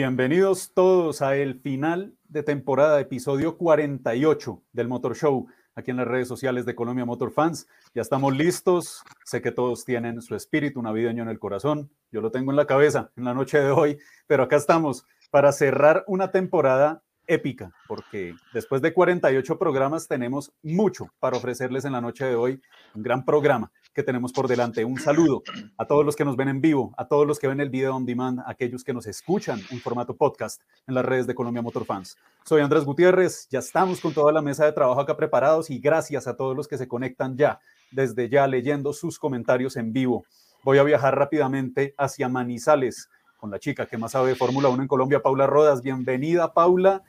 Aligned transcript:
Bienvenidos 0.00 0.70
todos 0.74 1.22
a 1.22 1.34
el 1.34 1.58
final 1.58 2.14
de 2.28 2.44
temporada, 2.44 3.00
episodio 3.00 3.58
48 3.58 4.62
del 4.72 4.86
Motor 4.86 5.16
Show, 5.16 5.48
aquí 5.74 5.90
en 5.90 5.96
las 5.96 6.06
redes 6.06 6.28
sociales 6.28 6.64
de 6.64 6.76
Colombia 6.76 7.04
Motor 7.04 7.32
Fans. 7.32 7.66
Ya 7.96 8.02
estamos 8.02 8.36
listos. 8.36 9.02
Sé 9.24 9.42
que 9.42 9.50
todos 9.50 9.84
tienen 9.84 10.22
su 10.22 10.36
espíritu 10.36 10.80
navideño 10.80 11.24
en 11.24 11.28
el 11.28 11.40
corazón. 11.40 11.90
Yo 12.12 12.20
lo 12.20 12.30
tengo 12.30 12.52
en 12.52 12.56
la 12.56 12.68
cabeza 12.68 13.10
en 13.16 13.24
la 13.24 13.34
noche 13.34 13.58
de 13.58 13.72
hoy, 13.72 13.98
pero 14.28 14.44
acá 14.44 14.54
estamos 14.54 15.04
para 15.32 15.50
cerrar 15.50 16.04
una 16.06 16.30
temporada 16.30 17.02
épica, 17.28 17.70
porque 17.86 18.34
después 18.52 18.82
de 18.82 18.92
48 18.92 19.58
programas 19.58 20.08
tenemos 20.08 20.52
mucho 20.62 21.08
para 21.20 21.36
ofrecerles 21.36 21.84
en 21.84 21.92
la 21.92 22.00
noche 22.00 22.24
de 22.24 22.34
hoy, 22.34 22.60
un 22.94 23.02
gran 23.02 23.24
programa 23.24 23.70
que 23.92 24.02
tenemos 24.02 24.32
por 24.32 24.48
delante. 24.48 24.84
Un 24.84 24.98
saludo 24.98 25.42
a 25.76 25.86
todos 25.86 26.04
los 26.04 26.16
que 26.16 26.24
nos 26.24 26.36
ven 26.36 26.48
en 26.48 26.60
vivo, 26.60 26.94
a 26.96 27.06
todos 27.06 27.26
los 27.26 27.38
que 27.38 27.46
ven 27.46 27.60
el 27.60 27.68
video 27.68 27.94
on 27.94 28.06
demand, 28.06 28.40
a 28.40 28.50
aquellos 28.50 28.82
que 28.82 28.94
nos 28.94 29.06
escuchan 29.06 29.60
en 29.70 29.80
formato 29.80 30.16
podcast 30.16 30.62
en 30.86 30.94
las 30.94 31.04
redes 31.04 31.26
de 31.26 31.34
Colombia 31.34 31.62
Motor 31.62 31.84
Fans. 31.84 32.16
Soy 32.44 32.62
Andrés 32.62 32.84
Gutiérrez, 32.84 33.46
ya 33.50 33.58
estamos 33.58 34.00
con 34.00 34.14
toda 34.14 34.32
la 34.32 34.40
mesa 34.42 34.64
de 34.64 34.72
trabajo 34.72 35.00
acá 35.00 35.16
preparados 35.16 35.68
y 35.70 35.78
gracias 35.78 36.26
a 36.26 36.36
todos 36.36 36.56
los 36.56 36.66
que 36.66 36.78
se 36.78 36.88
conectan 36.88 37.36
ya, 37.36 37.60
desde 37.90 38.28
ya 38.28 38.46
leyendo 38.46 38.92
sus 38.92 39.18
comentarios 39.18 39.76
en 39.76 39.92
vivo. 39.92 40.24
Voy 40.64 40.78
a 40.78 40.82
viajar 40.82 41.16
rápidamente 41.16 41.94
hacia 41.98 42.28
Manizales 42.28 43.10
con 43.38 43.50
la 43.50 43.58
chica 43.58 43.86
que 43.86 43.96
más 43.96 44.12
sabe 44.12 44.30
de 44.30 44.34
Fórmula 44.34 44.68
1 44.68 44.82
en 44.82 44.88
Colombia, 44.88 45.22
Paula 45.22 45.46
Rodas. 45.46 45.80
Bienvenida, 45.80 46.52
Paula. 46.52 47.04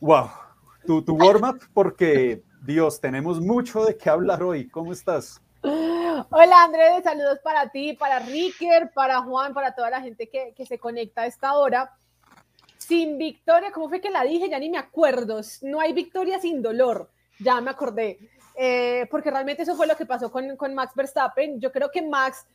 Wow, 0.00 0.30
tu, 0.86 1.02
tu 1.02 1.14
warm-up, 1.14 1.60
porque 1.74 2.42
Dios, 2.62 3.00
tenemos 3.00 3.40
mucho 3.40 3.84
de 3.84 3.96
qué 3.96 4.10
hablar 4.10 4.42
hoy. 4.42 4.68
¿Cómo 4.68 4.92
estás? 4.92 5.40
Hola 5.62 6.64
Andrés, 6.64 7.04
saludos 7.04 7.38
para 7.42 7.68
ti, 7.70 7.92
para 7.92 8.18
Ricker, 8.18 8.90
para 8.94 9.20
Juan, 9.20 9.52
para 9.52 9.74
toda 9.74 9.90
la 9.90 10.00
gente 10.00 10.28
que, 10.28 10.54
que, 10.56 10.64
se 10.64 10.78
conecta 10.78 11.22
a 11.22 11.26
esta 11.26 11.54
hora. 11.54 11.92
Sin 12.78 13.18
victoria, 13.18 13.70
¿cómo 13.72 13.88
fue 13.88 14.00
que 14.00 14.10
la 14.10 14.24
dije? 14.24 14.48
Ya 14.48 14.58
ni 14.58 14.70
me 14.70 14.78
acuerdo. 14.78 15.40
No 15.62 15.80
hay 15.80 15.92
victoria 15.92 16.40
sin 16.40 16.62
dolor. 16.62 17.10
Ya 17.38 17.60
me 17.60 17.70
acordé. 17.70 18.18
Eh, 18.56 19.06
porque 19.10 19.30
realmente 19.30 19.62
eso 19.62 19.76
fue 19.76 19.86
lo 19.86 19.96
que 19.96 20.06
pasó 20.06 20.30
con, 20.30 20.56
con 20.56 20.74
Max 20.74 20.94
Verstappen. 20.94 21.60
Yo 21.60 21.70
creo 21.72 21.90
que 21.90 22.02
Max 22.02 22.46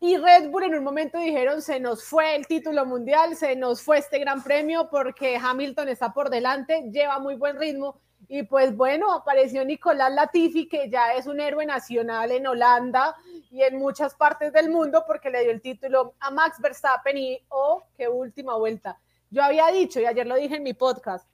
y 0.00 0.16
Red 0.16 0.48
Bull 0.48 0.64
en 0.64 0.74
un 0.76 0.84
momento 0.84 1.18
dijeron, 1.18 1.60
se 1.60 1.78
nos 1.78 2.02
fue 2.04 2.34
el 2.34 2.46
título 2.46 2.86
mundial, 2.86 3.36
se 3.36 3.54
nos 3.54 3.82
fue 3.82 3.98
este 3.98 4.18
gran 4.18 4.42
premio 4.42 4.88
porque 4.90 5.36
Hamilton 5.36 5.90
está 5.90 6.14
por 6.14 6.30
delante, 6.30 6.88
lleva 6.90 7.18
muy 7.18 7.34
buen 7.34 7.58
ritmo. 7.58 8.00
Y 8.26 8.44
pues 8.44 8.74
bueno, 8.74 9.12
apareció 9.12 9.62
Nicolás 9.62 10.10
Latifi, 10.12 10.68
que 10.68 10.88
ya 10.88 11.12
es 11.14 11.26
un 11.26 11.38
héroe 11.38 11.66
nacional 11.66 12.30
en 12.30 12.46
Holanda 12.46 13.14
y 13.50 13.62
en 13.62 13.76
muchas 13.78 14.14
partes 14.14 14.52
del 14.54 14.70
mundo 14.70 15.04
porque 15.06 15.28
le 15.28 15.42
dio 15.42 15.50
el 15.50 15.60
título 15.60 16.14
a 16.18 16.30
Max 16.30 16.58
Verstappen 16.60 17.18
y, 17.18 17.38
oh, 17.50 17.82
qué 17.98 18.08
última 18.08 18.56
vuelta. 18.56 18.98
Yo 19.30 19.42
había 19.42 19.66
dicho, 19.66 20.00
y 20.00 20.06
ayer 20.06 20.26
lo 20.26 20.36
dije 20.36 20.56
en 20.56 20.62
mi 20.62 20.72
podcast, 20.72 21.26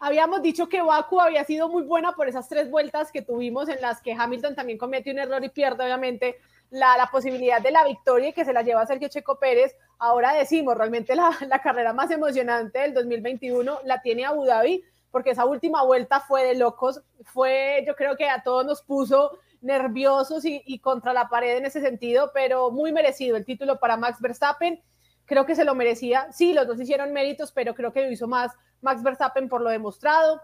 habíamos 0.00 0.42
dicho 0.42 0.68
que 0.68 0.82
Baku 0.82 1.20
había 1.20 1.44
sido 1.44 1.68
muy 1.68 1.84
buena 1.84 2.12
por 2.16 2.28
esas 2.28 2.48
tres 2.48 2.68
vueltas 2.68 3.12
que 3.12 3.22
tuvimos 3.22 3.68
en 3.68 3.80
las 3.80 4.02
que 4.02 4.12
Hamilton 4.12 4.56
también 4.56 4.78
cometió 4.78 5.12
un 5.12 5.18
error 5.20 5.44
y 5.44 5.48
pierde 5.50 5.84
obviamente 5.84 6.36
la, 6.70 7.08
posibilidad 7.10 7.60
de 7.60 7.70
la 7.70 7.84
victoria 7.84 8.28
y 8.28 8.32
que 8.32 8.44
se 8.44 8.52
la 8.52 8.62
lleva 8.62 8.86
Sergio 8.86 9.08
Checo 9.08 9.38
Pérez. 9.38 9.74
Ahora 9.98 10.34
decimos, 10.34 10.76
realmente 10.76 11.14
la, 11.14 11.30
la 11.48 11.60
carrera 11.60 11.92
más 11.92 12.10
emocionante 12.10 12.80
del 12.80 12.94
2021 12.94 13.80
la 13.84 14.02
tiene 14.02 14.24
Abu 14.24 14.44
Dhabi 14.44 14.84
porque 15.16 15.30
esa 15.30 15.46
última 15.46 15.82
vuelta 15.82 16.20
fue 16.20 16.44
de 16.44 16.56
locos, 16.56 17.00
fue, 17.24 17.82
yo 17.86 17.94
creo 17.94 18.18
que 18.18 18.28
a 18.28 18.42
todos 18.42 18.66
nos 18.66 18.82
puso 18.82 19.38
nerviosos 19.62 20.44
y, 20.44 20.62
y, 20.66 20.80
contra 20.80 21.14
la 21.14 21.30
pared 21.30 21.56
en 21.56 21.64
ese 21.64 21.80
sentido, 21.80 22.32
pero 22.34 22.70
muy 22.70 22.92
merecido 22.92 23.36
el 23.38 23.46
título 23.46 23.80
para 23.80 23.96
Max 23.96 24.20
Verstappen, 24.20 24.82
creo 25.24 25.46
que 25.46 25.54
se 25.54 25.64
lo 25.64 25.74
merecía, 25.74 26.30
sí, 26.32 26.52
los 26.52 26.66
dos 26.66 26.78
hicieron 26.78 27.14
méritos, 27.14 27.50
pero 27.50 27.74
creo 27.74 27.94
que 27.94 28.02
lo 28.02 28.10
hizo 28.10 28.28
más 28.28 28.52
Max 28.82 29.02
Verstappen 29.02 29.48
por 29.48 29.62
lo 29.62 29.70
demostrado, 29.70 30.40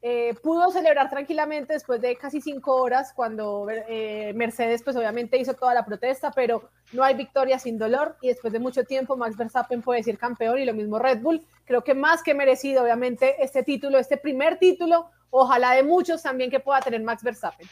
eh, 0.00 0.34
pudo 0.42 0.70
celebrar 0.70 1.10
tranquilamente 1.10 1.72
después 1.72 2.00
de 2.00 2.14
casi 2.14 2.40
cinco 2.40 2.76
horas 2.76 3.12
cuando 3.12 3.66
eh, 3.68 4.32
Mercedes 4.36 4.82
pues 4.84 4.94
obviamente 4.94 5.38
hizo 5.38 5.54
toda 5.54 5.74
la 5.74 5.84
protesta, 5.84 6.30
pero 6.30 6.70
no 6.92 7.02
hay 7.02 7.16
victoria 7.16 7.58
sin 7.58 7.78
dolor 7.78 8.16
y 8.20 8.28
después 8.28 8.52
de 8.52 8.60
mucho 8.60 8.84
tiempo 8.84 9.16
Max 9.16 9.36
Verstappen 9.36 9.82
puede 9.82 10.00
decir 10.00 10.16
campeón 10.16 10.60
y 10.60 10.64
lo 10.64 10.72
mismo 10.72 11.00
Red 11.00 11.20
Bull. 11.20 11.44
Creo 11.64 11.82
que 11.82 11.94
más 11.94 12.22
que 12.22 12.32
merecido 12.32 12.84
obviamente 12.84 13.42
este 13.42 13.64
título, 13.64 13.98
este 13.98 14.16
primer 14.16 14.58
título, 14.60 15.10
ojalá 15.30 15.72
de 15.72 15.82
muchos 15.82 16.22
también 16.22 16.48
que 16.48 16.60
pueda 16.60 16.80
tener 16.80 17.02
Max 17.02 17.24
Verstappen. 17.24 17.66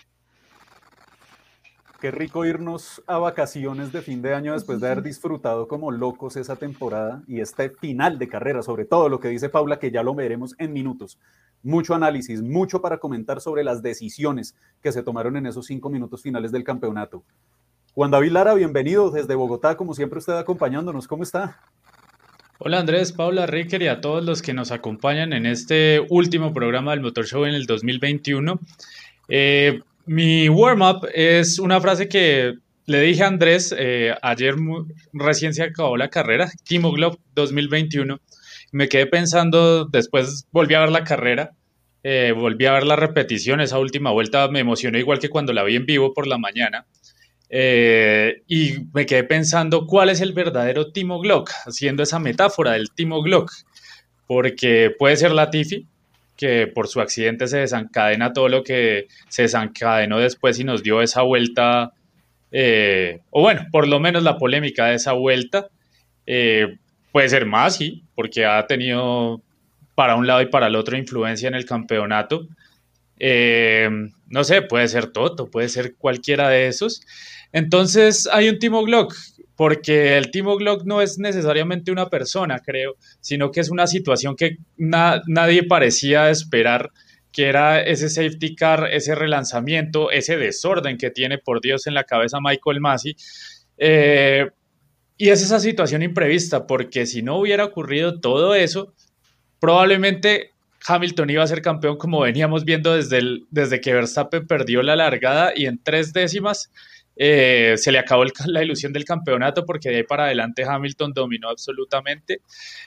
Qué 2.00 2.10
rico 2.10 2.44
irnos 2.44 3.02
a 3.06 3.18
vacaciones 3.18 3.90
de 3.90 4.02
fin 4.02 4.20
de 4.20 4.34
año 4.34 4.52
después 4.52 4.80
de 4.80 4.86
haber 4.88 5.02
disfrutado 5.02 5.66
como 5.66 5.90
locos 5.90 6.36
esa 6.36 6.56
temporada 6.56 7.22
y 7.26 7.40
este 7.40 7.70
final 7.70 8.18
de 8.18 8.28
carrera, 8.28 8.62
sobre 8.62 8.84
todo 8.84 9.08
lo 9.08 9.18
que 9.18 9.28
dice 9.28 9.48
Paula, 9.48 9.78
que 9.78 9.90
ya 9.90 10.02
lo 10.02 10.14
veremos 10.14 10.54
en 10.58 10.74
minutos 10.74 11.18
mucho 11.62 11.94
análisis, 11.94 12.42
mucho 12.42 12.80
para 12.80 12.98
comentar 12.98 13.40
sobre 13.40 13.64
las 13.64 13.82
decisiones 13.82 14.54
que 14.82 14.92
se 14.92 15.02
tomaron 15.02 15.36
en 15.36 15.46
esos 15.46 15.66
cinco 15.66 15.90
minutos 15.90 16.22
finales 16.22 16.52
del 16.52 16.64
campeonato. 16.64 17.24
Juan 17.94 18.10
David 18.10 18.32
Lara, 18.32 18.54
bienvenido 18.54 19.10
desde 19.10 19.34
Bogotá, 19.34 19.76
como 19.76 19.94
siempre 19.94 20.18
usted 20.18 20.34
acompañándonos. 20.34 21.08
¿Cómo 21.08 21.22
está? 21.22 21.60
Hola 22.58 22.78
Andrés, 22.78 23.12
Paula, 23.12 23.46
Ricker 23.46 23.82
y 23.82 23.88
a 23.88 24.00
todos 24.00 24.24
los 24.24 24.42
que 24.42 24.54
nos 24.54 24.70
acompañan 24.70 25.32
en 25.32 25.44
este 25.44 26.00
último 26.08 26.52
programa 26.52 26.92
del 26.92 27.00
Motor 27.00 27.26
Show 27.26 27.44
en 27.44 27.54
el 27.54 27.66
2021. 27.66 28.58
Eh, 29.28 29.80
mi 30.06 30.48
warm-up 30.48 31.08
es 31.14 31.58
una 31.58 31.80
frase 31.80 32.08
que 32.08 32.54
le 32.86 33.00
dije 33.00 33.24
a 33.24 33.26
Andrés 33.26 33.74
eh, 33.76 34.14
ayer 34.22 34.54
recién 35.12 35.52
se 35.52 35.64
acabó 35.64 35.96
la 35.96 36.08
carrera, 36.08 36.50
Timo 36.64 36.92
Glock 36.92 37.18
2021 37.34 38.20
me 38.72 38.88
quedé 38.88 39.06
pensando, 39.06 39.84
después 39.86 40.46
volví 40.52 40.74
a 40.74 40.80
ver 40.80 40.90
la 40.90 41.04
carrera, 41.04 41.52
eh, 42.02 42.32
volví 42.36 42.66
a 42.66 42.72
ver 42.72 42.84
la 42.84 42.96
repetición, 42.96 43.60
esa 43.60 43.78
última 43.78 44.10
vuelta 44.10 44.48
me 44.48 44.60
emocionó 44.60 44.98
igual 44.98 45.18
que 45.18 45.28
cuando 45.28 45.52
la 45.52 45.64
vi 45.64 45.76
en 45.76 45.86
vivo 45.86 46.14
por 46.14 46.26
la 46.26 46.38
mañana. 46.38 46.86
Eh, 47.48 48.42
y 48.48 48.74
me 48.92 49.06
quedé 49.06 49.24
pensando 49.24 49.86
cuál 49.86 50.10
es 50.10 50.20
el 50.20 50.32
verdadero 50.32 50.92
Timo 50.92 51.20
Glock, 51.20 51.50
haciendo 51.64 52.02
esa 52.02 52.18
metáfora 52.18 52.72
del 52.72 52.90
Timo 52.90 53.22
Glock, 53.22 53.52
porque 54.26 54.94
puede 54.96 55.16
ser 55.16 55.32
Latifi, 55.32 55.86
que 56.36 56.66
por 56.66 56.88
su 56.88 57.00
accidente 57.00 57.48
se 57.48 57.58
desencadena 57.58 58.32
todo 58.32 58.48
lo 58.48 58.62
que 58.62 59.06
se 59.28 59.42
desencadenó 59.42 60.18
después 60.18 60.58
y 60.58 60.64
nos 60.64 60.82
dio 60.82 61.02
esa 61.02 61.22
vuelta, 61.22 61.92
eh, 62.52 63.20
o 63.30 63.40
bueno, 63.40 63.66
por 63.70 63.88
lo 63.88 64.00
menos 64.00 64.22
la 64.22 64.38
polémica 64.38 64.86
de 64.86 64.96
esa 64.96 65.12
vuelta. 65.12 65.68
Puede 67.16 67.30
ser 67.30 67.46
más, 67.46 67.78
porque 68.14 68.44
ha 68.44 68.66
tenido 68.66 69.40
para 69.94 70.16
un 70.16 70.26
lado 70.26 70.42
y 70.42 70.50
para 70.50 70.66
el 70.66 70.76
otro 70.76 70.98
influencia 70.98 71.48
en 71.48 71.54
el 71.54 71.64
campeonato. 71.64 72.46
Eh, 73.18 73.88
no 74.26 74.44
sé, 74.44 74.60
puede 74.60 74.86
ser 74.86 75.06
Toto, 75.06 75.50
puede 75.50 75.70
ser 75.70 75.94
cualquiera 75.96 76.50
de 76.50 76.66
esos. 76.66 77.00
Entonces 77.52 78.28
hay 78.30 78.50
un 78.50 78.58
Timo 78.58 78.84
Glock, 78.84 79.14
porque 79.56 80.18
el 80.18 80.30
Timo 80.30 80.58
Glock 80.58 80.84
no 80.84 81.00
es 81.00 81.18
necesariamente 81.18 81.90
una 81.90 82.10
persona, 82.10 82.58
creo, 82.58 82.96
sino 83.22 83.50
que 83.50 83.60
es 83.60 83.70
una 83.70 83.86
situación 83.86 84.36
que 84.36 84.58
nadie 84.76 85.62
parecía 85.62 86.28
esperar, 86.28 86.90
que 87.32 87.46
era 87.46 87.80
ese 87.80 88.10
safety 88.10 88.54
car, 88.54 88.90
ese 88.92 89.14
relanzamiento, 89.14 90.10
ese 90.10 90.36
desorden 90.36 90.98
que 90.98 91.10
tiene, 91.10 91.38
por 91.38 91.62
Dios, 91.62 91.86
en 91.86 91.94
la 91.94 92.04
cabeza 92.04 92.40
Michael 92.42 92.82
Masi. 92.82 93.16
Eh, 93.78 94.50
y 95.18 95.30
es 95.30 95.42
esa 95.42 95.60
situación 95.60 96.02
imprevista, 96.02 96.66
porque 96.66 97.06
si 97.06 97.22
no 97.22 97.38
hubiera 97.38 97.64
ocurrido 97.64 98.20
todo 98.20 98.54
eso, 98.54 98.92
probablemente 99.58 100.50
Hamilton 100.86 101.30
iba 101.30 101.42
a 101.42 101.46
ser 101.46 101.62
campeón 101.62 101.96
como 101.96 102.20
veníamos 102.20 102.64
viendo 102.64 102.94
desde, 102.94 103.18
el, 103.18 103.46
desde 103.50 103.80
que 103.80 103.92
Verstappen 103.92 104.46
perdió 104.46 104.82
la 104.82 104.96
largada 104.96 105.52
y 105.56 105.66
en 105.66 105.82
tres 105.82 106.12
décimas 106.12 106.70
eh, 107.16 107.74
se 107.76 107.92
le 107.92 107.98
acabó 107.98 108.24
la 108.46 108.62
ilusión 108.62 108.92
del 108.92 109.04
campeonato 109.04 109.64
porque 109.64 109.88
de 109.88 109.96
ahí 109.96 110.02
para 110.02 110.26
adelante 110.26 110.64
Hamilton 110.64 111.12
dominó 111.12 111.48
absolutamente. 111.48 112.40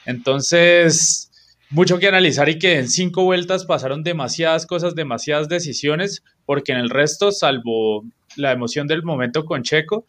Entonces, 0.05 1.31
mucho 1.71 1.99
que 1.99 2.07
analizar 2.07 2.47
y 2.47 2.59
que 2.59 2.77
en 2.77 2.87
cinco 2.87 3.23
vueltas 3.23 3.65
pasaron 3.65 4.03
demasiadas 4.03 4.65
cosas, 4.65 4.95
demasiadas 4.95 5.49
decisiones, 5.49 6.23
porque 6.45 6.71
en 6.71 6.77
el 6.77 6.89
resto, 6.89 7.31
salvo 7.31 8.05
la 8.35 8.51
emoción 8.51 8.87
del 8.87 9.03
momento 9.03 9.45
con 9.45 9.63
Checo, 9.63 10.05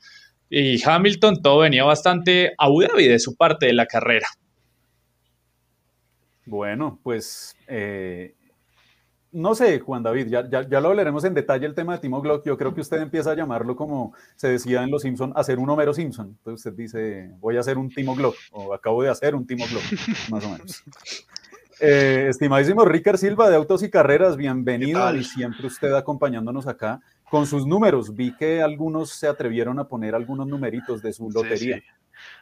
y 0.51 0.83
Hamilton 0.83 1.41
todo 1.41 1.61
venía 1.61 1.85
bastante 1.85 2.53
a 2.59 2.69
Dhabi 2.69 3.07
de 3.07 3.21
su 3.21 3.37
parte 3.37 3.67
de 3.67 3.73
la 3.73 3.87
carrera. 3.87 4.27
Bueno, 6.45 6.99
pues 7.05 7.57
eh, 7.69 8.35
no 9.33 9.55
sé, 9.55 9.79
Juan 9.79 10.03
David, 10.03 10.27
ya, 10.27 10.49
ya, 10.49 10.81
lo 10.81 10.89
hablaremos 10.89 11.25
en 11.25 11.35
detalle 11.35 11.65
el 11.65 11.75
tema 11.75 11.93
de 11.93 12.01
Timo 12.01 12.21
Glock. 12.21 12.45
Yo 12.45 12.57
creo 12.57 12.75
que 12.75 12.81
usted 12.81 13.01
empieza 13.01 13.31
a 13.31 13.37
llamarlo 13.37 13.77
como 13.77 14.13
se 14.35 14.49
decía 14.49 14.83
en 14.83 14.91
Los 14.91 15.03
Simpson, 15.03 15.33
hacer 15.37 15.61
un 15.61 15.71
Homero 15.71 15.95
Simpson. 15.95 16.29
Entonces 16.39 16.67
usted 16.67 16.77
dice, 16.77 17.31
voy 17.39 17.57
a 17.57 17.61
hacer 17.61 17.79
un 17.79 17.89
Timo 17.89 18.17
Glock, 18.17 18.35
o 18.51 18.75
acabo 18.75 19.03
de 19.03 19.11
hacer 19.11 19.37
un 19.37 19.47
Timo 19.47 19.65
Glock, 19.71 19.85
más 20.31 20.45
o 20.45 20.51
menos. 20.51 20.83
Eh, 21.81 22.27
estimadísimo 22.29 22.85
Ricker 22.85 23.17
Silva 23.17 23.49
de 23.49 23.57
Autos 23.57 23.83
y 23.83 23.89
Carreras, 23.89 24.37
bienvenido 24.37 25.15
y 25.17 25.25
siempre 25.25 25.67
usted 25.67 25.95
acompañándonos 25.95 26.67
acá 26.67 27.01
con 27.31 27.47
sus 27.47 27.67
números. 27.67 28.15
Vi 28.15 28.37
que 28.37 28.61
algunos 28.61 29.11
se 29.11 29.27
atrevieron 29.27 29.79
a 29.79 29.89
poner 29.89 30.15
algunos 30.15 30.47
numeritos 30.47 31.01
de 31.01 31.15
su 31.15 31.31
lotería. 31.31 31.83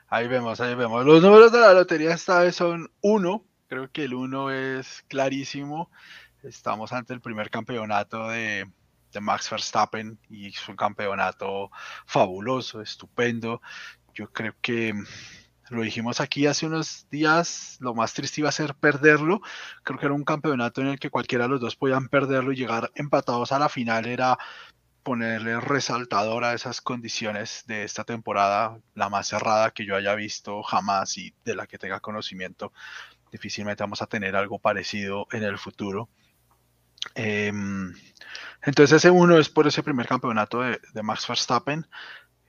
Ahí 0.08 0.26
vemos, 0.26 0.61
ahí 0.61 0.75
vemos. 0.75 1.06
Los 1.06 1.23
números 1.23 1.52
de 1.52 1.61
la 1.61 1.73
lotería 1.73 2.14
esta 2.14 2.40
vez 2.40 2.56
son 2.56 2.90
uno. 3.00 3.44
Creo 3.69 3.88
que 3.93 4.05
el 4.05 4.14
uno 4.14 4.50
es 4.50 5.05
clarísimo. 5.06 5.88
Estamos 6.43 6.93
ante 6.93 7.14
el 7.14 7.20
primer 7.20 7.49
campeonato 7.49 8.29
de, 8.29 8.69
de 9.12 9.20
Max 9.20 9.49
Verstappen 9.50 10.19
y 10.29 10.49
es 10.49 10.69
un 10.69 10.75
campeonato 10.75 11.70
fabuloso, 12.06 12.81
estupendo. 12.81 13.62
Yo 14.14 14.32
creo 14.32 14.55
que 14.61 14.94
lo 15.70 15.82
dijimos 15.82 16.20
aquí 16.20 16.47
hace 16.47 16.67
unos 16.67 17.09
días, 17.11 17.76
lo 17.81 17.94
más 17.94 18.15
triste 18.15 18.41
iba 18.41 18.49
a 18.49 18.53
ser 18.53 18.75
perderlo. 18.75 19.41
Creo 19.82 19.99
que 19.99 20.06
era 20.06 20.15
un 20.15 20.25
campeonato 20.25 20.81
en 20.81 20.88
el 20.88 20.99
que 20.99 21.11
cualquiera 21.11 21.44
de 21.44 21.50
los 21.50 21.61
dos 21.61 21.76
podían 21.76 22.09
perderlo 22.09 22.53
y 22.53 22.56
llegar 22.56 22.91
empatados 22.94 23.53
a 23.53 23.59
la 23.59 23.69
final 23.69 24.06
era 24.06 24.38
ponerle 25.03 25.61
resaltador 25.61 26.44
a 26.44 26.55
esas 26.55 26.81
condiciones 26.81 27.65
de 27.67 27.85
esta 27.85 28.05
temporada, 28.05 28.79
la 28.94 29.09
más 29.09 29.29
cerrada 29.29 29.70
que 29.70 29.87
yo 29.87 29.97
haya 29.97 30.15
visto 30.15 30.62
jamás 30.62 31.17
y 31.17 31.35
de 31.44 31.55
la 31.55 31.67
que 31.67 31.79
tenga 31.79 32.00
conocimiento. 32.00 32.73
Difícilmente 33.32 33.82
vamos 33.82 34.03
a 34.03 34.06
tener 34.06 34.37
algo 34.37 34.59
parecido 34.59 35.26
en 35.32 35.44
el 35.44 35.59
futuro. 35.59 36.09
Em, 37.14 37.94
entonces 38.62 38.97
ese 38.97 39.11
uno 39.11 39.38
es 39.38 39.49
por 39.49 39.67
ese 39.67 39.82
primer 39.82 40.06
campeonato 40.06 40.61
de, 40.61 40.81
de 40.93 41.03
Max 41.03 41.26
Verstappen 41.26 41.87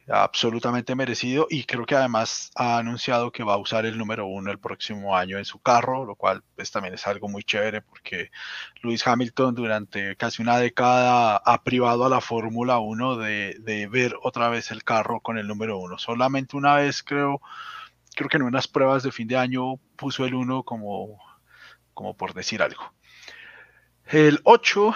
absolutamente 0.10 0.96
merecido 0.96 1.48
y 1.50 1.66
creo 1.66 1.86
que 1.86 1.96
además 1.96 2.52
ha 2.56 2.78
anunciado 2.78 3.32
que 3.32 3.44
va 3.44 3.54
a 3.54 3.58
usar 3.58 3.86
el 3.86 3.98
número 3.98 4.26
uno 4.26 4.52
el 4.52 4.60
próximo 4.60 5.16
año 5.16 5.38
en 5.38 5.46
su 5.46 5.60
carro, 5.60 6.06
lo 6.06 6.16
cual 6.16 6.44
pues 6.56 6.72
también 6.72 6.96
es 6.96 7.06
algo 7.06 7.28
muy 7.28 7.44
chévere 7.44 7.82
porque 7.82 8.32
Lewis 8.82 9.06
Hamilton 9.06 9.54
durante 9.56 10.16
casi 10.16 10.42
una 10.42 10.58
década 10.58 11.38
ha 11.38 11.64
privado 11.64 12.06
a 12.06 12.10
la 12.10 12.22
Fórmula 12.22 12.80
1 12.80 13.18
de, 13.18 13.56
de, 13.60 13.88
ver 13.88 14.16
otra 14.24 14.50
vez 14.50 14.72
el 14.72 14.84
carro 14.84 15.20
con 15.22 15.38
el 15.38 15.48
número 15.48 15.78
uno. 15.78 15.98
Solamente 16.00 16.58
una 16.58 16.76
vez 16.76 17.04
creo, 17.04 17.42
creo 18.16 18.30
que 18.30 18.38
en 18.38 18.44
unas 18.44 18.68
pruebas 18.68 19.04
de 19.04 19.12
fin 19.12 19.28
de 19.28 19.38
año 19.38 19.76
puso 19.96 20.26
el 20.26 20.34
uno 20.34 20.64
como, 20.64 21.20
como 21.94 22.18
por 22.18 22.34
decir 22.34 22.64
algo. 22.64 22.94
El 24.06 24.40
8 24.44 24.96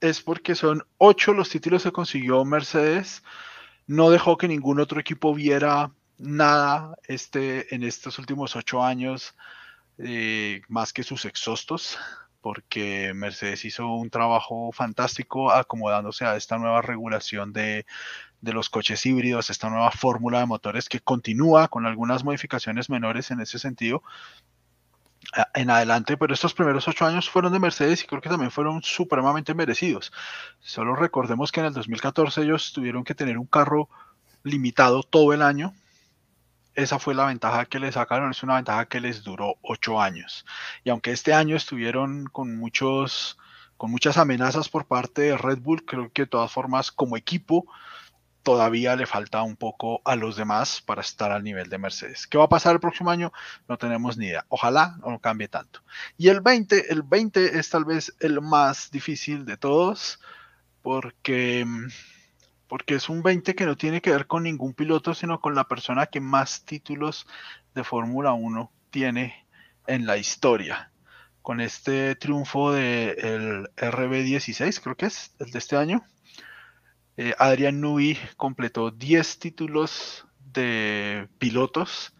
es 0.00 0.22
porque 0.22 0.54
son 0.54 0.86
8 0.98 1.32
los 1.32 1.48
títulos 1.48 1.82
que 1.82 1.90
consiguió 1.90 2.44
Mercedes 2.44 3.24
no 3.86 4.10
dejó 4.10 4.36
que 4.36 4.48
ningún 4.48 4.80
otro 4.80 5.00
equipo 5.00 5.34
viera 5.34 5.92
nada 6.18 6.96
este, 7.04 7.74
en 7.74 7.82
estos 7.82 8.18
últimos 8.18 8.56
ocho 8.56 8.82
años, 8.82 9.34
eh, 9.98 10.62
más 10.68 10.92
que 10.92 11.02
sus 11.02 11.24
exhaustos, 11.24 11.98
porque 12.40 13.12
Mercedes 13.14 13.64
hizo 13.64 13.86
un 13.94 14.10
trabajo 14.10 14.72
fantástico 14.72 15.52
acomodándose 15.52 16.24
a 16.24 16.36
esta 16.36 16.58
nueva 16.58 16.82
regulación 16.82 17.52
de, 17.52 17.86
de 18.40 18.52
los 18.52 18.68
coches 18.68 19.06
híbridos, 19.06 19.50
esta 19.50 19.70
nueva 19.70 19.90
fórmula 19.92 20.40
de 20.40 20.46
motores 20.46 20.88
que 20.88 21.00
continúa 21.00 21.68
con 21.68 21.86
algunas 21.86 22.24
modificaciones 22.24 22.90
menores 22.90 23.30
en 23.30 23.40
ese 23.40 23.58
sentido, 23.58 24.02
en 25.54 25.70
adelante, 25.70 26.16
pero 26.16 26.34
estos 26.34 26.54
primeros 26.54 26.86
ocho 26.88 27.06
años 27.06 27.30
fueron 27.30 27.52
de 27.52 27.58
Mercedes 27.58 28.02
y 28.02 28.06
creo 28.06 28.20
que 28.20 28.28
también 28.28 28.50
fueron 28.50 28.82
supremamente 28.82 29.54
merecidos. 29.54 30.12
Solo 30.60 30.94
recordemos 30.94 31.50
que 31.50 31.60
en 31.60 31.66
el 31.66 31.72
2014 31.72 32.42
ellos 32.42 32.72
tuvieron 32.72 33.04
que 33.04 33.14
tener 33.14 33.38
un 33.38 33.46
carro 33.46 33.88
limitado 34.42 35.02
todo 35.02 35.32
el 35.32 35.42
año. 35.42 35.74
Esa 36.74 36.98
fue 36.98 37.14
la 37.14 37.26
ventaja 37.26 37.66
que 37.66 37.78
les 37.78 37.94
sacaron, 37.94 38.30
es 38.30 38.42
una 38.42 38.56
ventaja 38.56 38.86
que 38.86 39.00
les 39.00 39.22
duró 39.22 39.56
ocho 39.62 40.00
años. 40.00 40.44
Y 40.84 40.90
aunque 40.90 41.12
este 41.12 41.34
año 41.34 41.56
estuvieron 41.56 42.26
con 42.26 42.56
muchos, 42.56 43.38
con 43.76 43.90
muchas 43.90 44.18
amenazas 44.18 44.68
por 44.68 44.86
parte 44.86 45.22
de 45.22 45.38
Red 45.38 45.58
Bull, 45.58 45.84
creo 45.84 46.10
que 46.12 46.22
de 46.22 46.28
todas 46.28 46.52
formas 46.52 46.90
como 46.90 47.16
equipo 47.16 47.66
todavía 48.42 48.96
le 48.96 49.06
falta 49.06 49.42
un 49.42 49.56
poco 49.56 50.02
a 50.04 50.16
los 50.16 50.36
demás 50.36 50.80
para 50.80 51.00
estar 51.00 51.32
al 51.32 51.44
nivel 51.44 51.68
de 51.68 51.78
Mercedes. 51.78 52.26
¿Qué 52.26 52.38
va 52.38 52.44
a 52.44 52.48
pasar 52.48 52.74
el 52.74 52.80
próximo 52.80 53.10
año? 53.10 53.32
No 53.68 53.78
tenemos 53.78 54.16
ni 54.16 54.26
idea. 54.26 54.44
Ojalá 54.48 54.96
no 55.04 55.18
cambie 55.20 55.48
tanto. 55.48 55.82
Y 56.16 56.28
el 56.28 56.40
20, 56.40 56.92
el 56.92 57.02
20 57.02 57.58
es 57.58 57.70
tal 57.70 57.84
vez 57.84 58.14
el 58.20 58.40
más 58.40 58.90
difícil 58.90 59.44
de 59.44 59.56
todos 59.56 60.20
porque 60.82 61.66
porque 62.72 62.94
es 62.94 63.10
un 63.10 63.22
20 63.22 63.54
que 63.54 63.66
no 63.66 63.76
tiene 63.76 64.00
que 64.00 64.12
ver 64.12 64.26
con 64.26 64.44
ningún 64.44 64.72
piloto, 64.72 65.12
sino 65.12 65.42
con 65.42 65.54
la 65.54 65.68
persona 65.68 66.06
que 66.06 66.20
más 66.20 66.64
títulos 66.64 67.26
de 67.74 67.84
Fórmula 67.84 68.32
1 68.32 68.72
tiene 68.90 69.46
en 69.86 70.06
la 70.06 70.16
historia. 70.16 70.90
Con 71.42 71.60
este 71.60 72.14
triunfo 72.14 72.72
del 72.72 73.68
RB16, 73.76 74.80
creo 74.80 74.96
que 74.96 75.04
es 75.04 75.34
el 75.38 75.50
de 75.50 75.58
este 75.58 75.76
año, 75.76 76.02
eh, 77.16 77.34
Adrian 77.38 77.80
Nui 77.80 78.18
completó 78.36 78.90
10 78.90 79.38
títulos 79.38 80.26
de 80.52 81.28
pilotos 81.38 82.14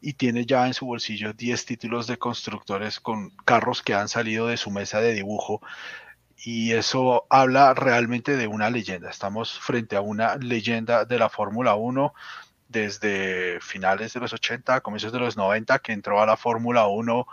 y 0.00 0.14
tiene 0.14 0.44
ya 0.44 0.66
en 0.66 0.74
su 0.74 0.86
bolsillo 0.86 1.32
10 1.32 1.64
títulos 1.64 2.06
de 2.06 2.18
constructores 2.18 3.00
con 3.00 3.30
carros 3.46 3.82
que 3.82 3.94
han 3.94 4.08
salido 4.08 4.46
de 4.46 4.58
su 4.58 4.70
mesa 4.70 5.00
de 5.00 5.14
dibujo. 5.14 5.62
Y 6.36 6.72
eso 6.72 7.26
habla 7.30 7.72
realmente 7.72 8.36
de 8.36 8.46
una 8.46 8.68
leyenda. 8.68 9.08
Estamos 9.08 9.58
frente 9.58 9.96
a 9.96 10.02
una 10.02 10.36
leyenda 10.36 11.06
de 11.06 11.18
la 11.18 11.30
Fórmula 11.30 11.74
1 11.74 12.12
desde 12.68 13.60
finales 13.62 14.12
de 14.12 14.20
los 14.20 14.34
80, 14.34 14.82
comienzos 14.82 15.12
de 15.12 15.20
los 15.20 15.38
90, 15.38 15.78
que 15.78 15.92
entró 15.92 16.20
a 16.20 16.26
la 16.26 16.36
Fórmula 16.36 16.86
1 16.86 17.26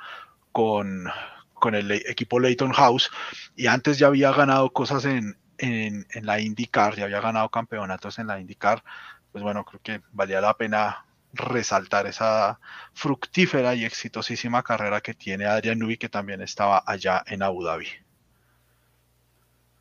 con, 0.53 1.09
con 1.53 1.75
el 1.75 1.91
equipo 1.91 2.39
Leighton 2.39 2.71
House 2.71 3.11
y 3.55 3.67
antes 3.67 3.99
ya 3.99 4.07
había 4.07 4.31
ganado 4.31 4.71
cosas 4.71 5.03
en, 5.03 5.35
en, 5.61 6.05
la 6.23 6.39
IndyCar, 6.39 6.95
ya 6.95 7.05
había 7.05 7.21
ganado 7.21 7.49
campeonatos 7.49 8.19
en 8.19 8.27
la 8.27 8.39
IndyCar, 8.39 8.83
pues 9.31 9.43
bueno, 9.43 9.63
creo 9.63 9.79
que 9.81 10.01
valía 10.11 10.41
la 10.41 10.57
pena 10.57 11.05
resaltar 11.33 12.07
esa 12.07 12.59
fructífera 12.93 13.75
y 13.75 13.85
exitosísima 13.85 14.63
carrera 14.63 14.99
que 14.99 15.13
tiene 15.13 15.45
Adrian 15.45 15.79
Newey, 15.79 15.97
que 15.97 16.09
también 16.09 16.41
estaba 16.41 16.83
allá 16.85 17.23
en 17.27 17.43
Abu 17.43 17.63
Dhabi. 17.63 17.87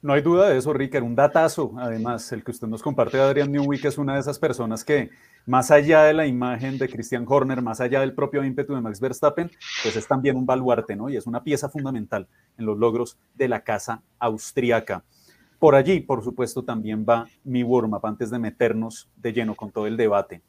No 0.03 0.15
hay 0.15 0.23
duda 0.23 0.49
de 0.49 0.57
eso, 0.57 0.73
Ricker. 0.73 1.03
Un 1.03 1.15
datazo, 1.15 1.73
además, 1.79 2.31
el 2.33 2.43
que 2.43 2.53
usted 2.53 2.69
nos 2.69 2.83
comparte 2.83 3.19
de 3.19 3.23
Adrian 3.23 3.53
Newey, 3.53 3.79
que 3.79 3.89
es 3.89 3.99
una 3.99 4.15
de 4.15 4.21
esas 4.21 4.39
personas 4.39 4.83
que, 4.83 5.11
más 5.45 5.71
allá 5.71 6.05
de 6.05 6.15
la 6.15 6.27
imagen 6.27 6.79
de 6.79 6.89
Christian 6.89 7.27
Horner, 7.29 7.61
más 7.61 7.81
allá 7.83 8.01
del 8.01 8.15
propio 8.15 8.43
ímpetu 8.43 8.75
de 8.75 8.81
Max 8.81 8.99
Verstappen, 8.99 9.51
pues 9.83 9.97
es 9.97 10.07
también 10.07 10.37
un 10.37 10.47
baluarte, 10.47 10.97
¿no? 10.97 11.11
Y 11.11 11.17
es 11.17 11.27
una 11.27 11.43
pieza 11.43 11.69
fundamental 11.69 12.29
en 12.57 12.65
los 12.65 12.79
logros 12.79 13.19
de 13.35 13.49
la 13.49 13.63
casa 13.63 14.03
austríaca. 14.19 15.05
Por 15.61 15.75
allí, 15.75 16.01
por 16.01 16.25
supuesto, 16.25 16.65
también 16.65 17.05
va 17.07 17.29
mi 17.45 17.63
warm-up 17.63 18.07
antes 18.07 18.31
de 18.31 18.39
meternos 18.39 19.11
de 19.15 19.35
lleno 19.35 19.55
con 19.55 19.71
todo 19.71 19.87
el 19.87 19.99
debate. 19.99 20.41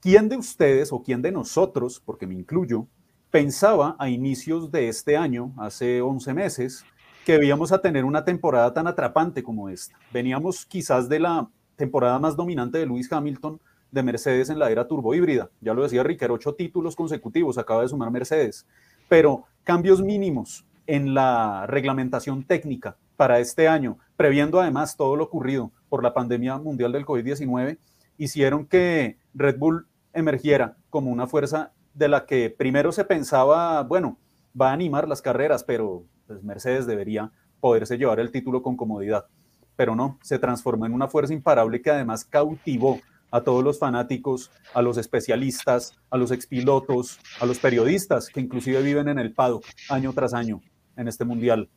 ¿Quién 0.00 0.28
de 0.28 0.36
ustedes 0.36 0.92
o 0.92 1.00
quién 1.00 1.22
de 1.22 1.30
nosotros, 1.30 2.02
porque 2.04 2.26
me 2.26 2.34
incluyo, 2.34 2.88
pensaba 3.30 3.94
a 4.00 4.08
inicios 4.08 4.72
de 4.72 4.88
este 4.88 5.16
año, 5.16 5.54
hace 5.56 6.00
11 6.00 6.34
meses, 6.34 6.84
que 7.24 7.38
íbamos 7.44 7.70
a 7.70 7.80
tener 7.80 8.04
una 8.04 8.24
temporada 8.24 8.74
tan 8.74 8.88
atrapante 8.88 9.44
como 9.44 9.68
esta? 9.68 9.96
Veníamos 10.12 10.66
quizás 10.66 11.08
de 11.08 11.20
la 11.20 11.48
temporada 11.76 12.18
más 12.18 12.34
dominante 12.34 12.78
de 12.78 12.86
Lewis 12.86 13.12
Hamilton 13.12 13.60
de 13.92 14.02
Mercedes 14.02 14.50
en 14.50 14.58
la 14.58 14.72
era 14.72 14.88
turbo 14.88 15.14
híbrida. 15.14 15.50
Ya 15.60 15.72
lo 15.72 15.84
decía 15.84 16.02
Ricker, 16.02 16.32
ocho 16.32 16.52
títulos 16.56 16.96
consecutivos 16.96 17.58
acaba 17.58 17.82
de 17.82 17.88
sumar 17.88 18.10
Mercedes, 18.10 18.66
pero 19.08 19.44
cambios 19.62 20.02
mínimos 20.02 20.66
en 20.88 21.14
la 21.14 21.64
reglamentación 21.68 22.42
técnica 22.42 22.96
para 23.16 23.40
este 23.40 23.68
año, 23.68 23.98
previendo 24.16 24.60
además 24.60 24.96
todo 24.96 25.16
lo 25.16 25.24
ocurrido 25.24 25.72
por 25.88 26.02
la 26.02 26.14
pandemia 26.14 26.58
mundial 26.58 26.92
del 26.92 27.06
COVID-19, 27.06 27.78
hicieron 28.18 28.66
que 28.66 29.18
Red 29.34 29.58
Bull 29.58 29.86
emergiera 30.12 30.76
como 30.90 31.10
una 31.10 31.26
fuerza 31.26 31.72
de 31.94 32.08
la 32.08 32.26
que 32.26 32.50
primero 32.50 32.92
se 32.92 33.04
pensaba, 33.04 33.82
bueno, 33.82 34.18
va 34.58 34.70
a 34.70 34.72
animar 34.72 35.08
las 35.08 35.22
carreras, 35.22 35.64
pero 35.64 36.04
pues, 36.26 36.42
Mercedes 36.42 36.86
debería 36.86 37.32
poderse 37.60 37.98
llevar 37.98 38.20
el 38.20 38.30
título 38.30 38.62
con 38.62 38.76
comodidad. 38.76 39.26
Pero 39.76 39.94
no, 39.94 40.18
se 40.22 40.38
transformó 40.38 40.86
en 40.86 40.94
una 40.94 41.08
fuerza 41.08 41.32
imparable 41.32 41.82
que 41.82 41.90
además 41.90 42.24
cautivó 42.24 43.00
a 43.30 43.42
todos 43.42 43.62
los 43.62 43.78
fanáticos, 43.78 44.50
a 44.72 44.82
los 44.82 44.96
especialistas, 44.98 45.98
a 46.10 46.16
los 46.16 46.30
expilotos, 46.30 47.18
a 47.40 47.46
los 47.46 47.58
periodistas 47.58 48.28
que 48.28 48.40
inclusive 48.40 48.82
viven 48.82 49.08
en 49.08 49.18
el 49.18 49.32
PADO 49.32 49.60
año 49.90 50.12
tras 50.12 50.32
año 50.32 50.60
en 50.96 51.08
este 51.08 51.24
mundial. 51.24 51.68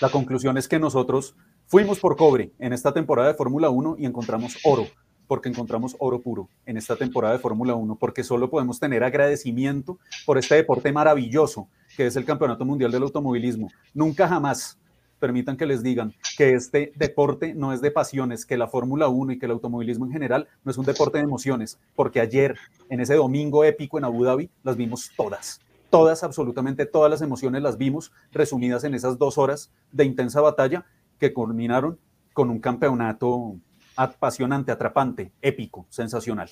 La 0.00 0.10
conclusión 0.10 0.56
es 0.56 0.68
que 0.68 0.78
nosotros 0.78 1.34
fuimos 1.66 1.98
por 1.98 2.16
cobre 2.16 2.52
en 2.60 2.72
esta 2.72 2.94
temporada 2.94 3.26
de 3.28 3.34
Fórmula 3.34 3.68
1 3.68 3.96
y 3.98 4.06
encontramos 4.06 4.56
oro, 4.62 4.86
porque 5.26 5.48
encontramos 5.48 5.96
oro 5.98 6.20
puro 6.20 6.48
en 6.66 6.76
esta 6.76 6.94
temporada 6.94 7.34
de 7.34 7.40
Fórmula 7.40 7.74
1, 7.74 7.96
porque 7.96 8.22
solo 8.22 8.48
podemos 8.48 8.78
tener 8.78 9.02
agradecimiento 9.02 9.98
por 10.24 10.38
este 10.38 10.54
deporte 10.54 10.92
maravilloso 10.92 11.68
que 11.96 12.06
es 12.06 12.14
el 12.14 12.24
Campeonato 12.24 12.64
Mundial 12.64 12.92
del 12.92 13.02
Automovilismo. 13.02 13.72
Nunca 13.92 14.28
jamás 14.28 14.78
permitan 15.18 15.56
que 15.56 15.66
les 15.66 15.82
digan 15.82 16.14
que 16.36 16.54
este 16.54 16.92
deporte 16.94 17.52
no 17.52 17.72
es 17.72 17.80
de 17.80 17.90
pasiones, 17.90 18.46
que 18.46 18.56
la 18.56 18.68
Fórmula 18.68 19.08
1 19.08 19.32
y 19.32 19.38
que 19.40 19.46
el 19.46 19.52
automovilismo 19.52 20.06
en 20.06 20.12
general 20.12 20.46
no 20.62 20.70
es 20.70 20.78
un 20.78 20.84
deporte 20.84 21.18
de 21.18 21.24
emociones, 21.24 21.76
porque 21.96 22.20
ayer, 22.20 22.56
en 22.88 23.00
ese 23.00 23.16
domingo 23.16 23.64
épico 23.64 23.98
en 23.98 24.04
Abu 24.04 24.22
Dhabi, 24.22 24.48
las 24.62 24.76
vimos 24.76 25.10
todas 25.16 25.60
todas, 25.90 26.22
absolutamente 26.22 26.86
todas 26.86 27.10
las 27.10 27.22
emociones 27.22 27.62
las 27.62 27.78
vimos 27.78 28.12
resumidas 28.32 28.84
en 28.84 28.94
esas 28.94 29.18
dos 29.18 29.38
horas 29.38 29.72
de 29.92 30.04
intensa 30.04 30.40
batalla 30.40 30.84
que 31.18 31.32
culminaron 31.32 31.98
con 32.32 32.50
un 32.50 32.60
campeonato 32.60 33.56
apasionante, 33.96 34.70
atrapante, 34.70 35.32
épico, 35.42 35.86
sensacional. 35.88 36.48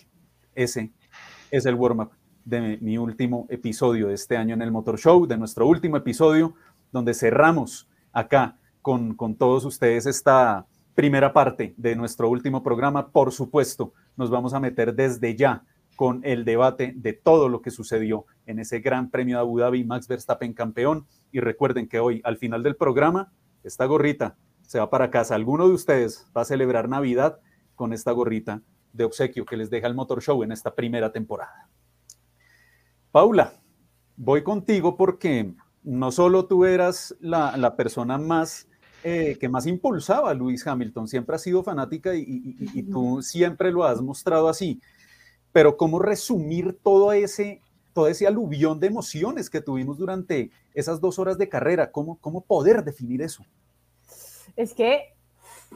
Ese 0.55 0.93
es 1.50 1.66
el 1.66 1.75
warm-up 1.75 2.11
de 2.45 2.78
mi 2.81 2.99
último 2.99 3.47
episodio 3.49 4.09
de 4.09 4.14
este 4.14 4.37
año 4.37 4.55
en 4.55 4.62
el 4.62 4.73
Motor 4.73 4.99
Show, 4.99 5.26
de 5.26 5.37
nuestro 5.37 5.66
último 5.66 5.97
episodio, 5.97 6.55
donde 6.93 7.14
cerramos 7.14 7.88
acá 8.12 8.57
con, 8.83 9.14
con 9.14 9.35
todos 9.37 9.64
ustedes 9.64 10.07
esta 10.07 10.66
primera 10.95 11.33
parte 11.33 11.75
de 11.76 11.95
nuestro 11.95 12.31
último 12.31 12.62
programa. 12.62 13.09
Por 13.09 13.33
supuesto, 13.33 13.93
nos 14.16 14.31
vamos 14.31 14.55
a 14.55 14.61
meter 14.61 14.95
desde 14.95 15.37
ya 15.37 15.62
con 15.97 16.21
el 16.25 16.45
debate 16.45 16.93
de 16.95 17.12
todo 17.15 17.49
lo 17.49 17.62
que 17.62 17.71
sucedió 17.71 18.26
en 18.47 18.59
ese 18.59 18.81
Gran 18.81 19.11
Premio 19.11 19.37
de 19.37 19.41
Abu 19.41 19.59
Dhabi, 19.59 19.85
Max 19.85 20.07
Verstappen 20.07 20.53
campeón. 20.53 21.07
Y 21.33 21.41
recuerden 21.41 21.88
que 21.88 21.99
hoy, 21.99 22.21
al 22.25 22.37
final 22.37 22.62
del 22.62 22.76
programa, 22.76 23.33
esta 23.65 23.87
gorrita 23.87 24.37
se 24.62 24.79
va 24.79 24.91
para 24.91 25.11
casa. 25.11 25.35
Alguno 25.35 25.67
de 25.67 25.75
ustedes 25.75 26.26
va 26.37 26.43
a 26.43 26.45
celebrar 26.45 26.88
Navidad 26.88 27.41
con 27.75 27.93
esta 27.93 28.12
gorrita 28.12 28.62
de 28.93 29.05
obsequio 29.05 29.45
que 29.45 29.57
les 29.57 29.71
deja 29.71 29.87
el 29.87 29.95
Motor 29.95 30.23
Show 30.23 30.43
en 30.43 30.53
esta 30.53 30.75
primera 30.75 31.12
temporada. 31.12 31.69
Paula, 33.11 33.55
voy 34.17 34.43
contigo 34.43 34.97
porque 34.97 35.55
no 35.83 36.11
solo 36.11 36.47
tú 36.47 36.65
eras 36.65 37.15
la, 37.21 37.76
persona 37.76 38.19
más 38.19 38.69
eh, 39.05 39.37
que 39.38 39.49
más 39.49 39.67
impulsaba 39.67 40.31
a 40.31 40.35
Luis 40.35 40.67
Hamilton, 40.67 41.07
siempre 41.07 41.37
has 41.37 41.43
sido 41.43 41.62
fanática 41.62 42.15
y, 42.15 42.83
tú 42.91 43.23
siempre 43.23 43.71
lo 43.71 43.85
has 43.85 44.03
mostrado 44.03 44.49
así, 44.49 44.81
pero 45.56 45.78
¿cómo 45.78 45.98
resumir 45.98 46.78
todo 46.82 47.14
ese, 47.14 47.62
todo 47.94 48.08
ese 48.08 48.26
aluvión 48.26 48.78
de 48.78 48.88
emociones 48.88 49.48
que 49.48 49.62
tuvimos 49.62 49.96
durante 49.96 50.50
esas 50.75 51.00
dos 51.00 51.18
horas 51.18 51.38
de 51.38 51.48
carrera? 51.48 51.90
¿Cómo, 51.90 52.18
cómo 52.20 52.42
poder 52.42 52.84
definir 52.84 53.22
eso? 53.22 53.42
Es 54.54 54.75
que 54.75 55.16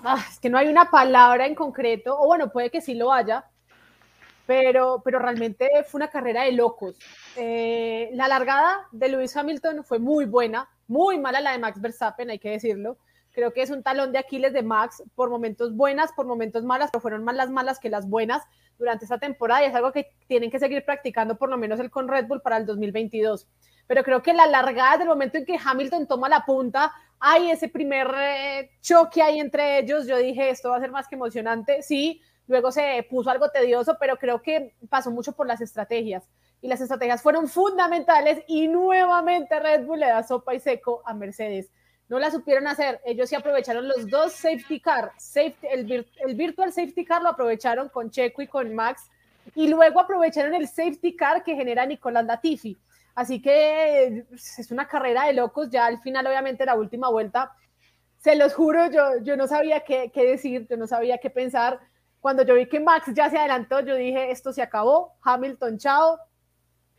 Ah, 0.04 0.22
es 0.30 0.38
que 0.38 0.50
no 0.50 0.58
hay 0.58 0.68
una 0.68 0.90
palabra 0.90 1.46
en 1.46 1.54
concreto, 1.54 2.14
o 2.18 2.26
bueno, 2.26 2.50
puede 2.50 2.70
que 2.70 2.82
sí 2.82 2.94
lo 2.94 3.10
haya, 3.10 3.46
pero, 4.46 5.00
pero 5.02 5.18
realmente 5.18 5.68
fue 5.86 5.98
una 5.98 6.10
carrera 6.10 6.44
de 6.44 6.52
locos. 6.52 6.98
Eh, 7.36 8.10
la 8.12 8.28
largada 8.28 8.86
de 8.92 9.08
Lewis 9.08 9.34
Hamilton 9.34 9.82
fue 9.82 9.98
muy 9.98 10.26
buena, 10.26 10.68
muy 10.88 11.18
mala 11.18 11.40
la 11.40 11.52
de 11.52 11.58
Max 11.58 11.80
Verstappen, 11.80 12.28
hay 12.28 12.38
que 12.38 12.50
decirlo. 12.50 12.98
Creo 13.32 13.52
que 13.52 13.62
es 13.62 13.70
un 13.70 13.82
talón 13.82 14.12
de 14.12 14.18
Aquiles 14.18 14.52
de 14.52 14.62
Max, 14.62 15.02
por 15.14 15.30
momentos 15.30 15.74
buenas, 15.74 16.12
por 16.12 16.26
momentos 16.26 16.64
malas, 16.64 16.90
pero 16.90 17.00
fueron 17.00 17.24
más 17.24 17.36
las 17.36 17.50
malas 17.50 17.78
que 17.78 17.88
las 17.88 18.08
buenas 18.08 18.42
durante 18.80 19.04
esta 19.04 19.18
temporada 19.18 19.62
y 19.62 19.66
es 19.66 19.74
algo 19.74 19.92
que 19.92 20.10
tienen 20.26 20.50
que 20.50 20.58
seguir 20.58 20.84
practicando 20.84 21.36
por 21.36 21.50
lo 21.50 21.56
menos 21.56 21.78
el 21.78 21.90
con 21.90 22.08
Red 22.08 22.26
Bull 22.26 22.40
para 22.40 22.56
el 22.56 22.66
2022. 22.66 23.46
Pero 23.86 24.02
creo 24.02 24.22
que 24.22 24.32
la 24.32 24.46
largada 24.46 24.98
del 24.98 25.08
momento 25.08 25.38
en 25.38 25.44
que 25.44 25.58
Hamilton 25.62 26.08
toma 26.08 26.28
la 26.28 26.44
punta, 26.44 26.92
hay 27.20 27.50
ese 27.50 27.68
primer 27.68 28.10
eh, 28.16 28.70
choque 28.80 29.22
ahí 29.22 29.38
entre 29.38 29.78
ellos, 29.78 30.06
yo 30.06 30.16
dije, 30.16 30.48
esto 30.48 30.70
va 30.70 30.78
a 30.78 30.80
ser 30.80 30.90
más 30.90 31.06
que 31.06 31.14
emocionante, 31.14 31.82
sí, 31.82 32.22
luego 32.46 32.72
se 32.72 33.06
puso 33.08 33.30
algo 33.30 33.50
tedioso, 33.50 33.96
pero 34.00 34.16
creo 34.16 34.40
que 34.40 34.74
pasó 34.88 35.10
mucho 35.10 35.32
por 35.32 35.46
las 35.46 35.60
estrategias. 35.60 36.24
Y 36.62 36.68
las 36.68 36.80
estrategias 36.80 37.22
fueron 37.22 37.48
fundamentales 37.48 38.42
y 38.46 38.68
nuevamente 38.68 39.60
Red 39.60 39.84
Bull 39.84 40.00
le 40.00 40.08
da 40.08 40.22
sopa 40.22 40.54
y 40.54 40.60
seco 40.60 41.02
a 41.04 41.14
Mercedes. 41.14 41.70
No 42.10 42.18
la 42.18 42.32
supieron 42.32 42.66
hacer. 42.66 43.00
Ellos 43.04 43.28
sí 43.28 43.36
aprovecharon 43.36 43.86
los 43.86 44.10
dos 44.10 44.32
safety 44.32 44.80
car. 44.80 45.12
Safety, 45.16 45.68
el, 45.70 46.34
virtual 46.34 46.72
safety 46.72 47.04
car 47.04 47.22
lo 47.22 47.28
aprovecharon 47.28 47.88
con 47.88 48.10
Checo 48.10 48.42
y 48.42 48.48
con 48.48 48.74
Max. 48.74 49.08
Y 49.54 49.68
luego 49.68 50.00
aprovecharon 50.00 50.52
el 50.54 50.66
safety 50.66 51.14
car 51.14 51.44
que 51.44 51.54
genera 51.54 51.86
Nicolás 51.86 52.26
Latifi. 52.26 52.76
Así 53.14 53.40
que 53.40 54.24
es 54.32 54.72
una 54.72 54.88
carrera 54.88 55.26
de 55.26 55.34
locos. 55.34 55.70
Ya 55.70 55.86
al 55.86 56.00
final, 56.00 56.26
obviamente, 56.26 56.66
la 56.66 56.74
última 56.74 57.08
vuelta, 57.08 57.52
se 58.18 58.34
los 58.34 58.54
juro, 58.54 58.90
yo, 58.90 59.18
yo 59.22 59.36
no 59.36 59.46
sabía 59.46 59.80
qué, 59.80 60.10
qué 60.12 60.24
decir, 60.24 60.66
yo 60.68 60.76
no 60.76 60.88
sabía 60.88 61.18
qué 61.18 61.30
pensar. 61.30 61.78
Cuando 62.18 62.42
yo 62.44 62.56
vi 62.56 62.66
que 62.66 62.80
Max 62.80 63.12
ya 63.14 63.30
se 63.30 63.38
adelantó, 63.38 63.80
yo 63.80 63.94
dije, 63.94 64.32
esto 64.32 64.52
se 64.52 64.62
acabó, 64.62 65.12
Hamilton, 65.22 65.78
chao, 65.78 66.18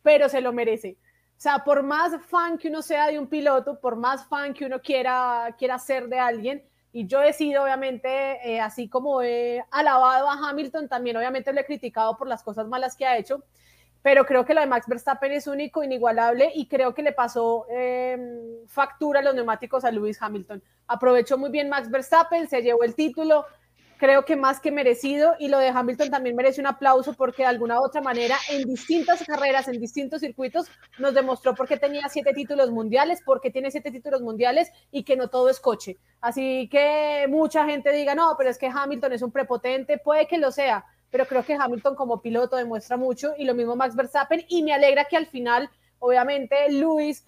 pero 0.03 0.29
se 0.29 0.39
lo 0.39 0.53
merece. 0.53 0.97
O 1.41 1.43
sea, 1.43 1.63
por 1.63 1.81
más 1.81 2.23
fan 2.27 2.55
que 2.59 2.67
uno 2.67 2.83
sea 2.83 3.07
de 3.07 3.17
un 3.17 3.25
piloto, 3.25 3.79
por 3.79 3.95
más 3.95 4.27
fan 4.27 4.53
que 4.53 4.63
uno 4.63 4.79
quiera, 4.79 5.55
quiera 5.57 5.79
ser 5.79 6.07
de 6.07 6.19
alguien, 6.19 6.63
y 6.93 7.07
yo 7.07 7.23
he 7.23 7.33
sido, 7.33 7.63
obviamente, 7.63 8.37
eh, 8.47 8.61
así 8.61 8.87
como 8.87 9.23
he 9.23 9.65
alabado 9.71 10.29
a 10.29 10.33
Hamilton, 10.33 10.87
también 10.87 11.17
obviamente 11.17 11.51
lo 11.51 11.59
he 11.59 11.65
criticado 11.65 12.15
por 12.15 12.27
las 12.27 12.43
cosas 12.43 12.67
malas 12.67 12.95
que 12.95 13.07
ha 13.07 13.17
hecho, 13.17 13.43
pero 14.03 14.23
creo 14.27 14.45
que 14.45 14.53
lo 14.53 14.61
de 14.61 14.67
Max 14.67 14.85
Verstappen 14.87 15.31
es 15.31 15.47
único, 15.47 15.83
inigualable 15.83 16.51
y 16.53 16.67
creo 16.67 16.93
que 16.93 17.01
le 17.01 17.11
pasó 17.11 17.65
em, 17.71 18.67
factura 18.67 19.21
a 19.21 19.23
los 19.23 19.33
neumáticos 19.33 19.83
a 19.83 19.89
Lewis 19.89 20.21
Hamilton. 20.21 20.61
Aprovechó 20.85 21.39
muy 21.39 21.49
bien 21.49 21.69
Max 21.69 21.89
Verstappen, 21.89 22.49
se 22.49 22.61
llevó 22.61 22.83
el 22.83 22.93
título, 22.93 23.47
creo 24.01 24.25
que 24.25 24.35
más 24.35 24.59
que 24.59 24.71
merecido 24.71 25.35
y 25.37 25.47
lo 25.47 25.59
de 25.59 25.67
Hamilton 25.67 26.09
también 26.09 26.35
merece 26.35 26.59
un 26.59 26.65
aplauso 26.65 27.13
porque 27.13 27.43
de 27.43 27.49
alguna 27.49 27.79
u 27.79 27.85
otra 27.85 28.01
manera 28.01 28.35
en 28.49 28.63
distintas 28.63 29.23
carreras, 29.23 29.67
en 29.67 29.79
distintos 29.79 30.21
circuitos 30.21 30.71
nos 30.97 31.13
demostró 31.13 31.53
por 31.53 31.67
qué 31.67 31.77
tenía 31.77 32.09
siete 32.09 32.33
títulos 32.33 32.71
mundiales, 32.71 33.21
por 33.21 33.39
qué 33.39 33.51
tiene 33.51 33.69
siete 33.69 33.91
títulos 33.91 34.23
mundiales 34.23 34.71
y 34.89 35.03
que 35.03 35.15
no 35.15 35.27
todo 35.27 35.49
es 35.49 35.59
coche. 35.59 35.99
Así 36.19 36.67
que 36.71 37.27
mucha 37.29 37.63
gente 37.67 37.91
diga, 37.91 38.15
no, 38.15 38.33
pero 38.39 38.49
es 38.49 38.57
que 38.57 38.71
Hamilton 38.73 39.13
es 39.13 39.21
un 39.21 39.31
prepotente, 39.31 39.99
puede 39.99 40.25
que 40.25 40.39
lo 40.39 40.51
sea, 40.51 40.83
pero 41.11 41.27
creo 41.27 41.45
que 41.45 41.53
Hamilton 41.53 41.93
como 41.93 42.23
piloto 42.23 42.55
demuestra 42.55 42.97
mucho 42.97 43.33
y 43.37 43.45
lo 43.45 43.53
mismo 43.53 43.75
Max 43.75 43.95
Verstappen 43.95 44.43
y 44.49 44.63
me 44.63 44.73
alegra 44.73 45.05
que 45.05 45.17
al 45.17 45.27
final, 45.27 45.69
obviamente, 45.99 46.71
Luis 46.71 47.23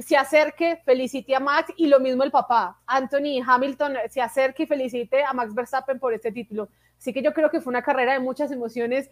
se 0.00 0.16
acerque, 0.16 0.80
felicite 0.84 1.34
a 1.34 1.40
Max 1.40 1.72
y 1.76 1.86
lo 1.86 2.00
mismo 2.00 2.22
el 2.22 2.30
papá, 2.30 2.80
Anthony 2.86 3.42
Hamilton, 3.46 3.96
se 4.10 4.20
acerque 4.20 4.64
y 4.64 4.66
felicite 4.66 5.24
a 5.24 5.32
Max 5.32 5.54
Verstappen 5.54 5.98
por 5.98 6.12
este 6.12 6.32
título. 6.32 6.68
Así 6.98 7.12
que 7.12 7.22
yo 7.22 7.32
creo 7.32 7.50
que 7.50 7.60
fue 7.60 7.70
una 7.70 7.82
carrera 7.82 8.14
de 8.14 8.20
muchas 8.20 8.50
emociones. 8.50 9.10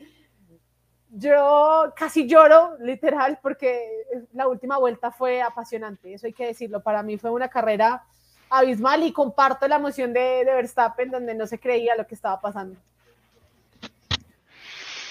Yo 1.11 1.93
casi 1.95 2.27
lloro, 2.27 2.77
literal, 2.81 3.39
porque 3.43 3.87
la 4.33 4.49
última 4.49 4.79
vuelta 4.79 5.11
fue 5.11 5.43
apasionante, 5.43 6.15
eso 6.15 6.27
hay 6.27 6.33
que 6.33 6.47
decirlo. 6.47 6.83
Para 6.83 7.03
mí 7.03 7.19
fue 7.19 7.31
una 7.31 7.49
carrera 7.49 8.05
abismal 8.49 9.03
y 9.03 9.13
comparto 9.13 9.69
la 9.69 9.77
emoción 9.77 10.13
de, 10.13 10.45
de 10.45 10.55
Verstappen 10.55 11.11
donde 11.11 11.35
no 11.35 11.47
se 11.47 11.59
creía 11.59 11.97
lo 11.97 12.07
que 12.07 12.15
estaba 12.15 12.41
pasando. 12.41 12.79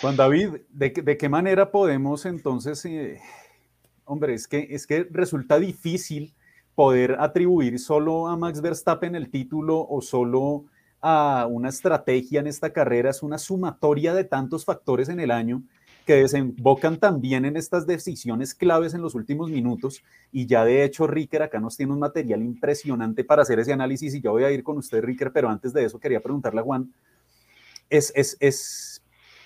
Juan 0.02 0.16
David, 0.16 0.62
¿de, 0.70 1.18
qué 1.18 1.30
manera 1.30 1.70
podemos 1.70 2.26
entonces, 2.26 2.84
eh, 2.86 3.22
hombre, 4.06 4.34
es 4.34 4.48
que, 4.48 4.68
es 4.72 4.88
que 4.88 5.08
resulta 5.12 5.60
difícil 5.60 6.34
poder 6.76 7.18
atribuir 7.20 7.80
solo 7.80 8.28
a 8.28 8.38
Max 8.38 8.62
Verstappen 8.62 9.16
el 9.16 9.30
título 9.30 9.86
o 9.88 10.02
solo 10.02 10.66
a 11.02 11.48
una 11.50 11.70
estrategia 11.70 12.40
en 12.40 12.48
esta 12.48 12.72
carrera, 12.72 13.10
es 13.10 13.24
una 13.24 13.38
sumatoria 13.38 14.14
de 14.14 14.24
tantos 14.24 14.66
factores 14.66 15.10
en 15.10 15.20
el 15.20 15.32
año 15.32 15.64
que 16.06 16.16
desembocan 16.16 16.98
también 16.98 17.46
en 17.46 17.58
estas 17.58 17.86
decisiones 17.86 18.56
claves 18.56 18.94
en 18.94 19.02
los 19.02 19.14
últimos 19.14 19.50
minutos. 19.50 20.04
Y 20.32 20.46
ya 20.48 20.66
de 20.66 20.84
hecho, 20.84 21.08
Ricker 21.08 21.44
acá 21.44 21.60
nos 21.60 21.78
tiene 21.78 21.94
un 21.94 22.00
material 22.00 22.42
impresionante 22.42 23.24
para 23.24 23.44
hacer 23.44 23.60
ese 23.60 23.74
análisis 23.74 24.14
y 24.16 24.22
yo 24.22 24.32
voy 24.32 24.44
a 24.44 24.52
ir 24.52 24.64
con 24.64 24.78
usted, 24.78 25.04
Ricker, 25.04 25.32
pero 25.32 25.50
antes 25.50 25.74
de 25.74 25.86
eso 25.86 26.00
quería 26.00 26.20
preguntarle 26.20 26.62
a 26.62 26.64
Juan, 26.64 26.92
es, 27.90 28.12
es, 28.16 28.38
es 28.40 29.02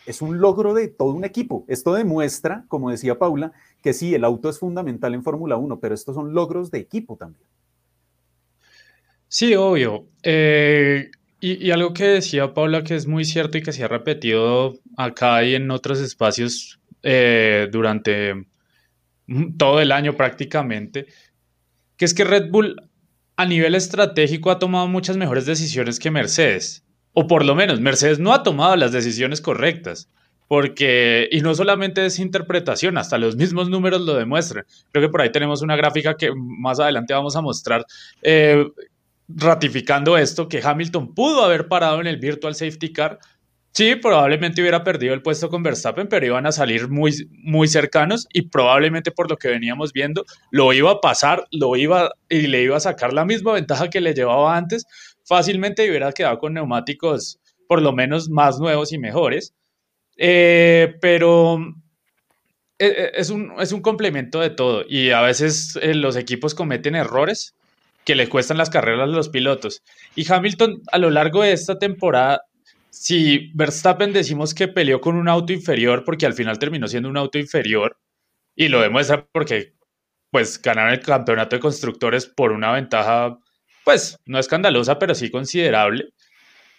es 0.05 0.21
un 0.21 0.39
logro 0.39 0.73
de 0.73 0.87
todo 0.87 1.13
un 1.13 1.25
equipo. 1.25 1.65
Esto 1.67 1.93
demuestra, 1.93 2.65
como 2.67 2.91
decía 2.91 3.17
Paula, 3.17 3.53
que 3.85 3.93
sí, 3.93 4.15
el 4.15 4.23
auto 4.23 4.49
es 4.49 4.57
fundamental 4.57 5.13
en 5.13 5.21
Fórmula 5.21 5.57
1, 5.57 5.79
pero 5.79 5.93
estos 5.93 6.15
son 6.15 6.33
logros 6.33 6.71
de 6.71 6.79
equipo 6.79 7.17
también. 7.17 7.47
Sí, 9.27 9.53
obvio. 9.53 10.07
Eh, 10.23 11.11
y, 11.39 11.69
algo 11.69 11.93
que 11.93 12.05
decía 12.05 12.55
Paula 12.55 12.83
que 12.83 12.95
es 12.95 13.05
muy 13.05 13.25
cierto 13.25 13.59
y 13.59 13.61
que 13.61 13.71
se 13.71 13.83
ha 13.83 13.87
repetido 13.87 14.73
acá 14.97 15.43
y 15.43 15.53
en 15.53 15.69
otros 15.69 15.99
espacios 15.99 16.79
eh, 17.03 17.67
durante 17.71 18.47
todo 19.55 19.79
el 19.81 19.91
año 19.91 20.17
prácticamente, 20.17 21.05
que 21.95 22.05
es 22.05 22.15
que 22.15 22.23
Red 22.23 22.49
Bull 22.49 22.89
a 23.35 23.45
nivel 23.45 23.75
estratégico 23.75 24.49
ha 24.49 24.57
tomado 24.57 24.87
muchas 24.87 25.15
mejores 25.15 25.45
decisiones 25.45 25.99
que 25.99 26.09
Mercedes 26.09 26.83
o 27.13 27.27
por 27.27 27.45
lo 27.45 27.53
menos 27.53 27.79
Mercedes 27.79 28.17
no 28.17 28.33
ha 28.33 28.41
tomado 28.41 28.75
las 28.77 28.91
decisiones 28.91 29.41
correctas. 29.41 30.09
Porque, 30.47 31.27
y 31.31 31.41
no 31.41 31.55
solamente 31.55 32.05
es 32.05 32.19
interpretación, 32.19 32.97
hasta 32.97 33.17
los 33.17 33.35
mismos 33.35 33.69
números 33.69 34.01
lo 34.01 34.13
demuestran. 34.13 34.65
Creo 34.91 35.07
que 35.07 35.11
por 35.11 35.21
ahí 35.21 35.31
tenemos 35.31 35.61
una 35.61 35.75
gráfica 35.75 36.15
que 36.15 36.31
más 36.35 36.79
adelante 36.79 37.13
vamos 37.13 37.35
a 37.35 37.41
mostrar 37.41 37.85
eh, 38.21 38.65
ratificando 39.27 40.17
esto, 40.17 40.47
que 40.47 40.61
Hamilton 40.63 41.13
pudo 41.13 41.43
haber 41.43 41.67
parado 41.67 41.99
en 42.01 42.07
el 42.07 42.17
Virtual 42.17 42.53
Safety 42.53 42.93
Car. 42.93 43.19
Sí, 43.73 43.95
probablemente 43.95 44.61
hubiera 44.61 44.85
perdido 44.85 45.13
el 45.13 45.21
puesto 45.21 45.49
con 45.49 45.61
Verstappen, 45.61 46.07
pero 46.07 46.25
iban 46.25 46.45
a 46.45 46.53
salir 46.53 46.87
muy, 46.87 47.27
muy 47.43 47.67
cercanos 47.67 48.25
y 48.31 48.43
probablemente 48.43 49.11
por 49.11 49.29
lo 49.29 49.35
que 49.35 49.49
veníamos 49.49 49.91
viendo, 49.91 50.23
lo 50.49 50.71
iba 50.71 50.91
a 50.91 51.01
pasar, 51.01 51.45
lo 51.51 51.75
iba 51.75 52.11
y 52.29 52.47
le 52.47 52.61
iba 52.61 52.77
a 52.77 52.79
sacar 52.79 53.11
la 53.11 53.25
misma 53.25 53.51
ventaja 53.51 53.89
que 53.89 53.99
le 53.99 54.13
llevaba 54.13 54.55
antes, 54.55 54.85
fácilmente 55.25 55.89
hubiera 55.89 56.13
quedado 56.13 56.37
con 56.39 56.53
neumáticos 56.53 57.37
por 57.67 57.81
lo 57.81 57.91
menos 57.91 58.29
más 58.29 58.59
nuevos 58.59 58.93
y 58.93 58.97
mejores. 58.97 59.53
Eh, 60.17 60.95
pero 61.01 61.57
eh, 62.79 62.87
eh, 62.87 63.11
es 63.15 63.29
un, 63.29 63.53
es 63.59 63.71
un, 63.71 63.81
complemento 63.81 64.39
de 64.39 64.49
todo 64.49 64.85
y 64.87 65.11
a 65.11 65.21
veces 65.21 65.77
los 65.81 66.15
equipos 66.15 66.55
cometen 66.55 66.95
errores 66.95 67.53
que 68.05 68.15
le 68.15 68.29
cuestan 68.29 68.57
las 68.57 68.69
carreras 68.69 69.03
a 69.03 69.07
los 69.07 69.29
pilotos. 69.29 69.81
Y 70.15 70.31
Hamilton 70.31 70.81
a 70.91 70.97
lo 70.97 71.09
largo 71.09 71.43
de 71.43 71.53
esta 71.53 71.77
temporada 71.77 72.41
si 72.97 73.51
Verstappen 73.53 74.13
decimos 74.13 74.53
que 74.53 74.69
peleó 74.69 75.01
con 75.01 75.17
un 75.17 75.27
auto 75.27 75.51
inferior, 75.51 76.05
porque 76.05 76.25
al 76.25 76.33
final 76.33 76.57
terminó 76.59 76.87
siendo 76.87 77.09
un 77.09 77.17
auto 77.17 77.37
inferior, 77.37 77.97
y 78.55 78.69
lo 78.69 78.81
demuestra 78.81 79.27
porque 79.31 79.73
pues 80.31 80.61
ganaron 80.61 80.93
el 80.93 81.01
campeonato 81.01 81.55
de 81.55 81.61
constructores 81.61 82.25
por 82.25 82.51
una 82.51 82.71
ventaja, 82.71 83.37
pues 83.83 84.17
no 84.25 84.39
escandalosa, 84.39 84.97
pero 84.97 85.13
sí 85.13 85.29
considerable. 85.29 86.09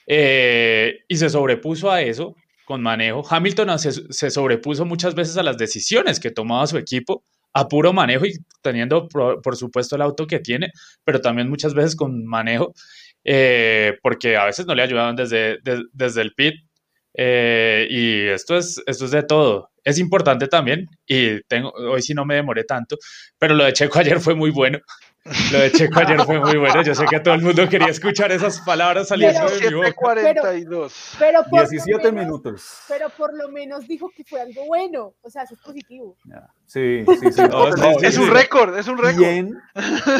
Eh, 0.06 1.00
y 1.08 1.16
se 1.16 1.28
sobrepuso 1.28 1.90
a 1.90 2.00
eso 2.00 2.34
con 2.66 2.82
manejo. 2.82 3.24
Hamilton 3.26 3.78
se, 3.78 4.30
sobrepuso 4.30 4.84
muchas 4.84 5.14
veces 5.14 5.38
a 5.38 5.44
las 5.44 5.56
decisiones 5.56 6.18
que 6.18 6.32
tomaba 6.32 6.66
su 6.66 6.76
equipo 6.76 7.24
a 7.54 7.68
puro 7.68 7.92
manejo 7.92 8.26
y 8.26 8.34
teniendo, 8.60 9.08
por, 9.08 9.56
supuesto, 9.56 9.94
el 9.94 10.02
auto 10.02 10.26
que 10.26 10.40
tiene, 10.40 10.72
pero 11.04 11.20
también 11.20 11.48
muchas 11.48 11.74
veces 11.74 11.94
con 11.94 12.26
manejo, 12.26 12.74
eh, 13.24 13.96
porque 14.02 14.36
a 14.36 14.44
veces 14.44 14.66
no 14.66 14.74
le 14.74 14.82
ayudaban 14.82 15.14
desde, 15.16 15.58
desde 15.92 16.22
el 16.22 16.34
pit. 16.34 16.54
Eh, 17.14 17.86
y 17.88 18.26
esto 18.26 18.58
es, 18.58 18.82
esto 18.84 19.06
es 19.06 19.10
de 19.12 19.22
todo. 19.22 19.70
Es 19.84 19.98
importante 19.98 20.48
también, 20.48 20.86
y 21.06 21.40
tengo, 21.42 21.70
hoy 21.70 22.02
sí 22.02 22.14
no 22.14 22.26
me 22.26 22.34
demoré 22.34 22.64
tanto, 22.64 22.96
pero 23.38 23.54
lo 23.54 23.64
de 23.64 23.72
Checo 23.72 23.98
ayer 24.00 24.20
fue 24.20 24.34
muy 24.34 24.50
bueno. 24.50 24.80
Lo 25.52 25.58
de 25.58 25.72
Checo 25.72 26.00
ayer 26.00 26.20
fue 26.24 26.38
muy 26.38 26.56
bueno. 26.56 26.82
Yo 26.82 26.94
sé 26.94 27.04
que 27.06 27.20
todo 27.20 27.34
el 27.34 27.42
mundo 27.42 27.68
quería 27.68 27.88
escuchar 27.88 28.30
esas 28.32 28.60
palabras 28.60 29.08
saliendo 29.08 29.48
de 29.48 29.70
mi 29.70 29.74
boca. 29.74 29.92
42. 29.92 31.16
Pero, 31.18 31.44
17 31.50 32.12
minutos. 32.12 32.80
Pero 32.88 33.08
por 33.10 33.34
lo 33.34 33.48
menos 33.48 33.86
dijo 33.88 34.10
que 34.14 34.24
fue 34.24 34.40
algo 34.40 34.66
bueno. 34.66 35.14
O 35.22 35.30
sea, 35.30 35.42
eso 35.42 35.54
es 35.54 35.60
positivo. 35.60 36.16
Sí, 36.66 37.04
sí, 37.20 37.32
sí. 37.32 37.42
es 38.02 38.18
un 38.18 38.30
récord, 38.30 38.76
es 38.78 38.88
un 38.88 38.98
récord. 38.98 39.18
Bien, 39.18 39.58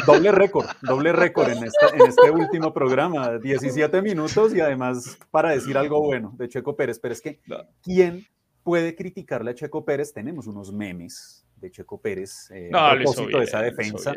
doble 0.06 0.32
récord, 0.32 0.66
doble 0.82 1.12
récord 1.12 1.50
en 1.50 1.64
este, 1.64 1.86
en 1.94 2.06
este 2.06 2.30
último 2.30 2.72
programa. 2.72 3.38
17 3.38 4.02
minutos 4.02 4.54
y 4.54 4.60
además 4.60 5.18
para 5.30 5.50
decir 5.50 5.76
algo 5.78 6.00
bueno 6.00 6.34
de 6.36 6.48
Checo 6.48 6.76
Pérez. 6.76 6.98
Pero 6.98 7.14
es 7.14 7.20
que, 7.20 7.40
¿quién 7.82 8.26
puede 8.62 8.96
criticarle 8.96 9.52
a 9.52 9.54
Checo 9.54 9.84
Pérez? 9.84 10.12
Tenemos 10.12 10.46
unos 10.46 10.72
memes 10.72 11.45
de 11.56 11.70
Checo 11.70 12.00
Pérez 12.00 12.50
eh, 12.50 12.70
a 12.72 12.94
propósito 12.94 13.38
de 13.38 13.44
esa 13.44 13.62
defensa, 13.62 14.12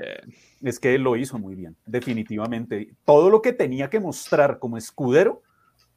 es 0.62 0.80
que 0.80 0.96
él 0.96 1.04
lo 1.04 1.16
hizo 1.16 1.40
muy 1.40 1.56
bien, 1.56 1.76
definitivamente. 1.86 2.94
Todo 3.06 3.30
lo 3.30 3.42
que 3.42 3.54
tenía 3.54 3.90
que 3.90 4.00
mostrar 4.00 4.60
como 4.60 4.78
escudero, 4.78 5.42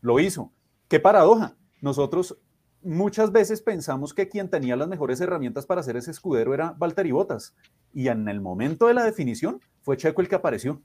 lo 0.01 0.21
hizo. 0.21 0.53
Qué 0.89 1.01
paradoja. 1.01 1.57
Nosotros 1.81 2.39
muchas 2.83 3.33
veces 3.33 3.63
pensamos 3.63 4.15
que 4.15 4.29
quien 4.29 4.49
tenía 4.49 4.77
las 4.77 4.89
mejores 4.89 5.21
herramientas 5.21 5.67
para 5.67 5.81
hacer 5.81 5.97
ese 5.97 6.11
escudero 6.11 6.55
era 6.55 6.75
Valtteri 6.77 7.13
Bottas. 7.13 7.55
Y 7.93 8.09
en 8.09 8.29
el 8.29 8.41
momento 8.41 8.87
de 8.87 8.95
la 8.95 9.05
definición 9.05 9.61
fue 9.81 9.97
Checo 9.97 10.21
el 10.21 10.29
que 10.29 10.35
apareció. 10.35 10.83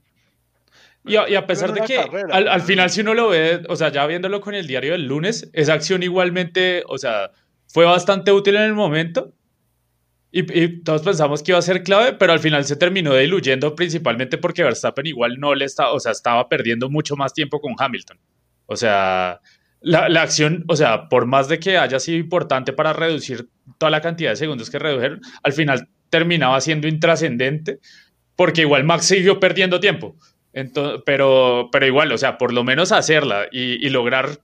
Y 1.04 1.16
a, 1.16 1.46
pesar 1.46 1.72
de 1.72 1.80
que 1.82 1.98
al, 1.98 2.48
al, 2.48 2.60
final 2.60 2.90
si 2.90 3.00
uno 3.00 3.14
lo 3.14 3.28
ve, 3.30 3.62
o 3.68 3.76
sea, 3.76 3.90
ya 3.90 4.06
viéndolo 4.06 4.40
con 4.40 4.54
el 4.54 4.66
diario 4.66 4.92
del 4.92 5.06
lunes, 5.06 5.48
esa 5.54 5.72
acción 5.72 6.02
igualmente, 6.02 6.82
o 6.86 6.98
sea, 6.98 7.30
fue 7.66 7.86
bastante 7.86 8.30
útil 8.30 8.56
en 8.56 8.62
el 8.62 8.74
momento, 8.74 9.32
y, 10.30 10.82
todos 10.82 11.02
pensamos 11.02 11.42
que 11.42 11.52
iba 11.52 11.58
a 11.58 11.62
ser 11.62 11.82
clave, 11.82 12.12
pero 12.12 12.32
al 12.32 12.40
final 12.40 12.64
se 12.64 12.76
terminó 12.76 13.14
diluyendo 13.14 13.74
principalmente 13.74 14.36
porque 14.38 14.62
Verstappen 14.62 15.06
igual 15.06 15.36
no 15.38 15.54
le 15.54 15.64
estaba, 15.64 15.92
o 15.92 16.00
sea, 16.00 16.12
estaba 16.12 16.48
perdiendo 16.48 16.90
mucho 16.90 17.16
más 17.16 17.32
tiempo 17.32 17.60
con 17.60 17.74
Hamilton. 17.78 18.18
O 18.66 18.76
sea, 18.76 19.40
la, 19.80 20.08
la, 20.08 20.22
acción, 20.22 20.64
o 20.68 20.76
sea, 20.76 21.08
por 21.08 21.26
más 21.26 21.48
de 21.48 21.58
que 21.58 21.78
haya 21.78 21.98
sido 21.98 22.18
importante 22.18 22.72
para 22.72 22.92
reducir 22.92 23.48
toda 23.78 23.90
la 23.90 24.02
cantidad 24.02 24.30
de 24.30 24.36
segundos 24.36 24.68
que 24.68 24.78
redujeron, 24.78 25.20
al 25.42 25.52
final 25.52 25.88
terminaba 26.10 26.60
siendo 26.60 26.88
intrascendente 26.88 27.78
porque 28.36 28.60
igual 28.60 28.84
Max 28.84 29.06
siguió 29.06 29.40
perdiendo 29.40 29.80
tiempo. 29.80 30.14
Entonces, 30.52 31.02
pero, 31.04 31.70
pero 31.72 31.86
igual, 31.86 32.12
o 32.12 32.18
sea, 32.18 32.38
por 32.38 32.52
lo 32.52 32.64
menos 32.64 32.92
hacerla 32.92 33.46
y, 33.50 33.84
y 33.84 33.90
lograr 33.90 34.40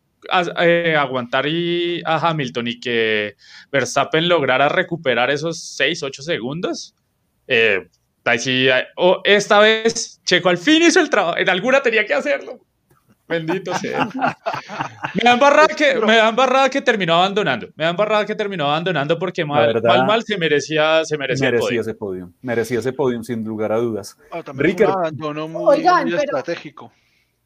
eh, 0.60 0.96
aguantar 0.98 1.46
y, 1.46 2.02
a 2.04 2.28
Hamilton 2.28 2.68
y 2.68 2.80
que 2.80 3.36
Verstappen 3.70 4.28
lograra 4.28 4.68
recuperar 4.68 5.30
esos 5.30 5.62
6, 5.76 6.02
8 6.02 6.22
segundos, 6.22 6.94
eh, 7.46 7.88
esta 9.24 9.58
vez 9.60 10.20
Checo 10.24 10.48
al 10.48 10.58
fin 10.58 10.82
hizo 10.82 11.00
el 11.00 11.10
trabajo, 11.10 11.36
en 11.36 11.48
alguna 11.48 11.82
tenía 11.82 12.06
que 12.06 12.14
hacerlo. 12.14 12.60
Bendito 13.26 13.74
sea. 13.78 14.06
Me 15.14 15.22
dan 15.22 15.38
barrada 15.38 15.68
que, 15.68 15.96
me 15.96 16.16
dan 16.16 16.36
barrada 16.36 16.68
que 16.68 16.82
terminó 16.82 17.14
abandonando. 17.14 17.68
Me 17.74 17.84
dan 17.84 17.96
barrada 17.96 18.26
que 18.26 18.34
terminó 18.34 18.66
abandonando 18.66 19.18
porque 19.18 19.44
mal, 19.44 19.80
mal, 19.82 20.06
mal, 20.06 20.22
se 20.24 20.36
merecía, 20.36 21.04
se 21.04 21.16
merecía, 21.16 21.50
merecía 21.50 21.80
ese 21.80 21.94
podio. 21.94 22.32
Merecía 22.42 22.80
ese 22.80 22.92
podio 22.92 23.22
sin 23.22 23.42
lugar 23.44 23.72
a 23.72 23.78
dudas. 23.78 24.18
Oh, 24.30 24.42
Ricker. 24.54 24.88
muy, 25.48 25.86
estratégico. 26.14 26.92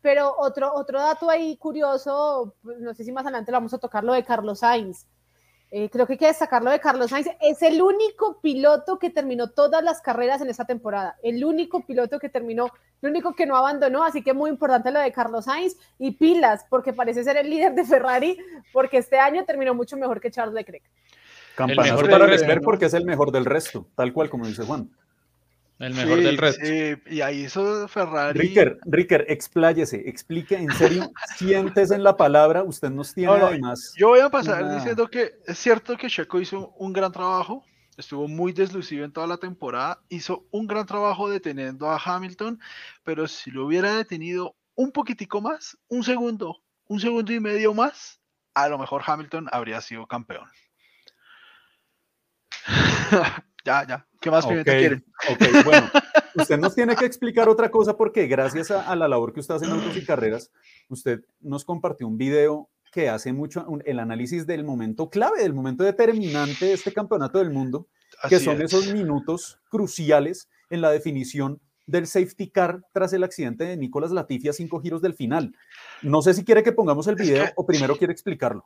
Pero 0.08 0.34
otro, 0.38 0.72
otro 0.74 0.98
dato 0.98 1.28
ahí 1.28 1.58
curioso, 1.58 2.54
no 2.62 2.94
sé 2.94 3.04
si 3.04 3.12
más 3.12 3.26
adelante 3.26 3.52
lo 3.52 3.58
vamos 3.58 3.74
a 3.74 3.78
tocar, 3.78 4.02
lo 4.02 4.14
de 4.14 4.24
Carlos 4.24 4.60
Sainz. 4.60 5.06
Eh, 5.70 5.90
creo 5.90 6.06
que 6.06 6.14
hay 6.14 6.18
que 6.18 6.28
destacar 6.28 6.62
lo 6.62 6.70
de 6.70 6.80
Carlos 6.80 7.10
Sainz. 7.10 7.28
Es 7.42 7.60
el 7.60 7.82
único 7.82 8.40
piloto 8.40 8.98
que 8.98 9.10
terminó 9.10 9.50
todas 9.50 9.84
las 9.84 10.00
carreras 10.00 10.40
en 10.40 10.48
esta 10.48 10.64
temporada. 10.64 11.18
El 11.22 11.44
único 11.44 11.84
piloto 11.84 12.18
que 12.18 12.30
terminó, 12.30 12.70
el 13.02 13.10
único 13.10 13.34
que 13.34 13.44
no 13.44 13.54
abandonó. 13.54 14.02
Así 14.02 14.22
que 14.22 14.32
muy 14.32 14.48
importante 14.48 14.90
lo 14.90 14.98
de 14.98 15.12
Carlos 15.12 15.44
Sainz. 15.44 15.76
Y 15.98 16.12
pilas, 16.12 16.64
porque 16.70 16.94
parece 16.94 17.22
ser 17.22 17.36
el 17.36 17.50
líder 17.50 17.74
de 17.74 17.84
Ferrari, 17.84 18.38
porque 18.72 18.96
este 18.96 19.18
año 19.18 19.44
terminó 19.44 19.74
mucho 19.74 19.98
mejor 19.98 20.22
que 20.22 20.30
Charles 20.30 20.54
Leclerc. 20.54 20.84
Campanazo 21.54 22.00
el 22.00 22.08
mejor 22.08 22.44
para 22.46 22.60
porque 22.62 22.86
es 22.86 22.94
el 22.94 23.04
mejor 23.04 23.30
del 23.30 23.44
resto, 23.44 23.86
tal 23.94 24.14
cual 24.14 24.30
como 24.30 24.46
dice 24.46 24.64
Juan. 24.64 24.88
El 25.78 25.94
mejor 25.94 26.20
del 26.20 26.38
resto. 26.38 26.64
Sí, 26.64 26.96
y 27.06 27.20
ahí 27.20 27.44
hizo 27.44 27.86
Ferrari. 27.86 28.38
Ricker, 28.38 28.78
Ricker, 28.84 29.24
expláyese, 29.28 30.08
explique 30.08 30.56
en 30.56 30.72
serio, 30.72 31.12
sientes 31.36 31.92
en 31.92 32.02
la 32.02 32.16
palabra, 32.16 32.64
usted 32.64 32.90
nos 32.90 33.14
tiene 33.14 33.32
además. 33.32 33.94
Yo 33.96 34.08
voy 34.08 34.20
a 34.20 34.28
pasar 34.28 34.74
diciendo 34.74 35.08
que 35.08 35.34
es 35.46 35.56
cierto 35.58 35.96
que 35.96 36.08
Checo 36.08 36.40
hizo 36.40 36.70
un 36.78 36.92
gran 36.92 37.12
trabajo, 37.12 37.64
estuvo 37.96 38.26
muy 38.26 38.52
deslucido 38.52 39.04
en 39.04 39.12
toda 39.12 39.28
la 39.28 39.36
temporada, 39.36 40.02
hizo 40.08 40.46
un 40.50 40.66
gran 40.66 40.84
trabajo 40.84 41.30
deteniendo 41.30 41.88
a 41.88 42.00
Hamilton, 42.04 42.58
pero 43.04 43.28
si 43.28 43.52
lo 43.52 43.66
hubiera 43.66 43.94
detenido 43.94 44.56
un 44.74 44.90
poquitico 44.90 45.40
más, 45.40 45.78
un 45.86 46.02
segundo, 46.02 46.60
un 46.88 46.98
segundo 46.98 47.32
y 47.32 47.38
medio 47.38 47.72
más, 47.72 48.20
a 48.54 48.68
lo 48.68 48.78
mejor 48.78 49.02
Hamilton 49.06 49.46
habría 49.52 49.80
sido 49.80 50.08
campeón. 50.08 50.48
ya, 53.64 53.86
ya. 53.86 54.07
¿Qué 54.20 54.30
más 54.30 54.44
okay, 54.44 54.64
quieren? 54.64 55.04
Ok, 55.30 55.64
bueno, 55.64 55.90
usted 56.34 56.58
nos 56.58 56.74
tiene 56.74 56.96
que 56.96 57.04
explicar 57.04 57.48
otra 57.48 57.70
cosa 57.70 57.96
porque 57.96 58.26
gracias 58.26 58.70
a, 58.70 58.94
la 58.96 59.08
labor 59.08 59.32
que 59.32 59.40
usted 59.40 59.54
hace 59.54 59.66
en 59.66 59.72
Autos 59.72 59.96
y 59.96 60.04
Carreras, 60.04 60.50
usted 60.88 61.20
nos 61.40 61.64
compartió 61.64 62.06
un 62.06 62.18
video 62.18 62.68
que 62.92 63.08
hace 63.08 63.32
mucho 63.32 63.66
el 63.84 63.98
análisis 63.98 64.46
del 64.46 64.64
momento 64.64 65.10
clave, 65.10 65.42
del 65.42 65.54
momento 65.54 65.84
determinante 65.84 66.66
de 66.66 66.72
este 66.72 66.92
campeonato 66.92 67.38
del 67.38 67.50
mundo, 67.50 67.86
que 68.28 68.40
son 68.40 68.60
esos 68.62 68.92
minutos 68.92 69.60
cruciales 69.70 70.48
en 70.70 70.80
la 70.80 70.90
definición 70.90 71.60
del 71.86 72.06
safety 72.06 72.50
car 72.50 72.82
tras 72.92 73.12
el 73.12 73.24
accidente 73.24 73.64
de 73.64 73.76
Nicolás 73.76 74.10
Latifi 74.10 74.48
a 74.48 74.52
cinco 74.52 74.80
giros 74.80 75.00
del 75.00 75.14
final. 75.14 75.54
No 76.02 76.22
sé 76.22 76.34
si 76.34 76.44
quiere 76.44 76.62
que 76.62 76.72
pongamos 76.72 77.06
el 77.06 77.14
video 77.14 77.46
o 77.56 77.66
primero 77.66 77.96
quiere 77.96 78.12
explicarlo. 78.12 78.64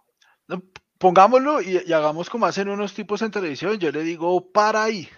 Pongámoslo 0.99 1.61
y, 1.61 1.83
y, 1.87 1.93
hagamos 1.93 2.31
como 2.31 2.47
hacen 2.47 2.69
unos 2.69 2.95
tipos 2.95 3.23
en 3.23 3.31
televisión. 3.31 3.79
Yo 3.79 3.91
le 3.91 4.03
digo 4.03 4.51
para 4.53 4.85
ahí. 4.85 5.09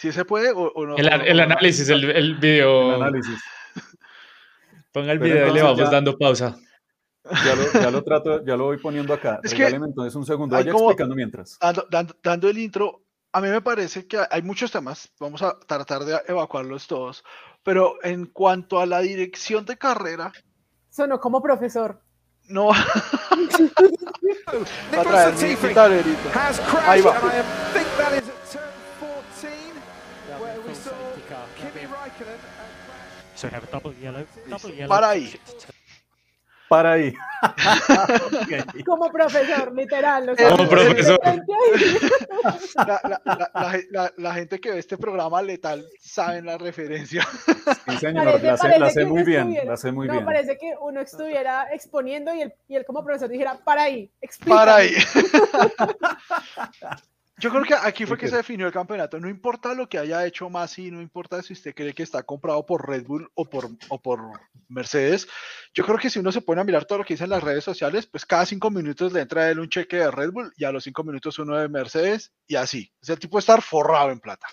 Si 0.00 0.10
se 0.12 0.24
puede 0.24 0.50
o, 0.56 0.72
no. 0.86 0.96
El, 0.96 1.40
análisis, 1.40 1.86
el, 1.90 2.02
el, 2.08 2.36
video. 2.36 2.94
El 2.94 3.02
análisis. 3.02 3.38
Ponga 4.92 5.12
el 5.12 5.18
video 5.18 5.48
y 5.48 5.52
le 5.52 5.62
vamos 5.62 5.90
dando 5.90 6.16
pausa. 6.16 6.56
Ya 7.22 7.54
lo, 7.54 7.70
ya 7.70 7.90
lo, 7.90 8.02
trato, 8.06 8.42
ya 8.42 8.56
lo 8.56 8.64
voy 8.64 8.78
poniendo 8.78 9.12
acá. 9.12 9.40
Es 9.42 9.52
Regáleme 9.52 9.88
entonces 9.88 10.14
un 10.14 10.24
segundo, 10.24 10.56
vaya 10.56 10.70
explicando 10.70 11.14
mientras. 11.14 11.58
Dando, 11.60 12.16
dando, 12.22 12.48
el 12.48 12.56
intro, 12.56 13.02
a 13.30 13.42
mí 13.42 13.48
me 13.50 13.60
parece 13.60 14.06
que 14.06 14.18
hay 14.30 14.40
muchos 14.40 14.72
temas, 14.72 15.12
vamos 15.20 15.42
a 15.42 15.58
tratar 15.60 16.06
de 16.06 16.18
evacuarlos 16.26 16.86
todos, 16.86 17.22
pero 17.62 18.02
en 18.02 18.24
cuanto 18.24 18.80
a 18.80 18.86
la 18.86 19.00
dirección 19.00 19.66
de 19.66 19.76
carrera... 19.76 20.32
Sonó 20.88 21.20
como 21.20 21.42
profesor. 21.42 22.00
No. 22.48 22.68
va 22.68 22.80
a. 33.48 34.88
Para 34.88 35.10
ahí. 35.10 35.32
Para 36.70 36.92
ahí. 36.92 37.12
Como 38.86 39.10
profesor, 39.10 39.74
literal. 39.74 40.36
Como 40.36 40.68
profesor. 40.68 41.18
La, 44.16 44.34
gente 44.34 44.60
que 44.60 44.70
ve 44.70 44.78
este 44.78 44.96
programa 44.96 45.42
letal 45.42 45.84
sabe 45.98 46.42
la 46.42 46.58
referencia. 46.58 47.26
Sí, 47.88 47.96
señor, 47.98 48.40
la, 48.40 48.90
sé, 48.90 49.04
muy 49.04 49.24
bien. 49.24 49.58
La 49.64 49.76
sé 49.76 49.90
muy 49.90 50.06
no, 50.06 50.24
parece 50.24 50.56
que 50.58 50.74
uno 50.80 51.00
estuviera 51.00 51.66
exponiendo 51.72 52.32
y 52.32 52.42
él, 52.42 52.54
y 52.68 52.84
como 52.84 53.02
profesor 53.02 53.28
dijera, 53.28 53.58
para 53.64 53.82
ahí. 53.82 54.08
Para 54.46 54.76
ahí. 54.76 54.94
Yo 57.40 57.50
creo 57.50 57.62
que 57.64 57.74
aquí 57.74 58.04
fue 58.04 58.18
que 58.18 58.28
se 58.28 58.36
definió 58.36 58.66
el 58.66 58.72
campeonato. 58.72 59.18
No 59.18 59.28
importa 59.28 59.72
lo 59.72 59.88
que 59.88 59.98
haya 59.98 60.26
hecho 60.26 60.50
Masi, 60.50 60.90
no 60.90 61.00
importa 61.00 61.42
si 61.42 61.54
usted 61.54 61.74
cree 61.74 61.94
que 61.94 62.02
está 62.02 62.22
comprado 62.22 62.66
por 62.66 62.86
Red 62.86 63.06
Bull 63.06 63.30
o 63.34 63.48
por, 63.48 63.68
o 63.88 64.00
por 64.00 64.20
Mercedes. 64.68 65.26
Yo 65.72 65.84
creo 65.86 65.96
que 65.96 66.10
si 66.10 66.18
uno 66.18 66.32
se 66.32 66.42
pone 66.42 66.60
a 66.60 66.64
mirar 66.64 66.84
todo 66.84 66.98
lo 66.98 67.04
que 67.04 67.14
dicen 67.14 67.30
las 67.30 67.42
redes 67.42 67.64
sociales, 67.64 68.06
pues 68.06 68.26
cada 68.26 68.44
cinco 68.44 68.70
minutos 68.70 69.14
le 69.14 69.22
entra 69.22 69.42
a 69.42 69.50
él 69.50 69.58
un 69.58 69.70
cheque 69.70 69.96
de 69.96 70.10
Red 70.10 70.32
Bull 70.32 70.52
y 70.56 70.64
a 70.64 70.72
los 70.72 70.84
cinco 70.84 71.02
minutos 71.02 71.38
uno 71.38 71.56
de 71.56 71.68
Mercedes 71.68 72.32
y 72.46 72.56
así. 72.56 72.92
Es 73.00 73.08
el 73.08 73.18
tipo 73.18 73.38
de 73.38 73.40
estar 73.40 73.62
forrado 73.62 74.10
en 74.10 74.20
plata. 74.20 74.46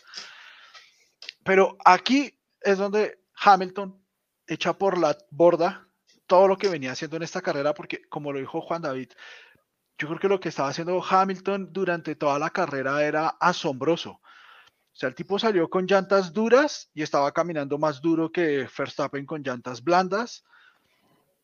Pero 1.43 1.78
aquí 1.84 2.39
es 2.62 2.78
donde 2.78 3.19
Hamilton 3.36 4.02
echa 4.47 4.78
por 4.78 4.97
la 4.97 5.17
borda 5.30 5.88
todo 6.28 6.47
lo 6.47 6.58
que 6.58 6.67
venía 6.67 6.91
haciendo 6.91 7.17
en 7.17 7.23
esta 7.23 7.41
carrera, 7.41 7.73
porque 7.73 8.02
como 8.10 8.32
lo 8.32 8.39
dijo 8.39 8.62
Juan 8.62 8.82
David, 8.82 9.12
yo 9.97 10.07
creo 10.07 10.19
que 10.19 10.27
lo 10.27 10.39
que 10.39 10.49
estaba 10.49 10.69
haciendo 10.69 11.03
Hamilton 11.03 11.69
durante 11.71 12.15
toda 12.15 12.38
la 12.38 12.51
carrera 12.51 13.03
era 13.03 13.29
asombroso. 13.39 14.12
O 14.12 14.99
sea, 14.99 15.10
el 15.10 15.15
tipo 15.15 15.39
salió 15.39 15.69
con 15.69 15.86
llantas 15.86 16.33
duras 16.33 16.89
y 16.93 17.01
estaba 17.01 17.31
caminando 17.31 17.77
más 17.77 18.01
duro 18.01 18.31
que 18.31 18.67
Verstappen 18.77 19.25
con 19.25 19.41
llantas 19.43 19.83
blandas. 19.83 20.43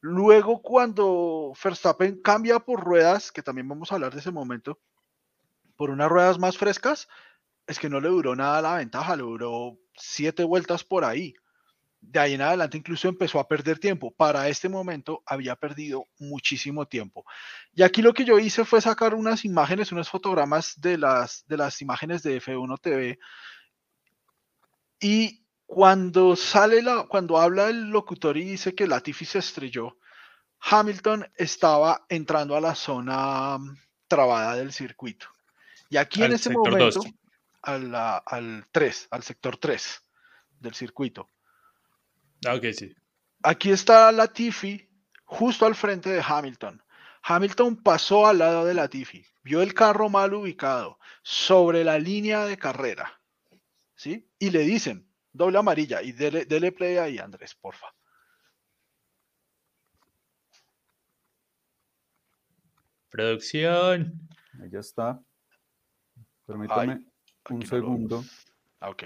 Luego, 0.02 0.62
cuando 0.62 1.54
Verstappen 1.64 2.22
cambia 2.22 2.60
por 2.60 2.84
ruedas, 2.84 3.32
que 3.32 3.42
también 3.42 3.68
vamos 3.68 3.92
a 3.92 3.96
hablar 3.96 4.14
de 4.14 4.20
ese 4.20 4.32
momento, 4.32 4.80
por 5.76 5.90
unas 5.90 6.10
ruedas 6.10 6.40
más 6.40 6.58
frescas, 6.58 7.08
es 7.66 7.80
que 7.80 7.90
no 7.90 8.00
le 8.00 8.10
duró 8.10 8.36
nada 8.36 8.62
la 8.62 8.76
ventaja, 8.76 9.16
le 9.16 9.24
duró 9.24 9.78
siete 9.96 10.44
vueltas 10.44 10.84
por 10.84 11.06
ahí 11.06 11.34
de 12.06 12.20
ahí 12.20 12.34
en 12.34 12.42
adelante 12.42 12.78
incluso 12.78 13.08
empezó 13.08 13.40
a 13.40 13.48
perder 13.48 13.80
tiempo. 13.80 14.12
Para 14.12 14.48
este 14.50 14.70
momento 14.70 15.24
había 15.26 15.56
perdido 15.56 16.08
muchísimo 16.20 16.86
tiempo. 16.86 17.26
Y 17.74 17.82
aquí 17.82 18.02
lo 18.02 18.14
que 18.14 18.26
yo 18.26 18.38
hice 18.40 18.66
fue 18.66 18.82
sacar 18.82 19.16
unas 19.16 19.46
imágenes, 19.46 19.92
unos 19.92 20.10
fotogramas 20.10 20.80
de 20.80 20.98
las, 20.98 21.46
de 21.48 21.58
las 21.58 21.82
imágenes 21.82 22.22
de 22.22 22.42
F1 22.42 22.80
TV. 22.80 23.20
Y 25.00 25.44
cuando 25.66 26.36
sale 26.36 26.82
la, 26.82 27.04
cuando 27.08 27.40
habla 27.40 27.70
el 27.70 27.90
locutor 27.90 28.38
y 28.38 28.44
dice 28.44 28.76
que 28.76 28.88
Latifi 28.88 29.26
se 29.26 29.40
estrelló, 29.40 29.98
Hamilton 30.60 31.26
estaba 31.36 32.06
entrando 32.10 32.56
a 32.56 32.62
la 32.62 32.76
zona 32.76 33.58
mm, 33.58 33.78
trabada 34.08 34.56
del 34.56 34.72
circuito. 34.72 35.28
Y 35.90 35.98
aquí 35.98 36.24
en 36.24 36.34
ese 36.34 36.50
momento, 36.52 37.02
al, 37.62 37.94
al 37.96 38.66
3, 38.72 39.08
al 39.12 39.24
sector 39.24 39.58
3 39.58 40.04
del 40.60 40.74
circuito. 40.74 41.30
Ah, 42.46 42.56
ok, 42.56 42.66
sí. 42.74 42.96
Aquí 43.44 43.72
está 43.72 44.12
Latifi 44.12 44.90
justo 45.26 45.66
al 45.66 45.76
frente 45.76 46.10
de 46.10 46.24
Hamilton. 46.26 46.82
Hamilton 47.24 47.78
pasó 47.78 48.28
al 48.28 48.40
lado 48.40 48.66
de 48.66 48.74
Latifi, 48.74 49.26
vio 49.44 49.62
el 49.62 49.74
carro 49.74 50.10
mal 50.10 50.34
ubicado 50.34 51.00
sobre 51.22 51.84
la 51.84 51.98
línea 51.98 52.46
de 52.46 52.58
carrera. 52.58 53.22
¿Sí? 53.96 54.30
Y 54.40 54.50
le 54.50 54.60
dicen, 54.60 55.08
doble 55.32 55.58
amarilla, 55.58 56.02
y 56.02 56.12
dele, 56.12 56.72
play 56.72 56.98
ahí, 56.98 57.18
Andrés, 57.18 57.56
porfa. 57.56 57.88
Producción. 63.10 64.28
Ahí 64.62 64.70
ya 64.72 64.80
está. 64.80 65.22
Permítame 66.46 67.06
un 67.50 67.66
segundo. 67.66 68.24
Ok. 68.82 69.04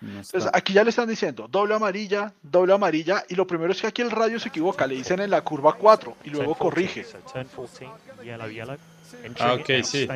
Entonces, 0.00 0.48
aquí 0.52 0.72
ya 0.72 0.84
le 0.84 0.90
están 0.90 1.08
diciendo 1.08 1.48
doble 1.48 1.74
amarilla, 1.74 2.32
doble 2.42 2.72
amarilla, 2.72 3.24
y 3.28 3.34
lo 3.34 3.46
primero 3.46 3.72
es 3.72 3.80
que 3.80 3.88
aquí 3.88 4.02
el 4.02 4.10
radio 4.10 4.38
se 4.38 4.48
equivoca, 4.48 4.86
le 4.86 4.94
dicen 4.94 5.20
en 5.20 5.30
la 5.30 5.40
curva 5.42 5.72
4 5.72 6.16
y 6.24 6.30
luego 6.30 6.54
corrige. 6.54 7.04
Ah, 9.40 9.54
ok, 9.54 9.82
sí. 9.82 10.08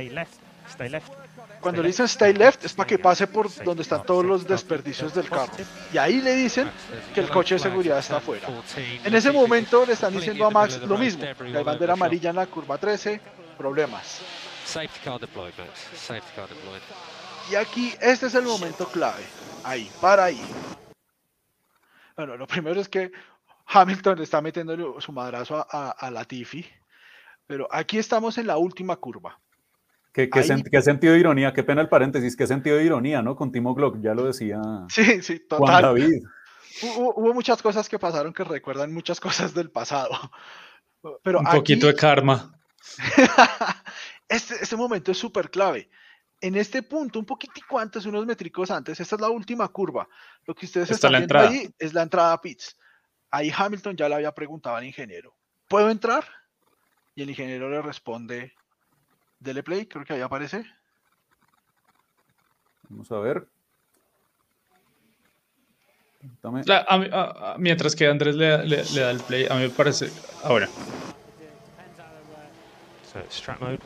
Cuando 1.60 1.82
le 1.82 1.88
dicen 1.88 2.06
stay 2.06 2.32
left 2.32 2.64
es 2.64 2.72
para 2.72 2.86
que 2.86 2.98
pase 2.98 3.26
por 3.26 3.52
donde 3.64 3.82
están 3.82 4.04
todos 4.04 4.24
los 4.24 4.46
desperdicios 4.46 5.14
del 5.14 5.28
carro. 5.28 5.52
Y 5.92 5.98
ahí 5.98 6.20
le 6.20 6.34
dicen 6.34 6.70
que 7.14 7.20
el 7.20 7.28
coche 7.28 7.54
de 7.54 7.60
seguridad 7.60 7.98
está 7.98 8.16
afuera. 8.16 8.48
En 9.04 9.14
ese 9.14 9.30
momento 9.30 9.86
le 9.86 9.92
están 9.92 10.12
diciendo 10.12 10.46
a 10.46 10.50
Max 10.50 10.80
lo 10.80 10.98
mismo. 10.98 11.24
La 11.46 11.62
bandera 11.62 11.92
amarilla 11.94 12.30
en 12.30 12.36
la 12.36 12.46
curva 12.46 12.78
13, 12.78 13.20
problemas. 13.58 14.20
Y 17.50 17.54
aquí 17.56 17.94
este 18.00 18.26
es 18.26 18.34
el 18.34 18.44
momento 18.44 18.86
clave 18.86 19.22
ahí, 19.64 19.90
para 20.00 20.24
ahí. 20.24 20.40
Bueno, 22.16 22.36
lo 22.36 22.46
primero 22.46 22.80
es 22.80 22.88
que 22.88 23.10
Hamilton 23.66 24.20
está 24.20 24.40
metiendo 24.40 25.00
su 25.00 25.12
madrazo 25.12 25.66
a, 25.70 25.90
a, 25.90 26.10
Latifi, 26.10 26.66
pero 27.46 27.68
aquí 27.70 27.98
estamos 27.98 28.38
en 28.38 28.46
la 28.46 28.58
última 28.58 28.96
curva. 28.96 29.38
¿Qué, 30.12 30.28
sentido 30.82 31.14
de 31.14 31.20
ironía? 31.20 31.54
Qué 31.54 31.62
pena 31.62 31.80
el 31.80 31.88
paréntesis, 31.88 32.36
qué 32.36 32.46
sentido 32.46 32.76
de 32.76 32.84
ironía, 32.84 33.22
¿no? 33.22 33.34
Con 33.34 33.50
Timo 33.50 33.74
Glock, 33.74 33.98
ya 34.02 34.14
lo 34.14 34.24
decía 34.24 34.60
sí, 34.88 35.22
sí, 35.22 35.40
total. 35.48 35.66
Juan 35.66 35.82
David. 35.82 36.22
Hubo, 36.82 37.32
muchas 37.32 37.62
cosas 37.62 37.88
que 37.88 37.98
pasaron 37.98 38.32
que 38.32 38.44
recuerdan 38.44 38.92
muchas 38.92 39.20
cosas 39.20 39.54
del 39.54 39.70
pasado. 39.70 40.14
Pero 41.22 41.40
Un 41.40 41.46
poquito 41.46 41.86
de 41.86 41.94
karma. 41.94 42.54
este, 44.28 44.54
este 44.60 44.76
momento 44.76 45.12
es 45.12 45.18
súper 45.18 45.50
clave 45.50 45.88
en 46.42 46.56
este 46.56 46.82
punto, 46.82 47.20
un 47.20 47.24
poquitico 47.24 47.78
antes, 47.78 48.04
unos 48.04 48.26
métricos 48.26 48.70
antes, 48.72 48.98
esta 48.98 49.14
es 49.14 49.20
la 49.20 49.30
última 49.30 49.68
curva. 49.68 50.08
Lo 50.44 50.54
que 50.54 50.66
ustedes 50.66 50.90
están 50.90 51.12
viendo 51.12 51.38
ahí 51.38 51.72
es 51.78 51.94
la 51.94 52.02
entrada 52.02 52.32
a 52.32 52.40
pits. 52.40 52.76
Ahí 53.30 53.50
Hamilton 53.56 53.96
ya 53.96 54.08
le 54.08 54.16
había 54.16 54.32
preguntado 54.32 54.74
al 54.74 54.84
ingeniero, 54.84 55.34
¿puedo 55.68 55.88
entrar? 55.88 56.26
Y 57.14 57.22
el 57.22 57.30
ingeniero 57.30 57.70
le 57.70 57.80
responde, 57.80 58.54
dele 59.38 59.62
play, 59.62 59.86
creo 59.86 60.04
que 60.04 60.14
ahí 60.14 60.20
aparece. 60.20 60.66
Vamos 62.88 63.10
a 63.12 63.18
ver. 63.20 63.46
mientras 67.58 67.94
que 67.94 68.08
Andrés 68.08 68.34
le, 68.34 68.48
da 68.48 69.10
el 69.12 69.20
play, 69.20 69.46
a 69.48 69.54
mí 69.54 69.62
me 69.62 69.70
parece. 69.70 70.10
Ahora. 70.42 70.68
mode 73.60 73.78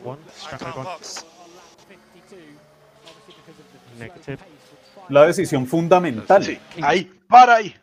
la 5.09 5.25
decisión 5.25 5.65
fundamental. 5.67 6.43
Sí, 6.43 6.59
ahí, 6.81 7.11
para 7.27 7.55
ahí. 7.55 7.75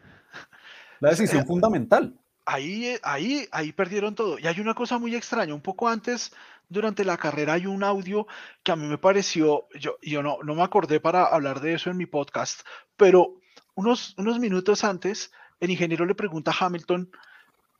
La 1.00 1.10
decisión 1.10 1.46
fundamental. 1.46 2.14
Ahí, 2.46 2.96
ahí, 3.02 3.46
ahí 3.52 3.72
perdieron 3.72 4.14
todo. 4.14 4.38
Y 4.38 4.46
hay 4.46 4.60
una 4.60 4.74
cosa 4.74 4.98
muy 4.98 5.14
extraña. 5.14 5.54
Un 5.54 5.62
poco 5.62 5.88
antes, 5.88 6.32
durante 6.68 7.04
la 7.04 7.16
carrera, 7.16 7.54
hay 7.54 7.66
un 7.66 7.82
audio 7.82 8.26
que 8.62 8.72
a 8.72 8.76
mí 8.76 8.86
me 8.86 8.98
pareció, 8.98 9.66
yo, 9.78 9.96
yo 10.02 10.22
no, 10.22 10.38
no 10.42 10.54
me 10.54 10.62
acordé 10.62 11.00
para 11.00 11.24
hablar 11.24 11.60
de 11.60 11.74
eso 11.74 11.90
en 11.90 11.96
mi 11.96 12.06
podcast, 12.06 12.60
pero 12.96 13.40
unos, 13.74 14.14
unos 14.18 14.38
minutos 14.38 14.84
antes, 14.84 15.32
el 15.60 15.70
ingeniero 15.70 16.04
le 16.04 16.14
pregunta 16.14 16.50
a 16.50 16.66
Hamilton, 16.66 17.10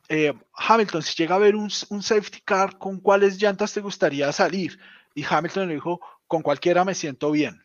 eh, 0.09 0.35
Hamilton, 0.55 1.03
si 1.03 1.15
llega 1.15 1.37
a 1.37 1.39
ver 1.39 1.57
un, 1.57 1.71
un, 1.89 2.03
safety 2.03 2.41
car, 2.45 2.79
¿con 2.79 3.01
cuáles 3.01 3.41
llantas 3.41 3.73
te 3.73 3.81
gustaría 3.81 4.31
salir? 4.33 4.79
Y 5.15 5.25
Hamilton 5.25 5.69
le 5.69 5.75
dijo, 5.75 6.01
con 6.27 6.43
cualquiera 6.43 6.85
me 6.85 6.95
siento 6.95 7.31
bien. 7.31 7.63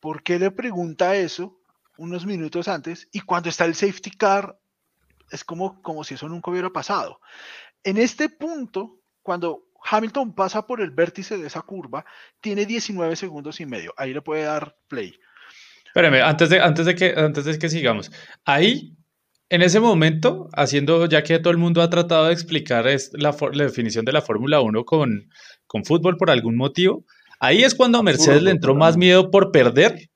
¿Por 0.00 0.22
qué 0.22 0.38
le 0.38 0.50
pregunta 0.50 1.14
eso 1.14 1.60
unos 1.98 2.26
minutos 2.26 2.68
antes? 2.68 3.08
Y 3.12 3.20
cuando 3.20 3.48
está 3.48 3.66
el 3.66 3.74
safety 3.74 4.10
car, 4.10 4.58
es 5.30 5.44
como, 5.44 5.80
como 5.82 6.02
si 6.04 6.14
eso 6.14 6.28
nunca 6.28 6.50
hubiera 6.50 6.70
pasado. 6.70 7.20
En 7.84 7.98
este 7.98 8.28
punto, 8.28 9.00
cuando 9.22 9.64
Hamilton 9.84 10.34
pasa 10.34 10.66
por 10.66 10.80
el 10.80 10.90
vértice 10.90 11.38
de 11.38 11.46
esa 11.46 11.62
curva, 11.62 12.04
tiene 12.40 12.66
19 12.66 13.14
segundos 13.16 13.60
y 13.60 13.66
medio. 13.66 13.94
Ahí 13.96 14.12
le 14.12 14.22
puede 14.22 14.44
dar 14.44 14.76
play. 14.88 15.14
Espérame, 15.86 16.22
antes 16.22 16.50
de, 16.50 16.60
antes 16.60 16.86
de, 16.86 16.94
que, 16.94 17.14
antes 17.16 17.44
de 17.44 17.58
que 17.58 17.68
sigamos. 17.68 18.10
Ahí, 18.44 18.96
en 19.48 19.62
ese 19.62 19.80
momento, 19.80 20.48
haciendo, 20.52 21.06
ya 21.06 21.22
que 21.22 21.38
todo 21.38 21.50
el 21.50 21.58
mundo 21.58 21.82
ha 21.82 21.90
tratado 21.90 22.26
de 22.26 22.32
explicar 22.32 22.86
es 22.86 23.10
la, 23.14 23.34
definición 23.52 24.04
de 24.04 24.12
la 24.12 24.22
Fórmula 24.22 24.60
1 24.60 24.84
con, 24.84 25.30
con 25.66 25.84
fútbol 25.84 26.16
por 26.16 26.30
algún 26.30 26.56
motivo, 26.56 27.04
Ahí 27.40 27.64
es 27.64 27.74
cuando 27.74 27.98
a 27.98 28.02
Mercedes 28.02 28.42
le 28.42 28.50
entró 28.50 28.74
más 28.74 28.96
miedo 28.96 29.30
por 29.30 29.50
perder, 29.50 30.10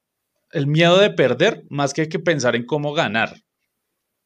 el 0.53 0.67
miedo 0.67 0.99
de 0.99 1.11
perder, 1.11 1.65
más 1.71 1.93
que, 1.93 2.09
que 2.09 2.19
pensar 2.19 2.55
en 2.55 2.65
cómo 2.65 2.93
ganar. 2.93 3.35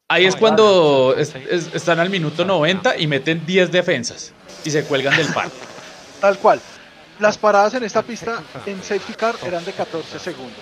Ahí 0.08 0.26
es 0.26 0.36
cuando 0.36 1.14
están 1.16 2.00
al 2.00 2.10
minuto 2.10 2.44
90 2.44 2.98
y 2.98 3.06
meten 3.06 3.46
10 3.46 3.70
defensas 3.70 4.32
y 4.64 4.70
se 4.70 4.84
cuelgan 4.84 5.16
del 5.16 5.28
parque. 5.28 5.56
Tal 6.20 6.38
cual. 6.38 6.60
Las 7.20 7.36
paradas 7.36 7.74
en 7.74 7.84
esta 7.84 8.02
pista 8.02 8.42
en 8.66 8.82
safety 8.82 9.14
car 9.14 9.34
eran 9.44 9.64
de 9.64 9.72
14 9.72 10.18
segundos. 10.18 10.54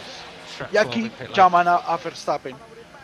Y 0.73 0.77
aquí 0.77 1.11
llaman 1.35 1.69
a, 1.69 1.77
a 1.77 1.97
Verstappen 1.99 2.57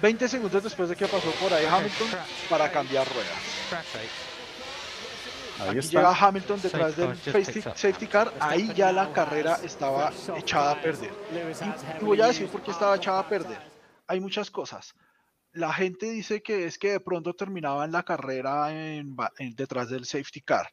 20 0.03 0.29
segundos 0.29 0.65
después 0.65 0.89
de 0.89 0.97
que 0.97 1.07
pasó 1.07 1.31
por 1.41 1.55
ahí 1.55 1.65
Hamilton 1.65 2.09
para 2.51 2.71
cambiar 2.73 3.07
ruedas. 3.07 4.32
Ahí 5.61 5.81
llega 5.81 6.15
Hamilton 6.15 6.61
detrás 6.63 6.97
del 6.97 7.17
safety, 7.17 8.07
car, 8.07 8.33
ahí 8.41 8.73
ya 8.75 8.93
la 8.93 9.13
carrera 9.13 9.59
estaba 9.63 10.13
echada 10.37 10.73
a 10.73 10.81
perder. 10.81 11.11
Y, 12.01 12.05
voy 12.05 12.21
a 12.21 12.27
decir 12.27 12.49
por 12.49 12.63
qué 12.63 12.71
estaba 12.71 12.97
echada 12.97 13.21
a 13.21 13.29
perder. 13.29 13.59
Hay 14.07 14.21
muchas 14.21 14.51
cosas. 14.51 14.95
La 15.53 15.73
gente 15.73 16.11
dice 16.11 16.43
que 16.43 16.65
es 16.65 16.79
que 16.79 16.93
de 16.93 17.01
pronto 17.01 17.35
terminaba 17.35 17.85
en 17.85 17.93
la 17.93 18.03
carrera 18.03 18.69
detrás 19.39 19.91
del 19.91 20.05
safety 20.05 20.41
car. 20.41 20.69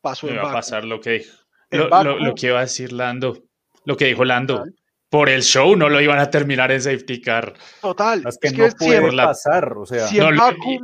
Pasó 0.00 0.26
Me 0.26 0.36
va 0.36 0.50
a 0.50 0.52
pasar 0.52 0.84
lo 0.84 1.00
que, 1.00 1.24
lo, 1.70 2.34
que 2.34 2.46
iba 2.48 2.58
a 2.58 2.62
decir 2.62 2.92
Lando. 2.92 3.38
lo 3.84 3.96
que 3.96 4.06
dijo 4.06 4.24
Lando. 4.24 4.64
Por 5.08 5.28
el 5.28 5.44
show 5.44 5.76
no 5.76 5.88
lo 5.88 6.00
iban 6.00 6.18
a 6.18 6.28
terminar 6.28 6.72
en 6.72 6.82
safety 6.82 7.20
car. 7.20 7.54
Total. 7.80 8.24
Es 8.26 8.36
que, 8.36 8.50
no 8.50 8.68
puede 8.76 9.16
pasar, 9.16 9.72
o 9.78 9.86
sea. 9.86 10.08
Si 10.08 10.18
no, 10.18 10.28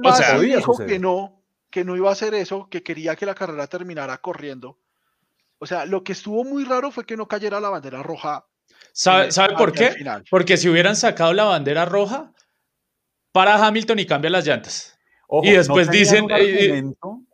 o 0.05 0.13
sea, 0.15 0.39
dijo 0.39 0.87
que 0.87 1.01
no, 1.01 1.40
que 1.71 1.85
no 1.85 1.97
iba 1.97 2.09
a 2.09 2.13
hacer 2.13 2.35
eso, 2.35 2.69
que 2.71 2.83
quería 2.83 3.17
que 3.17 3.27
la 3.27 3.35
carrera 3.35 3.67
terminara 3.67 4.19
corriendo. 4.19 4.79
O 5.59 5.67
sea, 5.67 5.85
lo 5.87 6.03
que 6.03 6.13
estuvo 6.13 6.45
muy 6.45 6.65
raro 6.65 6.91
fue 6.91 7.05
que 7.05 7.17
no 7.17 7.29
cayera 7.29 7.61
la 7.61 7.71
bandera 7.71 8.03
roja. 8.03 8.47
¿Sabe, 8.93 9.31
¿sabe 9.31 9.55
por 9.57 9.73
qué? 9.73 9.95
Porque 10.31 10.57
si 10.57 10.69
hubieran 10.69 10.97
sacado 10.97 11.33
la 11.33 11.45
bandera 11.45 11.85
roja, 11.85 12.33
para 13.33 13.65
Hamilton 13.65 13.99
y 13.99 14.07
cambia 14.07 14.31
las 14.31 14.47
llantas. 14.47 14.99
y 15.43 15.53
después 15.53 15.91
dicen... 15.91 16.27
Eh, 16.31 16.83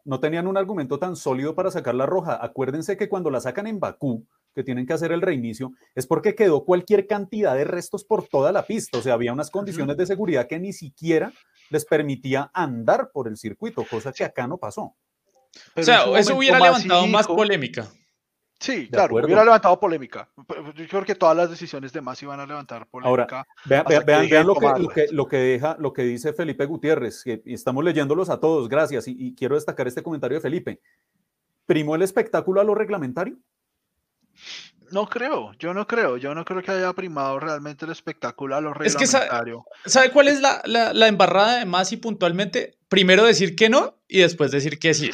no 0.07 0.21
tenían 0.21 0.47
un 0.47 0.57
argumento 0.57 0.99
tan 0.99 1.17
sólido 1.17 1.55
para 1.55 1.71
sacar 1.71 1.95
la 1.95 2.07
roja. 2.07 2.39
Acuérdense 2.41 2.97
que 2.97 3.09
cuando 3.09 3.29
la 3.29 3.41
sacan 3.41 3.67
en 3.67 3.81
Bakú, 3.81 4.25
que 4.55 4.63
tienen 4.63 4.87
que 4.87 4.93
hacer 4.93 5.11
el 5.11 5.21
reinicio, 5.21 5.73
es 5.97 6.07
porque 6.07 6.37
quedó 6.37 6.65
cualquier 6.65 7.09
cantidad 7.09 7.57
de 7.57 7.65
restos 7.65 8.05
por 8.05 8.27
toda 8.29 8.53
la 8.53 8.65
pista. 8.65 8.99
O 8.99 9.03
sea, 9.03 9.15
había 9.15 9.33
unas 9.33 9.51
condiciones 9.51 9.97
de 9.97 10.07
seguridad 10.07 10.47
que 10.47 10.61
ni 10.61 10.73
siquiera 10.73 11.33
les 11.71 11.85
permitía 11.85 12.51
andar 12.53 13.11
por 13.13 13.29
el 13.29 13.37
circuito, 13.37 13.85
cosa 13.85 14.13
que 14.13 14.25
acá 14.25 14.47
no 14.47 14.59
pasó. 14.59 14.95
o 15.75 15.83
sea, 15.83 16.05
eso 16.19 16.37
hubiera 16.37 16.59
levantado 16.59 17.07
más 17.07 17.27
polémica. 17.27 17.89
Sí, 18.59 18.89
claro, 18.89 19.17
hubiera 19.17 19.45
levantado 19.45 19.79
polémica. 19.79 20.31
Yo 20.75 20.89
creo 20.89 21.05
que 21.05 21.15
todas 21.15 21.37
las 21.37 21.51
decisiones 21.51 21.93
de 21.93 22.01
más 22.01 22.23
iban 22.23 22.41
a 22.41 22.47
levantar 22.47 22.87
polémica. 22.89 23.39
Ahora, 23.39 23.47
vean, 23.67 23.85
vean, 24.07 24.47
lo, 24.47 24.55
que, 24.89 25.09
lo, 25.13 25.29
que, 25.29 25.37
deja, 25.37 25.77
lo 25.79 25.93
que 25.93 26.03
dice 26.03 26.33
Felipe 26.33 26.65
Gutiérrez, 26.65 27.23
y 27.27 27.53
estamos 27.53 27.85
leyéndolos 27.85 28.31
a 28.31 28.41
todos, 28.41 28.69
gracias, 28.69 29.09
y, 29.09 29.35
quiero 29.35 29.57
destacar 29.57 29.87
este 29.87 30.03
comentario 30.03 30.39
de 30.39 30.41
Felipe. 30.41 30.81
¿Primó 31.67 31.97
el 31.97 32.03
espectáculo 32.03 32.61
a 32.61 32.65
lo 32.65 32.75
reglamentario? 32.75 33.37
No 34.91 35.07
creo, 35.09 35.53
yo 35.59 35.75
no 35.75 35.87
creo, 35.87 36.17
yo 36.17 36.35
no 36.35 36.45
creo 36.45 36.63
que 36.63 36.71
haya 36.71 36.93
primado 36.93 37.39
realmente 37.41 37.85
el 37.85 37.93
espectáculo 37.93 38.57
a 38.57 38.61
lo 38.61 38.75
reglamentario. 38.75 39.65
Es 39.85 39.85
que 39.85 39.91
sabe, 39.91 40.11
cuál 40.11 40.29
es 40.29 40.41
la, 40.41 40.63
la, 40.65 40.93
la 40.93 41.09
embarrada 41.09 41.59
de 41.59 41.65
más 41.65 41.93
y 41.93 41.97
puntualmente? 41.97 42.79
Primero 42.89 43.25
decir 43.25 43.57
que 43.57 43.69
no 43.69 43.99
y 44.07 44.21
después 44.21 44.51
decir 44.51 44.79
que 44.79 44.95
sí 44.95 45.11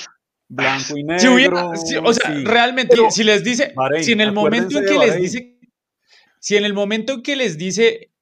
blanco 0.52 0.96
y 0.96 1.02
negro. 1.02 1.70
o 2.04 2.12
sea, 2.12 2.30
realmente, 2.44 2.96
si 3.10 3.24
les 3.24 3.42
dice, 3.42 3.74
si 4.00 4.12
en 4.12 4.20
el 4.20 4.32
momento 4.32 4.78
en 4.78 4.84
que 4.84 4.98
les 4.98 5.16
dice, 5.16 5.58
si 6.38 6.56
en 6.56 6.64
el 6.64 6.74
momento 6.74 7.14
en 7.14 7.22
que 7.22 7.36
les 7.36 7.56
dice, 7.56 8.12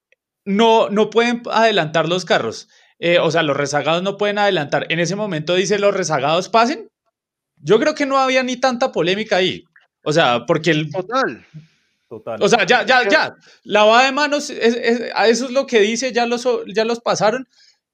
no, 0.44 0.88
no 0.90 1.10
pueden 1.10 1.42
adelantar 1.50 2.08
los 2.08 2.24
carros, 2.24 2.68
eh, 2.98 3.18
o 3.18 3.30
sea, 3.30 3.42
los 3.42 3.56
rezagados 3.56 4.02
no 4.02 4.16
pueden 4.16 4.38
adelantar, 4.38 4.86
en 4.90 5.00
ese 5.00 5.16
momento 5.16 5.54
dice, 5.54 5.78
los 5.78 5.94
rezagados 5.94 6.48
pasen, 6.48 6.88
yo 7.56 7.78
creo 7.80 7.94
que 7.94 8.06
no 8.06 8.18
había 8.18 8.42
ni 8.42 8.56
tanta 8.56 8.92
polémica 8.92 9.36
ahí. 9.36 9.64
O 10.02 10.12
sea, 10.12 10.44
porque 10.46 10.70
el... 10.70 10.90
Total. 10.90 11.46
Total. 12.08 12.42
O 12.42 12.48
sea, 12.48 12.66
ya, 12.66 12.84
ya, 12.84 13.08
ya. 13.08 13.36
Lavada 13.62 14.06
de 14.06 14.12
manos, 14.12 14.50
eso 14.50 15.44
es 15.44 15.50
lo 15.50 15.66
que 15.66 15.80
dice, 15.80 16.12
ya 16.12 16.26
los, 16.26 16.46
ya 16.66 16.84
los 16.84 17.00
pasaron. 17.00 17.46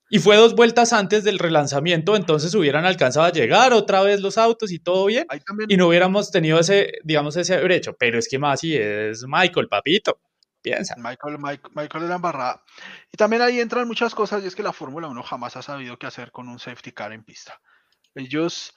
Y 0.08 0.20
fue 0.20 0.36
dos 0.36 0.54
vueltas 0.54 0.92
antes 0.92 1.24
del 1.24 1.38
relanzamiento, 1.38 2.14
entonces 2.14 2.54
hubieran 2.54 2.86
alcanzado 2.86 3.26
a 3.26 3.32
llegar 3.32 3.72
otra 3.72 4.02
vez 4.02 4.20
los 4.20 4.38
autos 4.38 4.70
y 4.70 4.78
todo 4.78 5.06
bien. 5.06 5.26
Y 5.68 5.76
no 5.76 5.88
hubiéramos 5.88 6.30
tenido 6.30 6.60
ese, 6.60 6.92
digamos, 7.02 7.36
ese 7.36 7.60
brecho. 7.60 7.96
Pero 7.98 8.18
es 8.18 8.28
que 8.28 8.38
Masi 8.38 8.76
es 8.76 9.24
Michael, 9.26 9.68
papito. 9.68 10.20
Piensa. 10.62 10.94
Michael, 10.96 11.38
Michael, 11.38 11.72
Michael 11.74 12.04
es 12.04 12.08
la 12.08 12.16
embarrada. 12.16 12.62
Y 13.12 13.16
también 13.16 13.42
ahí 13.42 13.60
entran 13.60 13.86
muchas 13.86 14.14
cosas 14.14 14.42
y 14.44 14.46
es 14.46 14.54
que 14.54 14.62
la 14.62 14.72
Fórmula 14.72 15.08
1 15.08 15.22
jamás 15.22 15.56
ha 15.56 15.62
sabido 15.62 15.98
qué 15.98 16.06
hacer 16.06 16.30
con 16.30 16.48
un 16.48 16.58
safety 16.58 16.92
car 16.92 17.12
en 17.12 17.24
pista. 17.24 17.60
Ellos 18.14 18.74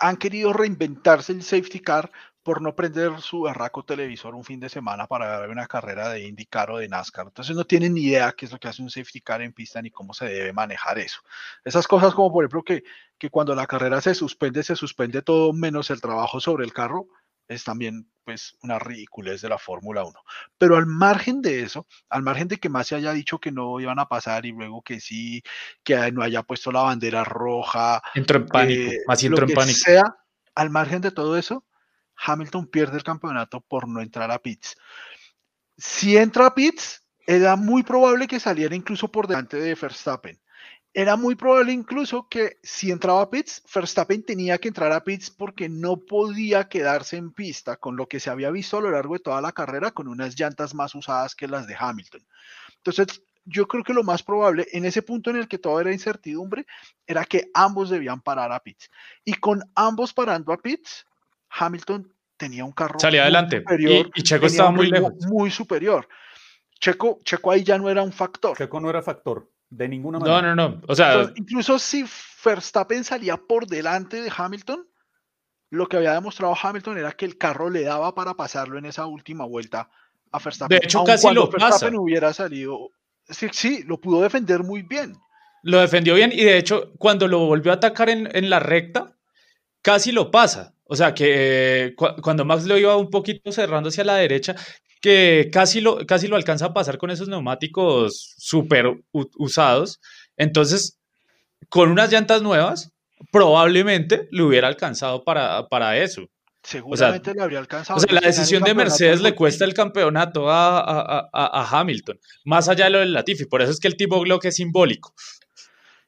han 0.00 0.16
querido 0.16 0.52
reinventarse 0.52 1.32
el 1.32 1.42
safety 1.42 1.80
car 1.80 2.10
por 2.48 2.62
no 2.62 2.74
prender 2.74 3.20
su 3.20 3.42
barraco 3.42 3.84
televisor 3.84 4.34
un 4.34 4.42
fin 4.42 4.58
de 4.58 4.70
semana 4.70 5.06
para 5.06 5.38
ver 5.38 5.50
una 5.50 5.66
carrera 5.66 6.08
de 6.08 6.26
IndyCar 6.26 6.70
o 6.70 6.78
de 6.78 6.88
NASCAR. 6.88 7.26
Entonces 7.26 7.54
no 7.54 7.66
tienen 7.66 7.92
ni 7.92 8.04
idea 8.04 8.32
qué 8.32 8.46
es 8.46 8.52
lo 8.52 8.58
que 8.58 8.68
hace 8.68 8.80
un 8.80 8.88
safety 8.88 9.20
car 9.20 9.42
en 9.42 9.52
pista 9.52 9.82
ni 9.82 9.90
cómo 9.90 10.14
se 10.14 10.24
debe 10.24 10.54
manejar 10.54 10.98
eso. 10.98 11.20
Esas 11.62 11.86
cosas 11.86 12.14
como 12.14 12.32
por 12.32 12.44
ejemplo 12.44 12.62
que, 12.62 12.84
que 13.18 13.28
cuando 13.28 13.54
la 13.54 13.66
carrera 13.66 14.00
se 14.00 14.14
suspende, 14.14 14.62
se 14.62 14.76
suspende 14.76 15.20
todo 15.20 15.52
menos 15.52 15.90
el 15.90 16.00
trabajo 16.00 16.40
sobre 16.40 16.64
el 16.64 16.72
carro, 16.72 17.08
es 17.48 17.64
también 17.64 18.10
pues 18.24 18.56
una 18.62 18.78
ridiculez 18.78 19.42
de 19.42 19.50
la 19.50 19.58
Fórmula 19.58 20.04
1. 20.04 20.18
Pero 20.56 20.78
al 20.78 20.86
margen 20.86 21.42
de 21.42 21.60
eso, 21.60 21.86
al 22.08 22.22
margen 22.22 22.48
de 22.48 22.56
que 22.56 22.70
más 22.70 22.86
se 22.86 22.94
haya 22.94 23.12
dicho 23.12 23.40
que 23.40 23.52
no 23.52 23.78
iban 23.78 23.98
a 23.98 24.08
pasar 24.08 24.46
y 24.46 24.52
luego 24.52 24.80
que 24.80 25.00
sí, 25.00 25.42
que 25.84 26.10
no 26.12 26.22
haya 26.22 26.42
puesto 26.44 26.72
la 26.72 26.80
bandera 26.80 27.24
roja. 27.24 28.00
Entró 28.14 28.38
en 28.38 28.46
pánico, 28.46 28.92
más 29.06 29.22
entró 29.22 29.46
en 29.46 29.52
pánico. 29.52 29.78
Sea, 29.78 30.16
al 30.54 30.70
margen 30.70 31.02
de 31.02 31.10
todo 31.10 31.36
eso, 31.36 31.66
Hamilton 32.18 32.66
pierde 32.66 32.96
el 32.96 33.04
campeonato 33.04 33.60
por 33.60 33.88
no 33.88 34.00
entrar 34.00 34.30
a 34.30 34.38
pits. 34.38 34.76
Si 35.76 36.16
entra 36.16 36.46
a 36.46 36.54
pits, 36.54 37.04
era 37.26 37.56
muy 37.56 37.82
probable 37.82 38.26
que 38.26 38.40
saliera 38.40 38.74
incluso 38.74 39.08
por 39.08 39.26
delante 39.26 39.58
de 39.58 39.74
Verstappen. 39.74 40.40
Era 40.94 41.16
muy 41.16 41.34
probable 41.34 41.72
incluso 41.72 42.28
que 42.28 42.58
si 42.62 42.90
entraba 42.90 43.20
a 43.22 43.30
pits, 43.30 43.62
Verstappen 43.72 44.24
tenía 44.24 44.58
que 44.58 44.68
entrar 44.68 44.90
a 44.90 45.04
pits 45.04 45.30
porque 45.30 45.68
no 45.68 45.98
podía 45.98 46.68
quedarse 46.68 47.16
en 47.16 47.32
pista 47.32 47.76
con 47.76 47.96
lo 47.96 48.08
que 48.08 48.18
se 48.18 48.30
había 48.30 48.50
visto 48.50 48.78
a 48.78 48.80
lo 48.80 48.90
largo 48.90 49.14
de 49.14 49.20
toda 49.20 49.40
la 49.40 49.52
carrera 49.52 49.90
con 49.90 50.08
unas 50.08 50.34
llantas 50.34 50.74
más 50.74 50.94
usadas 50.94 51.34
que 51.34 51.46
las 51.46 51.66
de 51.66 51.76
Hamilton. 51.78 52.26
Entonces, 52.78 53.22
yo 53.44 53.66
creo 53.68 53.84
que 53.84 53.94
lo 53.94 54.02
más 54.02 54.22
probable 54.22 54.66
en 54.72 54.84
ese 54.84 55.02
punto 55.02 55.30
en 55.30 55.36
el 55.36 55.48
que 55.48 55.58
todo 55.58 55.80
era 55.80 55.92
incertidumbre 55.92 56.66
era 57.06 57.24
que 57.24 57.50
ambos 57.54 57.90
debían 57.90 58.20
parar 58.20 58.52
a 58.52 58.60
pits. 58.60 58.90
Y 59.24 59.34
con 59.34 59.62
ambos 59.74 60.12
parando 60.12 60.52
a 60.52 60.58
pits, 60.58 61.06
Hamilton 61.50 62.12
tenía 62.36 62.64
un 62.64 62.72
carro 62.72 62.98
Salía 62.98 63.22
adelante. 63.22 63.58
Superior, 63.58 64.10
y, 64.14 64.22
Checo 64.22 64.46
estaba 64.46 64.70
muy 64.70 64.90
lejos. 64.90 65.12
Muy 65.26 65.50
superior. 65.50 66.08
Checo, 66.80 67.18
Checo 67.24 67.50
ahí 67.50 67.64
ya 67.64 67.76
no 67.76 67.90
era 67.90 68.02
un 68.02 68.12
factor. 68.12 68.56
Checo 68.56 68.80
no 68.80 68.88
era 68.88 69.02
factor, 69.02 69.50
de 69.68 69.88
ninguna 69.88 70.18
manera. 70.20 70.54
No, 70.54 70.54
no, 70.54 70.70
no. 70.70 70.80
O 70.86 70.94
sea, 70.94 71.30
incluso 71.34 71.78
si 71.78 72.04
Verstappen 72.44 73.04
salía 73.04 73.36
por 73.36 73.66
delante 73.66 74.22
de 74.22 74.32
Hamilton, 74.34 74.86
lo 75.70 75.88
que 75.88 75.96
había 75.96 76.14
demostrado 76.14 76.56
Hamilton 76.60 76.98
era 76.98 77.12
que 77.12 77.24
el 77.24 77.36
carro 77.36 77.68
le 77.68 77.82
daba 77.82 78.14
para 78.14 78.34
pasarlo 78.34 78.78
en 78.78 78.86
esa 78.86 79.06
última 79.06 79.44
vuelta 79.44 79.90
a 80.30 80.38
Verstappen. 80.38 80.78
De 80.78 80.84
hecho, 80.84 81.02
casi 81.04 81.34
lo 81.34 81.50
Verstappen 81.50 81.96
hubiera 81.96 82.32
salido. 82.32 82.90
Sí, 83.28 83.48
sí, 83.52 83.82
lo 83.82 84.00
pudo 84.00 84.22
defender 84.22 84.62
muy 84.62 84.82
bien. 84.82 85.14
Lo 85.62 85.80
defendió 85.80 86.14
bien 86.14 86.30
y 86.32 86.44
de 86.44 86.56
hecho, 86.56 86.92
cuando 86.98 87.26
lo 87.26 87.40
volvió 87.40 87.72
a 87.72 87.74
atacar 87.74 88.08
en, 88.08 88.28
en 88.34 88.48
la 88.48 88.60
recta, 88.60 89.16
casi 89.82 90.12
lo 90.12 90.30
pasa. 90.30 90.74
O 90.90 90.96
sea, 90.96 91.12
que 91.12 91.94
cuando 92.22 92.46
Max 92.46 92.64
lo 92.64 92.78
iba 92.78 92.96
un 92.96 93.10
poquito 93.10 93.52
cerrando 93.52 93.90
hacia 93.90 94.04
la 94.04 94.16
derecha, 94.16 94.56
que 95.02 95.50
casi 95.52 95.82
lo, 95.82 96.06
casi 96.06 96.28
lo 96.28 96.36
alcanza 96.36 96.66
a 96.66 96.74
pasar 96.74 96.96
con 96.96 97.10
esos 97.10 97.28
neumáticos 97.28 98.34
súper 98.38 98.98
usados. 99.12 100.00
Entonces, 100.38 100.98
con 101.68 101.90
unas 101.90 102.10
llantas 102.10 102.40
nuevas, 102.40 102.90
probablemente 103.30 104.28
le 104.30 104.42
hubiera 104.42 104.66
alcanzado 104.66 105.24
para, 105.24 105.68
para 105.68 105.98
eso. 105.98 106.22
Seguramente 106.62 107.34
le 107.34 107.42
habría 107.42 107.58
alcanzado. 107.58 107.98
O 107.98 108.00
sea, 108.00 108.12
la 108.12 108.26
decisión 108.26 108.62
de 108.62 108.74
Mercedes 108.74 109.20
le 109.20 109.34
cuesta 109.34 109.66
el 109.66 109.74
campeonato 109.74 110.50
a, 110.50 110.80
a, 110.80 111.28
a, 111.32 111.80
Hamilton, 111.80 112.18
más 112.44 112.68
allá 112.68 112.86
de 112.86 112.90
lo 112.90 112.98
del 113.00 113.12
Latifi. 113.12 113.44
Por 113.44 113.60
eso 113.60 113.72
es 113.72 113.78
que 113.78 113.88
el 113.88 113.96
tipo 113.96 114.20
Glock 114.20 114.46
es 114.46 114.56
simbólico. 114.56 115.14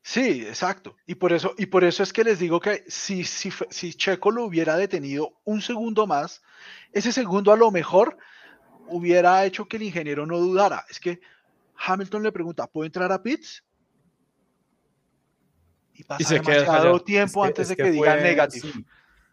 Sí, 0.02 0.46
exacto. 0.46 0.96
Y 1.06 1.16
por 1.16 1.32
eso, 1.32 1.54
y 1.58 1.66
por 1.66 1.84
eso 1.84 2.02
es 2.02 2.12
que 2.12 2.24
les 2.24 2.38
digo 2.38 2.58
que 2.58 2.84
si, 2.88 3.24
si, 3.24 3.50
si 3.68 3.94
Checo 3.94 4.30
lo 4.30 4.44
hubiera 4.44 4.76
detenido 4.76 5.34
un 5.44 5.60
segundo 5.60 6.06
más, 6.06 6.42
ese 6.92 7.12
segundo 7.12 7.52
a 7.52 7.56
lo 7.56 7.70
mejor 7.70 8.16
hubiera 8.88 9.44
hecho 9.44 9.66
que 9.66 9.76
el 9.76 9.84
ingeniero 9.84 10.26
no 10.26 10.38
dudara. 10.38 10.84
Es 10.88 10.98
que 10.98 11.20
Hamilton 11.76 12.22
le 12.22 12.32
pregunta, 12.32 12.66
¿puedo 12.66 12.86
entrar 12.86 13.12
a 13.12 13.22
pits? 13.22 13.62
Y 15.94 16.02
pasa 16.04 16.34
demasiado 16.34 17.00
tiempo 17.00 17.44
antes 17.44 17.68
de 17.68 17.76
que, 17.76 17.90
diga 17.90 18.16
negativo. 18.16 18.68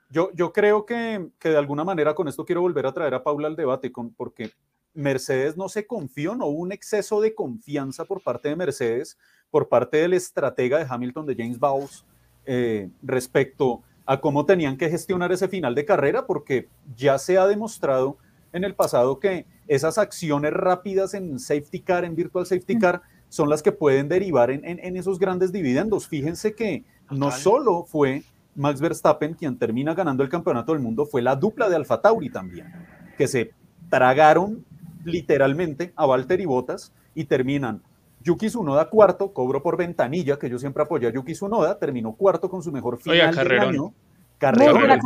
Yo, 0.09 0.31
yo 0.33 0.53
creo 0.53 0.85
que, 0.85 1.29
que, 1.39 1.49
de 1.49 1.57
alguna 1.57 1.83
manera 1.83 2.13
con 2.13 2.27
esto 2.27 2.45
quiero 2.45 2.61
volver 2.61 2.85
a 2.85 2.93
traer 2.93 3.13
a 3.13 3.23
Paula 3.23 3.47
al 3.47 3.55
debate, 3.55 3.91
con, 3.91 4.13
porque 4.13 4.51
Mercedes 4.97 5.55
no 5.55 5.69
se 5.69 5.85
confió, 5.85 6.35
no 6.35 6.47
hubo 6.47 6.59
un 6.59 6.71
exceso 6.71 7.21
de 7.21 7.35
confianza 7.35 8.03
por 8.03 8.21
parte 8.23 8.49
de 8.49 8.55
Mercedes 8.55 9.17
por 9.51 9.69
parte 9.69 9.97
del 9.97 10.13
estratega 10.13 10.79
de 10.79 10.87
Hamilton, 10.89 11.25
de 11.25 11.35
James 11.35 11.59
Bowles, 11.59 12.03
eh, 12.45 12.89
respecto 13.01 13.83
a 14.05 14.19
cómo 14.19 14.45
tenían 14.45 14.75
que 14.75 14.89
gestionar 14.89 15.31
ese 15.31 15.47
final 15.47 15.75
de 15.75 15.85
carrera, 15.85 16.25
porque 16.25 16.67
ya 16.95 17.17
se 17.19 17.37
ha 17.37 17.45
demostrado 17.45 18.17
en 18.53 18.63
el 18.63 18.73
pasado 18.73 19.19
que 19.19 19.45
esas 19.67 19.97
acciones 19.97 20.51
rápidas 20.51 21.13
en 21.13 21.39
safety 21.39 21.81
car, 21.81 22.03
en 22.03 22.15
virtual 22.15 22.45
safety 22.45 22.79
car, 22.79 23.01
son 23.29 23.49
las 23.49 23.61
que 23.61 23.71
pueden 23.71 24.07
derivar 24.07 24.49
en, 24.49 24.97
esos 24.97 25.19
grandes 25.19 25.51
dividendos. 25.51 26.07
Fíjense 26.07 26.55
que 26.55 26.85
no 27.11 27.31
solo 27.31 27.83
fue 27.83 28.23
Max 28.55 28.81
Verstappen 28.81 29.33
quien 29.33 29.57
termina 29.57 29.93
ganando 29.93 30.23
el 30.23 30.29
campeonato 30.29 30.71
del 30.71 30.81
mundo, 30.81 31.05
fue 31.05 31.21
la 31.21 31.35
dupla 31.35 31.69
de 31.69 31.75
Alfa 31.75 32.01
Tauri 32.01 32.29
también, 32.29 32.73
que 33.17 33.27
se 33.27 33.51
tragaron 33.89 34.65
literalmente 35.11 35.93
a 35.95 36.05
Valtteri 36.05 36.45
Bottas 36.45 36.93
y 37.15 37.25
terminan 37.25 37.81
Yuki 38.21 38.47
Tsunoda 38.47 38.89
cuarto, 38.89 39.33
cobro 39.33 39.63
por 39.63 39.77
ventanilla, 39.77 40.37
que 40.37 40.49
yo 40.49 40.59
siempre 40.59 40.83
apoyé 40.83 41.07
a 41.07 41.11
Yuki 41.11 41.33
Tsunoda, 41.33 41.79
terminó 41.79 42.13
cuarto 42.13 42.49
con 42.49 42.61
su 42.61 42.71
mejor 42.71 42.99
final 42.99 43.33
del 43.33 43.59
año. 43.59 43.93
Carrera. 44.37 44.99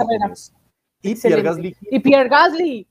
Y 1.01 1.15
Pierre 1.15 1.41
Gasly. 1.41 1.75
Y 1.89 1.99
Pierre 1.99 2.29
Gasly. 2.29 2.87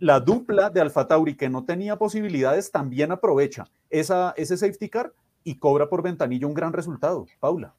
la 0.00 0.20
dupla 0.20 0.70
de 0.70 0.80
Alfa 0.80 1.08
Tauri 1.08 1.34
que 1.34 1.48
no 1.48 1.64
tenía 1.64 1.96
posibilidades 1.96 2.70
también 2.70 3.10
aprovecha 3.10 3.64
esa, 3.90 4.34
ese 4.36 4.56
safety 4.56 4.88
car 4.88 5.12
y 5.44 5.56
cobra 5.58 5.88
por 5.88 6.02
ventanilla 6.02 6.46
un 6.46 6.54
gran 6.54 6.72
resultado. 6.72 7.26
Paula. 7.40 7.74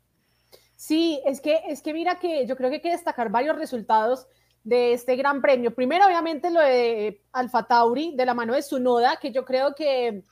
Sí, 0.75 1.21
es 1.25 1.41
que, 1.41 1.59
es 1.67 1.81
que 1.81 1.93
mira 1.93 2.19
que 2.19 2.47
yo 2.47 2.55
creo 2.55 2.69
que 2.69 2.77
hay 2.77 2.81
que 2.81 2.91
destacar 2.91 3.29
varios 3.29 3.57
resultados 3.57 4.27
de 4.63 4.93
este 4.93 5.15
gran 5.15 5.41
premio. 5.41 5.73
Primero, 5.73 6.05
obviamente, 6.05 6.49
lo 6.51 6.61
de 6.61 7.21
Alfa 7.31 7.63
Tauri, 7.63 8.15
de 8.15 8.25
la 8.25 8.33
mano 8.33 8.53
de 8.53 8.61
Sunoda, 8.61 9.17
que 9.17 9.31
yo 9.31 9.45
creo 9.45 9.73
que 9.73 10.23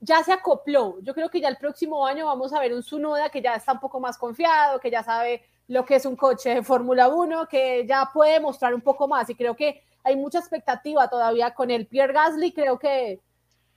ya 0.00 0.22
se 0.24 0.32
acopló. 0.32 0.98
Yo 1.02 1.14
creo 1.14 1.30
que 1.30 1.40
ya 1.40 1.48
el 1.48 1.56
próximo 1.56 2.06
año 2.06 2.26
vamos 2.26 2.52
a 2.52 2.60
ver 2.60 2.74
un 2.74 2.82
Sunoda 2.82 3.30
que 3.30 3.40
ya 3.40 3.54
está 3.54 3.72
un 3.72 3.80
poco 3.80 4.00
más 4.00 4.18
confiado, 4.18 4.80
que 4.80 4.90
ya 4.90 5.02
sabe 5.02 5.42
lo 5.68 5.84
que 5.84 5.96
es 5.96 6.06
un 6.06 6.16
coche 6.16 6.56
de 6.56 6.62
Fórmula 6.62 7.08
1, 7.08 7.46
que 7.48 7.86
ya 7.86 8.10
puede 8.12 8.40
mostrar 8.40 8.74
un 8.74 8.80
poco 8.80 9.06
más. 9.06 9.30
Y 9.30 9.34
creo 9.34 9.54
que 9.54 9.82
hay 10.02 10.16
mucha 10.16 10.38
expectativa 10.38 11.08
todavía 11.08 11.54
con 11.54 11.70
el 11.70 11.86
Pierre 11.86 12.12
Gasly. 12.12 12.52
Creo 12.52 12.78
que 12.78 13.20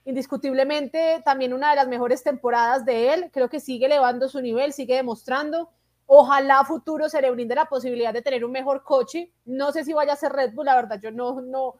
indiscutiblemente 0.03 1.21
también 1.23 1.53
una 1.53 1.69
de 1.71 1.75
las 1.75 1.87
mejores 1.87 2.23
temporadas 2.23 2.85
de 2.85 3.13
él. 3.13 3.29
Creo 3.31 3.49
que 3.49 3.59
sigue 3.59 3.85
elevando 3.85 4.27
su 4.27 4.41
nivel, 4.41 4.73
sigue 4.73 4.95
demostrando. 4.95 5.69
Ojalá 6.07 6.63
futuro 6.65 7.09
se 7.09 7.21
le 7.21 7.31
brinde 7.31 7.55
la 7.55 7.65
posibilidad 7.65 8.13
de 8.13 8.21
tener 8.21 8.45
un 8.45 8.51
mejor 8.51 8.83
coche. 8.83 9.31
No 9.45 9.71
sé 9.71 9.83
si 9.83 9.93
vaya 9.93 10.13
a 10.13 10.17
ser 10.17 10.31
Red 10.31 10.53
Bull, 10.53 10.65
la 10.65 10.75
verdad, 10.75 10.99
yo 11.01 11.11
no, 11.11 11.41
no, 11.41 11.75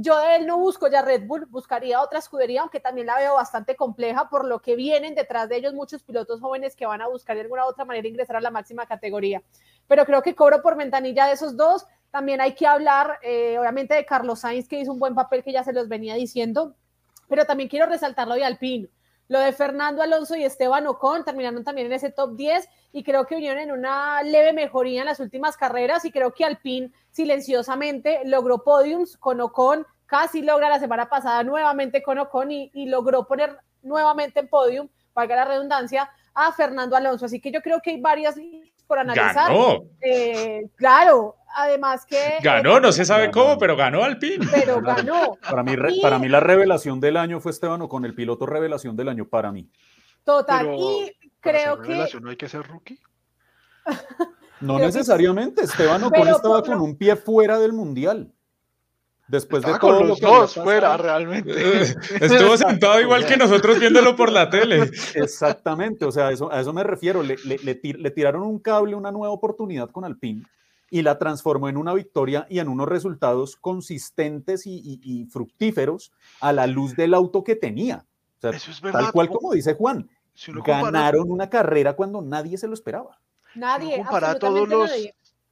yo 0.00 0.16
de 0.20 0.36
él 0.36 0.46
no 0.46 0.58
busco 0.58 0.86
ya 0.86 1.02
Red 1.02 1.26
Bull, 1.26 1.46
buscaría 1.46 2.00
otra 2.00 2.20
escudería, 2.20 2.60
aunque 2.60 2.78
también 2.78 3.08
la 3.08 3.16
veo 3.16 3.34
bastante 3.34 3.74
compleja 3.74 4.28
por 4.28 4.44
lo 4.44 4.60
que 4.60 4.76
vienen 4.76 5.16
detrás 5.16 5.48
de 5.48 5.56
ellos 5.56 5.74
muchos 5.74 6.04
pilotos 6.04 6.40
jóvenes 6.40 6.76
que 6.76 6.86
van 6.86 7.02
a 7.02 7.08
buscar 7.08 7.34
de 7.34 7.42
alguna 7.42 7.66
otra 7.66 7.84
manera 7.84 8.06
ingresar 8.06 8.36
a 8.36 8.40
la 8.40 8.52
máxima 8.52 8.86
categoría. 8.86 9.42
Pero 9.88 10.04
creo 10.04 10.22
que 10.22 10.36
cobro 10.36 10.62
por 10.62 10.76
ventanilla 10.76 11.26
de 11.26 11.32
esos 11.32 11.56
dos. 11.56 11.84
También 12.12 12.40
hay 12.40 12.54
que 12.54 12.64
hablar, 12.64 13.18
eh, 13.22 13.58
obviamente, 13.58 13.94
de 13.94 14.06
Carlos 14.06 14.38
Sainz, 14.38 14.68
que 14.68 14.78
hizo 14.78 14.92
un 14.92 15.00
buen 15.00 15.16
papel 15.16 15.42
que 15.42 15.50
ya 15.50 15.64
se 15.64 15.72
los 15.72 15.88
venía 15.88 16.14
diciendo, 16.14 16.76
pero 17.28 17.44
también 17.44 17.68
quiero 17.68 17.86
resaltar 17.86 18.28
lo 18.28 18.34
de 18.34 18.44
Alpine 18.44 18.88
lo 19.28 19.38
de 19.40 19.52
Fernando 19.52 20.02
Alonso 20.02 20.36
y 20.36 20.44
Esteban 20.44 20.86
Ocon 20.86 21.24
terminaron 21.24 21.62
también 21.62 21.86
en 21.86 21.92
ese 21.92 22.10
top 22.10 22.34
10 22.34 22.68
y 22.92 23.04
creo 23.04 23.26
que 23.26 23.36
vinieron 23.36 23.58
en 23.58 23.72
una 23.72 24.22
leve 24.22 24.52
mejoría 24.52 25.00
en 25.00 25.06
las 25.06 25.20
últimas 25.20 25.56
carreras 25.56 26.04
y 26.04 26.10
creo 26.10 26.32
que 26.32 26.44
Alpine 26.44 26.90
silenciosamente 27.10 28.22
logró 28.24 28.64
podiums 28.64 29.16
con 29.18 29.40
Ocon, 29.40 29.86
casi 30.06 30.42
logra 30.42 30.70
la 30.70 30.80
semana 30.80 31.08
pasada 31.08 31.44
nuevamente 31.44 32.02
con 32.02 32.18
Ocon 32.18 32.50
y, 32.50 32.86
logró 32.86 33.26
poner 33.26 33.58
nuevamente 33.82 34.40
en 34.40 34.48
podium, 34.48 34.88
valga 35.14 35.36
la 35.36 35.44
redundancia, 35.44 36.10
a 36.34 36.52
Fernando 36.52 36.96
Alonso. 36.96 37.26
Así 37.26 37.40
que 37.40 37.50
yo 37.50 37.60
creo 37.60 37.80
que 37.82 37.90
hay 37.90 38.00
varias 38.00 38.36
por 38.88 38.98
analizar. 38.98 39.52
Ganó. 39.52 39.84
Eh, 40.00 40.66
claro, 40.74 41.36
además 41.54 42.04
que... 42.04 42.38
Ganó, 42.42 42.80
no 42.80 42.90
se 42.90 43.04
sabe 43.04 43.30
cómo, 43.30 43.58
pero 43.58 43.76
ganó 43.76 44.02
Alpine. 44.02 44.44
Pero 44.50 44.80
ganó. 44.80 45.36
Para 45.48 45.62
mí, 45.62 45.76
para 46.02 46.18
mí 46.18 46.28
la 46.28 46.40
revelación 46.40 46.98
del 46.98 47.18
año 47.18 47.38
fue 47.38 47.52
Esteban 47.52 47.86
con 47.86 48.04
el 48.04 48.14
piloto 48.14 48.46
revelación 48.46 48.96
del 48.96 49.10
año 49.10 49.28
para 49.28 49.52
mí. 49.52 49.70
Total, 50.24 50.66
y 50.76 51.12
creo 51.38 51.80
que... 51.80 52.08
¿No 52.20 52.30
hay 52.30 52.36
que 52.36 52.48
ser 52.48 52.66
rookie? 52.66 52.98
no 54.60 54.78
necesariamente, 54.78 55.62
Esteban 55.62 56.02
Ocon 56.02 56.28
estaba 56.28 56.62
con 56.62 56.80
un 56.80 56.96
pie 56.96 57.14
fuera 57.14 57.58
del 57.58 57.72
Mundial. 57.72 58.32
Después 59.28 59.62
de 59.62 59.78
todo 59.78 60.02
los 60.02 60.20
dos 60.20 60.54
fuera, 60.54 60.96
realmente. 60.96 61.52
Estuvo 62.20 62.56
sentado 62.56 62.98
igual 63.00 63.26
que 63.26 63.36
nosotros 63.36 63.78
viéndolo 63.78 64.16
por 64.16 64.32
la 64.32 64.48
tele. 64.48 64.90
Exactamente, 65.14 66.06
o 66.06 66.10
sea, 66.10 66.30
eso, 66.30 66.50
a 66.50 66.60
eso 66.60 66.72
me 66.72 66.82
refiero. 66.82 67.22
Le, 67.22 67.36
le, 67.44 68.10
tiraron 68.10 68.42
un 68.42 68.58
cable, 68.58 68.94
una 68.94 69.12
nueva 69.12 69.32
oportunidad 69.32 69.90
con 69.90 70.06
Alpine 70.06 70.44
y 70.90 71.02
la 71.02 71.18
transformó 71.18 71.68
en 71.68 71.76
una 71.76 71.92
victoria 71.92 72.46
y 72.48 72.58
en 72.58 72.68
unos 72.68 72.88
resultados 72.88 73.56
consistentes 73.56 74.62
y, 74.66 75.26
fructíferos 75.30 76.10
a 76.40 76.54
la 76.54 76.66
luz 76.66 76.96
del 76.96 77.12
auto 77.12 77.44
que 77.44 77.54
tenía. 77.54 78.06
O 78.42 78.52
sea, 78.52 78.92
tal 78.92 79.12
cual 79.12 79.28
como 79.28 79.52
dice 79.52 79.74
Juan, 79.74 80.08
ganaron 80.64 81.30
una 81.30 81.50
carrera 81.50 81.94
cuando 81.94 82.22
nadie 82.22 82.56
se 82.56 82.66
lo 82.66 82.72
esperaba. 82.72 83.18
Nadie. 83.54 84.02
para 84.10 84.38
todos 84.38 84.66
los, 84.66 84.90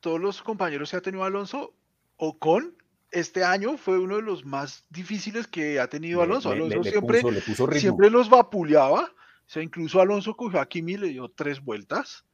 todos 0.01 0.21
los 0.21 0.43
compañeros 0.43 0.91
que 0.91 0.97
ha 0.97 1.01
tenido 1.03 1.25
Alonso, 1.25 1.75
o 2.17 2.39
con 2.39 2.75
este 3.11 3.45
año 3.45 3.77
fue 3.77 3.99
uno 3.99 4.17
de 4.17 4.23
los 4.23 4.45
más 4.45 4.85
difíciles 4.91 5.47
que 5.47 5.81
ha 5.81 5.89
tenido 5.89 6.23
Alonso. 6.23 6.51
Alonso 6.51 6.83
siempre, 6.83 7.23
siempre 7.79 8.11
los 8.11 8.29
vapuleaba. 8.29 9.03
O 9.03 9.49
sea, 9.49 9.63
incluso 9.63 10.01
Alonso 10.01 10.37
cogió 10.37 10.61
a 10.61 10.67
Kimi 10.67 10.93
y 10.93 10.97
le 10.97 11.09
dio 11.09 11.29
tres 11.29 11.63
vueltas. 11.63 12.25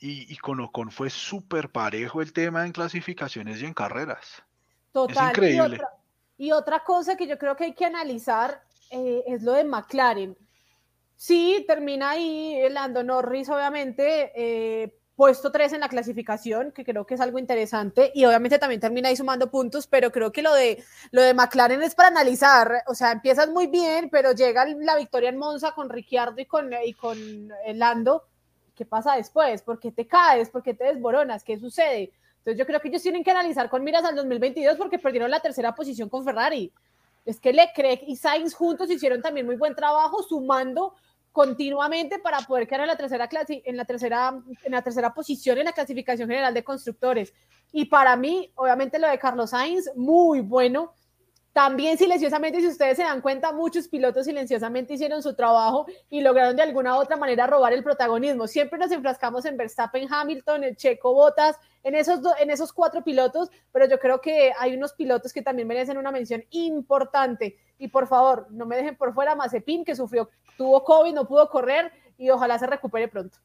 Y, 0.00 0.36
con 0.36 0.60
Ocon 0.60 0.92
fue 0.92 1.10
súper 1.10 1.70
parejo 1.70 2.22
el 2.22 2.32
tema 2.32 2.64
en 2.64 2.70
clasificaciones 2.72 3.60
y 3.60 3.66
en 3.66 3.74
carreras. 3.74 4.42
Total. 4.92 5.26
Es 5.26 5.30
increíble. 5.30 5.80
Y 6.36 6.52
otra, 6.52 6.84
cosa 6.84 7.16
que 7.16 7.26
yo 7.26 7.36
creo 7.36 7.56
que 7.56 7.64
hay 7.64 7.74
que 7.74 7.84
analizar 7.84 8.62
eh, 8.90 9.24
es 9.26 9.42
lo 9.42 9.52
de 9.52 9.64
McLaren. 9.64 10.36
Sí, 11.16 11.64
termina 11.66 12.10
ahí 12.10 12.60
Lando 12.70 13.02
Norris, 13.02 13.48
obviamente, 13.48 14.30
eh, 14.36 14.97
puesto 15.18 15.50
3 15.50 15.72
en 15.72 15.80
la 15.80 15.88
clasificación, 15.88 16.70
que 16.70 16.84
creo 16.84 17.04
que 17.04 17.14
es 17.14 17.20
algo 17.20 17.40
interesante, 17.40 18.12
y 18.14 18.24
obviamente 18.24 18.56
también 18.56 18.80
termina 18.80 19.08
ahí 19.08 19.16
sumando 19.16 19.50
puntos, 19.50 19.88
pero 19.88 20.12
creo 20.12 20.30
que 20.30 20.42
lo 20.42 20.54
de, 20.54 20.84
lo 21.10 21.22
de 21.22 21.34
McLaren 21.34 21.82
es 21.82 21.96
para 21.96 22.06
analizar, 22.06 22.84
o 22.86 22.94
sea, 22.94 23.10
empiezas 23.10 23.48
muy 23.48 23.66
bien, 23.66 24.10
pero 24.10 24.30
llega 24.30 24.64
la 24.64 24.94
victoria 24.94 25.30
en 25.30 25.36
Monza 25.36 25.72
con 25.72 25.88
Ricciardo 25.88 26.40
y 26.40 26.44
con, 26.44 26.70
y 26.84 26.94
con 26.94 27.48
Lando, 27.74 28.28
¿qué 28.76 28.84
pasa 28.84 29.16
después? 29.16 29.60
¿Por 29.62 29.80
qué 29.80 29.90
te 29.90 30.06
caes? 30.06 30.50
¿Por 30.50 30.62
qué 30.62 30.72
te 30.72 30.84
desboronas? 30.84 31.42
¿Qué 31.42 31.58
sucede? 31.58 32.12
Entonces 32.38 32.56
yo 32.56 32.64
creo 32.64 32.78
que 32.78 32.86
ellos 32.86 33.02
tienen 33.02 33.24
que 33.24 33.32
analizar 33.32 33.68
con 33.68 33.82
miras 33.82 34.04
al 34.04 34.14
2022 34.14 34.76
porque 34.76 35.00
perdieron 35.00 35.32
la 35.32 35.40
tercera 35.40 35.74
posición 35.74 36.08
con 36.08 36.24
Ferrari. 36.24 36.72
Es 37.26 37.40
que 37.40 37.52
Leclerc 37.52 38.04
y 38.06 38.14
Sainz 38.14 38.54
juntos 38.54 38.88
hicieron 38.88 39.20
también 39.20 39.46
muy 39.46 39.56
buen 39.56 39.74
trabajo 39.74 40.22
sumando 40.22 40.94
continuamente 41.38 42.18
para 42.18 42.40
poder 42.40 42.66
quedar 42.66 42.80
en 42.80 42.88
la 42.88 42.96
tercera 42.96 43.28
clase, 43.28 43.62
en 43.64 43.76
la 43.76 43.84
tercera, 43.84 44.42
en 44.64 44.72
la 44.72 44.82
tercera 44.82 45.14
posición 45.14 45.56
en 45.56 45.66
la 45.66 45.72
clasificación 45.72 46.28
general 46.28 46.52
de 46.52 46.64
constructores. 46.64 47.32
Y 47.70 47.84
para 47.84 48.16
mí, 48.16 48.50
obviamente, 48.56 48.98
lo 48.98 49.06
de 49.08 49.20
Carlos 49.20 49.50
Sainz, 49.50 49.88
muy 49.94 50.40
bueno. 50.40 50.94
También 51.52 51.98
silenciosamente, 51.98 52.60
si 52.60 52.68
ustedes 52.68 52.96
se 52.96 53.02
dan 53.02 53.20
cuenta, 53.20 53.52
muchos 53.52 53.88
pilotos 53.88 54.26
silenciosamente 54.26 54.94
hicieron 54.94 55.22
su 55.22 55.34
trabajo 55.34 55.86
y 56.08 56.20
lograron 56.20 56.54
de 56.54 56.62
alguna 56.62 56.96
u 56.96 57.00
otra 57.00 57.16
manera 57.16 57.46
robar 57.46 57.72
el 57.72 57.82
protagonismo. 57.82 58.46
Siempre 58.46 58.78
nos 58.78 58.92
enfrascamos 58.92 59.44
en 59.44 59.56
Verstappen, 59.56 60.06
Hamilton, 60.12 60.64
el 60.64 60.76
Checo 60.76 61.12
Botas, 61.14 61.56
en 61.82 61.94
esos, 61.94 62.20
en 62.40 62.50
esos 62.50 62.72
cuatro 62.72 63.02
pilotos, 63.02 63.50
pero 63.72 63.88
yo 63.88 63.98
creo 63.98 64.20
que 64.20 64.52
hay 64.58 64.74
unos 64.74 64.92
pilotos 64.92 65.32
que 65.32 65.42
también 65.42 65.66
merecen 65.66 65.98
una 65.98 66.12
mención 66.12 66.44
importante. 66.50 67.56
Y 67.78 67.88
por 67.88 68.06
favor, 68.06 68.46
no 68.50 68.66
me 68.66 68.76
dejen 68.76 68.96
por 68.96 69.14
fuera 69.14 69.34
Mazepin, 69.34 69.84
que 69.84 69.96
sufrió 69.96 70.28
tuvo 70.56 70.84
COVID, 70.84 71.14
no 71.14 71.26
pudo 71.26 71.48
correr 71.48 71.92
y 72.18 72.30
ojalá 72.30 72.58
se 72.58 72.66
recupere 72.66 73.08
pronto. 73.08 73.38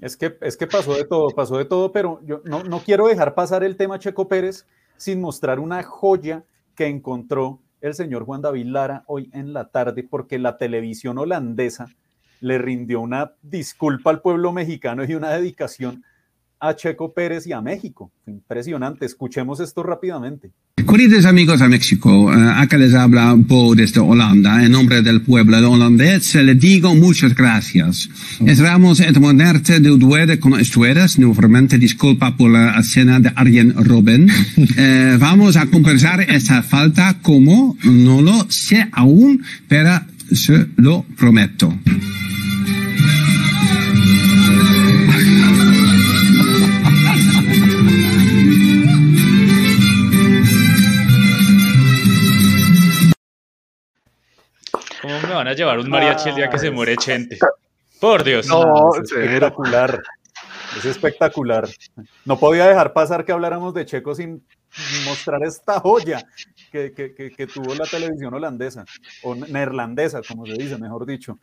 Es 0.00 0.16
que, 0.16 0.36
es 0.42 0.56
que 0.56 0.66
pasó 0.66 0.94
de 0.94 1.04
todo, 1.04 1.30
pasó 1.30 1.56
de 1.56 1.64
todo, 1.64 1.90
pero 1.90 2.20
yo 2.22 2.42
no, 2.44 2.62
no 2.64 2.80
quiero 2.80 3.06
dejar 3.06 3.34
pasar 3.34 3.64
el 3.64 3.76
tema 3.76 3.98
Checo 3.98 4.28
Pérez 4.28 4.66
sin 4.98 5.20
mostrar 5.20 5.58
una 5.58 5.82
joya 5.82 6.44
que 6.76 6.86
encontró 6.86 7.60
el 7.80 7.94
señor 7.94 8.24
Juan 8.24 8.42
David 8.42 8.66
Lara 8.66 9.04
hoy 9.06 9.30
en 9.32 9.52
la 9.52 9.70
tarde, 9.70 10.06
porque 10.08 10.38
la 10.38 10.56
televisión 10.56 11.18
holandesa 11.18 11.88
le 12.40 12.58
rindió 12.58 13.00
una 13.00 13.32
disculpa 13.42 14.10
al 14.10 14.20
pueblo 14.20 14.52
mexicano 14.52 15.04
y 15.04 15.14
una 15.14 15.30
dedicación 15.30 16.04
a 16.60 16.74
Checo 16.74 17.12
Pérez 17.12 17.46
y 17.46 17.52
a 17.52 17.60
México. 17.60 18.12
Impresionante. 18.26 19.06
Escuchemos 19.06 19.60
esto 19.60 19.82
rápidamente. 19.82 20.52
Queridos 20.76 21.24
amigos 21.24 21.60
de 21.60 21.68
México, 21.68 22.32
eh, 22.32 22.52
acá 22.56 22.78
les 22.78 22.94
habla 22.94 23.34
Bo 23.36 23.74
desde 23.74 24.00
Holanda. 24.00 24.64
En 24.64 24.72
nombre 24.72 25.02
del 25.02 25.20
pueblo 25.22 25.60
de 25.60 25.66
holandés 25.66 26.34
les 26.36 26.58
digo 26.60 26.94
muchas 26.94 27.34
gracias. 27.34 28.08
Esperamos 28.44 29.00
entenderte 29.00 29.80
de 29.80 29.90
ustedes 29.90 30.38
con 30.38 30.52
ustedes. 30.52 31.18
Nuevamente 31.18 31.78
disculpa 31.78 32.36
por 32.36 32.50
la 32.50 32.78
escena 32.78 33.18
de 33.20 33.32
Arjen 33.34 33.74
Robben. 33.74 34.28
Eh, 34.78 35.16
vamos 35.18 35.56
a 35.56 35.66
compensar 35.66 36.20
esa 36.20 36.62
falta 36.62 37.18
como 37.22 37.76
no 37.84 38.20
lo 38.20 38.46
sé 38.50 38.86
aún, 38.92 39.42
pero 39.68 40.00
se 40.32 40.66
lo 40.76 41.04
prometo. 41.16 41.72
Van 55.36 55.48
a 55.48 55.52
llevar 55.52 55.78
un 55.78 55.88
mariachi 55.88 56.30
el 56.30 56.36
día 56.36 56.50
que 56.50 56.58
se 56.58 56.70
muere 56.70 56.96
Chente? 56.96 57.38
Por 58.00 58.24
Dios. 58.24 58.46
No, 58.46 58.94
es 58.94 59.12
espectacular. 59.12 60.02
Es 60.76 60.84
espectacular. 60.84 61.68
No 62.24 62.38
podía 62.38 62.66
dejar 62.66 62.92
pasar 62.92 63.24
que 63.24 63.32
habláramos 63.32 63.72
de 63.74 63.86
Checo 63.86 64.14
sin 64.14 64.44
mostrar 65.06 65.42
esta 65.44 65.80
joya 65.80 66.26
que, 66.70 66.92
que, 66.92 67.46
tuvo 67.46 67.74
la 67.74 67.86
televisión 67.86 68.34
holandesa, 68.34 68.84
o 69.22 69.34
neerlandesa, 69.34 70.20
como 70.26 70.44
se 70.44 70.52
dice, 70.52 70.76
mejor 70.76 71.06
dicho. 71.06 71.38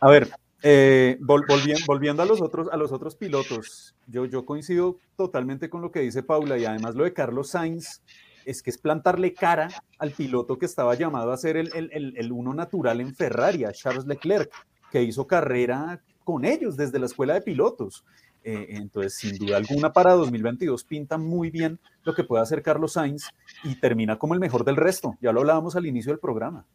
A 0.00 0.08
ver, 0.08 0.28
eh, 0.62 1.16
volviendo, 1.20 1.80
volviendo, 1.86 2.22
a, 2.22 2.26
los 2.26 2.42
otros, 2.42 2.68
a 2.70 2.76
los 2.76 2.92
otros 2.92 3.14
pilotos, 3.14 3.94
yo, 4.06 4.26
yo 4.26 4.44
coincido 4.44 4.98
totalmente 5.16 5.70
con 5.70 5.80
lo 5.80 5.90
que 5.90 6.00
dice 6.00 6.22
Paula 6.22 6.58
y 6.58 6.66
además 6.66 6.94
lo 6.94 7.04
de 7.04 7.14
Carlos 7.14 7.50
Sainz 7.50 8.02
es 8.44 8.62
que 8.62 8.70
es 8.70 8.78
plantarle 8.78 9.34
cara 9.34 9.68
al 9.98 10.12
piloto 10.12 10.58
que 10.58 10.66
estaba 10.66 10.94
llamado 10.94 11.32
a 11.32 11.36
ser 11.36 11.56
el, 11.56 11.70
el, 11.74 12.14
el 12.16 12.32
uno 12.32 12.54
natural 12.54 13.00
en 13.00 13.14
Ferrari, 13.14 13.64
a 13.64 13.72
Charles 13.72 14.06
Leclerc, 14.06 14.50
que 14.90 15.02
hizo 15.02 15.26
carrera 15.26 16.00
con 16.24 16.44
ellos 16.44 16.76
desde 16.76 16.98
la 16.98 17.06
escuela 17.06 17.34
de 17.34 17.42
pilotos. 17.42 18.04
Eh, 18.42 18.76
entonces, 18.76 19.14
sin 19.14 19.38
duda 19.38 19.56
alguna, 19.56 19.92
para 19.92 20.12
2022 20.12 20.84
pinta 20.84 21.16
muy 21.16 21.50
bien 21.50 21.78
lo 22.04 22.14
que 22.14 22.24
puede 22.24 22.42
hacer 22.42 22.62
Carlos 22.62 22.92
Sainz 22.92 23.30
y 23.62 23.74
termina 23.76 24.18
como 24.18 24.34
el 24.34 24.40
mejor 24.40 24.64
del 24.64 24.76
resto. 24.76 25.16
Ya 25.20 25.32
lo 25.32 25.40
hablábamos 25.40 25.76
al 25.76 25.86
inicio 25.86 26.12
del 26.12 26.18
programa. 26.18 26.66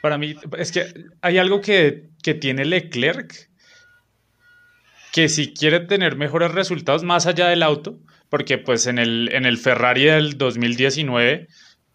Para 0.00 0.18
mí, 0.18 0.34
es 0.58 0.72
que 0.72 0.86
hay 1.20 1.38
algo 1.38 1.60
que, 1.60 2.10
que 2.22 2.34
tiene 2.34 2.64
Leclerc 2.64 3.48
que 5.12 5.28
si 5.28 5.54
quiere 5.54 5.80
tener 5.80 6.16
mejores 6.16 6.52
resultados 6.52 7.04
más 7.04 7.26
allá 7.26 7.48
del 7.48 7.62
auto, 7.62 7.98
porque 8.32 8.56
pues 8.56 8.86
en 8.86 8.98
el, 8.98 9.28
en 9.30 9.44
el 9.44 9.58
Ferrari 9.58 10.04
del 10.04 10.38
2019, 10.38 11.48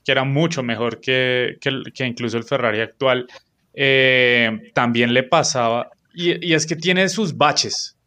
que 0.06 0.12
era 0.12 0.24
mucho 0.24 0.62
mejor 0.62 1.02
que, 1.02 1.58
que, 1.60 2.06
incluso 2.06 2.38
el 2.38 2.44
Ferrari 2.44 2.80
actual, 2.80 3.26
eh, 3.74 4.72
también 4.76 5.16
le 5.16 5.24
pasaba, 5.24 5.90
y, 6.14 6.48
y, 6.48 6.54
es 6.54 6.68
que 6.68 6.76
tiene 6.76 7.10
sus 7.10 7.36
baches, 7.36 7.98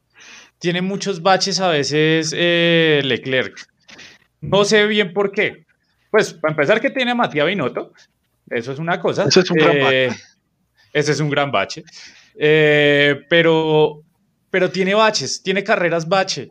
tiene 0.60 0.80
muchos 0.80 1.20
baches 1.22 1.58
a 1.58 1.70
veces 1.70 2.32
eh, 2.36 3.00
Leclerc. 3.02 3.66
No 4.40 4.64
sé 4.64 4.86
bien 4.86 5.12
por 5.12 5.32
qué. 5.32 5.64
Pues 6.12 6.32
para 6.32 6.52
empezar 6.52 6.80
que 6.80 6.90
tiene 6.90 7.10
a 7.10 7.16
Matías 7.16 7.48
Binotto, 7.48 7.92
eso 8.48 8.70
es 8.70 8.78
una 8.78 9.00
cosa. 9.00 9.24
Ese 9.24 9.40
es 9.40 9.50
un 9.50 9.56
gran 9.56 9.80
bache. 9.80 10.06
Eh, 10.06 10.10
ese 10.92 11.10
es 11.10 11.18
un 11.18 11.30
gran 11.30 11.50
bache. 11.50 11.82
Eh, 12.36 13.22
pero, 13.28 14.04
pero 14.52 14.70
tiene 14.70 14.94
baches, 14.94 15.42
tiene 15.42 15.64
carreras 15.64 16.08
bache. 16.08 16.46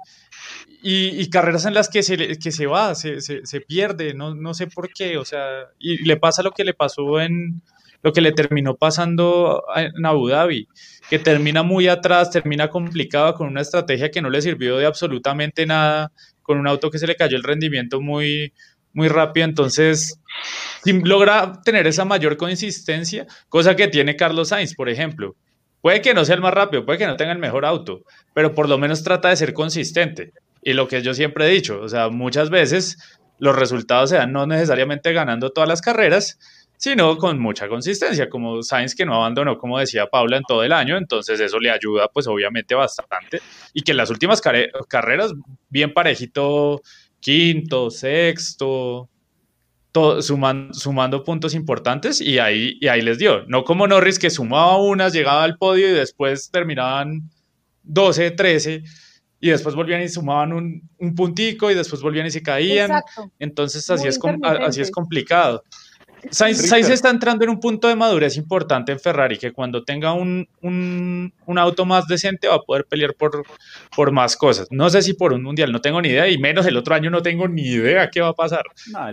Y, 0.81 1.29
carreras 1.29 1.65
en 1.65 1.73
las 1.73 1.89
que 1.89 2.03
se, 2.03 2.39
que 2.39 2.51
se 2.51 2.65
va, 2.65 2.95
se, 2.95 3.19
se, 3.19 3.61
pierde, 3.61 4.13
no, 4.13 4.33
no 4.33 4.53
sé 4.53 4.67
por 4.67 4.89
qué, 4.93 5.17
o 5.17 5.25
sea, 5.25 5.67
y 5.77 6.05
le 6.05 6.15
pasa 6.15 6.41
lo 6.41 6.51
que 6.51 6.63
le 6.63 6.73
pasó 6.73 7.19
en, 7.19 7.61
lo 8.01 8.13
que 8.13 8.21
le 8.21 8.31
terminó 8.31 8.75
pasando 8.75 9.63
en 9.75 10.05
Abu 10.05 10.29
Dhabi, 10.29 10.67
que 11.09 11.19
termina 11.19 11.63
muy 11.63 11.87
atrás, 11.87 12.31
termina 12.31 12.69
complicado 12.69 13.33
con 13.33 13.47
una 13.47 13.61
estrategia 13.61 14.09
que 14.09 14.21
no 14.21 14.29
le 14.29 14.41
sirvió 14.41 14.77
de 14.77 14.85
absolutamente 14.85 15.65
nada, 15.65 16.11
con 16.41 16.57
un 16.57 16.67
auto 16.67 16.89
que 16.89 16.99
se 16.99 17.07
le 17.07 17.15
cayó 17.15 17.35
el 17.35 17.43
rendimiento 17.43 17.99
muy, 17.99 18.53
muy 18.93 19.07
rápido, 19.07 19.45
entonces 19.45 20.19
logra 20.85 21.61
tener 21.63 21.87
esa 21.87 22.05
mayor 22.05 22.37
consistencia, 22.37 23.27
cosa 23.49 23.75
que 23.75 23.87
tiene 23.87 24.15
Carlos 24.15 24.49
Sainz, 24.49 24.75
por 24.75 24.89
ejemplo. 24.89 25.35
Puede 25.81 26.01
que 26.01 26.13
no 26.13 26.25
sea 26.25 26.35
el 26.35 26.41
más 26.41 26.53
rápido, 26.53 26.85
puede 26.85 26.99
que 26.99 27.07
no 27.07 27.15
tenga 27.15 27.31
el 27.31 27.39
mejor 27.39 27.65
auto, 27.65 28.03
pero 28.33 28.53
por 28.53 28.67
lo 28.67 28.77
menos 28.77 29.03
trata 29.03 29.29
de 29.29 29.37
ser 29.37 29.53
consistente. 29.53 30.33
Y 30.61 30.73
lo 30.73 30.87
que 30.87 31.01
yo 31.01 31.13
siempre 31.13 31.47
he 31.47 31.49
dicho, 31.49 31.79
o 31.81 31.89
sea, 31.89 32.09
muchas 32.09 32.49
veces 32.49 32.97
los 33.37 33.55
resultados 33.55 34.09
se 34.09 34.17
dan 34.17 34.33
no 34.33 34.45
necesariamente 34.45 35.13
ganando 35.13 35.51
todas 35.51 35.69
las 35.69 35.81
carreras, 35.81 36.37
sino 36.77 37.17
con 37.17 37.39
mucha 37.39 37.67
consistencia, 37.67 38.29
como 38.29 38.63
Sainz 38.63 38.95
que 38.95 39.05
no 39.05 39.15
abandonó, 39.15 39.57
como 39.57 39.79
decía 39.79 40.07
Paula, 40.07 40.37
en 40.37 40.43
todo 40.43 40.63
el 40.63 40.71
año, 40.71 40.97
entonces 40.97 41.39
eso 41.39 41.59
le 41.59 41.71
ayuda 41.71 42.07
pues 42.07 42.25
obviamente 42.27 42.73
bastante, 42.73 43.41
y 43.73 43.81
que 43.81 43.91
en 43.91 43.97
las 43.97 44.09
últimas 44.09 44.41
carreras, 44.41 45.33
bien 45.69 45.93
parejito, 45.93 46.81
quinto, 47.19 47.89
sexto, 47.89 49.09
todo, 49.91 50.21
sumando 50.21 51.23
puntos 51.25 51.53
importantes, 51.53 52.21
y 52.21 52.39
ahí, 52.39 52.77
y 52.79 52.87
ahí 52.87 53.01
les 53.01 53.17
dio, 53.17 53.43
no 53.47 53.65
como 53.65 53.85
Norris 53.85 54.17
que 54.17 54.29
sumaba 54.29 54.77
unas, 54.77 55.11
llegaba 55.11 55.43
al 55.43 55.57
podio 55.57 55.89
y 55.89 55.91
después 55.91 56.49
terminaban 56.49 57.29
12, 57.83 58.31
13, 58.31 58.83
y 59.39 59.49
después 59.49 59.75
volvían 59.75 60.01
y 60.01 60.09
sumaban 60.09 60.53
un, 60.53 60.89
un 60.97 61.15
puntico 61.15 61.71
y 61.71 61.75
después 61.75 62.01
volvían 62.01 62.27
y 62.27 62.31
se 62.31 62.41
caían, 62.41 63.01
entonces 63.39 63.89
así 63.89 64.07
es, 64.07 64.19
así 64.61 64.81
es 64.81 64.91
complicado. 64.91 65.63
Sainz, 66.31 66.73
está 66.89 67.09
entrando 67.09 67.43
en 67.43 67.49
un 67.49 67.59
punto 67.59 67.87
de 67.87 67.95
madurez 67.95 68.37
importante 68.37 68.91
en 68.91 68.99
Ferrari, 68.99 69.37
que 69.37 69.51
cuando 69.51 69.83
tenga 69.83 70.13
un, 70.13 70.47
un, 70.61 71.33
un, 71.45 71.57
auto 71.57 71.85
más 71.85 72.07
decente 72.07 72.47
va 72.47 72.55
a 72.55 72.61
poder 72.61 72.85
pelear 72.85 73.13
por, 73.15 73.43
por 73.95 74.11
más 74.11 74.35
cosas. 74.35 74.67
No 74.69 74.89
sé 74.89 75.01
si 75.01 75.13
por 75.13 75.33
un 75.33 75.43
mundial, 75.43 75.71
no 75.71 75.81
tengo 75.81 76.01
ni 76.01 76.09
idea, 76.09 76.27
y 76.27 76.37
menos 76.37 76.65
el 76.65 76.77
otro 76.77 76.95
año 76.95 77.09
no 77.09 77.21
tengo 77.21 77.47
ni 77.47 77.63
idea 77.63 78.09
qué 78.09 78.21
va 78.21 78.29
a 78.29 78.33
pasar. 78.33 78.63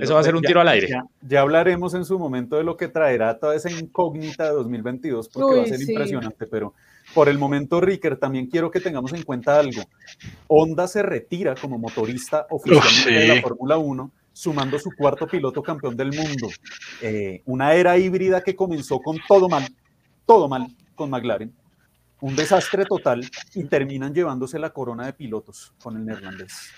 Eso 0.00 0.14
va 0.14 0.20
a 0.20 0.24
ser 0.24 0.34
un 0.34 0.42
tiro 0.42 0.60
al 0.60 0.68
aire. 0.68 0.88
Ya, 1.22 1.40
hablaremos 1.40 1.94
en 1.94 2.04
su 2.04 2.18
momento 2.18 2.56
de 2.56 2.64
lo 2.64 2.76
que 2.76 2.88
traerá 2.88 3.38
toda 3.38 3.54
esa 3.54 3.70
incógnita 3.70 4.44
de 4.44 4.50
2022, 4.50 5.28
porque 5.28 5.58
va 5.58 5.64
a 5.64 5.66
ser 5.66 5.80
impresionante, 5.80 6.46
pero 6.46 6.74
por 7.16 7.30
el 7.30 7.38
momento, 7.38 7.80
Ricker, 7.80 8.18
también 8.18 8.46
quiero 8.46 8.70
que 8.70 8.78
tengamos 8.78 9.10
en 9.14 9.22
cuenta 9.22 9.58
algo. 9.58 9.80
Honda 10.48 10.86
se 10.86 11.02
retira 11.02 11.54
como 11.54 11.78
motorista 11.78 12.46
oficialmente 12.50 13.10
de 13.10 13.26
la 13.34 13.40
Fórmula 13.40 13.78
1 13.78 14.12
sumando 14.34 14.78
su 14.78 14.90
cuarto 14.94 15.26
piloto 15.26 15.62
campeón 15.62 15.96
del 15.96 16.12
mundo. 16.12 16.50
Eh, 17.00 17.40
una 17.46 17.72
era 17.72 17.96
híbrida 17.96 18.42
que 18.42 18.54
comenzó 18.54 18.98
con 18.98 19.16
todo 19.26 19.48
mal, 19.48 19.66
todo 20.26 20.46
mal 20.46 20.66
con 20.94 21.08
McLaren, 21.08 21.54
un 22.20 22.36
desastre 22.36 22.84
total 22.84 23.26
y 23.54 23.64
terminan 23.64 24.12
llevándose 24.12 24.58
la 24.58 24.68
corona 24.68 25.06
de 25.06 25.14
pilotos 25.14 25.72
con 25.82 25.96
el 25.96 26.04
neerlandés. 26.04 26.70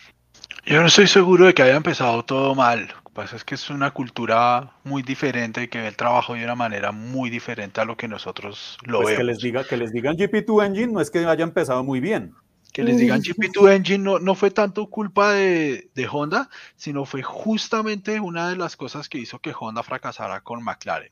Yo 0.67 0.81
no 0.81 0.89
estoy 0.89 1.07
seguro 1.07 1.47
de 1.47 1.55
que 1.55 1.63
haya 1.63 1.77
empezado 1.77 2.25
todo 2.25 2.55
mal. 2.55 2.89
Lo 2.89 3.03
que 3.03 3.11
pasa 3.15 3.37
es 3.37 3.45
que 3.45 3.55
es 3.55 3.71
una 3.71 3.91
cultura 3.93 4.73
muy 4.85 5.03
diferente 5.03 5.63
y 5.63 5.69
que 5.69 5.81
ve 5.81 5.89
el 5.89 5.97
trabajo 5.97 6.35
de 6.35 6.45
una 6.45 6.55
manera 6.55 6.93
muy 6.93 7.31
diferente 7.31 7.81
a 7.81 7.85
lo 7.85 7.97
que 7.97 8.07
nosotros 8.07 8.77
lo 8.83 9.01
pues 9.01 9.17
vemos. 9.17 9.19
Que 9.19 9.25
les, 9.25 9.39
diga, 9.39 9.65
que 9.65 9.77
les 9.77 9.93
digan 9.93 10.17
GP2 10.17 10.67
Engine 10.67 10.93
no 10.93 11.01
es 11.01 11.11
que 11.11 11.25
haya 11.25 11.43
empezado 11.43 11.83
muy 11.83 12.01
bien 12.01 12.35
que 12.73 12.85
les 12.85 12.99
digan 12.99 13.23
GP2 13.23 13.75
Engine 13.75 14.05
no, 14.05 14.19
no 14.19 14.35
fue 14.35 14.51
tanto 14.51 14.89
culpa 14.89 15.33
de, 15.33 15.91
de, 15.95 16.09
Honda, 16.09 16.49
sino 16.77 17.07
fue 17.07 17.23
justamente 17.23 18.21
una 18.21 18.51
de 18.51 18.57
las 18.57 18.77
cosas 18.77 19.09
que 19.09 19.19
hizo 19.19 19.41
que 19.41 19.55
Honda 19.59 19.83
fracasara 19.83 20.43
con 20.43 20.63
McLaren. 20.63 21.11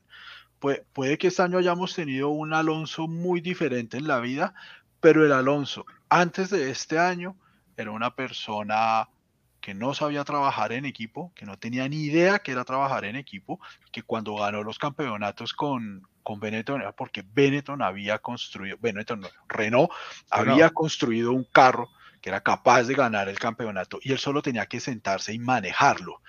puede 0.59 1.17
que 1.17 1.27
este 1.27 1.41
año 1.41 1.57
hayamos 1.57 1.93
tenido 1.93 2.29
un 2.29 2.53
Alonso 2.53 3.07
muy 3.07 3.41
diferente 3.41 3.97
en 3.97 4.07
la 4.07 4.19
vida, 4.19 4.53
pero 5.01 5.25
el 5.25 5.31
Alonso 5.31 5.85
antes 6.09 6.49
de 6.51 6.69
este 6.69 6.99
año 6.99 7.35
era 7.75 7.91
una 7.91 8.15
persona 8.15 9.09
que 9.61 9.73
no 9.73 9.93
sabía 9.93 10.23
trabajar 10.23 10.71
en 10.71 10.85
equipo, 10.85 11.31
que 11.35 11.45
no 11.45 11.57
tenía 11.57 11.87
ni 11.89 12.03
idea 12.03 12.39
que 12.39 12.51
era 12.51 12.63
trabajar 12.63 13.05
en 13.05 13.15
equipo, 13.15 13.59
que 13.91 14.03
cuando 14.03 14.35
ganó 14.35 14.63
los 14.63 14.79
campeonatos 14.79 15.53
con, 15.53 16.07
con 16.23 16.39
Benetton 16.39 16.83
porque 16.95 17.23
Benetton 17.33 17.81
había 17.81 18.19
construido, 18.19 18.77
Benetton, 18.79 19.25
Renault 19.47 19.91
había 20.29 20.69
construido 20.69 21.31
un 21.31 21.45
carro 21.45 21.89
que 22.21 22.29
era 22.29 22.41
capaz 22.41 22.83
de 22.83 22.95
ganar 22.95 23.29
el 23.29 23.39
campeonato 23.39 23.99
y 24.01 24.11
él 24.11 24.17
solo 24.17 24.41
tenía 24.41 24.65
que 24.65 24.79
sentarse 24.79 25.33
y 25.33 25.39
manejarlo. 25.39 26.21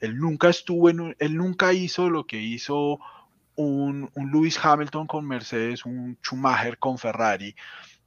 Él 0.00 0.18
nunca 0.18 0.48
estuvo 0.48 0.90
en, 0.90 1.16
él 1.18 1.36
nunca 1.36 1.72
hizo 1.72 2.10
lo 2.10 2.26
que 2.26 2.38
hizo 2.38 2.98
un, 3.54 4.10
un 4.14 4.30
Lewis 4.30 4.58
Hamilton 4.62 5.06
con 5.06 5.26
Mercedes, 5.26 5.84
un 5.84 6.18
Schumacher 6.22 6.78
con 6.78 6.98
Ferrari, 6.98 7.54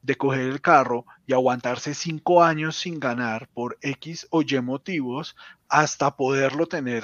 de 0.02 0.16
coger 0.16 0.42
el 0.42 0.62
carro 0.62 1.06
y 1.28 1.34
aguantarse 1.34 1.94
cinco 1.94 2.44
años 2.44 2.78
sin 2.78 3.00
ganar 3.00 3.50
por 3.54 3.78
X 3.82 4.28
o 4.30 4.42
Y 4.42 4.62
motivos 4.62 5.36
hasta 5.68 6.16
poderlo 6.16 6.68
tener 6.68 7.04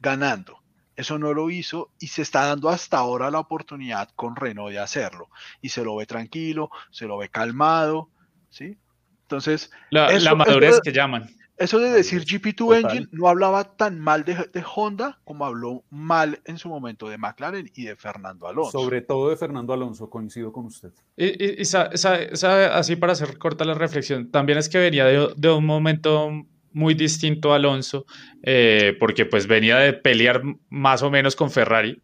ganando. 0.00 0.62
Eso 0.96 1.18
no 1.18 1.32
lo 1.32 1.48
hizo 1.50 1.92
y 2.00 2.08
se 2.08 2.22
está 2.22 2.46
dando 2.46 2.68
hasta 2.68 2.98
ahora 2.98 3.30
la 3.30 3.38
oportunidad 3.38 4.08
con 4.16 4.34
Renault 4.34 4.72
de 4.72 4.80
hacerlo. 4.80 5.30
Y 5.60 5.68
se 5.68 5.84
lo 5.84 5.94
ve 5.96 6.06
tranquilo, 6.06 6.70
se 6.90 7.06
lo 7.06 7.18
ve 7.18 7.28
calmado, 7.28 8.10
¿sí? 8.50 8.76
Entonces... 9.22 9.70
La, 9.90 10.34
madurez 10.34 10.80
que 10.80 10.92
llaman. 10.92 11.28
Eso 11.58 11.80
de 11.80 11.90
decir 11.90 12.24
GP2 12.24 12.84
Engine 12.84 13.08
no 13.10 13.28
hablaba 13.28 13.76
tan 13.76 13.98
mal 13.98 14.24
de, 14.24 14.36
Honda 14.74 15.18
como 15.24 15.44
habló 15.44 15.82
mal 15.90 16.40
en 16.44 16.56
su 16.56 16.68
momento 16.68 17.08
de 17.08 17.18
McLaren 17.18 17.68
y 17.74 17.84
de 17.84 17.96
Fernando 17.96 18.46
Alonso. 18.46 18.70
Sobre 18.70 19.00
todo 19.00 19.30
de 19.30 19.36
Fernando 19.36 19.72
Alonso, 19.72 20.08
coincido 20.08 20.52
con 20.52 20.66
usted. 20.66 20.90
Y, 21.16 21.62
así 21.62 22.96
para 22.96 23.12
hacer 23.12 23.38
corta 23.38 23.64
la 23.64 23.74
reflexión, 23.74 24.30
también 24.30 24.58
es 24.58 24.68
que 24.68 24.78
venía 24.78 25.04
de, 25.04 25.34
de 25.36 25.50
un 25.50 25.66
momento 25.66 26.30
muy 26.72 26.94
distinto 26.94 27.52
a 27.52 27.56
Alonso, 27.56 28.06
eh, 28.42 28.96
porque 29.00 29.26
pues 29.26 29.46
venía 29.46 29.76
de 29.78 29.92
pelear 29.92 30.42
más 30.68 31.02
o 31.02 31.10
menos 31.10 31.34
con 31.34 31.50
Ferrari, 31.50 32.00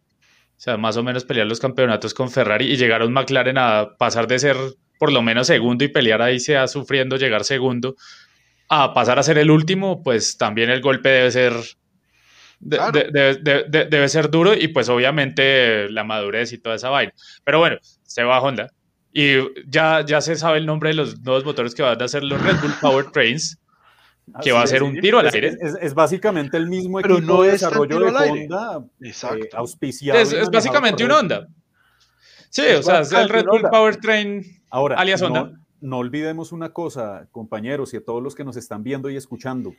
o 0.57 0.61
sea, 0.61 0.77
más 0.77 0.97
o 0.97 1.05
menos 1.05 1.25
pelear 1.25 1.47
los 1.47 1.61
campeonatos 1.61 2.13
con 2.13 2.31
Ferrari 2.31 2.67
y 2.67 2.77
llegaron 2.77 3.13
McLaren 3.13 3.59
a 3.59 3.97
pasar 3.99 4.27
de 4.27 4.39
ser 4.39 4.57
por 4.99 5.13
lo 5.13 5.23
menos 5.23 5.49
segundo 5.49 5.85
y 5.85 5.89
pelear 5.89 6.23
ahí 6.23 6.41
sea 6.41 6.67
sufriendo 6.67 7.17
llegar 7.17 7.45
segundo 7.45 7.97
a 8.69 8.95
pasar 8.95 9.19
a 9.19 9.23
ser 9.23 9.39
el 9.39 9.51
último, 9.51 10.03
pues 10.03 10.37
también 10.39 10.71
el 10.71 10.81
golpe 10.81 11.09
debe 11.09 11.31
ser 11.31 11.53
debe 12.61 14.09
ser 14.09 14.31
duro 14.31 14.55
y 14.55 14.69
pues 14.69 14.89
obviamente 14.89 15.89
la 15.91 16.03
madurez 16.05 16.53
y 16.53 16.59
toda 16.59 16.77
esa 16.77 16.89
vaina. 16.89 17.13
Pero 17.45 17.59
bueno, 17.59 17.77
se 18.03 18.23
va 18.23 18.37
a 18.37 18.41
Honda 18.41 18.71
y 19.13 19.37
ya, 19.69 20.05
ya 20.05 20.21
se 20.21 20.37
sabe 20.37 20.59
el 20.59 20.67
nombre 20.67 20.91
de 20.91 20.97
los 20.97 21.21
nuevos 21.21 21.45
motores 21.45 21.75
que 21.75 21.83
van 21.83 22.01
a 22.01 22.09
ser 22.09 22.25
los 22.25 22.43
Red 22.43 22.57
Bull 22.61 22.75
Power 22.81 23.11
Trains 23.13 23.59
que 24.43 24.53
va 24.53 24.63
a 24.63 24.67
ser 24.67 24.83
un 24.83 24.99
tiro 25.01 25.19
al 25.19 25.27
aire. 25.27 25.57
Es, 25.81 25.95
básicamente 25.95 26.57
el 26.57 26.67
mismo 26.67 27.01
equipo 27.01 27.21
no 27.21 27.43
de 27.43 27.53
desarrollo 27.53 28.01
de 28.01 28.07
Honda 28.07 28.85
eh, 29.01 29.49
auspiciado. 29.53 30.19
Es, 30.19 30.51
básicamente 30.51 31.05
un 31.05 31.13
Honda. 31.13 31.47
Sí, 32.49 32.63
o 32.79 32.83
sea, 32.83 33.01
es 33.01 33.13
el 33.13 33.29
Red 33.29 33.45
Bull 33.47 33.63
Powertrain 33.71 34.63
Ahora, 34.71 34.97
alias 34.97 35.23
Honda. 35.23 35.45
No, 35.45 35.64
olvidemos 35.93 36.53
una 36.53 36.73
cosa, 36.73 37.29
compañeros 37.31 37.93
y 37.93 37.99
a 37.99 38.05
todos 38.05 38.23
los 38.23 38.35
que 38.35 38.45
nos 38.45 38.57
están 38.57 38.83
viendo 38.83 39.11
y 39.11 39.17
escuchando. 39.17 39.75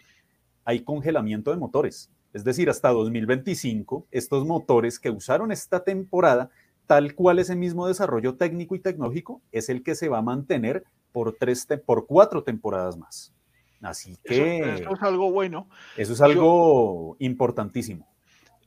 Hay 0.64 0.82
congelamiento 0.82 1.52
de 1.52 1.58
motores. 1.58 2.12
Es 2.34 2.44
decir, 2.44 2.70
hasta 2.70 2.90
2025, 2.90 4.08
estos 4.12 4.46
motores 4.46 5.00
que 5.00 5.10
usaron 5.10 5.52
esta 5.52 5.84
temporada, 5.84 6.50
tal 6.86 7.16
cual 7.16 7.40
ese 7.40 7.56
mismo 7.56 7.88
desarrollo 7.88 8.36
técnico 8.36 8.76
y 8.76 8.80
tecnológico, 8.80 9.42
es 9.52 9.70
el 9.70 9.84
que 9.84 9.96
se 9.96 10.10
va 10.10 10.20
a 10.20 10.22
mantener 10.22 10.84
por, 11.12 11.34
tres 11.34 11.68
por 11.86 12.06
cuatro 12.06 12.44
temporadas 12.44 12.98
más. 12.98 13.34
Así 13.82 14.18
que... 14.24 14.76
Eso, 14.76 14.94
es 14.94 15.02
algo 15.02 15.32
bueno. 15.32 15.68
Eso 15.98 16.14
es 16.14 16.22
algo 16.22 17.16
importantísimo. 17.20 18.08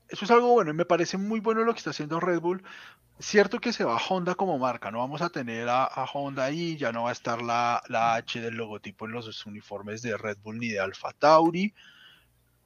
Eso 0.09 0.25
es 0.25 0.31
algo 0.31 0.53
bueno 0.53 0.71
y 0.71 0.75
me 0.75 0.85
parece 0.85 1.19
muy 1.19 1.41
bueno 1.41 1.65
lo 1.65 1.73
que 1.73 1.79
está 1.79 1.91
haciendo 1.91 2.21
Red 2.21 2.41
Bull. 2.41 2.63
Cierto 3.19 3.61
que 3.61 3.73
se 3.73 3.85
va 3.85 4.01
Honda 4.09 4.35
como 4.35 4.59
marca, 4.59 4.91
no 4.91 4.99
vamos 4.99 5.23
a 5.23 5.29
tener 5.29 5.69
a, 5.69 5.87
Honda 6.13 6.45
ahí, 6.45 6.77
ya 6.77 6.93
no 6.93 7.05
va 7.05 7.11
a 7.11 7.13
estar 7.13 7.43
la, 7.43 7.83
la, 7.89 8.15
H 8.15 8.41
del 8.41 8.55
logotipo 8.55 9.07
en 9.07 9.13
los 9.13 9.45
uniformes 9.45 10.03
de 10.03 10.17
Red 10.17 10.39
Bull 10.43 10.59
ni 10.59 10.69
de 10.69 10.81
Alfa 10.81 11.13
Tauri, 11.13 11.75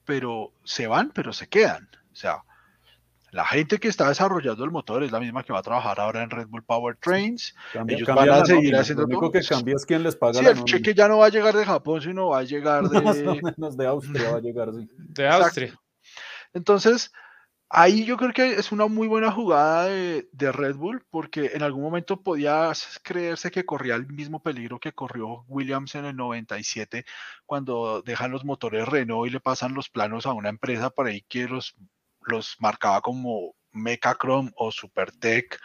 pero 0.04 0.52
se 0.62 0.86
van, 0.86 1.10
pero 1.10 1.32
se 1.32 1.48
quedan. 1.48 1.88
O 2.12 2.16
sea, 2.16 2.44
la 3.32 3.46
gente 3.46 3.78
que 3.78 3.88
está 3.88 4.08
desarrollando 4.08 4.62
el 4.62 4.70
motor 4.70 5.02
es 5.02 5.10
la 5.10 5.18
misma 5.18 5.42
que 5.42 5.54
va 5.54 5.60
a 5.60 5.62
trabajar 5.62 5.98
ahora 5.98 6.22
en 6.22 6.28
Red 6.28 6.48
Bull 6.48 6.62
Power 6.62 6.96
Trains. 6.96 7.54
Ellos 7.88 8.06
van 8.06 8.28
a 8.28 8.44
seguir 8.44 8.76
haciendo 8.76 9.04
Lo 9.04 9.08
único 9.08 9.32
que 9.32 9.40
cambia 9.40 9.74
es 9.74 9.86
quién 9.86 10.02
les 10.02 10.16
paga. 10.16 10.34
Sí, 10.34 10.44
el 10.44 10.62
cheque 10.64 10.92
ya 10.92 11.08
no 11.08 11.16
va 11.16 11.26
a 11.26 11.30
llegar 11.30 11.56
de 11.56 11.64
Japón, 11.64 12.02
sino 12.02 12.28
va 12.28 12.40
a 12.40 12.42
llegar 12.42 12.86
de. 12.90 13.00
Más 13.02 13.16
o 13.16 13.34
menos 13.34 13.76
de 13.78 13.86
Austria 13.86 14.32
va 14.32 14.36
a 14.36 14.40
llegar, 14.40 14.70
sí. 14.74 14.86
De 14.98 15.26
Austria. 15.26 15.80
Entonces, 16.52 17.10
ahí 17.72 18.04
yo 18.04 18.16
creo 18.16 18.32
que 18.32 18.52
es 18.54 18.70
una 18.72 18.86
muy 18.86 19.08
buena 19.08 19.32
jugada 19.32 19.86
de, 19.86 20.52
Red 20.52 20.76
Bull, 20.76 21.04
porque 21.10 21.52
en 21.54 21.62
algún 21.62 21.82
momento 21.82 22.22
podía 22.22 22.70
creerse 23.02 23.50
que 23.50 23.64
corría 23.64 23.94
el 23.96 24.06
mismo 24.06 24.42
peligro 24.42 24.78
que 24.78 24.92
corrió 24.92 25.44
Williams 25.48 25.94
en 25.94 26.04
el 26.04 26.16
97, 26.16 27.04
cuando 27.46 28.02
dejan 28.02 28.30
los 28.30 28.44
motores 28.44 28.88
Renault 28.88 29.28
y 29.28 29.32
le 29.32 29.40
pasan 29.40 29.74
los 29.74 29.88
planos 29.88 30.26
a 30.26 30.32
una 30.32 30.50
empresa 30.50 30.90
por 30.90 31.06
ahí 31.06 31.22
que 31.28 31.48
los 31.48 31.74
los 32.24 32.56
marcaba 32.60 33.00
como 33.00 33.54
Mechachrome 33.72 34.52
o 34.56 34.70
Supertech, 34.70 35.58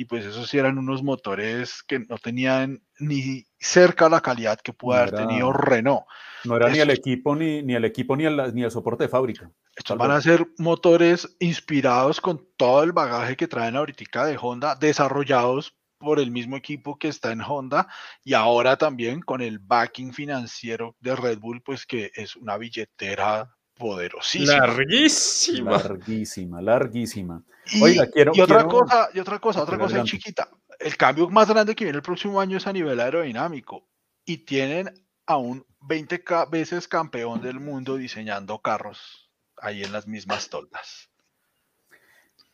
y 0.00 0.06
pues 0.06 0.24
esos 0.24 0.48
sí 0.48 0.56
eran 0.56 0.78
unos 0.78 1.02
motores 1.02 1.82
que 1.82 1.98
no 1.98 2.16
tenían 2.16 2.82
ni 2.98 3.44
cerca 3.58 4.08
la 4.08 4.22
calidad 4.22 4.58
que 4.58 4.72
pudo 4.72 4.94
haber 4.94 5.10
tenido 5.10 5.52
Renault. 5.52 6.06
No 6.44 6.56
era 6.56 6.70
ni 6.70 6.78
el 6.78 6.88
equipo, 6.88 7.36
ni, 7.36 7.62
ni 7.62 7.74
el 7.74 7.84
equipo, 7.84 8.16
ni 8.16 8.24
el, 8.24 8.54
ni 8.54 8.62
el 8.62 8.70
soporte 8.70 9.04
de 9.04 9.10
fábrica. 9.10 9.50
Estos 9.76 9.98
van 9.98 10.12
a 10.12 10.22
ser 10.22 10.46
motores 10.56 11.36
inspirados 11.38 12.22
con 12.22 12.48
todo 12.56 12.82
el 12.82 12.92
bagaje 12.92 13.36
que 13.36 13.46
traen 13.46 13.76
ahorita 13.76 14.24
de 14.24 14.38
Honda, 14.40 14.74
desarrollados 14.74 15.76
por 15.98 16.18
el 16.18 16.30
mismo 16.30 16.56
equipo 16.56 16.98
que 16.98 17.08
está 17.08 17.30
en 17.32 17.42
Honda 17.42 17.86
y 18.24 18.32
ahora 18.32 18.78
también 18.78 19.20
con 19.20 19.42
el 19.42 19.58
backing 19.58 20.14
financiero 20.14 20.96
de 21.00 21.14
Red 21.14 21.40
Bull, 21.40 21.60
pues 21.60 21.84
que 21.84 22.10
es 22.14 22.36
una 22.36 22.56
billetera 22.56 23.54
poderosísima. 23.80 24.66
Larguísima. 24.66 25.70
Larguísima, 25.72 26.60
larguísima. 26.60 27.42
Y, 27.72 27.82
Oiga, 27.82 28.06
quiero, 28.08 28.32
y 28.34 28.40
otra 28.40 28.66
cosa, 28.66 29.08
y 29.14 29.18
otra 29.18 29.38
cosa, 29.38 29.62
otra 29.62 29.78
cosa 29.78 30.04
chiquita. 30.04 30.50
El 30.78 30.96
cambio 30.96 31.28
más 31.30 31.48
grande 31.48 31.74
que 31.74 31.84
viene 31.84 31.96
el 31.96 32.02
próximo 32.02 32.40
año 32.40 32.58
es 32.58 32.66
a 32.66 32.72
nivel 32.72 33.00
aerodinámico. 33.00 33.88
Y 34.24 34.38
tienen 34.38 34.92
a 35.26 35.38
un 35.38 35.64
20 35.80 36.22
veces 36.50 36.86
campeón 36.86 37.40
del 37.40 37.58
mundo 37.58 37.96
diseñando 37.96 38.58
carros 38.58 39.30
ahí 39.56 39.82
en 39.82 39.92
las 39.92 40.06
mismas 40.06 40.48
toldas. 40.48 41.08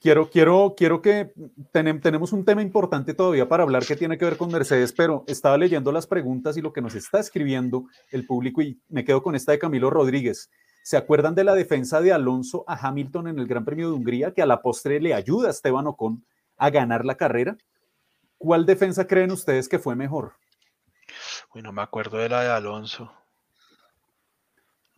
Quiero, 0.00 0.30
quiero, 0.30 0.74
quiero 0.76 1.02
que 1.02 1.32
tenemos 1.72 2.32
un 2.32 2.44
tema 2.44 2.62
importante 2.62 3.14
todavía 3.14 3.48
para 3.48 3.64
hablar 3.64 3.84
que 3.84 3.96
tiene 3.96 4.18
que 4.18 4.26
ver 4.26 4.36
con 4.36 4.52
Mercedes, 4.52 4.92
pero 4.92 5.24
estaba 5.26 5.56
leyendo 5.56 5.90
las 5.90 6.06
preguntas 6.06 6.56
y 6.56 6.62
lo 6.62 6.72
que 6.72 6.82
nos 6.82 6.94
está 6.94 7.18
escribiendo 7.18 7.86
el 8.10 8.26
público 8.26 8.62
y 8.62 8.78
me 8.88 9.04
quedo 9.04 9.22
con 9.22 9.34
esta 9.34 9.52
de 9.52 9.58
Camilo 9.58 9.90
Rodríguez. 9.90 10.50
¿Se 10.86 10.96
acuerdan 10.96 11.34
de 11.34 11.42
la 11.42 11.56
defensa 11.56 12.00
de 12.00 12.12
Alonso 12.12 12.62
a 12.68 12.76
Hamilton 12.76 13.26
en 13.26 13.40
el 13.40 13.48
Gran 13.48 13.64
Premio 13.64 13.88
de 13.88 13.96
Hungría, 13.96 14.32
que 14.32 14.40
a 14.40 14.46
la 14.46 14.62
postre 14.62 15.00
le 15.00 15.14
ayuda 15.14 15.48
a 15.48 15.50
Esteban 15.50 15.88
Ocon 15.88 16.24
a 16.56 16.70
ganar 16.70 17.04
la 17.04 17.16
carrera? 17.16 17.56
¿Cuál 18.38 18.66
defensa 18.66 19.04
creen 19.04 19.32
ustedes 19.32 19.68
que 19.68 19.80
fue 19.80 19.96
mejor? 19.96 20.34
Uy, 21.52 21.62
no 21.62 21.72
me 21.72 21.82
acuerdo 21.82 22.18
de 22.18 22.28
la 22.28 22.42
de 22.42 22.50
Alonso. 22.50 23.12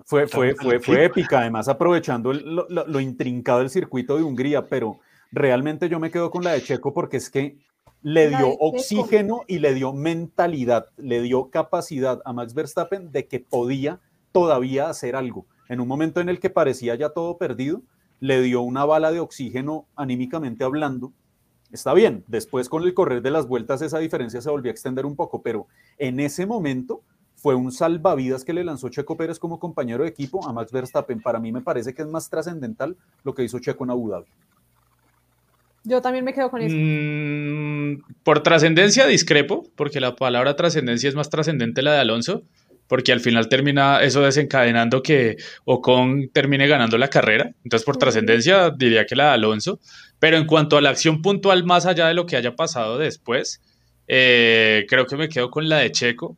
Fue, 0.04 0.28
fue, 0.28 0.54
fue, 0.54 0.78
fue 0.78 1.06
épica, 1.06 1.40
además 1.40 1.68
aprovechando 1.68 2.34
lo, 2.34 3.00
intrincado 3.00 3.60
del 3.60 3.70
circuito 3.70 4.18
de 4.18 4.24
Hungría, 4.24 4.68
pero 4.68 5.00
realmente 5.32 5.88
yo 5.88 5.98
me 5.98 6.10
quedo 6.10 6.30
con 6.30 6.44
la 6.44 6.52
de 6.52 6.62
Checo 6.62 6.92
porque 6.92 7.16
es 7.16 7.30
que 7.30 7.56
le 8.02 8.28
dio 8.28 8.50
oxígeno 8.60 9.40
y 9.46 9.60
le 9.60 9.72
dio 9.72 9.94
mentalidad, 9.94 10.90
le 10.98 11.22
dio 11.22 11.48
capacidad 11.48 12.20
a 12.26 12.34
Max 12.34 12.52
Verstappen 12.52 13.10
de 13.10 13.26
que 13.26 13.40
podía 13.40 14.00
todavía 14.32 14.90
hacer 14.90 15.16
algo 15.16 15.46
en 15.68 15.80
un 15.80 15.88
momento 15.88 16.20
en 16.20 16.28
el 16.28 16.40
que 16.40 16.50
parecía 16.50 16.94
ya 16.94 17.10
todo 17.10 17.38
perdido, 17.38 17.82
le 18.20 18.40
dio 18.42 18.62
una 18.62 18.84
bala 18.84 19.12
de 19.12 19.20
oxígeno 19.20 19.86
anímicamente 19.96 20.64
hablando. 20.64 21.12
Está 21.70 21.92
bien, 21.94 22.24
después 22.26 22.68
con 22.68 22.82
el 22.82 22.94
correr 22.94 23.22
de 23.22 23.30
las 23.30 23.46
vueltas 23.46 23.82
esa 23.82 23.98
diferencia 23.98 24.40
se 24.40 24.50
volvió 24.50 24.70
a 24.70 24.72
extender 24.72 25.04
un 25.04 25.16
poco, 25.16 25.42
pero 25.42 25.66
en 25.98 26.18
ese 26.18 26.46
momento 26.46 27.02
fue 27.36 27.54
un 27.54 27.70
salvavidas 27.70 28.44
que 28.44 28.52
le 28.52 28.64
lanzó 28.64 28.88
Checo 28.88 29.16
Pérez 29.16 29.38
como 29.38 29.60
compañero 29.60 30.02
de 30.02 30.08
equipo 30.08 30.46
a 30.48 30.52
Max 30.52 30.72
Verstappen. 30.72 31.20
Para 31.20 31.38
mí 31.38 31.52
me 31.52 31.60
parece 31.60 31.94
que 31.94 32.02
es 32.02 32.08
más 32.08 32.28
trascendental 32.28 32.96
lo 33.22 33.34
que 33.34 33.44
hizo 33.44 33.58
Checo 33.60 33.84
en 33.84 33.90
Abu 33.90 34.10
Dhabi. 34.10 34.26
Yo 35.84 36.02
también 36.02 36.24
me 36.24 36.34
quedo 36.34 36.50
con 36.50 36.60
eso. 36.60 36.74
Mm, 36.76 38.02
por 38.24 38.42
trascendencia 38.42 39.06
discrepo, 39.06 39.64
porque 39.76 40.00
la 40.00 40.16
palabra 40.16 40.56
trascendencia 40.56 41.08
es 41.08 41.14
más 41.14 41.30
trascendente 41.30 41.82
la 41.82 41.92
de 41.92 42.00
Alonso 42.00 42.42
porque 42.88 43.12
al 43.12 43.20
final 43.20 43.48
termina 43.48 44.02
eso 44.02 44.22
desencadenando 44.22 45.02
que 45.02 45.36
Ocon 45.64 46.30
termine 46.32 46.66
ganando 46.66 46.98
la 46.98 47.08
carrera. 47.08 47.52
Entonces, 47.62 47.84
por 47.84 47.98
trascendencia, 47.98 48.70
diría 48.70 49.04
que 49.06 49.14
la 49.14 49.26
de 49.26 49.30
Alonso. 49.32 49.78
Pero 50.18 50.38
en 50.38 50.46
cuanto 50.46 50.76
a 50.76 50.80
la 50.80 50.90
acción 50.90 51.22
puntual, 51.22 51.64
más 51.64 51.86
allá 51.86 52.08
de 52.08 52.14
lo 52.14 52.26
que 52.26 52.36
haya 52.36 52.56
pasado 52.56 52.98
después, 52.98 53.60
eh, 54.08 54.86
creo 54.88 55.06
que 55.06 55.16
me 55.16 55.28
quedo 55.28 55.50
con 55.50 55.68
la 55.68 55.78
de 55.78 55.92
Checo, 55.92 56.36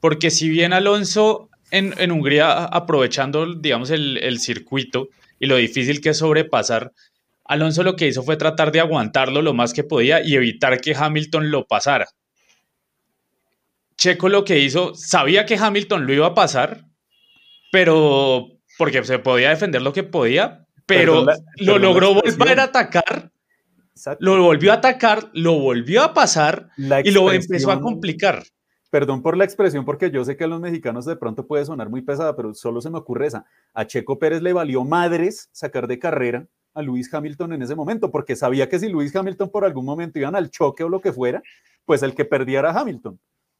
porque 0.00 0.30
si 0.30 0.48
bien 0.48 0.72
Alonso 0.72 1.50
en, 1.70 2.10
Hungría, 2.10 2.64
aprovechando, 2.64 3.54
digamos, 3.54 3.90
el, 3.90 4.16
el 4.18 4.38
circuito 4.38 5.08
y 5.38 5.46
lo 5.46 5.56
difícil 5.56 6.00
que 6.00 6.10
es 6.10 6.18
sobrepasar, 6.18 6.92
Alonso 7.44 7.82
lo 7.82 7.96
que 7.96 8.06
hizo 8.06 8.22
fue 8.22 8.36
tratar 8.36 8.72
de 8.72 8.80
aguantarlo 8.80 9.42
lo 9.42 9.54
más 9.54 9.72
que 9.72 9.84
podía 9.84 10.22
y 10.24 10.36
evitar 10.36 10.80
que 10.80 10.94
Hamilton 10.94 11.50
lo 11.50 11.66
pasara. 11.66 12.06
Checo 13.98 14.28
lo 14.28 14.44
que 14.44 14.60
hizo, 14.60 14.94
sabía 14.94 15.44
que 15.44 15.56
Hamilton 15.56 16.06
lo 16.06 16.12
iba 16.12 16.26
a 16.28 16.34
pasar, 16.34 16.84
pero 17.72 18.46
porque 18.78 19.02
se 19.02 19.18
podía 19.18 19.50
defender 19.50 19.82
lo 19.82 19.92
que 19.92 20.04
podía, 20.04 20.64
pero 20.86 21.26
lo 21.56 21.78
logró 21.78 22.14
volver 22.14 22.60
a 22.60 22.64
atacar, 22.64 23.32
lo 24.20 24.40
volvió 24.40 24.70
a 24.70 24.76
atacar, 24.76 25.28
lo 25.32 25.58
volvió 25.58 26.04
a 26.04 26.14
pasar 26.14 26.68
y 27.02 27.10
lo 27.10 27.32
empezó 27.32 27.72
a 27.72 27.80
complicar. 27.80 28.44
Perdón 28.88 29.20
por 29.20 29.36
la 29.36 29.42
expresión, 29.42 29.84
porque 29.84 30.12
yo 30.12 30.24
sé 30.24 30.36
que 30.36 30.44
a 30.44 30.46
los 30.46 30.60
mexicanos 30.60 31.04
de 31.04 31.16
pronto 31.16 31.44
puede 31.44 31.64
sonar 31.64 31.90
muy 31.90 32.00
pesada, 32.00 32.36
pero 32.36 32.54
solo 32.54 32.80
se 32.80 32.90
me 32.90 32.98
ocurre 32.98 33.26
esa. 33.26 33.46
A 33.74 33.84
Checo 33.84 34.18
Pérez 34.20 34.42
le 34.42 34.52
valió 34.52 34.84
madres 34.84 35.50
sacar 35.50 35.88
de 35.88 35.98
carrera 35.98 36.46
a 36.72 36.82
Luis 36.82 37.12
Hamilton 37.12 37.54
en 37.54 37.62
ese 37.62 37.74
momento, 37.74 38.12
porque 38.12 38.36
sabía 38.36 38.68
que 38.68 38.78
si 38.78 38.88
Luis 38.88 39.14
Hamilton 39.14 39.50
por 39.50 39.64
algún 39.64 39.84
momento 39.84 40.20
iban 40.20 40.36
al 40.36 40.50
choque 40.50 40.84
o 40.84 40.88
lo 40.88 41.00
que 41.00 41.12
fuera, 41.12 41.42
pues 41.84 42.04
el 42.04 42.14
que 42.14 42.24
perdiera 42.24 42.70
era 42.70 42.80
Hamilton 42.80 43.18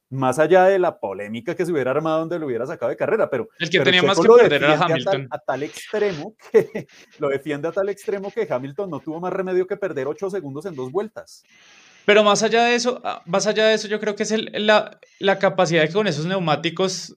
más 0.09 0.39
allá 0.39 0.65
de 0.65 0.79
la 0.79 0.99
polémica 0.99 1.55
que 1.55 1.65
se 1.65 1.71
hubiera 1.71 1.91
armado 1.91 2.19
donde 2.19 2.39
lo 2.39 2.47
hubiera 2.47 2.65
sacado 2.65 2.89
de 2.89 2.97
carrera, 2.97 3.29
pero 3.29 3.49
el 3.59 3.69
que 3.69 3.79
tenía 3.81 4.01
más 4.01 4.19
que 4.19 4.27
perder 4.27 4.63
era 4.63 4.83
Hamilton. 4.83 5.27
A 5.29 5.39
tal, 5.39 5.63
extremo 5.63 6.35
que 6.51 6.87
lo 7.19 7.29
defiende 7.29 7.67
a 7.67 7.71
tal 7.71 7.89
extremo 7.89 8.31
que 8.31 8.47
Hamilton 8.49 8.89
no 8.89 8.99
tuvo 8.99 9.19
más 9.19 9.31
remedio 9.31 9.67
que 9.67 9.77
perder 9.77 10.07
ocho 10.07 10.29
segundos 10.29 10.65
en 10.65 10.75
dos 10.75 10.91
vueltas. 10.91 11.43
Pero 12.05 12.23
más 12.23 12.41
allá 12.41 12.63
de 12.63 12.75
eso, 12.75 13.01
ah, 13.03 13.21
más 13.27 13.45
allá 13.45 13.67
de 13.67 13.75
eso, 13.75 13.87
yo 13.87 13.99
creo 13.99 14.15
que 14.15 14.23
es 14.23 14.33
la, 14.53 14.99
la 15.19 15.37
capacidad 15.37 15.81
de 15.81 15.89
que 15.89 15.93
con 15.93 16.07
esos 16.07 16.25
neumáticos 16.25 17.15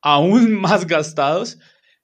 aún 0.00 0.54
más 0.60 0.86
gastados 0.86 1.58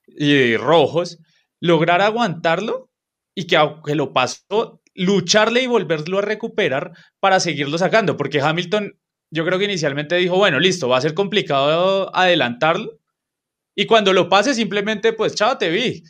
y 0.06 0.56
rojos, 0.56 1.18
lograr 1.60 2.02
aguantarlo 2.02 2.90
y 3.34 3.46
que 3.46 3.56
aunque 3.56 3.94
lo 3.94 4.12
pasó, 4.12 4.82
lucharle 4.94 5.62
y 5.62 5.66
volverlo 5.66 6.18
a 6.18 6.22
recuperar 6.22 6.92
para 7.20 7.40
seguirlo 7.40 7.78
sacando, 7.78 8.16
porque 8.16 8.40
Hamilton 8.40 8.98
yo 9.30 9.44
creo 9.44 9.58
que 9.58 9.64
inicialmente 9.64 10.16
dijo, 10.16 10.36
bueno, 10.36 10.60
listo, 10.60 10.88
va 10.88 10.98
a 10.98 11.00
ser 11.00 11.14
complicado 11.14 12.14
adelantarlo. 12.14 12.98
Y 13.74 13.86
cuando 13.86 14.12
lo 14.12 14.28
pase, 14.28 14.54
simplemente, 14.54 15.12
pues, 15.12 15.34
chao, 15.34 15.58
te 15.58 15.68
vi. 15.70 16.02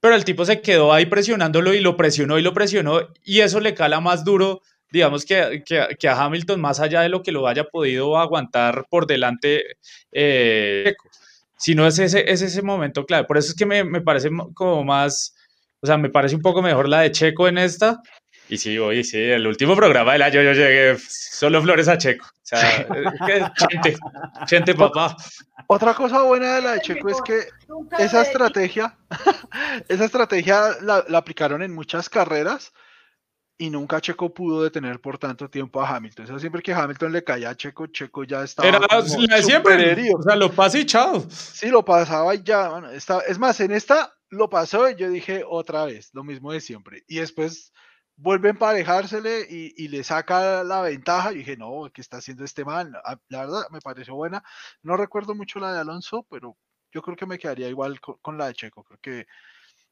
Pero 0.00 0.14
el 0.14 0.24
tipo 0.24 0.44
se 0.44 0.62
quedó 0.62 0.92
ahí 0.92 1.06
presionándolo 1.06 1.74
y 1.74 1.80
lo 1.80 1.96
presionó 1.96 2.38
y 2.38 2.42
lo 2.42 2.54
presionó. 2.54 3.00
Y 3.24 3.40
eso 3.40 3.60
le 3.60 3.74
cala 3.74 4.00
más 4.00 4.24
duro, 4.24 4.62
digamos, 4.90 5.24
que, 5.24 5.64
que, 5.66 6.08
a 6.08 6.24
Hamilton, 6.24 6.60
más 6.60 6.80
allá 6.80 7.02
de 7.02 7.08
lo 7.08 7.22
que 7.22 7.32
lo 7.32 7.46
haya 7.46 7.64
podido 7.64 8.16
aguantar 8.16 8.86
por 8.88 9.06
delante. 9.06 9.76
Eh, 10.12 10.94
si 11.58 11.74
no 11.74 11.86
es 11.86 11.98
ese, 11.98 12.30
es 12.30 12.40
ese 12.40 12.62
momento 12.62 13.04
clave. 13.04 13.26
Por 13.26 13.36
eso 13.38 13.50
es 13.50 13.56
que 13.56 13.66
me, 13.66 13.84
me 13.84 14.00
parece 14.00 14.30
como 14.54 14.84
más, 14.84 15.34
o 15.80 15.86
sea, 15.86 15.98
me 15.98 16.10
parece 16.10 16.36
un 16.36 16.42
poco 16.42 16.62
mejor 16.62 16.88
la 16.88 17.00
de 17.00 17.12
Checo 17.12 17.48
en 17.48 17.58
esta 17.58 18.00
Y 18.48 18.56
sí, 18.56 18.78
oye, 18.78 19.04
sí, 19.04 19.18
el 19.18 19.46
último 19.46 19.76
programa 19.76 20.12
del 20.12 20.22
año 20.22 20.42
yo 20.42 20.52
llegué 20.52 20.96
solo 20.98 21.60
flores 21.62 21.88
a 21.88 21.98
Checo. 21.98 22.26
O 22.26 22.30
sea, 22.42 22.86
chente, 23.56 23.96
chente 24.46 24.74
papá. 24.74 25.14
Otra 25.66 25.92
cosa 25.92 26.22
buena 26.22 26.56
de 26.56 26.62
la 26.62 26.72
de 26.72 26.80
Checo 26.80 27.10
es 27.10 27.20
que 27.22 27.40
esa 27.98 28.22
estrategia, 28.22 28.96
esa 29.88 30.04
estrategia 30.06 30.76
la, 30.80 31.04
aplicaron 31.14 31.62
en 31.62 31.74
muchas 31.74 32.08
carreras 32.08 32.72
y 33.58 33.68
nunca 33.68 34.00
Checo 34.00 34.32
pudo 34.32 34.62
detener 34.62 34.98
por 35.00 35.18
tanto 35.18 35.50
tiempo 35.50 35.82
a 35.82 35.96
Hamilton. 35.96 36.24
O 36.24 36.28
sea, 36.28 36.38
siempre 36.38 36.62
que 36.62 36.72
Hamilton 36.72 37.12
le 37.12 37.24
caía 37.24 37.50
a 37.50 37.56
Checo, 37.56 37.88
Checo 37.88 38.24
ya 38.24 38.44
estaba. 38.44 38.66
Era 38.66 38.78
la 38.78 39.02
de 39.02 39.42
siempre. 39.42 40.14
O 40.14 40.22
sea, 40.22 40.36
lo 40.36 40.50
pasa 40.52 40.78
y 40.78 40.86
chao. 40.86 41.26
Sí, 41.28 41.68
lo 41.68 41.84
pasaba 41.84 42.34
y 42.34 42.42
ya. 42.42 42.70
Bueno, 42.70 42.90
es 42.90 43.38
más, 43.38 43.60
en 43.60 43.72
esta 43.72 44.14
lo 44.30 44.48
pasó 44.48 44.88
y 44.88 44.96
yo 44.96 45.10
dije 45.10 45.44
otra 45.46 45.84
vez, 45.84 46.10
lo 46.12 46.24
mismo 46.24 46.52
de 46.52 46.60
siempre. 46.60 47.04
Y 47.08 47.18
después 47.18 47.72
vuelve 48.18 48.48
a 48.48 48.50
emparejársele 48.50 49.46
y, 49.48 49.88
le 49.88 50.04
saca 50.04 50.62
la 50.64 50.82
ventaja. 50.82 51.32
Y 51.32 51.38
dije, 51.38 51.56
no, 51.56 51.90
¿qué 51.92 52.00
está 52.00 52.18
haciendo 52.18 52.44
este 52.44 52.64
man? 52.64 52.92
Ah, 53.04 53.18
la 53.28 53.40
verdad, 53.40 53.62
me 53.70 53.80
pareció 53.80 54.14
buena. 54.14 54.42
No 54.82 54.96
recuerdo 54.96 55.34
mucho 55.34 55.60
la 55.60 55.72
de 55.72 55.80
Alonso, 55.80 56.26
pero 56.28 56.56
yo 56.92 57.00
creo 57.00 57.16
que 57.16 57.26
me 57.26 57.38
quedaría 57.38 57.68
igual 57.68 58.00
con, 58.00 58.36
la 58.36 58.48
de 58.48 58.54
Checo. 58.54 58.84
Creo 58.84 58.98
que, 59.00 59.26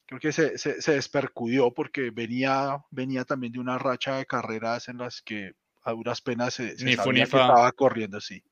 creo 0.06 0.20
que 0.20 0.32
se, 0.32 0.58
se, 0.58 0.92
despercudió 0.92 1.72
porque 1.72 2.10
venía, 2.10 2.84
venía 2.90 3.24
también 3.24 3.52
de 3.52 3.60
una 3.60 3.78
racha 3.78 4.18
de 4.18 4.26
carreras 4.26 4.88
en 4.88 4.98
las 4.98 5.22
que 5.22 5.52
a 5.84 5.92
duras 5.92 6.20
penas 6.20 6.54
se, 6.54 6.76
se 6.76 6.96
sabía 6.96 7.24
que 7.24 7.36
estaba 7.36 7.70
corriendo, 7.72 8.20
sí. 8.20 8.42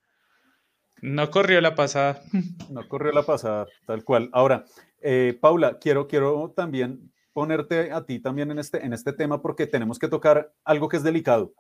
No 1.03 1.31
corrió 1.31 1.61
la 1.61 1.75
pasada. 1.75 2.23
No 2.71 2.89
corrió 2.89 3.13
la 3.13 3.25
pasada, 3.25 3.67
tal 3.87 4.05
cual. 4.05 4.31
Ahora, 4.33 4.65
eh, 5.03 5.37
Paula, 5.39 5.79
quiero, 5.79 6.07
quiero 6.07 6.53
también 6.57 7.13
ponerte 7.35 7.93
a 7.93 8.07
ti 8.07 8.21
también 8.21 8.51
en 8.51 8.59
este, 8.59 8.85
en 8.85 8.95
este 8.95 9.13
tema 9.13 9.43
porque 9.43 9.67
tenemos 9.67 9.99
que 9.99 10.09
tocar 10.09 10.55
algo 10.65 10.89
que 10.89 10.97
es 10.97 11.03
delicado 11.03 11.53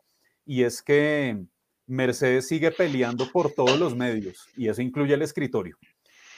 y 0.47 0.63
es 0.63 0.83
que 0.83 1.45
Mercedes 1.87 2.49
sigue 2.49 2.71
peleando 2.71 3.31
por 3.31 3.53
todos 3.53 3.79
los 3.79 3.95
medios 3.95 4.49
y 4.57 4.69
eso 4.69 4.81
incluye 4.81 5.13
el 5.13 5.23
escritorio. 5.23 5.77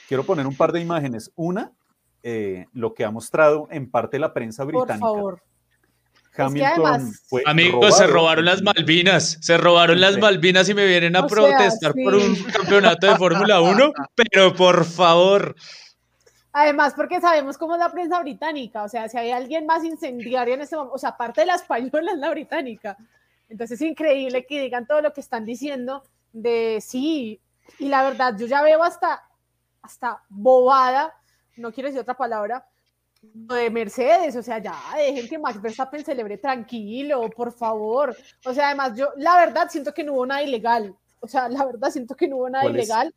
Quiero 0.07 0.23
poner 0.23 0.47
un 0.47 0.55
par 0.55 0.71
de 0.71 0.81
imágenes. 0.81 1.31
Una, 1.35 1.71
eh, 2.23 2.65
lo 2.73 2.93
que 2.93 3.05
ha 3.05 3.11
mostrado 3.11 3.67
en 3.71 3.89
parte 3.89 4.19
la 4.19 4.33
prensa 4.33 4.63
británica. 4.63 4.99
Por 4.99 5.15
favor. 5.15 5.43
Hamilton 6.39 7.13
Amigos, 7.45 7.97
se 7.97 8.05
robaron 8.05 8.45
las 8.45 8.61
Malvinas, 8.61 9.39
se 9.41 9.57
robaron 9.57 9.99
las 9.99 10.19
Malvinas 10.19 10.69
y 10.69 10.75
me 10.75 10.85
vienen 10.85 11.15
a 11.15 11.25
protestar 11.25 11.93
por 11.93 12.13
un 12.13 12.35
campeonato 12.35 13.07
de 13.07 13.15
Fórmula 13.15 13.59
1, 13.59 13.91
pero 14.15 14.53
por 14.53 14.85
favor. 14.85 15.55
Además, 16.59 16.95
porque 16.95 17.21
sabemos 17.21 17.55
cómo 17.55 17.75
es 17.75 17.79
la 17.79 17.91
prensa 17.91 18.19
británica, 18.19 18.81
o 18.81 18.89
sea, 18.89 19.07
si 19.07 19.15
hay 19.15 19.29
alguien 19.29 19.67
más 19.67 19.83
incendiario 19.83 20.55
en 20.55 20.61
este 20.61 20.75
momento, 20.75 20.95
o 20.95 20.97
sea, 20.97 21.09
aparte 21.09 21.41
de 21.41 21.47
la 21.47 21.53
española, 21.53 22.13
es 22.13 22.17
la 22.17 22.31
británica. 22.31 22.97
Entonces 23.47 23.79
es 23.79 23.87
increíble 23.87 24.43
que 24.43 24.61
digan 24.61 24.87
todo 24.87 24.99
lo 25.03 25.13
que 25.13 25.21
están 25.21 25.45
diciendo 25.45 26.01
de 26.33 26.79
sí, 26.81 27.39
y 27.77 27.89
la 27.89 28.01
verdad, 28.01 28.35
yo 28.35 28.47
ya 28.47 28.63
veo 28.63 28.81
hasta, 28.83 29.23
hasta 29.83 30.23
bobada, 30.29 31.13
no 31.57 31.71
quiero 31.71 31.89
decir 31.89 32.01
otra 32.01 32.17
palabra, 32.17 32.65
de 33.21 33.69
Mercedes, 33.69 34.35
o 34.35 34.41
sea, 34.41 34.57
ya 34.57 34.81
dejen 34.97 35.29
que 35.29 35.37
Max 35.37 35.61
Verstappen 35.61 36.03
celebre 36.03 36.39
tranquilo, 36.39 37.29
por 37.29 37.51
favor. 37.51 38.17
O 38.43 38.51
sea, 38.51 38.69
además, 38.69 38.97
yo 38.97 39.09
la 39.17 39.35
verdad 39.35 39.69
siento 39.69 39.93
que 39.93 40.03
no 40.03 40.13
hubo 40.13 40.25
nada 40.25 40.41
ilegal. 40.41 40.95
O 41.19 41.27
sea, 41.27 41.49
la 41.49 41.63
verdad 41.65 41.91
siento 41.91 42.15
que 42.15 42.27
no 42.27 42.37
hubo 42.37 42.49
nada 42.49 42.65
ilegal. 42.65 43.13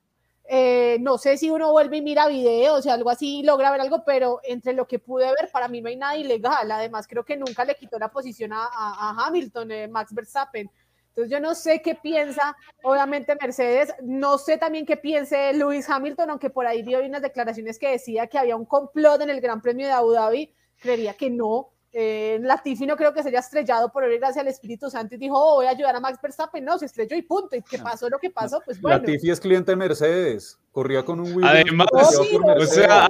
Eh, 0.53 0.99
no 1.01 1.17
sé 1.17 1.37
si 1.37 1.49
uno 1.49 1.71
vuelve 1.71 1.99
y 1.99 2.03
mira 2.03 2.27
videos 2.27 2.85
o 2.85 2.91
algo 2.91 3.09
así, 3.09 3.41
logra 3.45 3.71
ver 3.71 3.83
algo, 3.83 4.03
pero 4.05 4.41
entre 4.43 4.73
lo 4.73 4.89
que 4.89 4.99
pude 4.99 5.27
ver, 5.27 5.49
para 5.53 5.69
mí 5.69 5.81
no 5.81 5.89
hay 5.89 5.95
nada 5.95 6.17
ilegal. 6.17 6.69
Además, 6.73 7.07
creo 7.07 7.25
que 7.25 7.37
nunca 7.37 7.65
le 7.65 7.77
quitó 7.77 8.01
la 8.01 8.11
posición 8.11 8.51
a, 8.53 9.15
Hamilton, 9.17 9.71
eh, 9.71 9.87
Max 9.87 10.13
Verstappen. 10.13 10.69
Entonces, 11.11 11.31
yo 11.31 11.39
no 11.39 11.55
sé 11.55 11.81
qué 11.83 11.95
piensa, 11.95 12.57
obviamente, 12.83 13.37
Mercedes. 13.41 13.95
No 14.03 14.39
sé 14.39 14.59
también 14.59 14.87
qué 14.87 14.97
piense 14.97 15.53
Lewis 15.53 15.89
Hamilton, 15.89 16.31
aunque 16.31 16.51
por 16.51 16.67
ahí 16.67 16.83
vi 16.83 16.97
unas 16.97 17.23
declaraciones 17.23 17.79
que 17.79 17.93
decía 17.93 18.27
que 18.27 18.37
había 18.37 18.57
un 18.57 18.65
complot 18.65 19.21
en 19.21 19.31
el 19.31 19.41
Gran 19.41 19.63
Premio 19.63 19.87
de 19.87 19.93
Abu 19.93 20.11
Dhabi. 20.11 20.53
Creería 20.81 21.15
que 21.15 21.31
no. 21.31 21.71
Eh, 21.93 22.39
Latifi 22.43 22.87
no 22.87 22.97
creo 22.97 23.13
que 23.13 23.23
se 23.23 23.31
haya 23.31 23.41
estrellado 23.41 23.91
por 23.91 24.05
ir 24.05 24.19
gracias 24.19 24.43
al 24.43 24.49
Espíritu 24.49 24.89
Santo 24.89 25.17
y 25.17 25.19
dijo, 25.19 25.35
oh, 25.37 25.57
voy 25.57 25.67
a 25.67 25.71
ayudar 25.71 25.97
a 25.97 26.01
Max 26.01 26.19
Verstappen. 26.23 26.65
No, 26.65 26.79
se 26.79 26.87
estrelló 26.87 27.17
y 27.17 27.23
punto. 27.23 27.57
¿Y 27.57 27.63
qué 27.63 27.79
ah. 27.81 27.85
pasó? 27.85 28.09
Lo 28.09 28.19
que 28.19 28.31
pasó, 28.31 28.61
pues 28.65 28.81
bueno. 28.81 28.99
Latifi 28.99 29.31
es 29.31 29.41
cliente 29.41 29.73
de 29.73 29.77
Mercedes. 29.77 30.59
Corría 30.71 31.05
con 31.05 31.19
un 31.19 31.33
Williams. 31.35 31.51
Además, 31.51 31.89
o 31.93 32.67
sea, 32.67 33.09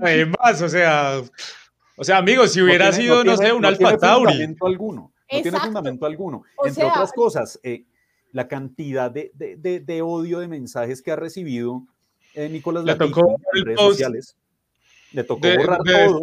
además, 0.00 0.62
o 0.62 0.68
sea, 0.68 1.22
o 1.96 2.04
sea, 2.04 2.18
amigos, 2.18 2.52
si 2.52 2.60
hubiera 2.60 2.92
sido, 2.92 3.24
no, 3.24 3.36
sé, 3.36 3.52
un 3.52 3.62
no 3.62 3.68
Alfa 3.68 3.96
Tauri. 3.96 4.32
Fundamento 4.32 4.66
alguno, 4.66 5.12
no 5.32 5.42
tiene 5.42 5.58
fundamento 5.58 6.04
alguno. 6.04 6.42
Entre 6.64 6.84
otras 6.84 7.12
cosas, 7.14 7.58
eh, 7.62 7.86
la 8.32 8.46
cantidad 8.46 9.10
de, 9.10 9.32
de, 9.34 9.80
de, 9.80 10.02
odio 10.02 10.40
de 10.40 10.48
mensajes 10.48 11.00
que 11.00 11.12
ha 11.12 11.16
recibido 11.16 11.86
eh, 12.34 12.50
Nicolás 12.50 12.84
Latifi 12.84 13.20
en 13.54 13.64
redes 13.64 13.80
sociales 13.80 14.36
le 15.12 15.24
tocó 15.24 15.48
borrar 15.56 15.80
todo. 15.84 16.20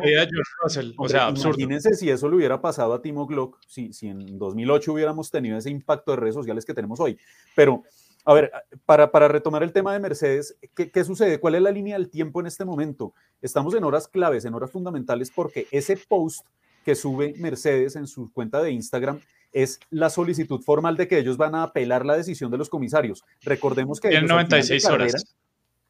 o 0.98 1.10
sea, 1.10 1.30
imagínense 1.30 1.94
si 1.94 2.10
eso 2.10 2.30
le 2.30 2.36
hubiera 2.36 2.62
pasado 2.62 2.94
a 2.94 3.02
Timo 3.02 3.26
Glock, 3.26 3.60
si, 3.68 3.94
si 3.94 4.08
en 4.08 4.38
2008 4.38 4.94
hubiéramos 4.94 5.32
tenido 5.32 5.58
ese 5.58 5.70
impacto 5.70 6.12
de 6.12 6.18
redes 6.18 6.36
sociales 6.36 6.66
que 6.66 6.74
tenemos 6.74 7.00
hoy. 7.00 7.18
Pero, 7.56 7.84
a 8.26 8.34
ver, 8.34 8.52
para, 8.86 9.12
para 9.12 9.28
retomar 9.28 9.64
el 9.64 9.72
tema 9.72 9.94
de 9.94 10.00
Mercedes, 10.00 10.58
¿qué, 10.76 10.92
¿qué, 10.92 11.04
sucede? 11.04 11.40
¿Cuál 11.40 11.56
es 11.56 11.62
la 11.62 11.72
línea 11.72 11.98
del 11.98 12.10
tiempo 12.10 12.40
en 12.40 12.48
este 12.48 12.66
momento? 12.66 13.14
Estamos 13.42 13.74
en 13.76 13.84
horas 13.84 14.08
claves, 14.08 14.46
en 14.46 14.54
horas 14.54 14.72
fundamentales, 14.72 15.32
porque 15.32 15.68
ese 15.72 15.98
post 15.98 16.46
que 16.84 16.96
sube 16.96 17.34
Mercedes 17.38 17.96
en 17.96 18.08
su 18.08 18.32
cuenta 18.32 18.62
de 18.62 18.72
Instagram 18.72 19.22
es 19.54 19.80
la 19.92 20.10
solicitud 20.10 20.62
formal 20.62 20.98
de 20.98 21.08
que 21.08 21.20
ellos 21.20 21.38
van 21.38 21.56
a 21.56 21.64
apelar 21.64 22.06
la 22.06 22.18
decisión 22.18 22.52
de 22.52 22.58
los 22.58 22.70
comisarios. 22.70 23.24
Recordemos 23.44 24.00
que... 24.00 24.10
En 24.10 24.26
96 24.26 24.86
horas 24.86 25.36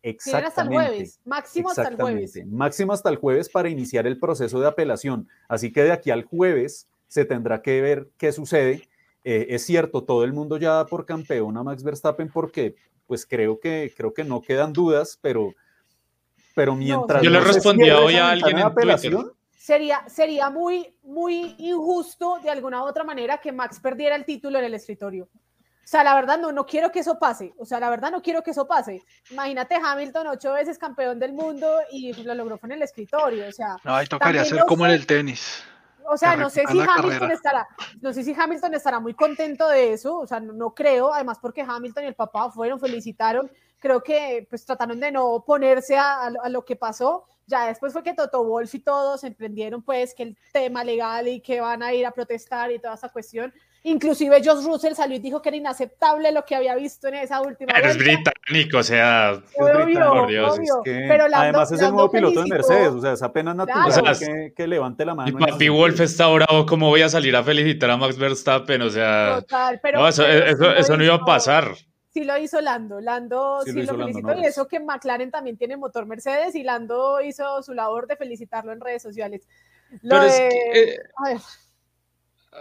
Exactamente. 0.04 0.48
hasta 0.48 0.62
el 0.64 0.68
jueves, 0.68 1.20
máximo 1.24 1.70
hasta 1.70 1.88
el 1.88 1.96
jueves. 1.96 2.46
Máximo 2.46 2.94
hasta 2.94 3.10
el 3.10 3.16
jueves 3.16 3.50
para 3.50 3.70
iniciar 3.70 4.06
el 4.06 4.20
proceso 4.20 4.60
de 4.60 4.68
apelación. 4.68 5.30
Así 5.48 5.72
que 5.72 5.84
de 5.84 5.94
aquí 5.94 6.12
al 6.12 6.26
jueves 6.26 6.90
se 7.08 7.24
tendrá 7.24 7.62
que 7.62 7.82
ver 7.82 8.10
qué 8.18 8.34
sucede. 8.34 8.88
Eh, 9.24 9.48
es 9.50 9.66
cierto, 9.66 10.04
todo 10.04 10.26
el 10.26 10.34
mundo 10.34 10.58
ya 10.58 10.74
da 10.74 10.86
por 10.86 11.06
campeón 11.06 11.56
a 11.56 11.64
Max 11.64 11.84
Verstappen 11.84 12.30
porque 12.30 12.76
pues 13.08 13.26
creo 13.26 13.60
que, 13.62 13.94
creo 13.96 14.14
que 14.14 14.26
no 14.26 14.42
quedan 14.42 14.74
dudas, 14.74 15.18
pero, 15.22 15.54
pero 16.54 16.76
mientras... 16.76 17.22
yo 17.22 17.30
le 17.30 17.40
respondía 17.40 18.00
hoy 18.00 18.16
a 18.16 18.32
alguien 18.32 18.58
en 18.58 18.64
apelación, 18.64 19.32
Sería, 19.64 20.04
sería 20.10 20.50
muy, 20.50 20.94
muy 21.04 21.56
injusto 21.58 22.38
de 22.44 22.50
alguna 22.50 22.84
u 22.84 22.86
otra 22.86 23.06
manera 23.06 23.38
que 23.38 23.54
Max 23.54 23.80
perdiera 23.80 24.18
el 24.18 24.26
título 24.26 24.60
en 24.60 24.66
el 24.66 24.74
escritorio. 24.74 25.30
O 25.84 25.88
sea, 25.94 26.04
la 26.04 26.16
verdad 26.16 26.40
no, 26.40 26.52
no 26.54 26.66
quiero 26.66 26.92
que 26.92 27.00
eso 27.00 27.20
pase. 27.20 27.54
O 27.58 27.66
sea, 27.66 27.80
la 27.80 27.90
verdad 27.90 28.10
no 28.10 28.22
quiero 28.22 28.42
que 28.42 28.52
eso 28.52 28.66
pase. 28.66 29.04
Imagínate 29.32 29.76
Hamilton, 29.76 30.28
ocho 30.28 30.54
veces 30.54 30.78
campeón 30.78 31.20
del 31.20 31.34
mundo 31.34 31.68
y 31.92 32.14
lo 32.24 32.34
logró 32.36 32.58
en 32.64 32.72
el 32.72 32.82
escritorio. 32.82 33.50
O 33.50 33.52
sea, 33.52 33.78
no, 33.84 33.94
ahí 33.94 34.08
tocaría 34.08 34.42
hacer 34.42 34.64
como 34.66 34.86
en 34.86 34.94
el 34.94 35.06
tenis. 35.06 35.64
O 36.06 36.18
sea, 36.18 36.36
no 36.36 36.50
sé 36.50 36.64
si 36.70 36.80
Hamilton 36.80 37.32
estará, 37.32 37.68
no 38.02 38.14
sé 38.14 38.24
si 38.24 38.34
Hamilton 38.34 38.74
estará 38.74 39.00
muy 39.00 39.14
contento 39.14 39.68
de 39.68 39.94
eso. 39.94 40.20
O 40.20 40.28
sea, 40.28 40.40
no, 40.40 40.74
creo. 40.74 41.14
Además, 41.14 41.38
porque 41.42 41.62
Hamilton 41.62 42.06
y 42.06 42.08
el 42.08 42.16
papá 42.16 42.50
fueron, 42.50 42.80
felicitaron. 42.80 43.52
Creo 43.80 44.02
que 44.02 44.48
pues 44.50 44.66
trataron 44.66 45.00
de 45.00 45.12
no 45.12 45.44
ponerse 45.46 45.98
a, 45.98 46.24
a 46.24 46.50
lo 46.50 46.64
que 46.64 46.78
pasó. 46.78 47.26
Ya 47.46 47.68
después 47.68 47.92
fue 47.92 48.04
que 48.04 48.14
Toto 48.14 48.44
Wolf 48.46 48.74
y 48.74 48.80
todos 48.80 49.26
emprendieron 49.26 49.82
pues 49.82 50.14
que 50.14 50.24
el 50.24 50.38
tema 50.54 50.84
legal 50.86 51.28
y 51.28 51.42
que 51.42 51.60
van 51.60 51.84
a 51.84 51.94
ir 51.94 52.06
a 52.06 52.12
protestar 52.12 52.72
y 52.72 52.80
toda 52.80 52.94
esa 52.94 53.10
cuestión. 53.10 53.54
Inclusive 53.86 54.42
Josh 54.42 54.64
Russell 54.64 54.94
salió 54.94 55.18
y 55.18 55.20
dijo 55.20 55.42
que 55.42 55.50
era 55.50 55.58
inaceptable 55.58 56.32
lo 56.32 56.46
que 56.46 56.56
había 56.56 56.74
visto 56.74 57.10
en 57.10 57.16
esa 57.16 57.42
última 57.42 57.74
Pero 57.74 57.90
es 57.90 57.98
británico, 57.98 58.78
o 58.78 58.84
sea, 58.84 59.42
por 59.58 59.86
Dios. 59.86 60.58
Pero 60.86 61.26
además 61.34 61.70
es 61.70 61.82
el 61.82 61.92
nuevo 61.92 62.10
piloto 62.10 62.44
de 62.44 62.50
Mercedes, 62.50 62.90
o 62.90 63.02
sea, 63.02 63.12
es 63.12 63.22
apenas 63.22 63.58
natural 63.58 64.54
que, 64.56 64.68
levante 64.68 65.04
la 65.06 65.16
mano. 65.16 65.30
Y 65.30 65.34
Papi 65.34 65.68
Wolf 65.68 66.00
está 66.00 66.28
bravo, 66.28 66.66
¿cómo 66.66 66.88
voy 66.88 67.02
a 67.02 67.10
salir 67.10 67.36
a 67.36 67.44
felicitar 67.44 67.92
a 67.92 67.98
Max 67.98 68.18
Verstappen? 68.18 68.82
O 68.84 68.90
sea, 68.90 69.42
Total, 69.42 69.80
pero, 69.84 70.00
no, 70.00 70.08
eso, 70.08 70.26
eso, 70.26 70.96
no 70.96 71.04
iba 71.04 71.16
a 71.16 71.26
pasar. 71.26 71.76
Sí 72.14 72.24
lo 72.24 72.38
hizo 72.38 72.62
Lando, 72.62 73.02
Lando 73.02 73.64
sí, 73.66 73.74
lo, 73.74 73.98
felicitó 73.98 74.34
y 74.36 74.46
eso 74.46 74.66
que 74.68 74.80
McLaren 74.80 75.30
también 75.30 75.58
tiene 75.58 75.76
motor 75.76 76.06
Mercedes 76.06 76.56
y 76.56 76.64
Lando 76.64 77.20
hizo 77.20 77.62
su 77.64 77.74
labor 77.74 78.08
de 78.08 78.16
felicitarlo 78.16 78.72
en 78.72 78.80
redes 78.80 79.02
sociales. 79.02 79.46
Lo 80.04 80.10
pero 80.10 80.24
es 80.24 80.36
que, 80.40 80.50
eh, 80.74 81.00
a 81.18 81.30
ver 81.30 81.38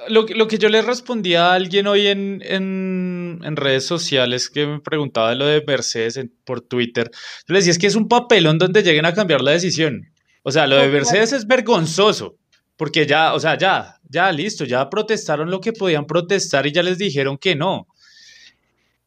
lo, 0.08 0.26
lo, 0.26 0.48
que 0.48 0.58
yo 0.58 0.68
le 0.68 0.82
respondía 0.82 1.46
a 1.46 1.54
alguien 1.54 1.86
hoy 1.86 2.06
en, 2.06 2.42
en, 2.42 3.56
redes 3.56 3.86
sociales 3.86 4.48
que 4.48 4.66
me 4.66 4.80
preguntaba 4.80 5.34
lo 5.34 5.46
de 5.46 5.62
Mercedes 5.66 6.18
por 6.44 6.60
Twitter, 6.60 7.10
yo 7.46 7.52
le 7.52 7.58
decía, 7.58 7.72
es 7.72 7.78
que 7.78 7.86
es 7.86 7.96
un 7.96 8.08
papelón 8.08 8.58
donde 8.58 8.82
lleguen 8.82 9.06
a 9.06 9.14
cambiar 9.14 9.42
la 9.42 9.52
decisión. 9.52 10.10
O 10.42 10.50
sea, 10.50 10.66
lo 10.66 10.76
de 10.76 10.88
Mercedes 10.88 11.32
es 11.32 11.46
vergonzoso, 11.46 12.36
porque 12.76 13.06
ya, 13.06 13.34
o 13.34 13.40
sea, 13.40 13.56
ya, 13.56 14.00
ya, 14.08 14.32
listo, 14.32 14.64
ya 14.64 14.88
protestaron 14.90 15.50
lo 15.50 15.60
que 15.60 15.72
podían 15.72 16.06
protestar 16.06 16.66
y 16.66 16.72
ya 16.72 16.82
les 16.82 16.98
dijeron 16.98 17.38
que 17.38 17.54
no. 17.54 17.86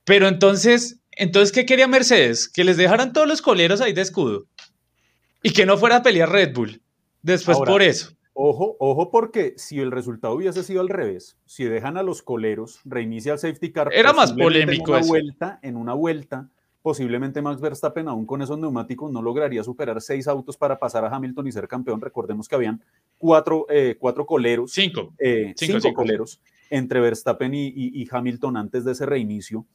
Pero 0.06 0.28
entonces, 0.28 1.00
entonces, 1.12 1.52
¿qué 1.52 1.66
quería 1.66 1.88
Mercedes? 1.88 2.48
Que 2.48 2.64
les 2.64 2.78
dejaran 2.78 3.12
todos 3.12 3.28
los 3.28 3.42
coleros 3.42 3.82
ahí 3.82 3.92
de 3.92 4.02
escudo 4.02 4.46
y 5.44 5.52
que 5.52 5.66
no 5.66 5.78
fuera 5.78 5.98
a 5.98 6.04
pelear 6.04 6.32
Red 6.32 6.54
Bull 6.54 6.82
después 7.22 7.58
por 7.58 7.82
eso. 7.82 8.16
Ojo, 8.38 8.76
ojo, 8.80 9.12
porque 9.12 9.54
si 9.56 9.80
el 9.80 9.92
resultado 9.92 10.36
hubiese 10.36 10.62
sido 10.62 10.82
al 10.82 10.90
revés, 10.90 11.38
si 11.46 11.64
dejan 11.64 11.96
a 11.96 12.04
los 12.04 12.22
coleros, 12.22 12.82
reinicia 12.84 13.32
el 13.34 13.40
safety 13.40 13.72
car. 13.72 13.90
Era 13.94 14.12
más 14.12 14.34
polémico 14.34 14.84
en 14.88 14.90
una 14.92 15.00
eso. 15.00 15.08
vuelta, 15.08 15.60
en 15.62 15.78
una 15.78 15.94
vuelta, 15.94 16.50
posiblemente 16.82 17.42
Max 17.42 17.62
Verstappen 17.62 18.10
aún 18.10 18.26
con 18.26 18.42
esos 18.42 18.60
neumáticos 18.60 19.10
no 19.10 19.22
lograría 19.22 19.64
superar 19.64 20.02
seis 20.02 20.28
autos 20.28 20.58
para 20.58 20.78
pasar 20.78 21.06
a 21.06 21.16
Hamilton 21.16 21.48
y 21.48 21.52
ser 21.54 21.68
campeón. 21.70 22.02
Recordemos 22.02 22.50
que 22.50 22.56
habían 22.56 22.84
cuatro, 23.18 23.68
eh, 23.70 23.96
cuatro 23.98 24.26
coleros, 24.26 24.72
Cinco. 24.74 25.14
eh, 25.18 25.54
Cinco, 25.56 25.74
cinco, 25.74 25.80
cinco. 25.82 25.96
coleros 26.02 26.42
entre 26.70 27.00
Verstappen 27.00 27.54
y, 27.54 27.68
y- 27.68 28.02
y 28.04 28.08
Hamilton 28.12 28.58
antes 28.58 28.84
de 28.84 28.92
ese 28.92 29.06
reinicio. 29.06 29.66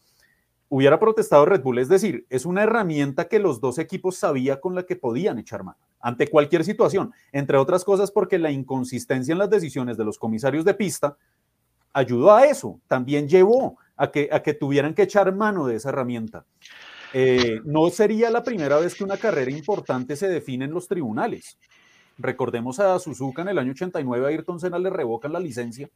Hubiera 0.73 0.99
protestado 0.99 1.45
Red 1.45 1.63
Bull, 1.63 1.81
es 1.81 1.89
decir, 1.89 2.27
es 2.31 2.47
una 2.47 2.63
herramienta 2.63 3.27
que 3.27 3.41
los 3.41 3.61
dos 3.61 3.79
equipos 3.79 4.17
sabía 4.17 4.61
con 4.61 4.75
la 4.75 4.85
que 4.85 4.97
podían 4.97 5.39
echar 5.39 5.65
mano 5.65 5.79
ante 6.01 6.29
cualquier 6.29 6.65
situación, 6.65 7.13
entre 7.33 7.59
otras 7.59 7.85
cosas 7.85 8.11
porque 8.11 8.39
la 8.39 8.51
inconsistencia 8.51 9.33
en 9.33 9.39
las 9.39 9.51
decisiones 9.51 9.97
de 9.97 10.05
los 10.05 10.19
comisarios 10.19 10.65
de 10.65 10.75
pista 10.75 11.17
ayudó 11.93 12.33
a 12.33 12.47
eso, 12.47 12.81
también 12.87 13.29
llevó 13.29 13.77
a 13.97 14.11
que, 14.11 14.57
tuvieran 14.59 14.95
que 14.95 15.03
echar 15.03 15.35
mano 15.35 15.67
de 15.67 15.77
esa 15.77 15.91
herramienta. 15.91 16.47
Eh, 17.13 17.61
no 17.65 17.91
sería 17.91 18.31
la 18.31 18.43
primera 18.43 18.79
vez 18.79 18.95
que 18.95 19.05
una 19.05 19.17
carrera 19.17 19.51
importante 19.51 20.17
se 20.17 20.29
define 20.29 20.65
en 20.65 20.73
los 20.73 20.89
tribunales. 20.89 21.59
Recordemos 22.17 22.79
a 22.81 22.99
Suzuka 22.99 23.43
en 23.43 23.49
el 23.49 23.59
año 23.59 23.73
89, 23.73 24.25
a 24.25 24.29
Ayrton 24.29 24.61
Senna 24.61 24.79
le 24.79 24.91
revocan 24.91 25.33
la 25.33 25.41
licencia, 25.41 25.91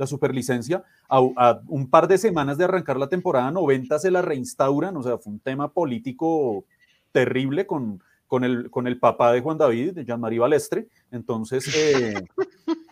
la 0.00 0.06
superlicencia, 0.06 0.82
a, 1.10 1.18
a 1.36 1.60
un 1.68 1.90
par 1.90 2.08
de 2.08 2.16
semanas 2.16 2.56
de 2.56 2.64
arrancar 2.64 2.96
la 2.96 3.10
temporada 3.10 3.50
90 3.50 3.98
se 3.98 4.10
la 4.10 4.22
reinstauran, 4.22 4.96
o 4.96 5.02
sea, 5.02 5.18
fue 5.18 5.34
un 5.34 5.40
tema 5.40 5.70
político 5.70 6.64
terrible 7.12 7.66
con, 7.66 8.02
con, 8.26 8.42
el, 8.44 8.70
con 8.70 8.86
el 8.86 8.98
papá 8.98 9.30
de 9.32 9.42
Juan 9.42 9.58
David, 9.58 9.92
de 9.92 10.06
Jean-Marie 10.06 10.38
Balestre. 10.38 10.86
Entonces, 11.10 11.68
eh, 11.76 12.14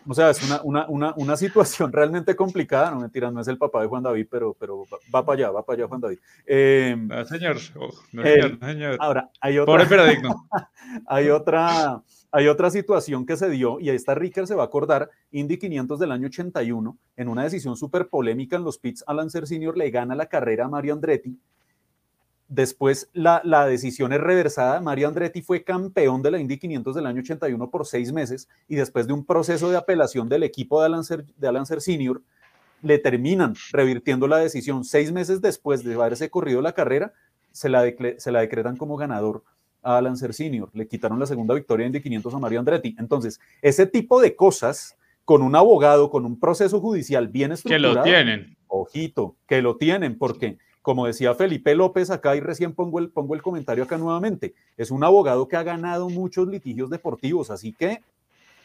o 0.07 0.13
sea, 0.13 0.29
es 0.29 0.43
una, 0.43 0.61
una, 0.63 0.85
una, 0.87 1.13
una 1.17 1.35
situación 1.35 1.91
realmente 1.91 2.35
complicada, 2.35 2.91
no 2.91 2.99
mentira, 2.99 3.31
no 3.31 3.41
es 3.41 3.47
el 3.47 3.57
papá 3.57 3.81
de 3.81 3.87
Juan 3.87 4.03
David, 4.03 4.27
pero, 4.29 4.55
pero 4.59 4.83
va, 4.85 4.97
va 5.15 5.25
para 5.25 5.35
allá, 5.37 5.51
va 5.51 5.65
para 5.65 5.77
allá 5.77 5.87
Juan 5.87 6.01
David. 6.01 6.19
Eh, 6.45 6.95
No, 6.95 7.25
señor. 7.25 7.57
Oh, 7.75 7.89
no, 8.11 8.21
señor, 8.21 8.57
no, 8.61 8.67
señor. 8.67 8.97
ahora, 8.99 9.31
hay 9.41 9.57
otra, 9.57 9.73
Pobre 9.73 9.85
pero 9.89 10.05
digno. 10.05 10.47
hay 11.07 11.29
otra, 11.29 12.03
hay 12.31 12.47
otra 12.47 12.69
situación 12.69 13.25
que 13.25 13.37
se 13.37 13.49
dio, 13.49 13.79
y 13.79 13.89
está 13.89 14.13
Ricker 14.13 14.45
se 14.45 14.55
va 14.55 14.63
a 14.63 14.67
acordar, 14.67 15.09
Indy 15.31 15.57
500 15.57 15.99
del 15.99 16.11
año 16.11 16.27
81, 16.27 16.97
en 17.17 17.27
una 17.27 17.43
decisión 17.43 17.75
súper 17.75 18.07
polémica 18.07 18.55
en 18.55 18.63
los 18.63 18.77
pits, 18.77 19.03
Alan 19.07 19.29
Senior 19.29 19.77
le 19.77 19.89
gana 19.89 20.15
la 20.15 20.27
carrera 20.27 20.65
a 20.65 20.69
Mario 20.69 20.93
Andretti. 20.93 21.39
Después 22.47 23.09
la, 23.13 23.41
la 23.43 23.67
decisión 23.67 24.11
es 24.11 24.19
reversada. 24.19 24.81
Mario 24.81 25.07
Andretti 25.07 25.43
fue 25.43 25.63
campeón 25.63 26.23
de 26.23 26.31
la 26.31 26.39
Indy 26.39 26.57
500 26.57 26.95
del 26.95 27.05
año 27.05 27.21
81 27.21 27.69
por 27.69 27.85
seis 27.85 28.11
meses 28.11 28.47
y 28.67 28.75
después 28.75 29.05
de 29.05 29.13
un 29.13 29.23
proceso 29.23 29.69
de 29.69 29.77
apelación 29.77 30.29
del 30.29 30.41
equipo 30.41 30.79
de 30.79 30.87
Alan 30.87 31.65
Ser 31.65 31.81
Senior, 31.81 32.23
le 32.81 32.97
terminan 32.97 33.53
revirtiendo 33.71 34.27
la 34.27 34.37
decisión. 34.37 34.83
Seis 34.83 35.11
meses 35.11 35.41
después 35.41 35.83
de 35.83 35.93
haberse 35.93 36.31
corrido 36.31 36.61
la 36.61 36.73
carrera, 36.73 37.13
se 37.51 37.69
la, 37.69 37.83
se 38.17 38.31
la 38.31 38.39
decretan 38.39 38.77
como 38.77 38.97
ganador 38.97 39.43
a 39.81 39.97
Alan 39.97 40.17
Senior. 40.17 40.69
Le 40.73 40.87
quitaron 40.87 41.19
la 41.19 41.25
segunda 41.25 41.53
victoria 41.55 41.85
en 41.85 41.89
Indy 41.89 42.01
500 42.01 42.33
a 42.33 42.39
Mario 42.39 42.59
Andretti. 42.59 42.95
Entonces, 42.99 43.39
ese 43.61 43.85
tipo 43.85 44.21
de 44.21 44.35
cosas, 44.35 44.97
con 45.25 45.41
un 45.41 45.55
abogado, 45.55 46.09
con 46.09 46.25
un 46.25 46.39
proceso 46.39 46.79
judicial 46.79 47.27
bien 47.27 47.49
Que 47.49 47.55
estructurado, 47.55 47.95
lo 47.95 48.03
tienen. 48.03 48.57
ojito, 48.67 49.35
que 49.47 49.61
lo 49.61 49.77
tienen, 49.77 50.17
porque 50.17 50.57
como 50.81 51.05
decía 51.05 51.35
Felipe 51.35 51.75
López 51.75 52.09
acá 52.09 52.35
y 52.35 52.39
recién 52.39 52.73
pongo 52.73 52.99
el, 52.99 53.09
pongo 53.09 53.35
el 53.35 53.41
comentario 53.41 53.83
acá 53.83 53.97
nuevamente, 53.97 54.55
es 54.77 54.89
un 54.91 55.03
abogado 55.03 55.47
que 55.47 55.55
ha 55.57 55.63
ganado 55.63 56.09
muchos 56.09 56.47
litigios 56.47 56.89
deportivos, 56.89 57.51
así 57.51 57.73
que 57.73 58.01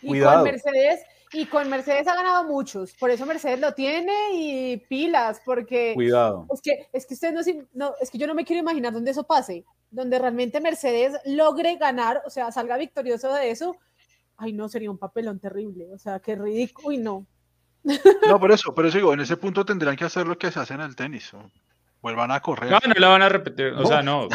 Y 0.01 0.09
Cuidado. 0.09 0.43
con 0.43 0.45
Mercedes, 0.53 1.01
y 1.33 1.47
con 1.47 1.69
Mercedes 1.69 2.07
ha 2.07 2.15
ganado 2.15 2.45
muchos, 2.45 2.93
por 2.95 3.11
eso 3.11 3.27
Mercedes 3.27 3.61
lo 3.61 3.73
tiene 3.75 4.13
y 4.35 4.77
pilas, 4.89 5.43
porque 5.45 5.93
cuidado. 5.95 6.47
es 6.55 6.61
que, 6.63 6.87
es 6.93 7.05
que 7.05 7.15
usted 7.15 7.33
no, 7.35 7.43
se- 7.43 7.67
no, 7.75 7.93
es 8.01 8.11
que 8.11 8.17
yo 8.19 8.27
no 8.27 8.35
me 8.35 8.45
quiero 8.45 8.61
imaginar 8.63 8.93
dónde 8.93 9.11
eso 9.11 9.25
pase, 9.25 9.65
donde 9.95 10.19
realmente 10.19 10.61
Mercedes 10.61 11.15
logre 11.25 11.77
ganar, 11.77 12.23
o 12.27 12.31
sea, 12.31 12.51
salga 12.53 12.77
victorioso 12.77 13.33
de 13.33 13.51
eso. 13.51 13.77
Ay, 14.37 14.53
no, 14.53 14.69
sería 14.69 14.91
un 14.91 14.99
papelón 14.99 15.39
terrible, 15.39 15.87
o 15.93 15.99
sea, 15.99 16.19
qué 16.21 16.35
ridículo, 16.35 16.89
uy, 16.89 16.99
no. 16.99 17.27
No, 18.29 18.41
por 18.41 18.51
eso, 18.53 18.75
por 18.75 18.87
eso 18.87 18.99
digo, 18.99 19.13
en 19.15 19.21
ese 19.21 19.37
punto 19.37 19.65
tendrán 19.65 19.95
que 19.97 20.05
hacer 20.05 20.27
lo 20.27 20.37
que 20.39 20.51
se 20.51 20.59
hace 20.61 20.75
en 20.75 20.81
el 20.81 20.97
tenis. 20.97 21.33
o 21.35 21.51
Vuelvan 22.03 22.31
a 22.33 22.41
correr. 22.41 22.71
No, 22.71 22.79
no 22.87 22.95
la 22.99 23.09
van 23.09 23.23
a 23.23 23.29
repetir. 23.31 23.69
O 23.69 23.87
sea, 23.87 24.03
no. 24.03 24.29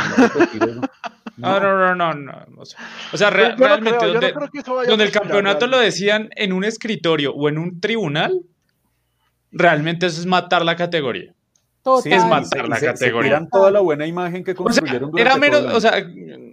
No, 1.37 1.59
no, 1.59 1.77
no, 1.77 1.95
no. 1.95 2.13
no, 2.13 2.61
o 2.61 2.65
sea- 2.65 2.79
O 3.13 3.17
sea, 3.17 3.29
re- 3.29 3.43
Yo- 3.43 3.49
yo 3.49 3.55
no 3.57 3.65
realmente, 3.67 3.97
creo, 3.99 4.13
no 4.13 4.19
donde, 4.19 4.87
donde 4.87 5.03
el 5.05 5.11
campeonato 5.11 5.67
lo 5.67 5.77
decían 5.79 6.29
en 6.35 6.53
un 6.53 6.63
escritorio 6.63 7.33
o 7.33 7.47
en 7.49 7.57
un 7.57 7.79
tribunal, 7.79 8.41
realmente 9.51 10.05
eso 10.07 10.19
es 10.19 10.25
matar 10.25 10.63
la 10.65 10.75
categoría. 10.75 11.33
Total. 11.83 12.11
es 12.13 12.25
más- 12.25 12.47
Y 12.53 12.57
se- 12.59 12.67
la 12.67 12.75
se- 12.75 12.79
se 12.81 12.85
categoría. 12.87 13.29
tiran 13.31 13.49
toda 13.49 13.71
la 13.71 13.79
buena 13.79 14.05
imagen 14.05 14.43
que 14.43 14.51
O 14.51 14.55
sea, 14.55 14.63
construyeron 14.63 15.11
era 15.17 15.37
menos, 15.37 15.61
o 15.73 15.79
sea, 15.79 16.05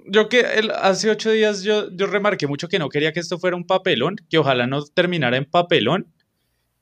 yo 0.06 0.28
que 0.28 0.40
el- 0.40 0.70
hace 0.70 1.10
ocho 1.10 1.30
días 1.30 1.62
yo, 1.62 1.90
yo 1.90 2.06
remarqué 2.06 2.46
mucho 2.46 2.68
que 2.68 2.78
no 2.78 2.88
quería 2.88 3.12
que 3.12 3.20
esto 3.20 3.38
fuera 3.38 3.56
un 3.56 3.66
papelón, 3.66 4.16
que 4.30 4.38
ojalá 4.38 4.66
no 4.66 4.84
terminara 4.84 5.36
en 5.36 5.44
papelón, 5.44 6.06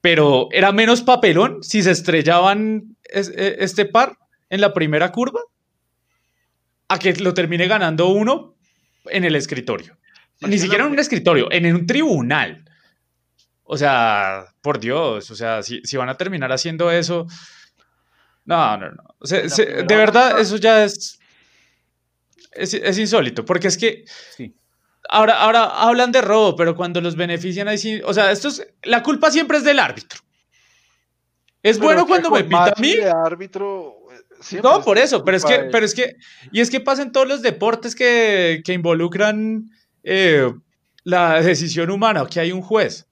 pero 0.02 0.48
era 0.52 0.72
menos 0.72 1.00
papelón 1.02 1.62
si 1.62 1.82
se 1.82 1.90
estrellaban 1.92 2.96
es- 3.04 3.30
e- 3.34 3.56
este 3.60 3.86
par 3.86 4.18
en 4.50 4.60
la 4.60 4.74
primera 4.74 5.10
curva 5.10 5.40
a 6.88 6.98
que 6.98 7.14
lo 7.14 7.32
termine 7.34 7.66
ganando 7.66 8.08
uno 8.08 8.54
en 9.06 9.24
el 9.24 9.36
escritorio. 9.36 9.96
Sí, 10.36 10.46
Ni 10.46 10.56
es 10.56 10.60
siquiera 10.62 10.84
en 10.84 10.92
un 10.92 10.98
escritorio, 10.98 11.50
en 11.50 11.74
un 11.74 11.86
tribunal. 11.86 12.64
O 13.62 13.78
sea, 13.78 14.44
por 14.60 14.78
Dios, 14.78 15.30
o 15.30 15.34
sea, 15.34 15.62
si, 15.62 15.80
si 15.84 15.96
van 15.96 16.10
a 16.10 16.16
terminar 16.16 16.52
haciendo 16.52 16.90
eso. 16.90 17.26
No, 18.44 18.76
no, 18.76 18.90
no. 18.90 19.02
Se- 19.22 19.48
de 19.48 19.96
verdad, 19.96 20.38
eso 20.38 20.56
ya 20.56 20.84
es, 20.84 21.18
es. 22.52 22.74
es 22.74 22.98
insólito, 22.98 23.44
porque 23.44 23.68
es 23.68 23.78
que 23.78 24.04
Sí. 24.36 24.54
ahora, 25.08 25.40
ahora 25.40 25.64
hablan 25.64 26.12
de 26.12 26.20
robo, 26.20 26.54
pero 26.56 26.76
cuando 26.76 27.00
los 27.00 27.16
benefician 27.16 27.68
ahí 27.68 27.78
sí. 27.78 28.00
O 28.04 28.12
sea, 28.12 28.30
esto 28.30 28.48
es. 28.48 28.66
La 28.82 29.02
culpa 29.02 29.30
siempre 29.30 29.58
es 29.58 29.64
del 29.64 29.78
árbitro. 29.78 30.20
Es 31.62 31.78
Pero 31.78 31.86
bueno 31.88 32.06
cuando 32.06 32.30
me 32.30 32.44
pita 32.44 32.74
a 32.76 32.80
mí. 32.80 32.94
de 32.94 33.08
árbitro, 33.10 33.96
eh, 34.52 34.60
No, 34.62 34.82
por 34.82 34.98
eso, 34.98 35.24
pero 35.24 35.38
es 35.38 35.44
que, 35.46 35.60
pero 35.72 35.86
es 35.86 35.94
que, 35.94 36.16
y 36.52 36.60
es 36.60 36.68
que 36.68 36.80
pasa 36.80 37.00
en 37.00 37.10
todos 37.12 37.26
los 37.26 37.40
deportes 37.40 37.94
que, 37.94 38.60
que 38.62 38.74
involucran 38.74 39.70
eh, 40.02 40.52
la 41.04 41.40
decisión 41.40 41.88
humana, 41.90 42.26
que 42.26 42.40
hay 42.40 42.52
un 42.52 42.60
juez. 42.60 43.06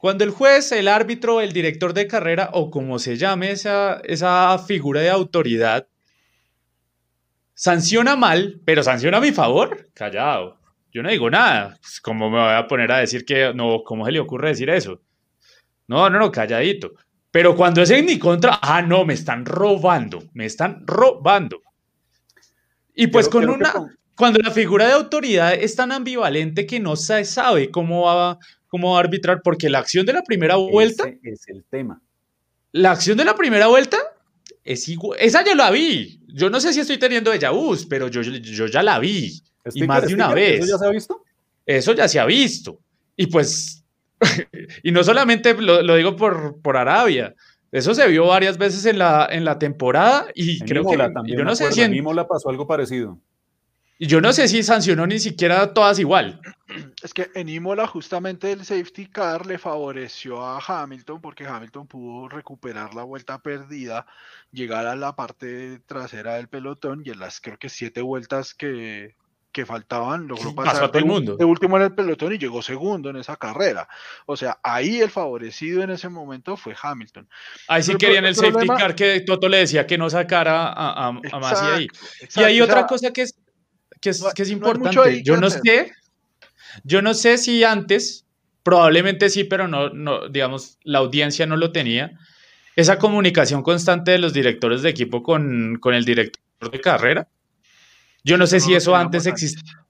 Cuando 0.00 0.24
el 0.24 0.30
juez, 0.30 0.72
el 0.72 0.88
árbitro, 0.88 1.42
el 1.42 1.52
director 1.52 1.92
de 1.92 2.06
carrera 2.06 2.48
o 2.54 2.70
como 2.70 2.98
se 2.98 3.18
llame 3.18 3.50
esa, 3.50 4.00
esa 4.04 4.58
figura 4.58 5.02
de 5.02 5.10
autoridad, 5.10 5.88
sanciona 7.52 8.16
mal, 8.16 8.62
pero 8.64 8.82
sanciona 8.82 9.18
a 9.18 9.20
mi 9.20 9.30
favor, 9.30 9.90
callado. 9.92 10.58
Yo 10.90 11.02
no 11.02 11.10
digo 11.10 11.28
nada. 11.28 11.76
Pues, 11.82 12.00
¿Cómo 12.00 12.30
me 12.30 12.38
voy 12.38 12.54
a 12.54 12.66
poner 12.66 12.90
a 12.90 13.00
decir 13.00 13.26
que 13.26 13.52
no? 13.52 13.82
¿Cómo 13.84 14.06
se 14.06 14.12
le 14.12 14.20
ocurre 14.20 14.48
decir 14.48 14.70
eso? 14.70 15.02
No, 15.86 16.08
no, 16.08 16.18
no, 16.18 16.32
calladito. 16.32 16.92
Pero 17.30 17.54
cuando 17.54 17.82
es 17.82 17.90
en 17.90 18.06
mi 18.06 18.18
contra, 18.18 18.58
ah, 18.62 18.80
no, 18.80 19.04
me 19.04 19.12
están 19.12 19.44
robando, 19.44 20.22
me 20.32 20.46
están 20.46 20.82
robando. 20.86 21.60
Y 22.94 23.08
pues 23.08 23.28
con 23.28 23.50
una, 23.50 23.70
cuando 24.16 24.38
la 24.38 24.50
figura 24.50 24.86
de 24.86 24.94
autoridad 24.94 25.52
es 25.52 25.76
tan 25.76 25.92
ambivalente 25.92 26.66
que 26.66 26.80
no 26.80 26.96
se 26.96 27.22
sabe 27.26 27.70
cómo 27.70 28.04
va, 28.04 28.38
cómo 28.70 28.92
va 28.92 28.96
a 28.98 29.00
arbitrar, 29.00 29.42
porque 29.44 29.68
la 29.68 29.80
acción 29.80 30.06
de 30.06 30.14
la 30.14 30.22
primera 30.22 30.56
vuelta, 30.56 31.04
Ese 31.06 31.18
es 31.32 31.48
el 31.48 31.64
tema. 31.68 32.00
la 32.72 32.92
acción 32.92 33.18
de 33.18 33.24
la 33.26 33.34
primera 33.34 33.66
vuelta 33.66 33.98
es 34.64 34.88
igual, 34.88 35.18
esa 35.20 35.44
ya 35.44 35.54
la 35.54 35.70
vi. 35.70 36.20
Yo 36.28 36.48
no 36.48 36.58
sé 36.60 36.72
si 36.72 36.80
estoy 36.80 36.96
teniendo 36.98 37.30
déjà 37.34 37.50
vus, 37.52 37.84
pero 37.86 38.08
yo, 38.08 38.22
yo 38.22 38.66
ya 38.66 38.82
la 38.82 38.98
vi. 38.98 39.42
Sticker, 39.68 39.86
más 39.88 40.06
de 40.06 40.14
una 40.14 40.32
vez. 40.32 40.60
¿Eso 40.60 40.72
ya 40.72 40.78
se 40.78 40.86
ha 40.86 40.90
visto? 40.90 41.24
Eso 41.66 41.92
ya 41.92 42.08
se 42.08 42.18
ha 42.20 42.24
visto. 42.24 42.78
Y 43.16 43.26
pues, 43.26 43.84
y 44.82 44.92
no 44.92 45.02
solamente 45.04 45.54
lo, 45.54 45.82
lo 45.82 45.96
digo 45.96 46.16
por, 46.16 46.60
por 46.62 46.76
Arabia, 46.76 47.34
eso 47.72 47.94
se 47.94 48.06
vio 48.08 48.26
varias 48.26 48.56
veces 48.58 48.84
en 48.86 48.98
la, 48.98 49.28
en 49.30 49.44
la 49.44 49.58
temporada 49.58 50.26
y 50.34 50.60
En 50.60 50.66
creo 50.68 50.82
Imola 50.82 51.08
que 51.08 51.14
también, 51.14 51.38
yo 51.38 51.44
no 51.44 51.54
sé 51.54 51.70
si 51.72 51.80
en 51.82 51.92
en- 51.92 51.98
Imola 51.98 52.26
pasó 52.26 52.48
algo 52.50 52.66
parecido. 52.66 53.18
Yo 54.06 54.20
no 54.20 54.32
sé 54.32 54.48
si 54.48 54.62
sancionó 54.62 55.06
ni 55.06 55.18
siquiera 55.18 55.72
todas 55.74 55.98
igual. 55.98 56.40
Es 57.02 57.12
que 57.14 57.30
en 57.34 57.48
Imola 57.48 57.86
justamente 57.88 58.52
el 58.52 58.64
safety 58.64 59.06
car 59.06 59.44
le 59.46 59.58
favoreció 59.58 60.44
a 60.44 60.60
Hamilton 60.64 61.20
porque 61.20 61.44
Hamilton 61.46 61.86
pudo 61.88 62.28
recuperar 62.28 62.94
la 62.94 63.02
vuelta 63.02 63.38
perdida, 63.40 64.06
llegar 64.52 64.86
a 64.86 64.94
la 64.94 65.16
parte 65.16 65.80
trasera 65.86 66.34
del 66.34 66.46
pelotón 66.48 67.02
y 67.04 67.10
en 67.10 67.18
las 67.18 67.40
creo 67.40 67.58
que 67.58 67.68
siete 67.68 68.02
vueltas 68.02 68.54
que, 68.54 69.16
que 69.50 69.66
faltaban 69.66 70.28
logró 70.28 70.54
Pasó 70.54 70.54
pasar 70.54 70.84
a 70.84 70.88
todo 70.92 70.98
el 70.98 71.04
de, 71.04 71.10
u- 71.10 71.12
mundo. 71.14 71.36
de 71.36 71.44
último 71.44 71.76
en 71.78 71.82
el 71.84 71.94
pelotón 71.94 72.32
y 72.34 72.38
llegó 72.38 72.62
segundo 72.62 73.10
en 73.10 73.16
esa 73.16 73.34
carrera. 73.36 73.88
O 74.26 74.36
sea, 74.36 74.60
ahí 74.62 75.00
el 75.00 75.10
favorecido 75.10 75.82
en 75.82 75.90
ese 75.90 76.08
momento 76.08 76.56
fue 76.56 76.76
Hamilton. 76.80 77.28
Ahí 77.66 77.82
sí 77.82 77.96
querían 77.96 78.24
el 78.24 78.28
el 78.30 78.34
safety 78.36 78.52
problema- 78.66 78.76
car 78.78 78.94
que 78.94 79.20
Toto 79.22 79.48
le 79.48 79.56
decía 79.56 79.88
que 79.88 79.98
no 79.98 80.08
sacara 80.08 80.68
a, 80.68 81.06
a, 81.06 81.08
a 81.08 81.38
Masi 81.40 81.64
ahí. 81.64 81.84
Exacto, 82.20 82.40
Y 82.42 82.44
hay 82.44 82.60
otra 82.60 82.86
cosa 82.86 83.10
que 83.12 83.22
es, 83.22 83.34
que 84.00 84.10
es, 84.10 84.20
no 84.22 84.30
que 84.34 84.42
es 84.42 84.50
importante. 84.50 85.22
Yo 85.22 85.36
no 85.36 85.46
hacer. 85.48 85.60
sé, 85.64 85.92
yo 86.84 87.02
no 87.02 87.14
sé 87.14 87.38
si 87.38 87.64
antes 87.64 88.24
probablemente 88.62 89.28
sí, 89.30 89.44
pero 89.44 89.68
no, 89.68 89.90
no, 89.90 90.28
digamos, 90.28 90.78
la 90.84 90.98
audiencia 91.00 91.46
no 91.46 91.56
lo 91.56 91.72
tenía. 91.72 92.12
Esa 92.76 92.98
comunicación 92.98 93.62
constante 93.62 94.12
de 94.12 94.18
los 94.18 94.32
directores 94.32 94.82
de 94.82 94.90
equipo 94.90 95.22
con, 95.22 95.78
con 95.80 95.94
el 95.94 96.04
director 96.04 96.70
de 96.70 96.80
carrera. 96.80 97.28
Yo 98.24 98.36
no 98.38 98.46
sé 98.46 98.56
No 98.58 98.64
si 98.64 98.74
eso 98.74 98.94
antes 98.96 99.26
existía. 99.26 99.84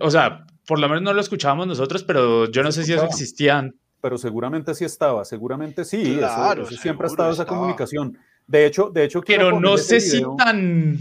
o 0.00 0.10
sea, 0.10 0.46
por 0.66 0.78
lo 0.78 0.88
menos 0.88 1.02
no 1.02 1.12
lo 1.12 1.20
escuchábamos 1.20 1.66
nosotros, 1.66 2.04
pero 2.04 2.50
yo 2.50 2.62
no 2.62 2.72
sé 2.72 2.84
si 2.84 2.92
eso 2.92 3.04
existía. 3.04 3.58
an- 3.58 3.74
pero 4.00 4.16
seguramente 4.16 4.74
sí 4.74 4.84
estaba, 4.84 5.24
seguramente 5.24 5.84
sí, 5.84 6.00
eso- 6.02 6.18
Claro, 6.18 6.62
eso 6.68 6.76
siempre 6.76 7.06
ha 7.06 7.10
estado 7.10 7.32
esa 7.32 7.42
estaba. 7.42 7.58
comunicación. 7.58 8.16
De 8.46 8.64
hecho, 8.64 8.90
de 8.90 9.04
hecho, 9.04 9.20
Pero 9.26 9.58
no 9.60 9.76
sé 9.76 10.00
si 10.00 10.18
video 10.18 10.36
tan, 10.36 10.98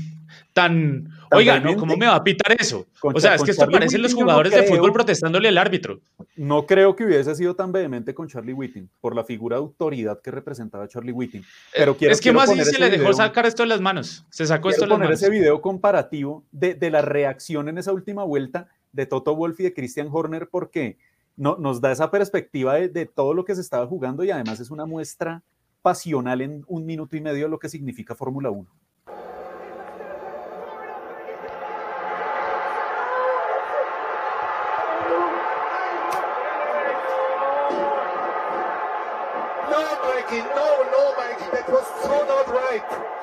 ¿Tan 0.53 1.07
oiga, 1.31 1.59
¿no? 1.59 1.75
¿Cómo 1.77 1.95
me 1.97 2.05
va 2.07 2.15
a 2.15 2.23
pitar 2.23 2.55
eso? 2.59 2.85
O 3.01 3.19
sea, 3.19 3.35
es 3.35 3.43
que 3.43 3.51
esto 3.51 3.61
Charlie 3.63 3.73
parecen 3.77 4.01
los 4.01 4.13
no 4.13 4.21
jugadores 4.21 4.53
de 4.53 4.63
fútbol 4.63 4.81
creo. 4.81 4.93
protestándole 4.93 5.49
al 5.49 5.57
árbitro. 5.57 5.99
No 6.35 6.65
creo 6.65 6.95
que 6.95 7.05
hubiese 7.05 7.33
sido 7.35 7.55
tan 7.55 7.71
vehemente 7.71 8.13
con 8.13 8.27
Charlie 8.27 8.53
Whiting, 8.53 8.89
por 9.01 9.15
la 9.15 9.23
figura 9.23 9.55
de 9.57 9.61
autoridad 9.63 10.21
que 10.21 10.31
representaba 10.31 10.87
Charlie 10.87 11.11
Whiting. 11.11 11.43
Pero 11.75 11.97
quiero, 11.97 12.11
es 12.13 12.19
que 12.19 12.23
quiero 12.23 12.39
más 12.39 12.49
poner 12.49 12.65
se 12.65 12.79
le 12.79 12.89
dejó 12.89 13.03
video- 13.03 13.13
sacar 13.13 13.45
esto 13.45 13.63
de 13.63 13.69
las 13.69 13.81
manos. 13.81 14.25
Se 14.29 14.45
sacó 14.45 14.69
esto 14.69 14.81
de 14.83 14.87
las 14.87 14.95
poner 14.95 15.07
manos. 15.09 15.21
ese 15.21 15.31
video 15.31 15.61
comparativo 15.61 16.43
de, 16.51 16.75
de 16.75 16.89
la 16.91 17.01
reacción 17.01 17.69
en 17.69 17.77
esa 17.77 17.91
última 17.93 18.23
vuelta 18.23 18.67
de 18.91 19.05
Toto 19.05 19.35
Wolff 19.35 19.59
y 19.59 19.63
de 19.63 19.73
Christian 19.73 20.09
Horner, 20.11 20.47
porque 20.49 20.97
no, 21.35 21.55
nos 21.57 21.81
da 21.81 21.91
esa 21.91 22.09
perspectiva 22.09 22.75
de, 22.75 22.89
de 22.89 23.05
todo 23.05 23.33
lo 23.33 23.45
que 23.45 23.53
se 23.55 23.61
estaba 23.61 23.85
jugando 23.85 24.23
y 24.23 24.31
además 24.31 24.59
es 24.59 24.71
una 24.71 24.85
muestra 24.85 25.43
pasional 25.81 26.41
en 26.41 26.63
un 26.67 26.85
minuto 26.85 27.15
y 27.15 27.21
medio 27.21 27.43
de 27.45 27.49
lo 27.49 27.59
que 27.59 27.69
significa 27.69 28.15
Fórmula 28.15 28.49
1. 28.49 28.67
That 41.51 41.69
was 41.69 41.85
so 42.03 42.25
not 42.25 42.47
right. 42.47 43.16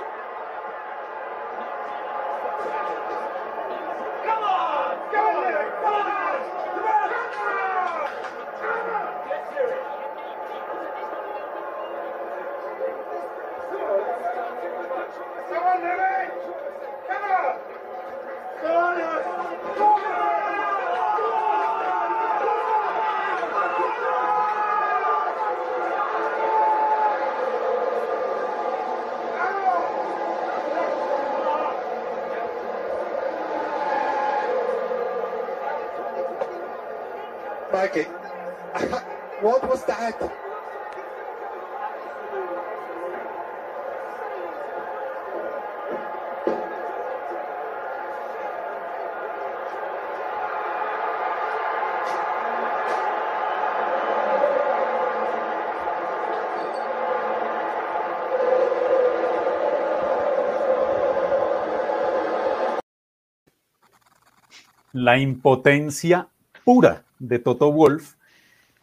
La 64.94 65.18
impotencia 65.18 66.28
pura 66.64 67.04
de 67.18 67.38
Toto 67.40 67.70
Wolf 67.70 68.14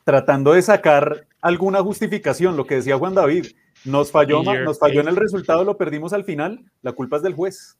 tratando 0.04 0.54
de 0.54 0.62
sacar 0.62 1.26
alguna 1.42 1.82
justificación, 1.82 2.58
lo 2.58 2.68
que 2.68 2.76
decía 2.76 2.98
Juan 2.98 3.16
David, 3.16 3.48
nos 3.86 4.12
falló, 4.12 4.44
nos 4.44 4.78
falló 4.78 5.02
en 5.02 5.08
el 5.08 5.16
resultado, 5.16 5.64
lo 5.64 5.78
perdimos 5.78 6.14
al 6.14 6.26
final, 6.26 6.64
la 6.82 6.92
culpa 6.92 7.16
es 7.16 7.24
del 7.24 7.34
juez. 7.34 7.78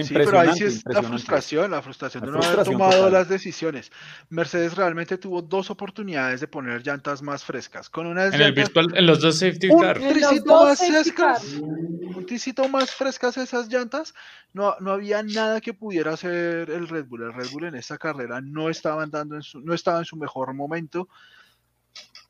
Sí, 0.00 0.14
pero 0.14 0.40
ahí 0.40 0.54
sí 0.54 0.64
es 0.64 0.82
la 0.86 1.02
frustración, 1.02 1.70
la 1.70 1.82
frustración 1.82 2.24
La 2.24 2.32
de 2.32 2.38
no 2.38 2.42
haber 2.42 2.64
tomado 2.64 2.92
total. 2.92 3.12
las 3.12 3.28
decisiones. 3.28 3.92
Mercedes 4.30 4.74
realmente 4.74 5.18
tuvo 5.18 5.42
dos 5.42 5.70
oportunidades 5.70 6.40
de 6.40 6.48
poner 6.48 6.82
llantas 6.82 7.20
más 7.20 7.44
frescas. 7.44 7.90
Con 7.90 8.06
una 8.06 8.24
En 8.26 8.40
el 8.40 8.52
virtual, 8.52 8.96
en 8.96 9.04
los 9.04 9.20
dos 9.20 9.38
safety 9.38 9.68
un 9.68 9.80
car. 9.82 10.00
Los 10.00 10.12
tricito 10.14 10.64
más 10.64 10.78
frescas, 10.78 11.44
un 11.44 12.24
tricito 12.26 12.68
más 12.70 12.90
frescas 12.90 13.36
esas 13.36 13.68
llantas, 13.68 14.14
no, 14.54 14.76
no 14.80 14.92
había 14.92 15.22
nada 15.22 15.60
que 15.60 15.74
pudiera 15.74 16.14
hacer 16.14 16.70
el 16.70 16.88
Red 16.88 17.04
Bull. 17.04 17.24
El 17.24 17.34
Red 17.34 17.50
Bull 17.50 17.64
en 17.64 17.74
esta 17.74 17.98
carrera 17.98 18.40
no 18.40 18.70
estaba 18.70 19.02
andando 19.02 19.36
en 19.36 19.42
su, 19.42 19.60
no 19.60 19.74
estaba 19.74 19.98
en 19.98 20.06
su 20.06 20.16
mejor 20.16 20.54
momento. 20.54 21.08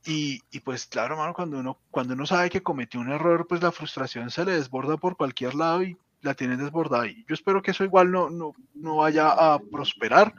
Y, 0.04 0.40
y 0.50 0.58
pues 0.58 0.86
claro, 0.86 1.16
mano, 1.16 1.32
cuando 1.32 1.60
uno, 1.60 1.78
cuando 1.92 2.14
uno 2.14 2.26
sabe 2.26 2.50
que 2.50 2.60
cometió 2.60 2.98
un 2.98 3.12
error, 3.12 3.46
pues 3.46 3.62
la 3.62 3.70
frustración 3.70 4.30
se 4.30 4.44
le 4.44 4.50
desborda 4.50 4.96
por 4.96 5.16
cualquier 5.16 5.54
lado 5.54 5.84
y 5.84 5.96
la 6.22 6.34
tiene 6.34 6.56
desbordada. 6.56 7.06
Y 7.06 7.24
yo 7.28 7.34
espero 7.34 7.60
que 7.62 7.72
eso 7.72 7.84
igual 7.84 8.10
no, 8.10 8.30
no, 8.30 8.52
no 8.74 8.96
vaya 8.96 9.28
a 9.30 9.58
prosperar. 9.58 10.32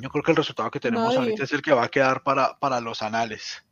Yo 0.00 0.10
creo 0.10 0.22
que 0.22 0.30
el 0.30 0.36
resultado 0.36 0.70
que 0.70 0.78
tenemos 0.80 1.08
Nadie. 1.14 1.18
ahorita 1.30 1.44
es 1.44 1.52
el 1.52 1.62
que 1.62 1.72
va 1.72 1.84
a 1.84 1.88
quedar 1.88 2.22
para, 2.22 2.56
para 2.58 2.80
los 2.80 3.02
anales. 3.02 3.64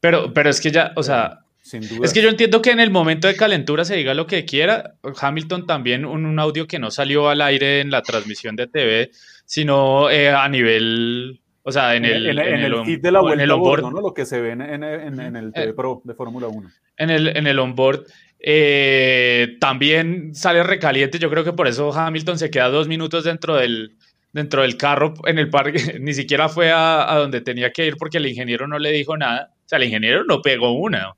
Pero, 0.00 0.32
pero 0.32 0.50
es 0.50 0.60
que 0.60 0.70
ya, 0.70 0.92
o 0.96 1.02
sea, 1.02 1.40
Sin 1.60 1.80
duda. 1.88 2.00
es 2.04 2.12
que 2.12 2.22
yo 2.22 2.28
entiendo 2.28 2.62
que 2.62 2.70
en 2.70 2.80
el 2.80 2.90
momento 2.90 3.26
de 3.28 3.36
calentura 3.36 3.84
se 3.84 3.96
diga 3.96 4.14
lo 4.14 4.26
que 4.26 4.44
quiera. 4.44 4.94
Hamilton 5.20 5.66
también, 5.66 6.04
un, 6.04 6.26
un 6.26 6.38
audio 6.38 6.66
que 6.66 6.78
no 6.78 6.90
salió 6.90 7.28
al 7.28 7.40
aire 7.40 7.80
en 7.80 7.90
la 7.90 8.02
transmisión 8.02 8.54
de 8.56 8.66
TV, 8.68 9.10
sino 9.44 10.10
eh, 10.10 10.30
a 10.30 10.48
nivel, 10.48 11.40
o 11.62 11.72
sea, 11.72 11.94
en 11.96 12.04
el, 12.04 12.26
en, 12.30 12.38
en 12.38 12.60
el 12.60 12.74
on- 12.74 12.86
feed 12.86 13.00
de 13.00 13.12
la 13.12 13.20
o 13.20 13.22
en 13.22 13.26
vuelta 13.28 13.44
el 13.44 13.50
onboard, 13.52 13.82
bordo, 13.82 13.96
¿no? 13.96 14.00
Lo 14.08 14.14
que 14.14 14.26
se 14.26 14.40
ve 14.40 14.50
en, 14.52 14.60
en- 14.62 14.82
en- 14.84 15.20
en 15.20 15.36
el 15.36 15.52
TV 15.52 15.72
Pro 15.74 16.02
de 16.04 16.14
Fórmula 16.14 16.46
1. 16.48 16.70
en 16.98 17.10
el, 17.10 17.36
en 17.36 17.46
el 17.46 17.58
onboard, 17.58 18.04
eh, 18.44 19.56
también 19.60 20.34
sale 20.34 20.62
recaliente. 20.62 21.18
Yo 21.18 21.30
creo 21.30 21.44
que 21.44 21.52
por 21.52 21.68
eso 21.68 21.92
Hamilton 21.92 22.38
se 22.38 22.50
queda 22.50 22.68
dos 22.68 22.88
minutos 22.88 23.24
dentro 23.24 23.54
del, 23.56 23.96
dentro 24.32 24.62
del 24.62 24.76
carro 24.76 25.14
en 25.26 25.38
el 25.38 25.48
parque. 25.48 25.72
Ni 26.00 26.12
siquiera 26.12 26.48
fue 26.48 26.70
a, 26.72 27.10
a 27.12 27.18
donde 27.18 27.40
tenía 27.40 27.70
que 27.72 27.86
ir 27.86 27.96
porque 27.96 28.18
el 28.18 28.26
ingeniero 28.26 28.66
no 28.66 28.78
le 28.78 28.90
dijo 28.90 29.16
nada. 29.16 29.50
O 29.64 29.68
sea, 29.68 29.78
el 29.78 29.84
ingeniero 29.84 30.24
no 30.24 30.42
pegó 30.42 30.72
una. 30.72 31.14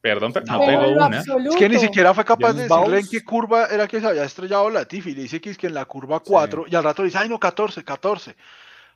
Perdón, 0.00 0.32
pero 0.32 0.46
no, 0.46 0.58
No. 0.60 0.66
pegó 0.66 0.88
una. 0.92 1.18
absoluto. 1.18 1.50
Es 1.50 1.56
que 1.56 1.68
ni 1.68 1.78
siquiera 1.78 2.14
fue 2.14 2.24
capaz 2.24 2.52
de 2.52 2.62
decirle 2.68 3.00
en 3.00 3.08
qué 3.08 3.24
curva 3.24 3.66
era 3.66 3.88
que 3.88 4.00
se 4.00 4.06
había 4.06 4.22
estrellado 4.22 4.70
Latifi. 4.70 5.14
Le 5.16 5.22
dice 5.22 5.40
que 5.40 5.50
es 5.50 5.58
que 5.58 5.66
en 5.66 5.74
la 5.74 5.84
curva 5.84 6.20
4 6.20 6.66
y 6.68 6.76
al 6.76 6.84
rato 6.84 7.02
le 7.02 7.06
dice, 7.08 7.18
ay 7.18 7.28
no, 7.28 7.40
14, 7.40 7.82
14. 7.82 8.36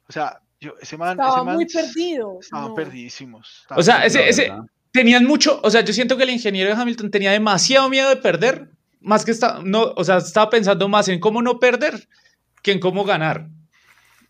O 0.08 0.12
sea, 0.12 0.38
yo, 0.60 0.74
ese 0.80 0.96
man, 0.96 1.12
Estaba 1.18 1.36
ese 1.38 1.44
man 1.44 1.54
muy 1.56 1.66
perdido. 1.66 2.38
Estaban 2.40 2.68
No. 2.68 2.74
perdidísimos. 2.76 3.64
O 3.70 3.82
sea, 3.82 4.04
ese- 4.06 4.20
La 4.20 4.26
ese-. 4.28 4.52
Tenían 4.92 5.24
mucho, 5.24 5.60
o 5.62 5.70
sea, 5.70 5.82
yo 5.82 5.92
siento 5.92 6.16
que 6.16 6.24
el 6.24 6.30
ingeniero 6.30 6.74
de 6.74 6.80
Hamilton 6.80 7.10
tenía 7.10 7.30
demasiado 7.32 7.88
miedo 7.88 8.08
de 8.08 8.16
perder, 8.16 8.70
más 9.00 9.24
que 9.24 9.30
está, 9.30 9.60
no, 9.64 9.92
o 9.96 10.04
sea, 10.04 10.18
estaba 10.18 10.50
pensando 10.50 10.88
más 10.88 11.08
en 11.08 11.20
cómo 11.20 11.42
no 11.42 11.58
perder 11.58 12.08
que 12.62 12.72
en 12.72 12.80
cómo 12.80 13.04
ganar. 13.04 13.48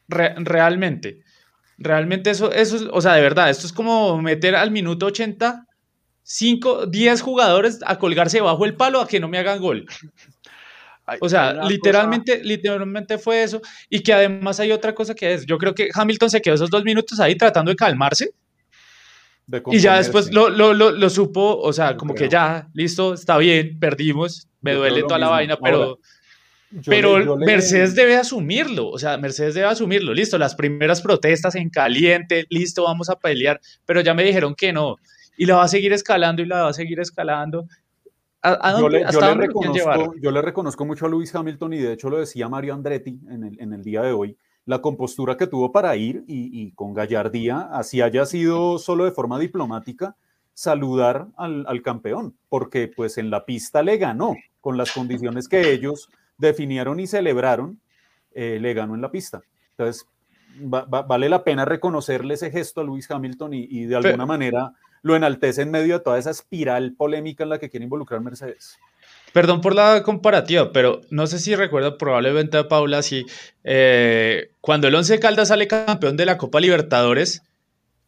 Re- 0.09 0.35
realmente. 0.39 1.23
Realmente 1.79 2.31
eso, 2.31 2.53
eso 2.53 2.77
es, 2.77 2.83
o 2.93 3.01
sea, 3.01 3.15
de 3.15 3.23
verdad, 3.23 3.49
esto 3.49 3.67
es 3.67 3.73
como 3.73 4.21
meter 4.21 4.55
al 4.55 4.71
minuto 4.71 5.07
80 5.07 5.67
5, 6.23 6.87
10 6.87 7.23
jugadores 7.23 7.81
a 7.85 7.99
colgarse 7.99 8.41
bajo 8.41 8.65
el 8.65 8.77
palo 8.77 9.01
a 9.01 9.09
que 9.09 9.19
no 9.19 9.29
me 9.29 9.39
hagan 9.39 9.61
gol. 9.61 9.87
O 11.21 11.29
sea, 11.29 11.55
literalmente, 11.65 12.45
literalmente 12.45 13.19
fue 13.19 13.43
eso. 13.43 13.61
Y 13.89 14.01
que 14.01 14.13
además 14.13 14.61
hay 14.61 14.71
otra 14.71 14.95
cosa 14.95 15.15
que 15.15 15.35
es, 15.35 15.45
yo 15.47 15.59
creo 15.59 15.75
que 15.75 15.89
Hamilton 15.93 16.31
se 16.31 16.41
quedó 16.41 16.55
esos 16.55 16.71
dos 16.71 16.85
minutos 16.85 17.19
ahí 17.19 17.35
tratando 17.35 17.71
de 17.71 17.77
calmarse 17.77 18.31
De 19.51 19.63
y 19.73 19.79
ya 19.81 19.97
después 19.97 20.33
lo, 20.33 20.49
lo, 20.49 20.73
lo, 20.75 20.93
lo 20.93 21.11
supo, 21.11 21.59
o 21.61 21.73
sea, 21.73 21.91
Yo 21.93 21.97
como 21.97 22.15
creo. 22.15 22.29
que 22.29 22.33
ya, 22.33 22.69
listo, 22.73 23.15
está 23.15 23.37
bien, 23.37 23.79
perdimos, 23.81 24.49
me 24.61 24.73
Yo 24.73 24.79
duele 24.79 25.03
toda 25.03 25.19
la 25.19 25.27
mismo. 25.27 25.31
vaina, 25.37 25.57
pero, 25.57 25.83
Ahora, 25.83 25.97
pero 26.87 27.19
le- 27.19 27.25
yo 27.25 27.37
le- 27.37 27.47
Mercedes 27.47 27.95
debe 27.97 28.17
asumirlo, 28.17 28.89
o 28.89 28.99
sea, 28.99 29.19
Mercedes 29.19 29.55
debe 29.55 29.67
asumirlo, 29.67 30.15
listo, 30.15 30.39
las 30.39 30.55
primeras 30.55 31.03
protestas 31.03 31.57
en 31.57 31.69
caliente, 31.69 32.47
listo, 32.49 32.85
vamos 32.85 33.11
a 33.11 33.17
pelear, 33.17 33.61
pero 33.85 34.01
ya 34.03 34.15
me 34.15 34.23
dijeron 34.23 34.55
que 34.55 34.73
no, 34.73 34.97
y 35.37 35.47
la 35.47 35.57
va 35.57 35.65
a 35.65 35.69
seguir 35.69 35.93
escalando 35.93 36.43
y 36.43 36.47
la 36.47 36.63
va 36.63 36.69
a 36.69 36.73
seguir 36.73 37.01
escalando. 37.01 37.67
¿A, 38.43 38.53
a 38.53 38.73
yo 38.73 38.83
dónde, 38.83 38.99
le, 39.01 39.13
yo 39.13 39.35
reconozco, 39.35 40.15
yo 40.21 40.31
le 40.31 40.41
reconozco 40.43 40.85
mucho 40.87 41.07
a 41.07 41.09
Lewis 41.09 41.35
Hamilton 41.35 41.73
y 41.75 41.79
de 41.79 41.93
hecho 41.95 42.09
lo 42.09 42.19
decía 42.21 42.49
Mario 42.49 42.73
Andretti 42.75 43.19
en 43.29 43.45
el, 43.45 43.61
en 43.61 43.73
el 43.73 43.83
día 43.83 44.03
de 44.03 44.13
hoy, 44.13 44.37
la 44.67 44.81
compostura 44.81 45.37
que 45.37 45.47
tuvo 45.47 45.73
para 45.73 45.97
ir 45.97 46.25
y, 46.27 46.51
y 46.63 46.73
con 46.73 46.95
gallardía, 46.95 47.69
así 47.73 48.01
haya 48.03 48.25
sido 48.27 48.79
solo 48.79 49.05
de 49.05 49.11
forma 49.13 49.39
diplomática, 49.39 50.17
saludar 50.55 51.29
al, 51.37 51.65
al 51.67 51.83
campeón, 51.83 52.37
porque 52.49 52.89
pues 52.95 53.19
en 53.19 53.31
la 53.31 53.45
pista 53.47 53.83
le 53.83 53.97
ganó, 53.97 54.37
con 54.61 54.77
las 54.77 54.93
condiciones 54.93 55.49
que 55.49 55.73
ellos 55.73 56.11
definieron 56.37 57.01
y 57.01 57.07
celebraron, 57.07 57.81
eh, 58.33 58.59
le 58.61 58.75
ganó 58.75 58.95
en 58.95 59.01
la 59.01 59.11
pista. 59.11 59.41
Entonces, 59.71 60.07
va- 60.63 60.85
va- 60.85 61.03
vale 61.03 61.29
la 61.29 61.43
pena 61.45 61.65
reconocerle 61.65 62.35
ese 62.35 62.51
gesto 62.51 62.81
a 62.81 62.85
Lewis 62.85 63.11
Hamilton 63.11 63.55
y, 63.55 63.67
y 63.71 63.87
de 63.87 63.97
alguna 63.97 64.27
manera 64.27 64.73
lo 65.03 65.17
enaltece 65.17 65.63
en 65.63 65.71
medio 65.71 65.95
de 65.99 66.05
toda 66.05 66.19
esa 66.19 66.31
espiral 66.31 66.93
polémica 66.95 67.43
en 67.45 67.49
la 67.51 67.59
que 67.59 67.71
quiere 67.71 67.85
involucrar 67.85 68.21
Mercedes. 68.21 68.77
Perdón 69.33 69.61
por 69.61 69.75
la 69.75 70.03
comparativa, 70.03 70.73
pero 70.73 71.01
no 71.11 71.27
sé 71.27 71.39
si 71.39 71.55
recuerda 71.55 71.97
probablemente 71.99 72.57
a 72.59 72.69
Paula 72.69 73.03
si 73.03 73.27
eh, 73.65 74.51
cuando 74.61 74.89
el 74.89 74.95
Once 74.95 75.19
Caldas 75.21 75.49
sale 75.49 75.69
campeón 75.69 76.17
de 76.17 76.27
la 76.27 76.37
Copa 76.37 76.61
Libertadores, 76.61 77.43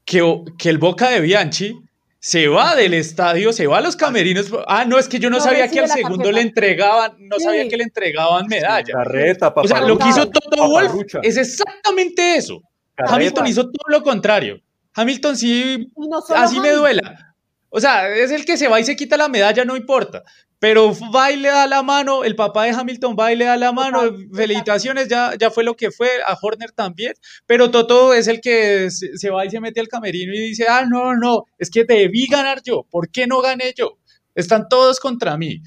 que, 0.05 0.23
que 0.59 0.69
el 0.69 0.79
Boca 0.79 1.11
de 1.11 1.21
Bianchi 1.21 1.79
se 2.19 2.49
va 2.49 2.75
del 2.77 2.95
estadio, 2.95 3.53
se 3.53 3.67
va 3.67 3.79
a 3.79 3.81
los 3.81 3.97
camerinos. 3.97 4.47
Ah, 4.67 4.85
no, 4.85 4.99
es 4.99 5.09
que 5.09 5.19
yo 5.19 5.29
no, 5.31 5.39
No 5.39 5.43
sabía 5.45 5.69
que 5.69 5.81
al 5.81 5.89
segundo 5.89 6.31
le 6.33 6.41
entregaban, 6.41 7.13
no 7.19 7.37
Sí. 7.39 7.45
sabía 7.45 7.69
que 7.69 7.77
le 7.77 7.85
entregaban 7.85 8.47
medalla. 8.49 8.93
Carreta, 8.93 9.53
O 9.57 9.67
sea, 9.67 9.81
lo 9.81 9.99
que 9.99 10.09
hizo 10.09 10.29
Toto 10.29 10.51
paparrucha. 10.57 11.21
es 11.23 11.37
exactamente 11.37 12.37
eso. 12.37 12.61
Carreta. 12.95 13.15
Hamilton 13.17 13.47
hizo 13.47 13.63
todo 13.65 13.85
lo 13.89 14.03
contrario. 14.03 14.61
Hamilton 14.95 15.37
sí 15.37 15.89
no 15.97 16.19
así 16.37 16.61
me 16.61 16.71
duela. 16.73 17.32
O 17.75 17.81
sea, 17.81 18.09
es 18.15 18.31
el 18.31 18.45
que 18.45 18.57
se 18.59 18.69
va 18.69 18.79
y 18.81 18.85
se 18.85 18.97
quita 18.97 19.17
la 19.17 19.29
medalla, 19.29 19.65
no 19.65 19.77
importa. 19.77 20.23
Pero 20.59 20.95
va 21.13 21.33
y 21.33 21.37
le 21.37 21.49
da 21.49 21.67
la 21.67 21.83
mano, 21.83 22.23
el 22.23 22.37
papá 22.37 22.65
de 22.65 22.71
Hamilton 22.71 23.17
va 23.19 23.33
y 23.33 23.37
le 23.37 23.47
da 23.47 23.57
la 23.57 23.73
mano. 23.73 24.03
Felicitaciones, 24.33 25.09
ya, 25.09 25.33
ya 25.41 25.51
fue 25.51 25.65
lo 25.65 25.75
que 25.75 25.91
fue, 25.91 26.09
a 26.27 26.37
Horner 26.41 26.71
también. 26.73 27.15
Pero 27.47 27.71
Toto 27.71 28.13
es 28.15 28.29
el 28.29 28.41
que 28.41 28.91
se, 28.91 29.17
se 29.17 29.31
va 29.31 29.45
y 29.47 29.51
se 29.51 29.59
mete 29.59 29.81
al 29.81 29.89
camerino 29.89 30.35
y 30.35 30.39
dice, 30.39 30.67
ah, 30.69 30.85
no, 30.89 31.17
no, 31.17 31.47
es 31.59 31.71
que 31.71 31.85
debí 31.85 32.27
ganar 32.27 32.63
yo, 32.63 32.87
¿por 32.91 33.11
qué 33.11 33.27
no 33.27 33.41
gané 33.41 33.73
yo? 33.75 33.99
Están 34.35 34.69
todos 34.69 35.01
contra 35.01 35.37
mí. 35.37 35.61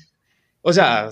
O 0.62 0.72
sea, 0.72 1.10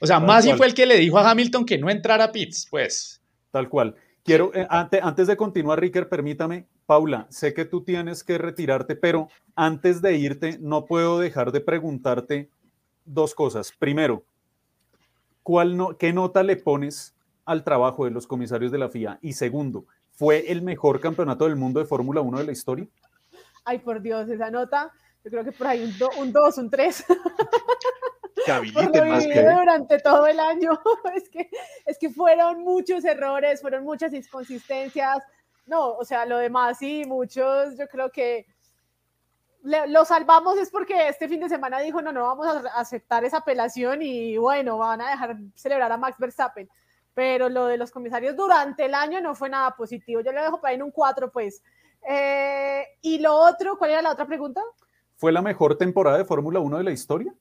o 0.00 0.06
sea, 0.06 0.20
Masi 0.20 0.48
fue 0.56 0.66
el 0.68 0.74
que 0.74 0.86
le 0.86 0.96
dijo 0.98 1.18
a 1.18 1.28
Hamilton 1.28 1.66
que 1.66 1.78
no 1.78 1.90
entrara 1.90 2.24
a 2.24 2.32
pits, 2.32 2.66
pues. 2.70 3.20
Tal 3.50 3.68
cual. 3.68 3.94
Quiero, 4.24 4.52
eh, 4.54 4.66
ante- 4.70 5.00
antes 5.02 5.26
de 5.26 5.36
continuar, 5.36 5.80
Ricker, 5.80 6.08
permítame, 6.08 6.66
Paula, 6.88 7.26
sé 7.28 7.52
que 7.52 7.66
tú 7.66 7.84
tienes 7.84 8.24
que 8.24 8.38
retirarte, 8.38 8.96
pero 8.96 9.28
antes 9.54 10.00
de 10.00 10.16
irte, 10.16 10.56
no 10.58 10.86
puedo 10.86 11.18
dejar 11.18 11.52
de 11.52 11.60
preguntarte 11.60 12.48
dos 13.04 13.34
cosas. 13.34 13.74
Primero, 13.78 14.24
¿cuál 15.42 15.76
no, 15.76 15.98
¿qué 15.98 16.14
nota 16.14 16.42
le 16.42 16.56
pones 16.56 17.14
al 17.44 17.62
trabajo 17.62 18.06
de 18.06 18.10
los 18.10 18.26
comisarios 18.26 18.72
de 18.72 18.78
la 18.78 18.88
FIA? 18.88 19.18
Y 19.20 19.34
segundo, 19.34 19.84
¿fue 20.12 20.50
el 20.50 20.62
mejor 20.62 20.98
campeonato 20.98 21.44
del 21.44 21.56
mundo 21.56 21.78
de 21.78 21.84
Fórmula 21.84 22.22
1 22.22 22.38
de 22.38 22.44
la 22.44 22.52
historia? 22.52 22.88
Ay, 23.66 23.80
por 23.80 24.00
Dios, 24.00 24.26
esa 24.30 24.50
nota, 24.50 24.90
yo 25.22 25.30
creo 25.30 25.44
que 25.44 25.52
por 25.52 25.66
ahí 25.66 25.84
un 25.84 25.98
2, 25.98 26.16
un, 26.16 26.32
dos, 26.32 26.56
un 26.56 26.70
3. 26.70 27.04
Que 28.46 28.72
por 28.72 29.08
más 29.08 29.26
vivido 29.26 29.50
que. 29.50 29.54
durante 29.56 29.98
todo 29.98 30.26
el 30.26 30.40
año. 30.40 30.70
Es 31.14 31.28
que, 31.28 31.50
es 31.84 31.98
que 31.98 32.08
fueron 32.08 32.62
muchos 32.62 33.04
errores, 33.04 33.60
fueron 33.60 33.84
muchas 33.84 34.14
inconsistencias. 34.14 35.18
No, 35.68 35.92
o 35.96 36.04
sea, 36.04 36.24
lo 36.26 36.38
demás 36.38 36.78
sí, 36.78 37.04
muchos, 37.06 37.76
yo 37.78 37.86
creo 37.88 38.10
que 38.10 38.46
le- 39.62 39.86
lo 39.88 40.04
salvamos 40.04 40.56
es 40.58 40.70
porque 40.70 41.08
este 41.08 41.28
fin 41.28 41.40
de 41.40 41.48
semana 41.48 41.78
dijo, 41.80 42.00
no, 42.00 42.10
no 42.12 42.22
vamos 42.22 42.46
a 42.46 42.60
aceptar 42.80 43.24
esa 43.24 43.38
apelación 43.38 44.00
y 44.02 44.36
bueno, 44.38 44.78
van 44.78 45.00
a 45.02 45.10
dejar 45.10 45.36
celebrar 45.54 45.92
a 45.92 45.96
Max 45.98 46.16
Verstappen. 46.18 46.68
Pero 47.12 47.48
lo 47.48 47.66
de 47.66 47.76
los 47.76 47.90
comisarios 47.90 48.36
durante 48.36 48.84
el 48.86 48.94
año 48.94 49.20
no 49.20 49.34
fue 49.34 49.48
nada 49.50 49.74
positivo. 49.76 50.20
Yo 50.20 50.30
le 50.32 50.40
dejo 50.40 50.60
para 50.60 50.70
ahí 50.70 50.76
en 50.76 50.84
un 50.84 50.90
4, 50.92 51.30
pues. 51.30 51.62
Eh, 52.08 52.84
y 53.02 53.18
lo 53.18 53.34
otro, 53.34 53.76
¿cuál 53.76 53.90
era 53.90 54.02
la 54.02 54.12
otra 54.12 54.24
pregunta? 54.26 54.62
¿Fue 55.16 55.32
la 55.32 55.42
mejor 55.42 55.76
temporada 55.76 56.16
de 56.16 56.24
Fórmula 56.24 56.60
1 56.60 56.78
de 56.78 56.84
la 56.84 56.92
historia? 56.92 57.34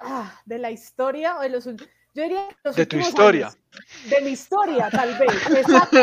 Ah, 0.00 0.40
de 0.44 0.58
la 0.58 0.70
historia 0.72 1.36
o 1.38 1.42
de 1.42 1.48
los 1.48 1.66
ult- 1.68 1.88
yo 2.14 2.22
diría 2.22 2.48
que 2.48 2.56
los 2.64 2.76
De 2.76 2.86
tu 2.86 2.96
historia. 2.98 3.46
años. 3.46 3.58
de 4.10 4.20
mi 4.20 4.30
historia 4.30 4.90
tal 4.90 5.18
vez 5.18 5.30
exacto, 5.56 5.98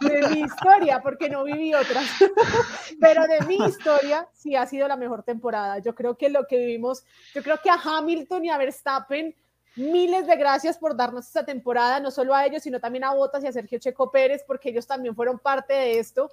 de 0.00 0.28
mi 0.28 0.40
historia 0.40 1.00
porque 1.02 1.28
no 1.28 1.44
viví 1.44 1.74
otras 1.74 2.06
pero 3.00 3.24
de 3.26 3.40
mi 3.46 3.56
historia 3.56 4.26
sí 4.32 4.56
ha 4.56 4.66
sido 4.66 4.88
la 4.88 4.96
mejor 4.96 5.22
temporada 5.22 5.78
yo 5.78 5.94
creo 5.94 6.16
que 6.16 6.30
lo 6.30 6.46
que 6.46 6.58
vivimos 6.58 7.04
yo 7.34 7.42
creo 7.42 7.58
que 7.62 7.70
a 7.70 7.78
Hamilton 7.82 8.44
y 8.46 8.50
a 8.50 8.58
Verstappen 8.58 9.34
miles 9.76 10.26
de 10.26 10.36
gracias 10.36 10.78
por 10.78 10.96
darnos 10.96 11.26
esta 11.26 11.44
temporada 11.44 12.00
no 12.00 12.10
solo 12.10 12.34
a 12.34 12.46
ellos 12.46 12.62
sino 12.62 12.80
también 12.80 13.04
a 13.04 13.12
Bottas 13.12 13.44
y 13.44 13.46
a 13.46 13.52
Sergio 13.52 13.78
Checo 13.78 14.10
Pérez 14.10 14.42
porque 14.46 14.70
ellos 14.70 14.86
también 14.86 15.14
fueron 15.14 15.38
parte 15.38 15.74
de 15.74 15.98
esto 15.98 16.30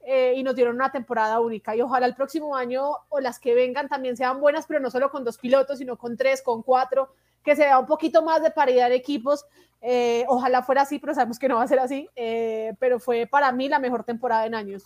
eh, 0.00 0.34
y 0.36 0.42
nos 0.42 0.54
dieron 0.54 0.76
una 0.76 0.90
temporada 0.90 1.40
única. 1.40 1.74
Y 1.76 1.82
ojalá 1.82 2.06
el 2.06 2.14
próximo 2.14 2.56
año 2.56 2.92
o 3.08 3.20
las 3.20 3.38
que 3.38 3.54
vengan 3.54 3.88
también 3.88 4.16
sean 4.16 4.40
buenas, 4.40 4.64
pero 4.66 4.80
no 4.80 4.90
solo 4.90 5.10
con 5.10 5.24
dos 5.24 5.38
pilotos, 5.38 5.78
sino 5.78 5.98
con 5.98 6.16
tres, 6.16 6.40
con 6.40 6.62
cuatro, 6.62 7.12
que 7.48 7.56
se 7.56 7.64
vea 7.64 7.78
un 7.78 7.86
poquito 7.86 8.22
más 8.22 8.42
de 8.42 8.50
paridad 8.50 8.90
de 8.90 8.96
equipos. 8.96 9.46
Eh, 9.80 10.26
ojalá 10.28 10.62
fuera 10.62 10.82
así, 10.82 10.98
pero 10.98 11.14
sabemos 11.14 11.38
que 11.38 11.48
no 11.48 11.56
va 11.56 11.62
a 11.62 11.68
ser 11.68 11.78
así. 11.78 12.06
Eh, 12.14 12.74
pero 12.78 13.00
fue 13.00 13.26
para 13.26 13.50
mí 13.52 13.70
la 13.70 13.78
mejor 13.78 14.04
temporada 14.04 14.44
en 14.44 14.54
años. 14.54 14.84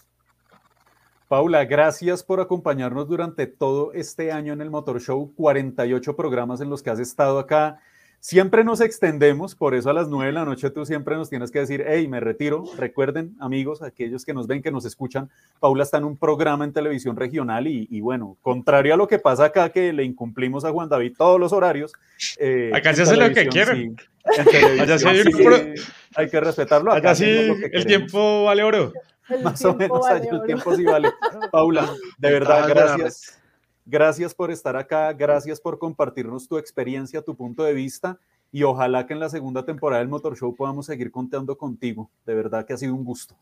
Paula, 1.27 1.65
gracias 1.65 2.23
por 2.23 2.41
acompañarnos 2.41 3.09
durante 3.09 3.49
todo 3.49 3.93
este 3.95 4.31
año 4.31 4.53
en 4.53 4.61
el 4.61 4.71
Motor 4.71 5.01
Show, 5.01 5.33
48 5.35 6.15
programas 6.15 6.61
en 6.61 6.71
los 6.71 6.83
que 6.83 6.91
has 6.91 7.01
estado 7.01 7.41
acá. 7.41 7.81
Siempre 8.27 8.63
nos 8.63 8.81
extendemos, 8.81 9.57
por 9.57 9.75
eso 9.75 9.91
a 9.91 9.93
las 9.93 10.07
9 10.07 10.27
de 10.27 10.33
la 10.33 10.45
noche 10.45 10.71
tú 10.71 10.87
siempre 10.87 11.17
nos 11.17 11.29
tienes 11.29 11.51
que 11.51 11.59
decir, 11.59 11.85
hey, 11.89 12.07
me 12.07 12.21
retiro. 12.21 12.63
Recuerden, 12.79 13.35
amigos, 13.41 13.83
aquellos 13.83 14.25
que 14.25 14.33
nos 14.33 14.47
ven, 14.47 14.63
que 14.63 14.71
nos 14.71 14.85
escuchan, 14.85 15.29
Paula 15.59 15.83
está 15.83 15.99
en 15.99 16.05
un 16.05 16.17
programa 16.17 16.65
en 16.65 16.73
televisión 16.73 17.17
regional 17.17 17.67
y, 17.67 17.89
y 17.91 18.01
bueno, 18.01 18.37
contrario 18.41 18.95
a 18.95 18.97
lo 18.97 19.09
que 19.09 19.19
pasa 19.19 19.47
acá, 19.47 19.71
que 19.71 19.93
le 19.93 20.05
incumplimos 20.05 20.65
a 20.65 20.71
Juan 20.71 20.89
David 20.89 21.15
todos 21.19 21.41
los 21.41 21.53
horarios. 21.53 21.93
eh, 22.39 22.71
Acá 22.73 22.95
se 22.95 23.03
hace 23.03 23.17
lo 23.17 23.29
que 23.35 23.49
quieren. 23.49 23.97
sí, 23.99 24.05
en 24.39 24.45
televisión 24.45 24.81
Allá 24.81 24.99
sí 25.01 25.09
hay 25.09 25.21
un 25.23 25.45
pro- 25.45 25.83
hay 26.15 26.29
que 26.31 26.41
respetarlo. 26.41 26.93
acá 26.93 27.11
Allá 27.11 27.15
sí, 27.17 27.25
hacemos 27.25 27.47
lo 27.49 27.55
que 27.57 27.65
el 27.65 27.71
queremos. 27.73 27.87
tiempo 27.89 28.45
vale 28.45 28.63
oro. 28.63 28.93
El 29.31 29.43
Más 29.43 29.65
o 29.65 29.75
menos 29.75 30.01
vale 30.01 30.21
allá 30.21 30.31
el 30.31 30.43
tiempo 30.45 30.77
sí 30.77 30.85
vale. 30.85 31.11
Paula, 31.51 31.93
de 32.19 32.31
verdad, 32.31 32.69
gracias. 32.69 33.42
Gracias 33.85 34.35
por 34.35 34.51
estar 34.51 34.77
acá, 34.77 35.13
gracias 35.13 35.61
por 35.61 35.79
compartirnos 35.79 36.47
tu 36.49 36.57
experiencia, 36.57 37.23
tu 37.23 37.35
punto 37.35 37.65
de 37.65 37.75
vista 37.75 38.19
y 38.53 38.63
ojalá 38.63 39.07
que 39.07 39.13
en 39.15 39.21
la 39.21 39.29
segunda 39.29 39.65
temporada 39.65 40.01
del 40.01 40.09
Motor 40.09 40.37
Show 40.37 40.55
podamos 40.55 40.87
seguir 40.87 41.11
contando 41.11 41.57
contigo. 41.57 42.09
De 42.25 42.35
verdad 42.35 42.65
que 42.65 42.75
ha 42.75 42.77
sido 42.77 42.95
un 42.95 43.05
gusto. 43.05 43.35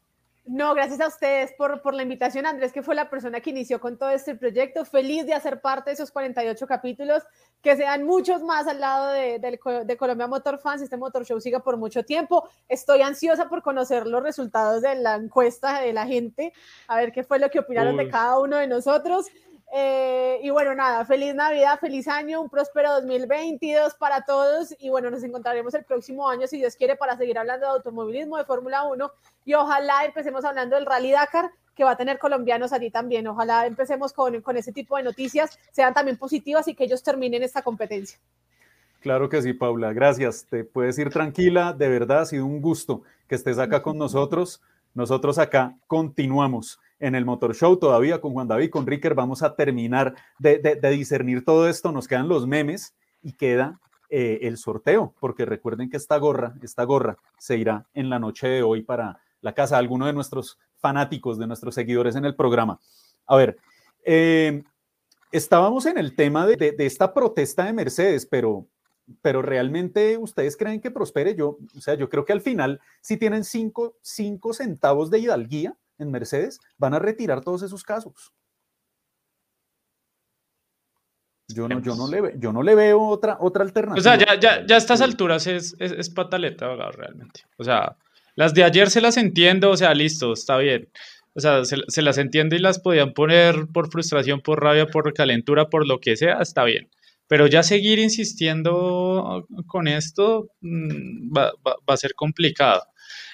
No, 0.47 0.75
gracias 0.75 1.01
a 1.03 1.07
ustedes 1.09 1.53
por, 1.53 1.83
por 1.83 1.95
la 1.95 2.03
invitación, 2.03 2.47
Andrés, 2.47 2.73
que 2.73 2.83
fue 2.83 2.95
la 2.95 3.11
persona 3.11 3.41
que 3.41 3.51
inició 3.51 3.79
con 3.79 3.99
todo 3.99 4.09
este 4.11 4.35
proyecto. 4.35 4.85
Feliz 4.87 5.27
de 5.27 5.35
hacer 5.35 5.61
parte 5.61 5.91
de 5.91 5.95
esos 5.95 6.11
48 6.11 6.67
capítulos, 6.67 7.23
que 7.63 7.77
sean 7.77 8.05
muchos 8.05 8.43
más 8.43 8.67
al 8.67 8.81
lado 8.81 9.13
de, 9.13 9.39
del 9.39 9.59
co- 9.61 9.85
de 9.85 9.97
Colombia 9.99 10.27
Motor 10.27 10.59
Fans, 10.59 10.81
este 10.83 10.97
Motor 10.97 11.25
Show 11.27 11.41
siga 11.41 11.61
por 11.61 11.77
mucho 11.77 12.03
tiempo. 12.05 12.49
Estoy 12.69 13.03
ansiosa 13.03 13.49
por 13.49 13.63
conocer 13.63 14.07
los 14.07 14.23
resultados 14.23 14.81
de 14.81 14.95
la 14.97 15.17
encuesta 15.17 15.83
de 15.83 15.93
la 15.93 16.07
gente, 16.07 16.53
a 16.89 16.97
ver 16.97 17.13
qué 17.13 17.23
fue 17.23 17.39
lo 17.39 17.51
que 17.51 17.59
opinaron 17.61 17.97
de 17.99 18.09
cada 18.11 18.41
uno 18.41 18.57
de 18.57 18.67
nosotros. 18.67 19.27
Eh, 19.73 20.41
y 20.43 20.51
bueno, 20.51 20.75
nada, 20.75 21.05
feliz 21.05 21.35
Navidad, 21.35 21.79
feliz 21.79 22.09
año, 22.09 22.41
un 22.41 22.51
próspero 22.51 22.93
2022 22.95 23.95
para 23.95 24.23
todos. 24.23 24.75
Y 24.81 24.91
bueno, 24.91 25.11
nos 25.11 25.23
encontraremos 25.23 25.75
el 25.75 25.85
próximo 25.85 26.29
año, 26.29 26.47
si 26.47 26.59
Dios 26.59 26.75
quiere, 26.77 26.97
para 26.97 27.17
seguir 27.17 27.39
hablando 27.39 27.67
de 27.67 27.73
automovilismo, 27.73 28.37
de 28.37 28.45
Fórmula 28.45 28.85
1 28.85 29.13
y 29.45 29.55
ojalá 29.55 30.05
empecemos 30.05 30.45
hablando 30.45 30.77
del 30.77 30.87
Rally 30.87 31.13
Dakar, 31.13 31.51
que 31.75 31.85
va 31.85 31.93
a 31.93 31.97
tener 31.97 32.19
colombianos 32.19 32.73
allí 32.73 32.91
también. 32.91 33.27
Ojalá 33.27 33.67
empecemos 33.67 34.13
con, 34.13 34.41
con 34.43 34.57
ese 34.57 34.73
tipo 34.73 34.97
de 34.97 35.03
noticias, 35.03 35.59
sean 35.71 35.95
también 35.95 36.17
positivas 36.17 36.69
y 36.69 36.75
que 36.75 36.85
ellos 36.85 37.03
terminen 37.03 37.43
esta 37.43 37.63
competencia. 37.63 38.19
Claro 39.01 39.29
que 39.29 39.41
sí, 39.41 39.55
Paula. 39.55 39.93
Gracias. 39.93 40.45
Te 40.45 40.63
puedes 40.63 40.99
ir 40.99 41.11
tranquila. 41.11 41.73
De 41.73 41.89
verdad 41.89 42.21
ha 42.21 42.27
sido 42.27 42.45
un 42.45 42.61
gusto 42.61 43.03
que 43.27 43.35
estés 43.35 43.59
acá 43.59 43.83
con 43.83 43.97
nosotros. 43.97 44.61
Nosotros 44.93 45.39
acá 45.39 45.75
continuamos 45.87 46.79
en 47.01 47.15
el 47.15 47.25
Motor 47.25 47.55
Show 47.55 47.77
todavía 47.79 48.21
con 48.21 48.33
Juan 48.33 48.47
David, 48.49 48.71
con 48.71 48.87
Ricker. 48.87 49.15
Vamos 49.15 49.43
a 49.43 49.57
terminar 49.57 50.15
de, 50.39 50.59
de- 50.59 50.77
de 50.77 50.91
discernir 50.91 51.45
todo 51.45 51.69
esto. 51.69 51.91
Nos 51.93 52.07
quedan 52.07 52.29
los 52.29 52.47
memes 52.47 52.95
y 53.23 53.33
queda 53.33 53.81
eh, 54.11 54.41
el 54.43 54.57
sorteo, 54.59 55.15
porque 55.21 55.45
recuerden 55.45 55.89
que 55.91 55.97
esta 55.97 56.17
gorra, 56.19 56.55
esta 56.63 56.85
gorra 56.85 57.17
se 57.39 57.57
irá 57.57 57.87
en 57.95 58.11
la 58.11 58.19
noche 58.19 58.49
de 58.49 58.63
hoy 58.63 58.83
para 58.83 59.19
la 59.41 59.55
casa 59.55 59.77
de 59.77 59.81
alguno 59.81 60.07
de 60.07 60.13
nuestros 60.13 60.59
fanáticos, 60.77 61.39
de 61.39 61.47
nuestros 61.47 61.75
seguidores 61.75 62.17
en 62.17 62.25
el 62.25 62.35
programa. 62.37 62.79
A 63.27 63.37
ver, 63.37 63.57
eh, 64.05 64.63
estábamos 65.33 65.87
en 65.87 65.97
el 65.99 66.15
tema 66.15 66.47
de, 66.47 66.57
de- 66.57 66.73
de 66.73 66.87
esta 66.87 67.15
protesta 67.15 67.65
de 67.65 67.73
Mercedes, 67.73 68.27
pero, 68.27 68.67
pero 69.23 69.43
realmente 69.43 70.19
ustedes 70.19 70.57
creen 70.57 70.81
que 70.81 70.91
prospere. 70.91 71.35
Yo, 71.35 71.59
o 71.77 71.81
sea, 71.81 71.95
yo 71.95 72.09
creo 72.09 72.25
que 72.25 72.33
al 72.33 72.41
final, 72.41 72.81
si 73.01 73.17
tienen 73.17 73.45
cinco, 73.45 73.97
cinco 74.03 74.53
centavos 74.53 75.11
de 75.11 75.21
hidalguía 75.21 75.77
en 76.01 76.11
Mercedes, 76.11 76.59
van 76.79 76.95
a 76.95 76.99
retirar 76.99 77.43
todos 77.43 77.63
esos 77.63 77.83
casos. 77.85 78.33
Yo 81.53 81.69
no, 81.69 81.83
yo 81.83 81.97
no, 81.97 82.07
le, 82.09 82.21
ve- 82.21 82.35
yo 82.39 82.53
no 82.53 82.63
le 82.63 82.77
veo 82.77 83.03
otra, 83.03 83.37
otra 83.41 83.65
O 83.65 83.67
alternativa. 83.67 84.03
sea, 84.03 84.17
ya, 84.17 84.39
ya, 84.39 84.65
ya 84.67 84.75
a 84.77 84.79
estas 84.79 85.01
alturas 85.01 85.49
es, 85.49 85.75
es, 85.81 85.91
es 85.91 86.09
pataleta 86.09 86.69
realmente. 86.93 87.41
O 87.57 87.65
sea, 87.65 87.97
las 88.37 88.55
de 88.55 88.63
ayer 88.63 88.89
se 88.89 89.01
las 89.01 89.17
entiendo, 89.17 89.71
o 89.71 89.77
sea, 89.77 89.93
listo, 89.93 90.33
está 90.33 90.59
bien. 90.59 90.89
O 91.35 91.41
sea, 91.41 91.65
se, 91.65 91.77
se 91.89 92.03
las 92.03 92.19
entiende 92.19 92.55
y 92.57 92.61
las 92.61 92.79
podían 92.79 93.13
poner 93.15 93.67
por 93.73 93.91
frustración, 93.91 94.41
por 94.43 94.63
rabia, 94.63 94.87
por 94.87 95.13
calentura, 95.13 95.69
por 95.69 95.89
lo 95.89 95.99
que 95.99 96.17
sea, 96.17 96.39
está 96.41 96.63
bien. 96.63 96.89
Pero 97.27 97.49
ya 97.49 97.65
seguir 97.65 97.99
insistiendo 97.99 99.47
con 99.67 99.89
esto 99.89 100.51
mm, 100.61 101.37
va, 101.37 101.53
va- 101.67 101.77
va 101.89 101.95
a 101.95 101.97
ser 101.97 102.15
complicado. 102.15 102.83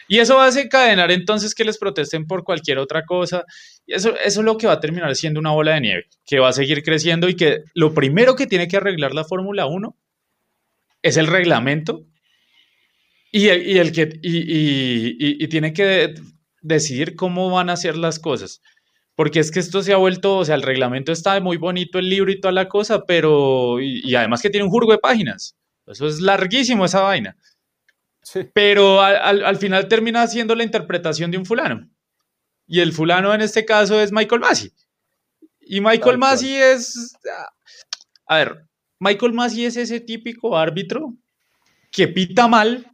Y 0.08 0.18
eso 0.18 0.36
va 0.36 0.44
a 0.44 0.46
desencadenar 0.46 1.10
entonces 1.10 1.54
que 1.54 1.64
les 1.64 1.78
protesten 1.78 2.26
por 2.26 2.44
cualquier 2.44 2.78
otra 2.78 3.04
cosa. 3.04 3.44
Y 3.86 3.94
eso, 3.94 4.10
eso 4.16 4.40
es 4.40 4.44
lo 4.44 4.56
que 4.58 4.66
va 4.66 4.74
a 4.74 4.80
terminar 4.80 5.14
siendo 5.16 5.40
una 5.40 5.50
bola 5.52 5.74
de 5.74 5.80
nieve, 5.80 6.06
que 6.26 6.38
va 6.38 6.48
a 6.48 6.52
seguir 6.52 6.82
creciendo 6.82 7.28
y 7.28 7.36
que 7.36 7.60
lo 7.74 7.92
primero 7.94 8.36
que 8.36 8.46
tiene 8.46 8.68
que 8.68 8.76
arreglar 8.76 9.14
la 9.14 9.24
Fórmula 9.24 9.66
1 9.66 9.96
es 11.02 11.16
el 11.16 11.26
reglamento 11.26 12.04
y 13.32 13.48
el, 13.48 13.66
y 13.66 13.78
el 13.78 13.92
que 13.92 14.18
y, 14.22 15.42
y- 15.44 15.48
tiene 15.48 15.72
que 15.72 16.14
decidir 16.62 17.16
cómo 17.16 17.50
van 17.50 17.70
a 17.70 17.74
hacer 17.74 17.96
las 17.96 18.18
cosas. 18.18 18.62
Porque 19.14 19.40
es 19.40 19.50
que 19.50 19.60
esto 19.60 19.82
se 19.82 19.92
ha 19.92 19.96
vuelto, 19.96 20.38
o 20.38 20.44
sea, 20.44 20.54
el 20.56 20.62
reglamento 20.62 21.12
está 21.12 21.40
muy 21.40 21.56
bonito, 21.56 21.98
el 21.98 22.08
libro 22.10 22.30
y 22.30 22.40
toda 22.40 22.52
la 22.52 22.68
cosa, 22.68 23.04
pero, 23.06 23.80
y 23.80 24.14
además 24.14 24.42
que 24.42 24.50
tiene 24.50 24.64
un 24.64 24.70
jurgo 24.70 24.92
de 24.92 24.98
páginas. 24.98 25.56
Eso 25.86 26.06
es 26.06 26.20
larguísimo 26.20 26.84
esa 26.84 27.00
vaina. 27.02 27.36
Sí. 28.28 28.40
Pero 28.52 29.00
al, 29.00 29.14
al- 29.16 29.44
al 29.44 29.56
final 29.56 29.86
termina 29.86 30.26
siendo 30.26 30.56
la 30.56 30.64
interpretación 30.64 31.30
de 31.30 31.38
un 31.38 31.46
fulano. 31.46 31.88
Y 32.66 32.80
el 32.80 32.92
fulano 32.92 33.32
en 33.32 33.40
este 33.40 33.64
caso 33.64 34.00
es 34.00 34.10
Michael 34.10 34.40
Massey. 34.40 34.72
Y 35.60 35.80
Michael. 35.80 36.18
Massey 36.18 36.54
es, 36.56 37.12
a 38.26 38.36
ver, 38.38 38.66
Michael 38.98 39.32
Massey 39.32 39.64
es 39.66 39.76
ese 39.76 40.00
típico 40.00 40.58
árbitro 40.58 41.14
que 41.92 42.08
pita 42.08 42.48
mal. 42.48 42.90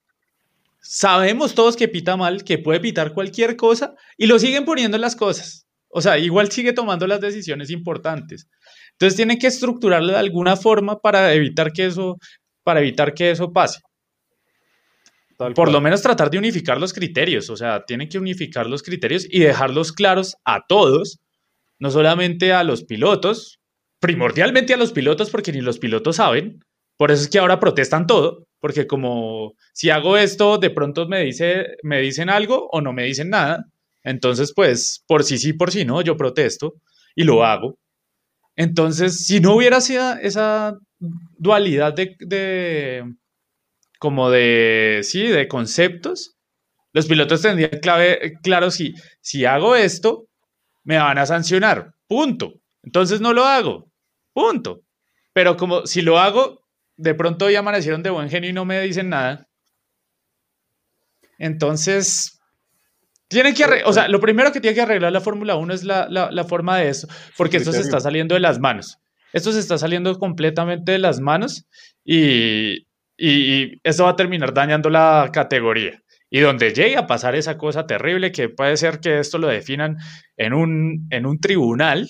Sabemos 0.81 1.55
todos 1.55 1.77
que 1.77 1.89
pita 1.89 2.15
mal, 2.19 2.45
que 2.45 2.59
puede 2.59 2.81
pitar 2.81 3.15
cualquier 3.15 3.57
cosa 3.57 3.95
y 4.19 4.27
lo 4.27 4.39
siguen 4.39 4.67
poniendo 4.67 4.97
en 4.99 5.01
las 5.01 5.17
cosas. 5.17 5.67
O 5.89 6.03
sea, 6.03 6.19
igual 6.19 6.51
sigue 6.51 6.75
tomando 6.75 7.07
las 7.07 7.21
decisiones 7.23 7.71
importantes. 7.71 8.49
Entonces 8.93 9.17
tienen 9.17 9.39
que 9.39 9.47
estructurarlo 9.47 10.13
de 10.13 10.19
alguna 10.19 10.57
forma 10.57 10.99
para 11.01 11.33
evitar 11.33 11.73
que 11.73 11.87
eso, 11.87 12.19
para 12.63 12.81
evitar 12.81 13.15
que 13.15 13.31
eso 13.31 13.51
pase. 13.51 13.81
Tal 15.43 15.55
Por 15.55 15.67
cual. 15.67 15.73
lo 15.75 15.81
menos 15.81 16.03
tratar 16.03 16.31
de 16.31 16.39
unificar 16.39 16.79
los 16.81 16.93
criterios. 16.93 17.51
O 17.51 17.57
sea, 17.57 17.85
tienen 17.85 18.09
que 18.09 18.19
unificar 18.19 18.67
los 18.67 18.83
criterios 18.83 19.27
y 19.29 19.41
dejarlos 19.41 19.93
claros 19.93 20.37
a 20.45 20.65
todos, 20.67 21.21
no 21.79 21.91
solamente 21.91 22.53
a 22.53 22.65
los 22.65 22.85
pilotos, 22.85 23.59
primordialmente 24.01 24.75
a 24.75 24.77
los 24.77 24.93
pilotos, 24.93 25.31
porque 25.31 25.53
ni 25.53 25.61
los 25.61 25.79
pilotos 25.79 26.17
saben. 26.17 26.65
Por 26.97 27.11
eso 27.11 27.23
es 27.23 27.29
que 27.29 27.39
ahora 27.39 27.59
protestan 27.61 28.07
todo, 28.07 28.47
porque 28.61 28.87
como 28.87 29.55
si 29.73 29.91
hago 29.91 30.17
esto, 30.17 30.59
de 30.59 30.71
pronto 30.71 31.09
me, 31.09 31.21
dice, 31.25 31.77
me 31.83 32.01
dicen 32.01 32.31
algo 32.31 32.69
o 32.71 32.81
no 32.81 32.93
me 32.93 33.05
dicen 33.05 33.31
nada. 33.31 33.65
Entonces, 34.05 34.53
pues, 34.55 35.03
por 35.07 35.25
sí 35.25 35.39
sí, 35.39 35.53
por 35.53 35.71
sí 35.71 35.85
no, 35.85 36.03
yo 36.03 36.17
protesto 36.17 36.75
y 37.17 37.25
lo 37.25 37.45
hago. 37.45 37.77
Entonces, 38.57 39.25
si 39.25 39.41
no 39.41 39.55
hubiera 39.57 39.79
esa, 39.79 40.21
esa 40.21 40.77
dualidad 41.39 41.95
de, 41.95 42.17
de- 42.21 43.05
como 44.03 44.31
de, 44.33 44.99
sí, 45.05 45.29
de 45.29 45.47
conceptos, 45.47 46.35
los 46.93 47.07
pilotos 47.07 47.41
tendrían 47.41 47.79
clave, 47.81 48.33
claro, 48.43 48.73
si, 48.73 48.95
si 49.21 49.45
hago 49.45 49.77
esto, 49.77 50.27
me 50.83 50.97
van 50.99 51.19
a 51.19 51.25
sancionar, 51.27 51.95
punto. 52.09 52.55
Entonces 52.83 53.21
no 53.21 53.33
lo 53.33 53.45
hago, 53.45 53.87
punto. 54.33 54.81
Pero 55.33 55.57
como 55.57 55.87
si 55.87 56.03
lo 56.03 56.19
hago, 56.19 56.65
de 56.97 57.15
pronto 57.15 57.45
hoy 57.45 57.55
amanecieron 57.55 58.03
de 58.03 58.11
buen 58.11 58.29
genio 58.29 58.51
y 58.51 58.53
no 58.53 58.65
me 58.65 58.81
dicen 58.81 59.09
nada. 59.09 59.47
Entonces, 61.39 62.41
tienen 63.29 63.55
que 63.55 63.63
arreglar, 63.63 63.89
o 63.89 63.93
sea, 63.93 64.09
lo 64.09 64.19
primero 64.19 64.51
que 64.51 64.61
tiene 64.61 64.75
que 64.75 64.81
arreglar 64.83 65.13
la 65.13 65.21
Fórmula 65.21 65.55
1 65.55 65.73
es 65.75 65.85
la, 65.85 66.09
la- 66.11 66.33
la 66.33 66.43
forma 66.45 66.77
de 66.79 66.89
eso, 66.89 67.07
porque 67.37 67.59
esto 67.59 67.71
se 67.71 67.79
está 67.83 68.01
saliendo 68.01 68.35
de 68.35 68.41
las 68.41 68.59
manos. 68.59 68.99
Esto 69.33 69.53
se 69.53 69.61
está 69.61 69.79
saliendo 69.79 70.19
completamente 70.19 70.91
de 70.91 70.99
las 70.99 71.21
manos 71.21 71.67
y, 72.05 72.85
y, 73.25 73.81
eso 73.85 74.05
va 74.05 74.11
a 74.11 74.17
terminar 74.17 74.53
dañando 74.53 74.91
la 74.91 75.31
categoría. 75.33 76.03
Y 76.29 76.41
donde 76.41 76.73
llegue 76.73 76.97
a 76.97 77.07
pasar 77.07 77.35
esa 77.37 77.57
cosa 77.57 77.87
terrible, 77.87 78.33
que 78.33 78.49
puede 78.49 78.77
ser 78.77 79.01
que 79.01 79.21
esto 79.21 79.39
lo 79.39 79.47
definan 79.47 79.99
en 80.37 80.55
un, 80.55 81.07
en 81.11 81.27
un 81.27 81.39
tribunal, 81.39 82.09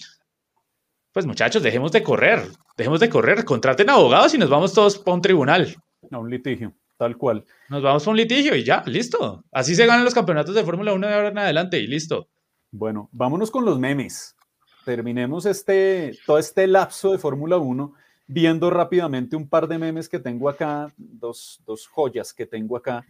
pues 1.12 1.26
muchachos, 1.26 1.62
dejemos 1.62 1.92
de 1.92 2.02
correr, 2.02 2.42
dejemos 2.78 3.00
de 3.00 3.10
correr, 3.10 3.44
contraten 3.44 3.90
abogados 3.90 4.32
y 4.32 4.38
nos 4.38 4.48
vamos 4.48 4.72
todos 4.72 4.98
para 4.98 5.16
un 5.16 5.20
tribunal. 5.20 5.76
A 6.10 6.18
un 6.18 6.30
litigio, 6.30 6.72
tal 6.96 7.18
cual. 7.18 7.44
Nos 7.68 7.82
vamos 7.82 8.04
para 8.04 8.12
un 8.12 8.16
litigio 8.16 8.56
y 8.56 8.64
ya, 8.64 8.82
listo. 8.86 9.44
Así 9.52 9.74
se 9.74 9.86
ganan 9.86 10.04
los 10.04 10.14
campeonatos 10.14 10.54
de 10.54 10.64
Fórmula 10.64 10.94
1 10.94 11.06
de 11.06 11.14
ahora 11.14 11.28
en 11.28 11.38
adelante 11.38 11.78
y 11.78 11.86
listo. 11.86 12.28
Bueno, 12.70 13.10
vámonos 13.12 13.50
con 13.50 13.66
los 13.66 13.78
memes. 13.78 14.34
Terminemos 14.86 15.44
este, 15.44 16.16
todo 16.24 16.38
este 16.38 16.66
lapso 16.66 17.12
de 17.12 17.18
Fórmula 17.18 17.58
1 17.58 17.94
viendo 18.32 18.70
rápidamente 18.70 19.36
un 19.36 19.46
par 19.46 19.68
de 19.68 19.78
memes 19.78 20.08
que 20.08 20.18
tengo 20.18 20.48
acá, 20.48 20.92
dos, 20.96 21.60
dos 21.66 21.86
joyas 21.86 22.32
que 22.32 22.46
tengo 22.46 22.76
acá. 22.76 23.04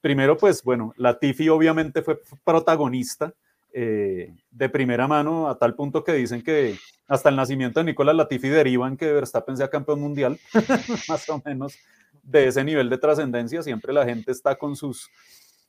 Primero, 0.00 0.36
pues 0.36 0.62
bueno, 0.62 0.92
Latifi 0.96 1.48
obviamente 1.48 2.02
fue 2.02 2.20
protagonista 2.44 3.32
eh, 3.72 4.34
de 4.50 4.68
primera 4.68 5.08
mano 5.08 5.48
a 5.48 5.58
tal 5.58 5.74
punto 5.74 6.04
que 6.04 6.12
dicen 6.12 6.42
que 6.42 6.76
hasta 7.06 7.30
el 7.30 7.36
nacimiento 7.36 7.80
de 7.80 7.84
Nicolás 7.84 8.14
Latifi 8.14 8.48
derivan 8.48 8.96
que 8.96 9.10
Verstappen 9.10 9.56
sea 9.56 9.70
campeón 9.70 10.00
mundial, 10.00 10.38
más 11.08 11.28
o 11.30 11.42
menos 11.44 11.74
de 12.22 12.48
ese 12.48 12.62
nivel 12.62 12.90
de 12.90 12.98
trascendencia. 12.98 13.62
Siempre 13.62 13.94
la 13.94 14.04
gente 14.04 14.32
está 14.32 14.56
con 14.56 14.76
sus, 14.76 15.10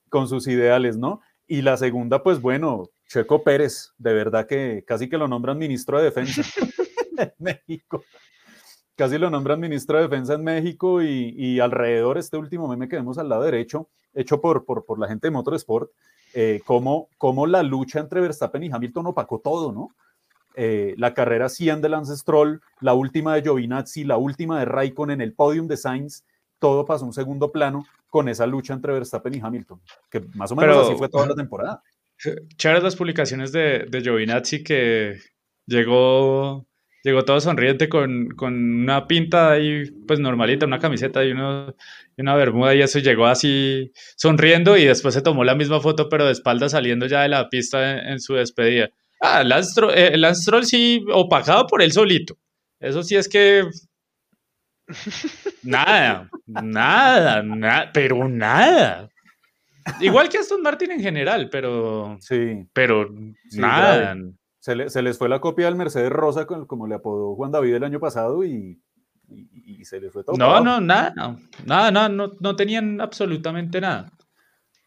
con 0.09 0.27
sus 0.27 0.45
ideales, 0.47 0.97
¿no? 0.97 1.21
Y 1.47 1.61
la 1.61 1.77
segunda, 1.77 2.21
pues 2.21 2.41
bueno, 2.41 2.89
Checo 3.07 3.43
Pérez, 3.43 3.93
de 3.97 4.13
verdad 4.13 4.45
que 4.45 4.83
casi 4.85 5.09
que 5.09 5.17
lo 5.17 5.27
nombran 5.27 5.57
ministro 5.57 5.97
de 5.97 6.03
Defensa 6.03 6.41
en 7.17 7.33
México. 7.39 8.03
Casi 8.99 9.17
lo 9.17 9.29
nombran 9.29 9.61
ministro 9.61 9.95
de 9.95 10.03
Defensa 10.09 10.33
en 10.33 10.43
México 10.43 11.01
y, 11.01 11.33
y 11.37 11.61
alrededor 11.61 12.17
este 12.17 12.35
último 12.35 12.67
meme 12.67 12.89
que 12.89 12.97
vemos 12.97 13.17
al 13.17 13.29
lado 13.29 13.43
derecho, 13.43 13.87
hecho 14.13 14.41
por, 14.41 14.65
por, 14.65 14.85
por 14.85 14.99
la 14.99 15.07
gente 15.07 15.27
de 15.27 15.31
Motorsport, 15.31 15.89
eh, 16.33 16.59
cómo, 16.65 17.07
cómo 17.17 17.47
la 17.47 17.63
lucha 17.63 18.01
entre 18.01 18.19
Verstappen 18.19 18.61
y 18.61 18.69
Hamilton 18.69 19.05
opacó 19.05 19.39
todo, 19.39 19.71
¿no? 19.71 19.95
Eh, 20.53 20.95
la 20.97 21.13
carrera 21.13 21.47
100 21.47 21.79
de 21.79 21.87
Lance 21.87 22.17
Stroll, 22.17 22.59
la 22.81 22.93
última 22.93 23.35
de 23.35 23.43
Giovinazzi, 23.43 24.03
la 24.03 24.17
última 24.17 24.59
de 24.59 24.65
Raikkonen, 24.65 25.21
el 25.21 25.31
podium 25.31 25.67
de 25.69 25.77
Sainz, 25.77 26.25
todo 26.59 26.83
pasó 26.85 27.05
a 27.05 27.07
un 27.07 27.13
segundo 27.13 27.53
plano 27.53 27.85
con 28.09 28.27
esa 28.27 28.45
lucha 28.47 28.73
entre 28.73 28.91
Verstappen 28.91 29.33
y 29.33 29.39
Hamilton, 29.39 29.79
que 30.09 30.19
más 30.35 30.51
o 30.51 30.57
menos 30.57 30.75
Pero- 30.75 30.87
así 30.89 30.97
fue 30.97 31.07
toda 31.07 31.25
la 31.25 31.35
temporada. 31.35 31.81
Chéveres 32.57 32.83
las 32.83 32.97
publicaciones 32.97 33.53
de, 33.53 33.85
de 33.89 34.01
Giovinazzi 34.01 34.61
que 34.61 35.19
llegó, 35.65 36.65
llegó 37.03 37.23
todo 37.25 37.39
sonriente 37.39 37.89
con, 37.89 38.29
con 38.29 38.53
una 38.81 39.07
pinta 39.07 39.51
ahí, 39.51 39.83
pues 40.07 40.19
normalita, 40.19 40.65
una 40.65 40.79
camiseta 40.79 41.23
y, 41.23 41.31
uno- 41.31 41.73
y 42.17 42.21
una 42.21 42.35
bermuda 42.35 42.75
y 42.75 42.81
eso, 42.81 42.99
llegó 42.99 43.25
así 43.27 43.91
sonriendo 44.17 44.77
y 44.77 44.85
después 44.85 45.13
se 45.13 45.21
tomó 45.21 45.43
la 45.43 45.55
misma 45.55 45.79
foto 45.81 46.09
pero 46.09 46.25
de 46.25 46.31
espalda 46.33 46.69
saliendo 46.69 47.05
ya 47.05 47.21
de 47.21 47.29
la 47.29 47.49
pista 47.49 47.91
en, 47.99 48.13
en 48.13 48.19
su 48.19 48.35
despedida. 48.35 48.89
Ah, 49.21 49.43
Lance 49.43 49.71
Stroll, 49.71 49.93
eh, 49.95 50.17
Lance 50.17 50.49
sí, 50.63 51.03
opacado 51.13 51.67
por 51.67 51.81
él 51.81 51.91
solito. 51.91 52.37
Eso 52.79 53.03
sí 53.03 53.15
es 53.15 53.27
que... 53.27 53.65
Nada, 55.63 56.29
nada, 56.47 57.43
nada, 57.43 57.91
pero 57.93 58.27
nada. 58.27 59.09
Igual 59.99 60.29
que 60.29 60.37
Aston 60.37 60.61
Martin 60.61 60.91
en 60.91 61.01
general, 61.01 61.49
pero, 61.51 62.17
Sí, 62.21 62.65
pero 62.73 63.09
Sí, 63.49 63.59
nada. 63.59 64.15
Se, 64.69 64.75
le- 64.75 64.89
se 64.91 65.01
les 65.01 65.17
fue 65.17 65.29
la 65.29 65.41
copia 65.41 65.65
del 65.65 65.75
Mercedes 65.75 66.11
Rosa, 66.11 66.45
como 66.45 66.85
le 66.85 66.93
apodó 66.93 67.33
Juan 67.35 67.51
David 67.51 67.73
el 67.73 67.83
año 67.83 67.99
pasado, 67.99 68.43
y, 68.43 68.79
y- 69.27 69.49
y 69.81 69.85
se 69.85 69.99
les 69.99 70.13
fue 70.13 70.23
todo. 70.23 70.37
No, 70.37 70.61
no, 70.63 70.79
nada, 70.79 71.11
nada, 71.65 71.91
nada, 71.91 72.07
no, 72.09 72.33
no 72.39 72.55
tenían 72.55 73.01
absolutamente 73.01 73.81
nada. 73.81 74.11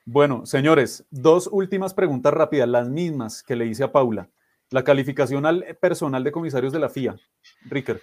Bueno, 0.05 0.47
señores, 0.47 1.05
dos 1.11 1.49
últimas 1.51 1.95
preguntas 1.95 2.33
rápidas, 2.33 2.69
las 2.69 2.89
mismas 2.89 3.43
que 3.43 3.57
le 3.57 3.67
hice 3.67 3.83
a 3.83 3.91
Paula. 3.91 4.29
La 4.71 4.85
calificación 4.85 5.47
al 5.47 5.65
personal 5.81 6.23
de 6.23 6.31
comisarios 6.33 6.73
de 6.73 6.79
la 6.79 6.89
FIA. 6.89 7.17
Ricker, 7.65 8.01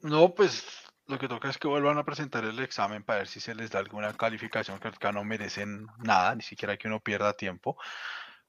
No, 0.00 0.34
pues 0.34 0.64
lo 1.06 1.18
que 1.18 1.28
toca 1.28 1.48
es 1.50 1.58
que 1.58 1.68
vuelvan 1.68 1.98
a 1.98 2.04
presentar 2.04 2.44
el 2.44 2.58
examen 2.58 3.02
para 3.04 3.20
ver 3.20 3.28
si 3.28 3.40
se 3.40 3.54
les 3.54 3.70
da 3.70 3.78
alguna 3.78 4.12
calificación, 4.12 4.78
que 4.78 4.88
acá 4.88 5.10
no 5.12 5.24
merecen 5.24 5.86
nada, 6.04 6.34
ni 6.34 6.42
siquiera 6.42 6.76
que 6.76 6.88
uno 6.88 7.00
pierda 7.00 7.32
tiempo. 7.32 7.76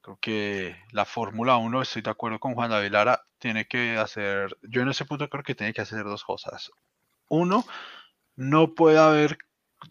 Creo 0.10 0.18
que 0.20 0.76
la 0.92 1.06
Fórmula 1.06 1.58
1, 1.58 1.84
estoy 1.84 2.02
de 2.02 2.10
acuerdo 2.10 2.40
con 2.40 2.56
Juan 2.56 2.72
David 2.72 2.90
Lara, 2.90 3.22
tiene 3.38 3.68
que 3.68 3.96
hacer, 3.98 4.58
yo 4.64 4.82
en 4.82 4.90
ese 4.90 5.06
punto 5.06 5.30
creo 5.30 5.44
que 5.44 5.54
tiene 5.54 5.72
que 5.72 5.82
hacer 5.82 6.04
dos 6.04 6.24
cosas. 6.24 6.72
Uno, 7.28 7.64
no 8.36 8.74
puede 8.74 8.98
haber 8.98 9.38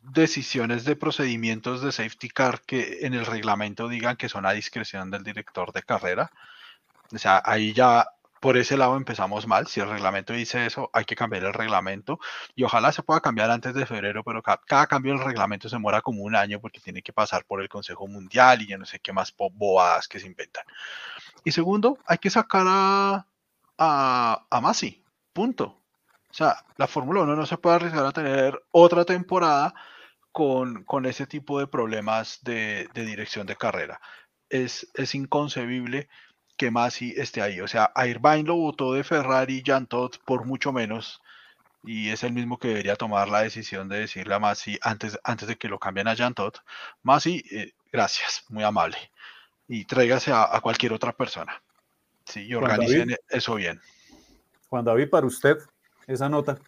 decisiones 0.02 0.84
de 0.84 0.96
procedimientos 0.96 1.82
de 1.82 1.92
safety 1.92 2.30
car 2.30 2.62
que 2.62 3.06
en 3.06 3.14
el 3.14 3.26
reglamento 3.26 3.86
digan 3.86 4.16
que 4.16 4.28
son 4.28 4.44
a 4.44 4.50
discreción 4.50 5.08
del 5.12 5.22
director 5.22 5.72
de 5.72 5.84
carrera. 5.84 6.32
O 7.12 7.18
sea, 7.18 7.40
ahí 7.44 7.72
ya 7.72 8.08
por 8.40 8.56
ese 8.56 8.77
lado 8.77 8.97
empezamos 8.97 9.47
mal. 9.47 9.66
Si 9.66 9.81
el 9.81 9.89
reglamento 9.90 10.32
dice 10.32 10.66
eso, 10.66 10.90
hay 10.93 11.05
que 11.05 11.16
cambiar 11.16 11.44
el 11.44 11.55
reglamento 11.55 12.19
y 12.55 12.65
ojalá 12.65 12.93
se 12.93 13.02
pueda 13.02 13.20
cambiar 13.20 13.51
antes 13.51 13.74
de 13.74 13.86
febrero, 13.86 14.23
pero 14.24 14.43
ca- 14.43 14.60
cada, 14.66 14.86
cambio 14.86 15.12
del 15.15 15.24
reglamento 15.24 15.69
se 15.69 15.77
demora 15.77 16.01
como 16.02 16.23
un 16.23 16.36
año 16.36 16.60
porque 16.60 16.81
tiene 16.81 17.02
que 17.02 17.12
pasar 17.12 17.44
por 17.47 17.60
el 17.62 17.69
Consejo 17.69 18.06
Mundial 18.06 18.62
y 18.62 18.69
yo 18.69 18.78
no 18.78 18.86
sé 18.86 19.01
qué 19.01 19.12
más 19.12 19.35
bo- 19.36 19.51
bobadas 19.51 20.09
que 20.09 20.20
se 20.20 20.27
inventan. 20.27 20.65
Y 21.44 21.52
segundo, 21.52 21.98
hay 22.06 22.19
que 22.19 22.31
sacar 22.31 22.65
a, 22.69 23.27
a, 23.78 24.47
a 24.51 24.60
Masi, 24.60 25.05
punto. 25.32 25.82
O 26.31 26.35
sea, 26.35 26.65
la 26.77 26.86
Fórmula 26.86 27.23
1 27.23 27.36
no 27.36 27.47
se 27.47 27.59
puede 27.59 27.77
arriesgar 27.77 28.05
a 28.06 28.12
tener 28.12 28.60
otra 28.70 29.05
temporada 29.05 29.74
con, 30.32 30.85
con 30.85 31.06
ese 31.06 31.27
tipo 31.27 31.59
de 31.60 31.66
problemas 31.66 32.40
de, 32.43 32.89
de 32.94 33.05
dirección 33.05 33.47
de 33.47 33.56
carrera. 33.56 34.01
Es, 34.51 34.89
es 34.94 35.15
inconcebible 35.15 36.09
que 36.59 36.70
Masi 36.70 37.14
esté 37.16 37.40
ahí. 37.40 37.60
O 37.62 37.68
sea, 37.68 37.90
a 37.94 38.06
Irvine 38.06 38.43
lo 38.43 38.56
votó 38.56 38.93
de 38.93 39.05
Ferrari, 39.05 39.62
Jan 39.64 39.86
Todt 39.86 40.18
por 40.26 40.44
mucho 40.44 40.72
menos. 40.72 41.22
Y 41.85 42.10
es 42.10 42.22
el 42.24 42.32
mismo 42.35 42.59
que 42.59 42.68
debería 42.68 42.97
tomar 42.97 43.28
la 43.28 43.40
decisión 43.43 43.89
de 43.89 44.01
decirle 44.01 44.35
a 44.35 44.39
Masi 44.39 44.78
antes, 44.82 45.18
antes 45.24 45.48
de 45.48 45.56
que 45.56 45.68
lo 45.68 45.78
cambien 45.78 46.09
a 46.09 46.16
Jan 46.16 46.35
Todt. 46.35 46.59
Masi, 47.02 47.43
eh, 47.51 47.72
gracias, 47.93 48.44
muy 48.51 48.64
amable. 48.64 48.98
Y 49.68 49.85
tráigase 49.86 50.32
a, 50.32 50.55
a 50.55 50.60
cualquier 50.60 50.93
otra 50.93 51.12
persona. 51.12 51.62
Sí, 52.26 52.44
y 52.47 52.55
organicen 52.55 53.09
David. 53.09 53.16
eso 53.30 53.55
bien. 53.55 53.80
Juan 54.68 54.85
David, 54.85 55.09
para 55.09 55.26
usted, 55.26 55.56
esa 56.06 56.28
nota. 56.28 56.59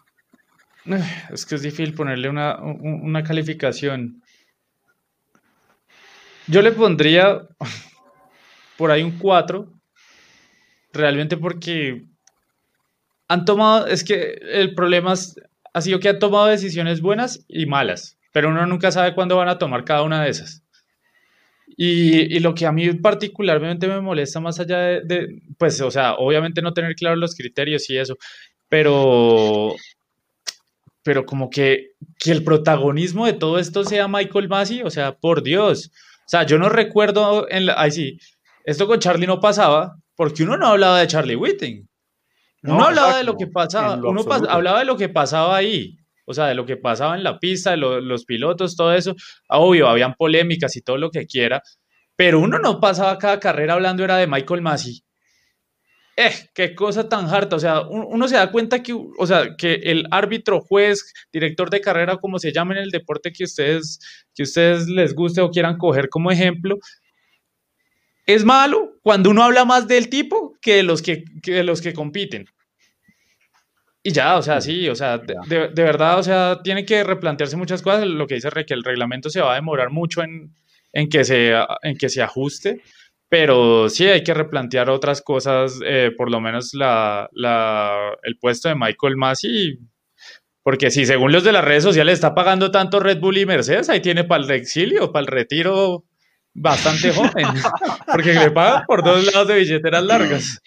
Es 1.31 1.45
que 1.45 1.53
es 1.55 1.61
difícil 1.61 1.93
ponerle 1.93 2.27
una, 2.29 2.55
un- 2.59 3.01
una 3.03 3.23
calificación. 3.23 4.23
Yo 6.47 6.61
le 6.63 6.71
pondría 6.71 7.47
por 8.77 8.89
ahí 8.91 9.03
un 9.03 9.17
4, 9.19 9.71
realmente 10.93 11.37
porque 11.37 12.05
han 13.27 13.45
tomado, 13.45 13.87
es 13.87 14.03
que 14.03 14.33
el 14.51 14.75
problema 14.75 15.13
es- 15.13 15.35
ha 15.73 15.81
sido 15.81 15.99
que 15.99 16.09
han 16.09 16.19
tomado 16.19 16.47
decisiones 16.47 17.01
buenas 17.01 17.45
y 17.47 17.65
malas, 17.65 18.17
pero 18.33 18.49
uno 18.49 18.65
nunca 18.65 18.91
sabe 18.91 19.15
cuándo 19.15 19.37
van 19.37 19.49
a 19.49 19.57
tomar 19.57 19.85
cada 19.85 20.03
una 20.03 20.23
de 20.23 20.29
esas. 20.29 20.63
Y, 21.77 22.35
y 22.35 22.39
lo 22.39 22.53
que 22.53 22.65
a 22.65 22.71
mí 22.71 22.91
particularmente 22.95 23.87
me 23.87 24.01
molesta 24.01 24.39
más 24.39 24.59
allá 24.59 24.77
de, 24.79 25.01
de, 25.05 25.41
pues, 25.57 25.79
o 25.81 25.89
sea, 25.89 26.15
obviamente 26.15 26.61
no 26.61 26.73
tener 26.73 26.95
claros 26.95 27.17
los 27.19 27.35
criterios 27.35 27.89
y 27.89 27.97
eso, 27.97 28.17
pero 28.69 29.75
pero 31.03 31.25
como 31.25 31.49
que, 31.49 31.91
que 32.19 32.31
el 32.31 32.43
protagonismo 32.43 33.25
de 33.25 33.33
todo 33.33 33.57
esto 33.59 33.83
sea 33.83 34.07
Michael 34.07 34.47
Massey, 34.49 34.81
o 34.83 34.89
sea, 34.89 35.13
por 35.17 35.41
Dios. 35.43 35.91
O 36.25 36.29
sea, 36.29 36.45
yo 36.45 36.57
no 36.59 36.69
recuerdo 36.69 37.47
en 37.49 37.65
la, 37.65 37.75
ay 37.77 37.91
sí, 37.91 38.19
esto 38.65 38.87
con 38.87 38.99
Charlie 38.99 39.25
no 39.27 39.39
pasaba, 39.39 39.97
porque 40.21 40.43
uno 40.43 40.55
no 40.55 40.67
hablaba 40.67 40.99
de 40.99 41.07
Charlie 41.07 41.35
Whiting. 41.35 41.89
Uno 42.61 42.77
No, 42.77 42.83
hablaba 42.85 43.17
de 43.17 43.23
lo 43.23 43.35
que 43.37 43.47
pasaba, 43.47 43.95
lo 43.95 44.11
uno 44.11 44.23
pas- 44.23 44.45
hablaba 44.47 44.77
de 44.77 44.85
lo 44.85 44.95
que 44.95 45.09
pasaba 45.09 45.57
ahí, 45.57 45.97
o 46.27 46.33
sea, 46.35 46.45
de 46.45 46.53
lo 46.53 46.63
que 46.63 46.77
pasaba 46.77 47.15
en 47.15 47.23
la 47.23 47.39
pista, 47.39 47.71
de 47.71 47.77
lo- 47.77 47.99
los 47.99 48.25
pilotos, 48.25 48.75
todo 48.75 48.93
eso. 48.93 49.15
Obvio, 49.49 49.87
habían 49.87 50.13
polémicas 50.13 50.75
y 50.75 50.81
todo 50.83 50.97
lo 50.99 51.09
que 51.09 51.25
quiera, 51.25 51.63
pero 52.15 52.39
uno 52.39 52.59
no 52.59 52.79
pasaba 52.79 53.17
cada 53.17 53.39
carrera 53.39 53.73
hablando 53.73 54.03
era 54.03 54.17
de 54.17 54.27
Michael 54.27 54.61
Massey. 54.61 55.01
Eh, 56.15 56.33
qué 56.53 56.75
cosa 56.75 57.09
tan 57.09 57.25
harta. 57.27 57.55
O 57.55 57.59
sea, 57.59 57.81
un- 57.81 58.05
uno 58.07 58.27
se 58.27 58.35
da 58.35 58.51
cuenta 58.51 58.83
que, 58.83 58.93
o 58.93 59.25
sea, 59.25 59.55
que 59.57 59.73
el 59.73 60.05
árbitro, 60.11 60.61
juez, 60.61 61.11
director 61.33 61.71
de 61.71 61.81
carrera, 61.81 62.17
como 62.17 62.37
se 62.37 62.51
llama 62.53 62.75
en 62.75 62.81
el 62.83 62.91
deporte 62.91 63.31
que 63.31 63.45
ustedes, 63.45 63.97
que 64.35 64.43
ustedes 64.43 64.87
les 64.87 65.15
guste 65.15 65.41
o 65.41 65.49
quieran 65.49 65.79
coger 65.79 66.09
como 66.09 66.29
ejemplo, 66.29 66.77
es 68.27 68.45
malo 68.45 68.90
cuando 69.01 69.29
uno 69.29 69.43
habla 69.43 69.65
más 69.65 69.87
del 69.87 70.09
tipo 70.09 70.55
que 70.61 70.75
de 70.77 70.83
los 70.83 71.01
que, 71.01 71.23
que 71.41 71.53
de 71.53 71.63
los 71.63 71.81
que 71.81 71.93
compiten. 71.93 72.45
Y 74.03 74.11
ya, 74.11 74.37
o 74.37 74.41
sea, 74.41 74.61
sí, 74.61 74.89
o 74.89 74.95
sea, 74.95 75.19
de, 75.19 75.35
de- 75.69 75.83
verdad, 75.83 76.17
o 76.17 76.23
sea, 76.23 76.59
tiene 76.63 76.85
que 76.85 77.03
replantearse 77.03 77.55
muchas 77.55 77.81
cosas. 77.83 78.05
Lo 78.07 78.25
que 78.25 78.35
dice 78.35 78.49
Re, 78.49 78.65
que 78.65 78.73
el 78.73 78.83
reglamento 78.83 79.29
se 79.29 79.41
va 79.41 79.51
a 79.51 79.55
demorar 79.55 79.91
mucho 79.91 80.23
en, 80.23 80.55
en 80.91 81.07
que 81.07 81.23
se, 81.23 81.53
en 81.83 81.97
que 81.97 82.09
se 82.09 82.23
ajuste, 82.23 82.81
pero 83.29 83.89
sí 83.89 84.07
hay 84.07 84.23
que 84.23 84.33
replantear 84.33 84.89
otras 84.89 85.21
cosas, 85.21 85.79
eh, 85.85 86.11
por 86.17 86.31
lo 86.31 86.41
menos 86.41 86.71
la, 86.73 87.29
la- 87.33 88.17
el 88.23 88.37
puesto 88.39 88.69
de 88.69 88.75
Michael 88.75 89.17
Massey, 89.17 89.77
porque 90.63 90.91
si 90.91 91.05
según 91.05 91.31
los 91.31 91.43
de 91.43 91.51
las 91.51 91.63
redes 91.65 91.83
sociales 91.83 92.15
está 92.15 92.33
pagando 92.35 92.71
tanto 92.71 92.99
Red 92.99 93.19
Bull 93.19 93.37
y 93.37 93.45
Mercedes, 93.45 93.89
ahí 93.89 93.99
tiene 94.01 94.23
para 94.23 94.43
el 94.43 94.51
exilio, 94.51 95.11
para 95.11 95.21
el 95.21 95.27
retiro 95.27 96.05
bastante 96.53 97.11
joven, 97.11 97.47
porque 98.05 98.33
le 98.33 98.51
pagan 98.51 98.83
por 98.85 99.03
dos 99.03 99.25
lados 99.31 99.47
de 99.47 99.55
billeteras 99.55 100.03
largas. 100.03 100.61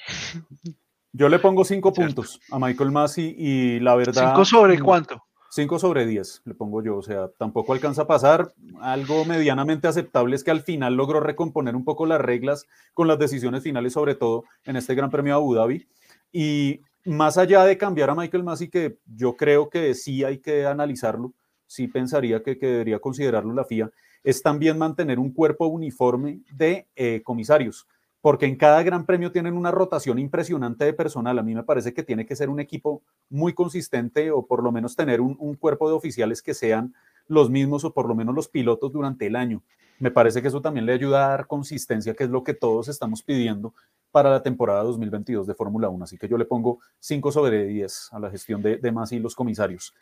Yo 1.13 1.29
le 1.29 1.39
pongo 1.39 1.65
cinco 1.65 1.93
puntos 1.93 2.41
a 2.51 2.59
Michael 2.59 2.91
Massey 2.91 3.35
y 3.39 3.81
la 3.81 3.95
verdad. 3.95 4.29
¿Cinco 4.29 4.45
sobre 4.45 4.79
mm, 4.79 4.83
cuánto? 4.83 5.23
5 5.55 5.79
sobre 5.79 6.05
10 6.05 6.43
le 6.47 6.55
pongo 6.55 6.83
yo, 6.83 6.97
o 6.97 7.03
sea, 7.03 7.29
tampoco 7.39 7.73
alcanza 7.73 8.03
a 8.03 8.07
pasar. 8.09 8.53
Algo 8.81 9.25
medianamente 9.25 9.87
aceptable 9.87 10.35
es 10.35 10.43
que 10.43 10.51
al 10.51 10.63
final 10.63 10.97
logró 10.97 11.21
recomponer 11.21 11.77
un 11.77 11.85
poco 11.85 12.07
las 12.07 12.21
reglas 12.21 12.67
con 12.93 13.07
las 13.07 13.21
decisiones 13.21 13.63
finales, 13.63 13.93
sobre 13.93 14.17
todo 14.17 14.43
en 14.65 14.75
este 14.75 14.97
Gran 14.97 15.11
Premio 15.11 15.35
de 15.35 15.37
Abu 15.37 15.55
Dhabi. 15.55 15.87
Y 16.33 16.81
más 17.05 17.39
allá 17.39 17.65
de 17.65 17.79
cambiar 17.79 18.11
a 18.11 18.17
Michael 18.17 18.43
Massey, 18.43 18.69
que 18.69 18.99
yo 19.07 19.37
creo 19.37 19.71
que 19.71 19.95
sí 19.95 20.25
hay 20.25 20.39
que 20.39 20.67
analizarlo, 20.67 21.35
sí 21.69 21.87
pensaría 21.87 22.43
que, 22.43 22.59
que 22.59 22.67
debería 22.67 22.99
considerarlo 22.99 23.55
la 23.55 23.65
FIA, 23.65 23.93
es 24.25 24.43
también 24.43 24.77
mantener 24.79 25.19
un 25.19 25.33
cuerpo 25.33 25.67
uniforme 25.67 26.41
de 26.51 26.89
eh, 26.97 27.23
comisarios 27.23 27.87
porque 28.25 28.47
en 28.47 28.57
cada 28.57 28.83
gran 28.83 29.05
premio 29.05 29.31
tienen 29.31 29.53
una 29.53 29.71
rotación 29.71 30.19
impresionante 30.19 30.87
de 30.87 30.95
personal. 30.95 31.39
A 31.39 31.43
mí 31.43 31.55
me 31.55 31.63
parece 31.63 31.93
que 31.93 32.03
tiene 32.03 32.25
que 32.25 32.35
ser 32.35 32.49
un 32.49 32.59
equipo 32.59 33.03
muy 33.29 33.53
consistente 33.53 34.31
o 34.31 34.47
por 34.47 34.63
lo 34.63 34.73
menos 34.73 34.97
tener 34.97 35.21
un, 35.21 35.37
un, 35.39 35.57
cuerpo 35.57 35.91
de 35.91 35.95
oficiales 35.95 36.41
que 36.41 36.55
sean 36.55 36.95
los 37.27 37.51
mismos 37.51 37.85
o 37.85 37.93
por 37.93 38.09
lo 38.09 38.15
menos 38.15 38.35
los 38.35 38.49
pilotos 38.49 38.91
durante 38.91 39.27
el 39.27 39.37
año. 39.37 39.63
Me 39.99 40.11
parece 40.11 40.41
que 40.41 40.49
eso 40.49 40.63
también 40.63 40.87
le 40.87 40.95
ayuda 40.95 41.27
a 41.27 41.29
dar 41.29 41.47
consistencia, 41.47 42.15
que 42.15 42.25
es 42.25 42.31
lo 42.31 42.43
que 42.43 42.55
todos 42.55 42.89
estamos 42.89 43.23
pidiendo 43.23 43.75
para 44.11 44.31
la 44.31 44.43
temporada 44.43 44.83
2022 44.85 45.47
de 45.47 45.55
Fórmula 45.55 45.91
1. 45.91 46.05
Así 46.05 46.17
que 46.17 46.27
yo 46.27 46.39
le 46.39 46.47
pongo 46.47 46.79
5 47.01 47.31
sobre 47.31 47.67
10 47.67 48.09
a 48.13 48.21
la 48.21 48.31
gestión 48.31 48.63
de, 48.63 48.79
de 48.79 48.91
Masi 48.91 49.17
y 49.17 49.19
los 49.19 49.35
comisarios. 49.35 49.93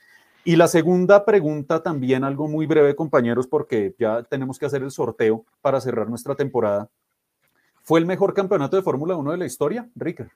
Y 0.44 0.56
la 0.56 0.66
segunda 0.66 1.24
pregunta 1.24 1.82
también 1.82 2.24
algo 2.24 2.48
muy 2.48 2.66
breve, 2.66 2.97
compañeros, 2.97 3.47
porque 3.47 3.94
ya 3.98 4.24
tenemos 4.24 4.59
que 4.59 4.66
hacer 4.66 4.82
el 4.82 4.90
sorteo 4.90 5.44
para 5.60 5.81
cerrar 5.81 6.09
nuestra 6.09 6.35
temporada. 6.35 6.89
¿Fue 7.82 8.01
el 8.01 8.06
mejor 8.06 8.35
campeonato 8.35 8.77
de 8.77 8.82
Fórmula 8.82 9.14
1 9.16 9.32
de 9.32 9.39
la 9.39 9.47
historia, 9.47 9.89
Ricker? 9.94 10.31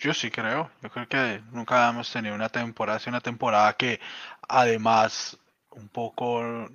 Yo 0.00 0.12
sí 0.12 0.30
creo. 0.30 0.70
Yo 0.82 0.90
creo 0.90 1.08
que 1.08 1.42
nunca 1.50 1.88
hemos 1.88 2.12
tenido 2.12 2.34
una 2.34 2.48
temporada, 2.48 3.00
una 3.06 3.20
temporada 3.20 3.72
que 3.74 4.00
además 4.48 5.38
un 5.70 5.88
poco 5.88 6.68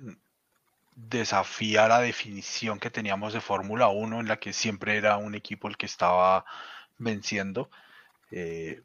desafía 0.94 1.88
la 1.88 2.00
definición 2.00 2.78
que 2.78 2.90
teníamos 2.90 3.32
de 3.32 3.40
Fórmula 3.40 3.88
1, 3.88 4.20
en 4.20 4.28
la 4.28 4.38
que 4.38 4.52
siempre 4.52 4.96
era 4.96 5.16
un 5.16 5.34
equipo 5.34 5.68
el 5.68 5.76
que 5.76 5.86
estaba 5.86 6.44
venciendo, 6.98 7.70
eh, 8.30 8.82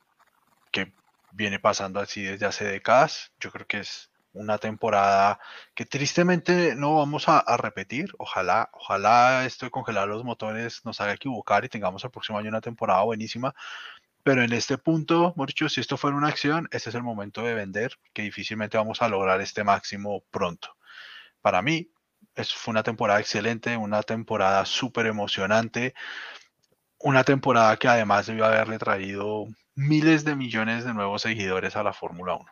que 0.72 0.93
viene 1.36 1.60
pasando 1.60 1.99
así 1.99 2.24
desde 2.24 2.45
hace 2.45 2.66
décadas. 2.66 3.32
Yo 3.40 3.52
creo 3.52 3.68
que 3.68 3.80
es 3.80 4.10
una 4.34 4.57
temporada 4.57 5.40
que 5.76 5.86
tristemente 5.86 6.76
no 6.76 6.95
vamos 6.95 7.26
a, 7.28 7.44
repetir. 7.57 8.14
Ojalá, 8.18 8.70
ojalá 8.74 9.45
esto 9.45 9.66
de 9.66 9.72
congelar 9.72 10.07
los 10.07 10.24
motores 10.24 10.84
nos 10.86 10.99
haga 11.02 11.14
equivocar 11.14 11.66
y 11.66 11.70
tengamos 11.70 12.03
el 12.03 12.12
próximo 12.12 12.40
año 12.40 12.49
una 12.49 12.62
temporada 12.62 13.03
buenísima. 13.03 13.53
Pero 14.24 14.44
en 14.44 14.53
este 14.53 14.78
punto, 14.78 15.34
Morcho, 15.36 15.70
si 15.70 15.82
esto 15.82 15.98
fuera 15.98 16.18
una 16.18 16.30
acción, 16.30 16.68
este 16.72 16.90
es 16.90 16.95
el 16.95 17.03
momento 17.03 17.44
de 17.44 17.53
vender, 17.53 17.94
que 18.14 18.24
difícilmente 18.24 18.78
vamos 18.78 19.02
a 19.02 19.10
lograr 19.10 19.40
este 19.41 19.64
máximo 19.64 20.24
pronto. 20.32 20.76
Para 21.41 21.62
mí, 21.62 21.91
es, 22.36 22.53
fue 22.53 22.72
una 22.72 22.84
temporada 22.84 23.20
excelente, 23.20 23.78
una 23.78 24.03
temporada 24.03 24.66
súper 24.66 25.06
emocionante, 25.06 25.94
una 26.99 27.24
temporada 27.24 27.78
que 27.78 27.88
además 27.88 28.26
debió 28.26 28.45
haberle 28.45 28.80
traído 28.80 29.45
miles 29.76 30.23
de 30.23 30.35
millones 30.35 30.85
de 30.85 30.93
nuevos 30.93 31.22
seguidores 31.22 31.76
a 31.76 31.84
la 31.84 31.93
Fórmula 31.93 32.35
1. 32.35 32.45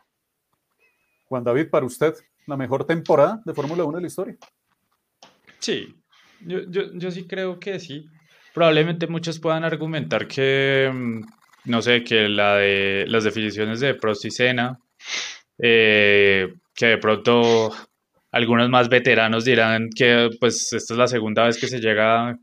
Juan 1.26 1.44
David, 1.44 1.70
para 1.70 1.86
usted, 1.86 2.14
la 2.46 2.56
mejor 2.56 2.86
temporada 2.86 3.40
de 3.44 3.54
Fórmula 3.54 3.84
1 3.84 3.96
de 3.96 4.02
la 4.02 4.06
historia. 4.06 4.36
Sí, 5.58 5.94
yo, 6.40 6.60
yo, 6.68 6.92
yo, 6.92 7.10
sí 7.10 7.26
creo 7.26 7.58
que 7.58 7.80
sí. 7.80 8.06
Probablemente 8.52 9.06
muchos 9.06 9.40
puedan 9.40 9.64
argumentar 9.64 10.28
que, 10.28 10.90
mm, 10.92 11.20
no 11.64 11.82
sé, 11.82 12.04
que 12.04 12.28
la 12.28 12.56
de 12.56 13.06
las 13.08 13.24
definiciones 13.24 13.80
de 13.80 13.94
Prost 13.94 14.26
y 14.26 14.30
Senna, 14.30 14.78
eh, 15.58 16.52
que 16.74 16.86
de 16.86 16.98
pronto 16.98 17.72
algunos 18.30 18.68
más 18.68 18.88
veteranos 18.88 19.44
dirán 19.44 19.88
que 19.94 20.28
pues 20.40 20.72
esta 20.72 20.94
es 20.94 20.98
la 20.98 21.06
segunda 21.06 21.44
vez 21.44 21.56
que 21.56 21.68
se 21.68 21.80
llega 21.80 22.36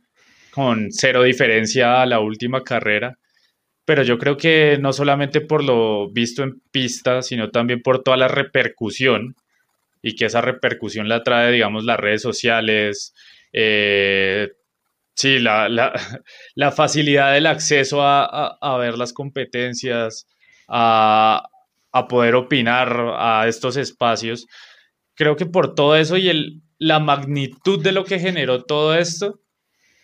con 0.52 0.88
cero 0.92 1.24
diferencia 1.24 2.02
a 2.02 2.06
la 2.06 2.20
última 2.20 2.64
carrera 2.64 3.18
pero 3.92 4.04
yo 4.04 4.18
creo 4.18 4.38
que 4.38 4.78
no 4.80 4.94
solamente 4.94 5.42
por 5.42 5.66
lo 5.66 6.10
visto 6.10 6.44
en 6.44 6.62
pista, 6.72 7.22
sino 7.22 7.50
también 7.50 7.82
por 7.82 8.02
toda 8.02 8.16
la 8.16 8.30
repercusión 8.30 9.36
y 10.02 10.16
que 10.16 10.28
esa 10.28 10.40
repercusión 10.40 11.10
la 11.10 11.24
trae, 11.24 11.52
digamos, 11.52 11.84
las 11.84 12.00
redes 12.00 12.22
sociales, 12.22 13.14
eh, 13.52 14.48
sí, 15.14 15.40
la, 15.40 15.68
la, 15.68 15.92
la, 16.56 16.72
facilidad 16.72 17.34
del 17.34 17.48
acceso 17.48 18.02
a, 18.02 18.24
a, 18.24 18.58
a 18.62 18.78
ver 18.78 18.98
las 18.98 19.12
competencias, 19.12 20.26
a, 20.70 21.44
a, 21.92 22.08
poder 22.08 22.36
opinar 22.36 22.96
a 23.18 23.46
estos 23.50 23.76
espacios. 23.76 24.48
Creo 25.16 25.36
que 25.36 25.48
por 25.48 25.76
todo 25.76 25.98
eso 25.98 26.16
y 26.16 26.30
el, 26.30 26.62
la 26.78 27.00
magnitud 27.00 27.84
de 27.84 27.92
lo 27.92 28.06
que 28.06 28.20
generó 28.20 28.64
todo 28.64 28.96
esto, 28.96 29.42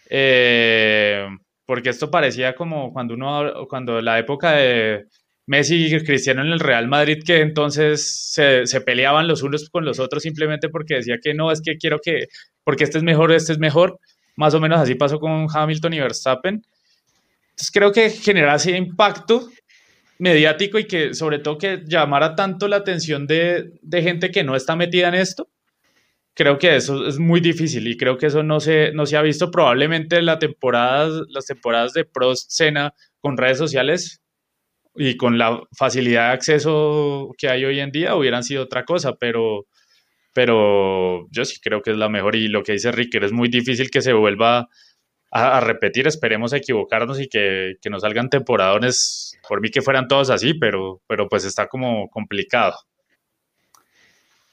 eh, 0.09 1.25
porque 1.67 1.89
esto 1.89 2.09
parecía 2.09 2.55
como 2.55 2.91
cuando 2.91 3.13
uno, 3.13 3.67
cuando 3.69 4.01
la 4.01 4.17
época 4.17 4.53
de, 4.53 5.05
Messi 5.47 5.95
y 5.95 6.03
Cristiano 6.03 6.41
en 6.41 6.51
el 6.51 6.59
Real 6.59 6.89
Madrid, 6.89 7.23
que 7.25 7.39
entonces 7.39 8.31
se, 8.33 8.67
se, 8.67 8.81
peleaban 8.81 9.29
los 9.29 9.43
unos 9.43 9.69
con 9.69 9.85
los 9.85 9.97
otros 9.97 10.23
simplemente 10.23 10.67
porque 10.67 10.95
decía 10.95 11.15
que 11.23 11.33
no, 11.33 11.51
es 11.51 11.61
que 11.61 11.77
quiero 11.77 11.99
que, 12.03 12.27
porque 12.65 12.83
este 12.83 12.97
es 12.97 13.03
mejor, 13.03 13.31
este 13.31 13.53
es 13.53 13.59
mejor. 13.59 13.97
Más 14.35 14.53
o 14.53 14.59
menos 14.59 14.79
así 14.79 14.95
pasó 14.95 15.19
con 15.19 15.47
Hamilton 15.51 15.93
y 15.93 15.99
Verstappen. 15.99 16.55
Entonces 17.51 17.71
creo 17.71 17.93
que 17.93 18.09
generase 18.09 18.77
impacto 18.77 19.47
mediático 20.19 20.79
y 20.79 20.85
que 20.85 21.13
sobre 21.13 21.39
todo 21.39 21.57
que 21.57 21.83
llamara 21.85 22.35
tanto 22.35 22.67
la 22.67 22.77
atención 22.77 23.25
de, 23.25 23.71
de, 23.81 24.01
gente 24.01 24.31
que 24.31 24.43
no 24.43 24.55
está 24.55 24.75
metida 24.75 25.07
en 25.07 25.15
esto, 25.15 25.47
creo 26.37 26.59
que 26.59 26.75
eso 26.75 27.07
es 27.07 27.17
muy 27.17 27.41
difícil 27.41 27.87
y 27.87 27.97
creo 27.97 28.17
que 28.17 28.27
eso 28.27 28.43
no 28.43 28.59
se, 28.59 28.91
no 28.93 29.07
se 29.07 29.17
ha 29.17 29.21
visto 29.23 29.49
probablemente 29.49 30.21
la 30.21 30.37
temporada, 30.37 31.23
las 31.29 31.47
temporadas 31.47 31.93
de 31.93 32.05
Prost 32.05 32.51
Senna 32.51 32.93
con 33.19 33.37
redes 33.37 33.57
sociales 33.57 34.21
y 34.95 35.17
con 35.17 35.39
la 35.39 35.61
facilidad 35.75 36.27
de 36.27 36.33
acceso 36.33 37.33
que 37.37 37.49
hay 37.49 37.65
hoy 37.65 37.79
en 37.79 37.91
día 37.91 38.15
hubieran 38.15 38.43
sido 38.43 38.63
otra 38.63 38.85
cosa, 38.85 39.15
pero, 39.15 39.65
pero 40.33 41.27
yo 41.31 41.43
sí 41.43 41.59
creo 41.59 41.81
que 41.81 41.91
es 41.91 41.97
la 41.97 42.07
mejor 42.07 42.35
y 42.35 42.47
lo 42.47 42.63
que 42.63 42.73
dice 42.73 42.91
Ricker 42.91 43.23
es 43.23 43.31
muy 43.31 43.49
difícil 43.49 43.89
que 43.89 44.03
se 44.03 44.13
vuelva 44.13 44.67
a, 45.31 45.57
a 45.57 45.59
repetir, 45.59 46.07
esperemos 46.07 46.53
equivocarnos 46.53 47.19
y 47.19 47.27
que, 47.29 47.75
que 47.81 47.89
nos 47.89 48.03
salgan 48.03 48.29
temporadones, 48.29 49.37
por 49.49 49.59
mí 49.59 49.69
que 49.71 49.81
fueran 49.81 50.07
todos 50.07 50.29
así, 50.29 50.53
pero, 50.53 51.01
pero 51.07 51.27
pues 51.27 51.45
está 51.45 51.67
como 51.67 52.09
complicado. 52.09 52.75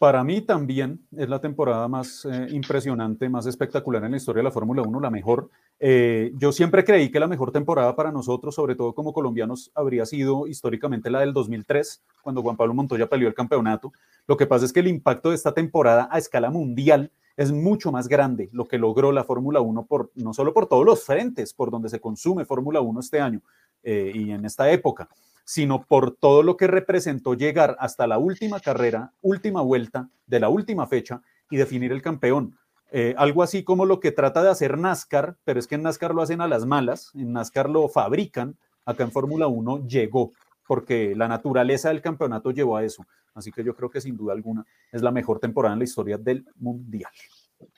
Para 0.04 0.22
mí 0.22 0.42
también 0.42 1.00
es 1.16 1.30
la 1.30 1.40
temporada 1.40 1.88
más 1.88 2.26
eh, 2.26 2.48
impresionante, 2.50 3.26
más 3.30 3.46
espectacular 3.46 4.04
en 4.04 4.10
la 4.10 4.18
historia 4.18 4.40
de 4.40 4.44
la 4.44 4.50
Fórmula 4.50 4.82
1, 4.82 5.00
la 5.00 5.08
mejor. 5.08 5.48
Eh, 5.80 6.30
yo 6.34 6.52
siempre 6.52 6.84
creí 6.84 7.10
que 7.10 7.18
la 7.18 7.26
mejor 7.26 7.52
temporada 7.52 7.96
para 7.96 8.12
nosotros, 8.12 8.54
sobre 8.54 8.76
todo 8.76 8.94
como 8.94 9.14
colombianos, 9.14 9.72
habría 9.74 10.04
sido 10.04 10.46
históricamente 10.46 11.08
la 11.08 11.20
del 11.20 11.32
2003, 11.32 12.02
cuando 12.20 12.42
Juan 12.42 12.54
Pablo 12.54 12.74
Montoya 12.74 13.08
peleó 13.08 13.28
el 13.28 13.34
campeonato. 13.34 13.94
Lo 14.26 14.36
que 14.36 14.46
pasa 14.46 14.66
es 14.66 14.74
que 14.74 14.80
el 14.80 14.88
impacto 14.88 15.30
de 15.30 15.36
esta 15.36 15.54
temporada 15.54 16.06
a 16.12 16.18
escala 16.18 16.50
mundial 16.50 17.10
es 17.38 17.50
mucho 17.50 17.90
más 17.90 18.06
grande 18.06 18.50
lo 18.52 18.66
que 18.66 18.76
logró 18.76 19.10
la 19.10 19.24
Fórmula 19.24 19.62
1, 19.62 19.86
por, 19.86 20.12
no 20.16 20.34
solo 20.34 20.52
por 20.52 20.66
todos 20.66 20.84
los 20.84 21.02
frentes 21.02 21.54
por 21.54 21.70
donde 21.70 21.88
se 21.88 21.98
consume 21.98 22.44
Fórmula 22.44 22.82
1 22.82 23.00
este 23.00 23.22
año 23.22 23.40
eh, 23.82 24.12
y 24.14 24.32
en 24.32 24.44
esta 24.44 24.70
época, 24.70 25.08
sino 25.44 25.84
por 25.84 26.16
todo 26.16 26.42
lo 26.42 26.56
que 26.56 26.66
representó 26.66 27.34
llegar 27.34 27.76
hasta 27.78 28.06
la 28.06 28.18
última 28.18 28.60
carrera, 28.60 29.12
última 29.20 29.60
vuelta 29.60 30.08
de 30.26 30.40
la 30.40 30.48
última 30.48 30.86
fecha 30.86 31.20
y 31.50 31.56
definir 31.56 31.92
el 31.92 32.02
campeón. 32.02 32.56
Eh, 32.90 33.14
algo 33.18 33.42
así 33.42 33.64
como 33.64 33.86
lo 33.86 34.00
que 34.00 34.12
trata 34.12 34.42
de 34.42 34.50
hacer 34.50 34.78
NASCAR, 34.78 35.36
pero 35.44 35.58
es 35.58 35.66
que 35.66 35.74
en 35.74 35.82
NASCAR 35.82 36.14
lo 36.14 36.22
hacen 36.22 36.40
a 36.40 36.48
las 36.48 36.64
malas, 36.64 37.10
en 37.14 37.32
NASCAR 37.32 37.68
lo 37.68 37.88
fabrican, 37.88 38.56
acá 38.84 39.04
en 39.04 39.12
Fórmula 39.12 39.46
1 39.46 39.86
llegó, 39.86 40.32
porque 40.66 41.14
la 41.16 41.28
naturaleza 41.28 41.88
del 41.88 42.00
campeonato 42.00 42.50
llevó 42.50 42.76
a 42.76 42.84
eso. 42.84 43.04
Así 43.34 43.50
que 43.50 43.64
yo 43.64 43.74
creo 43.74 43.90
que 43.90 44.00
sin 44.00 44.16
duda 44.16 44.32
alguna 44.32 44.64
es 44.92 45.02
la 45.02 45.10
mejor 45.10 45.40
temporada 45.40 45.72
en 45.72 45.80
la 45.80 45.84
historia 45.84 46.18
del 46.18 46.46
Mundial. 46.56 47.10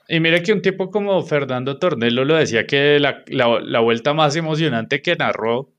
Y 0.08 0.20
mire 0.20 0.42
que 0.42 0.52
un 0.52 0.60
tipo 0.60 0.90
como 0.90 1.22
Fernando 1.22 1.78
Tornello 1.78 2.24
lo 2.24 2.34
decía 2.34 2.66
que 2.66 2.98
la, 3.00 3.24
la, 3.28 3.60
la 3.60 3.80
vuelta 3.80 4.12
más 4.12 4.36
emocionante 4.36 5.00
que 5.00 5.16
narró 5.16 5.70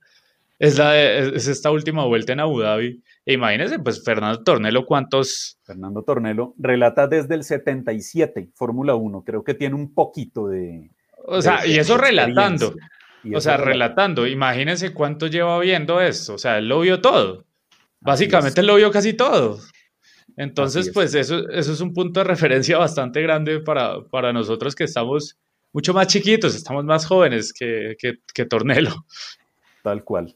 es, 0.59 0.77
la 0.77 0.91
de, 0.91 1.35
es 1.35 1.47
esta 1.47 1.71
última 1.71 2.05
vuelta 2.05 2.33
en 2.33 2.39
Abu 2.39 2.59
Dhabi. 2.59 3.01
E 3.25 3.33
imagínense, 3.33 3.79
pues 3.79 4.03
Fernando 4.03 4.43
Tornelo, 4.43 4.85
¿cuántos? 4.85 5.59
Fernando 5.63 6.03
Tornelo 6.03 6.55
relata 6.57 7.07
desde 7.07 7.35
el 7.35 7.43
77, 7.43 8.49
Fórmula 8.55 8.95
1. 8.95 9.23
Creo 9.23 9.43
que 9.43 9.53
tiene 9.53 9.75
un 9.75 9.93
poquito 9.93 10.47
de. 10.47 10.89
O 11.25 11.41
sea, 11.41 11.61
de, 11.61 11.69
y 11.69 11.77
eso 11.77 11.97
relatando. 11.97 12.73
Y 13.23 13.35
o 13.35 13.41
sea, 13.41 13.57
relatando. 13.57 14.25
Imagínense 14.25 14.93
cuánto 14.93 15.27
lleva 15.27 15.59
viendo 15.59 16.01
esto. 16.01 16.35
O 16.35 16.37
sea, 16.37 16.57
él 16.57 16.69
lo 16.69 16.79
vio 16.79 17.01
todo. 17.01 17.45
Básicamente, 17.99 18.61
él 18.61 18.67
lo 18.67 18.75
vio 18.75 18.91
casi 18.91 19.13
todo. 19.13 19.59
Entonces, 20.37 20.91
pues 20.93 21.15
eso, 21.15 21.49
eso 21.49 21.73
es 21.73 21.81
un 21.81 21.93
punto 21.93 22.19
de 22.19 22.23
referencia 22.25 22.77
bastante 22.77 23.21
grande 23.21 23.59
para, 23.59 24.03
para 24.03 24.31
nosotros 24.31 24.75
que 24.75 24.83
estamos 24.83 25.37
mucho 25.73 25.93
más 25.93 26.07
chiquitos, 26.07 26.55
estamos 26.55 26.85
más 26.85 27.05
jóvenes 27.05 27.51
que, 27.51 27.95
que, 27.99 28.19
que 28.33 28.45
Tornelo. 28.45 29.05
Tal 29.83 30.03
cual. 30.03 30.35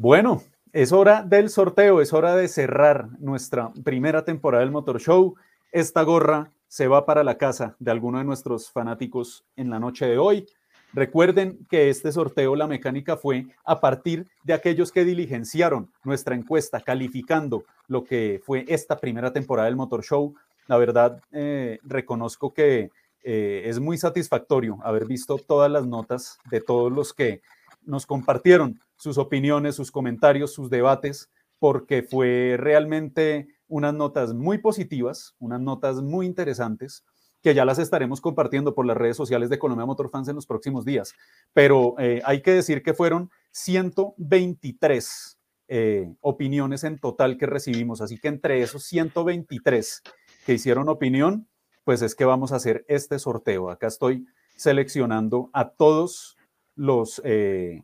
Bueno, 0.00 0.44
es 0.72 0.92
hora 0.92 1.24
del 1.24 1.50
sorteo, 1.50 2.00
es 2.00 2.12
hora 2.12 2.36
de 2.36 2.46
cerrar 2.46 3.08
nuestra 3.18 3.72
primera 3.82 4.24
temporada 4.24 4.62
del 4.62 4.70
Motor 4.70 5.00
Show. 5.00 5.34
Esta 5.72 6.02
gorra 6.02 6.52
se 6.68 6.86
va 6.86 7.04
para 7.04 7.24
la 7.24 7.36
casa 7.36 7.74
de 7.80 7.90
alguno 7.90 8.18
de 8.18 8.24
nuestros 8.24 8.70
fanáticos 8.70 9.44
en 9.56 9.70
la 9.70 9.80
noche 9.80 10.06
de 10.06 10.16
hoy. 10.16 10.46
Recuerden 10.92 11.66
que 11.68 11.90
este 11.90 12.12
sorteo, 12.12 12.54
la 12.54 12.68
mecánica 12.68 13.16
fue 13.16 13.46
a 13.64 13.80
partir 13.80 14.28
de 14.44 14.52
aquellos 14.52 14.92
que 14.92 15.04
diligenciaron 15.04 15.90
nuestra 16.04 16.36
encuesta, 16.36 16.80
calificando 16.80 17.64
lo 17.88 18.04
que 18.04 18.40
fue 18.44 18.66
esta 18.68 18.98
primera 18.98 19.32
temporada 19.32 19.66
del 19.66 19.74
Motor 19.74 20.04
Show. 20.04 20.32
La 20.68 20.76
verdad, 20.76 21.20
eh, 21.32 21.80
reconozco 21.82 22.54
que 22.54 22.92
eh, 23.24 23.62
es 23.64 23.80
muy 23.80 23.98
satisfactorio 23.98 24.78
haber 24.84 25.06
visto 25.06 25.38
todas 25.38 25.68
las 25.68 25.88
notas 25.88 26.38
de 26.48 26.60
todos 26.60 26.92
los 26.92 27.12
que 27.12 27.42
nos 27.84 28.06
compartieron 28.06 28.78
sus 28.98 29.16
opiniones, 29.16 29.76
sus 29.76 29.90
comentarios, 29.90 30.52
sus 30.52 30.68
debates, 30.68 31.30
porque 31.58 32.02
fue 32.02 32.56
realmente 32.58 33.48
unas 33.66 33.94
notas 33.94 34.34
muy 34.34 34.58
positivas, 34.58 35.34
unas 35.38 35.60
notas 35.60 36.02
muy 36.02 36.26
interesantes, 36.26 37.04
que 37.42 37.54
ya 37.54 37.64
las 37.64 37.78
estaremos 37.78 38.20
compartiendo 38.20 38.74
por 38.74 38.84
las 38.84 38.96
redes 38.96 39.16
sociales 39.16 39.48
de 39.48 39.58
Colombia 39.58 39.86
Motor 39.86 40.10
Fans 40.10 40.28
en 40.28 40.34
los 40.34 40.46
próximos 40.46 40.84
días. 40.84 41.14
Pero 41.52 41.94
eh, 41.98 42.20
hay 42.24 42.42
que 42.42 42.52
decir 42.52 42.82
que 42.82 42.94
fueron 42.94 43.30
123 43.52 45.38
eh, 45.68 46.14
opiniones 46.20 46.84
en 46.84 46.98
total 46.98 47.38
que 47.38 47.46
recibimos, 47.46 48.00
así 48.00 48.18
que 48.18 48.28
entre 48.28 48.62
esos 48.62 48.84
123 48.84 50.02
que 50.46 50.54
hicieron 50.54 50.88
opinión, 50.88 51.46
pues 51.84 52.02
es 52.02 52.14
que 52.14 52.24
vamos 52.24 52.52
a 52.52 52.56
hacer 52.56 52.84
este 52.88 53.18
sorteo. 53.18 53.70
Acá 53.70 53.86
estoy 53.86 54.26
seleccionando 54.56 55.50
a 55.52 55.70
todos 55.70 56.36
los, 56.74 57.20
eh, 57.24 57.82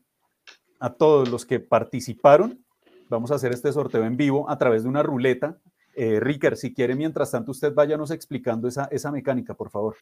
a 0.81 0.91
todos 0.91 1.29
los 1.29 1.47
que 1.47 1.61
participaron. 1.61 2.65
Vamos 3.09 3.31
a 3.31 3.37
hacer 3.37 3.53
este 3.53 3.73
sorteo 3.73 4.05
en 4.05 4.17
vivo 4.17 4.49
a 4.51 4.59
través 4.59 4.83
de 4.83 4.89
una 4.89 5.03
ruleta. 5.03 5.59
Eh, 5.95 6.19
Ricker, 6.21 6.57
si 6.57 6.75
quiere, 6.75 6.95
mientras 6.95 7.31
tanto, 7.31 7.53
usted 7.53 7.73
váyanos 7.73 8.11
explicando 8.11 8.67
esa, 8.67 8.89
esa 8.91 9.13
mecánica, 9.13 9.55
por 9.55 9.71
favor. 9.71 9.97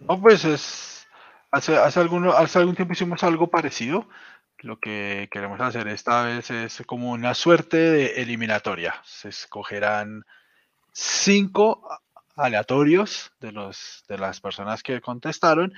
No, 0.00 0.20
pues 0.20 0.44
es. 0.44 1.06
Hace, 1.50 1.76
hace, 1.76 2.00
alguno, 2.00 2.32
hace 2.32 2.58
algún 2.58 2.74
tiempo 2.74 2.94
hicimos 2.94 3.22
algo 3.22 3.50
parecido. 3.50 4.08
Lo 4.60 4.78
que 4.78 5.28
queremos 5.30 5.60
hacer 5.60 5.88
esta 5.88 6.24
vez 6.24 6.50
es 6.50 6.82
como 6.86 7.10
una 7.10 7.34
suerte 7.34 7.76
de 7.76 8.22
eliminatoria. 8.22 8.94
Se 9.04 9.28
escogerán 9.28 10.24
cinco 10.92 11.86
aleatorios 12.36 13.32
de, 13.40 13.52
los, 13.52 14.04
de 14.08 14.18
las 14.18 14.40
personas 14.40 14.82
que 14.82 15.00
contestaron 15.00 15.74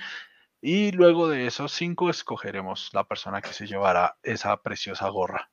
y 0.61 0.91
luego 0.91 1.27
de 1.27 1.47
esos 1.47 1.71
cinco 1.71 2.09
escogeremos 2.09 2.89
la 2.93 3.03
persona 3.03 3.41
que 3.41 3.53
se 3.53 3.67
llevará 3.67 4.15
esa 4.23 4.57
preciosa 4.57 5.07
gorra. 5.09 5.49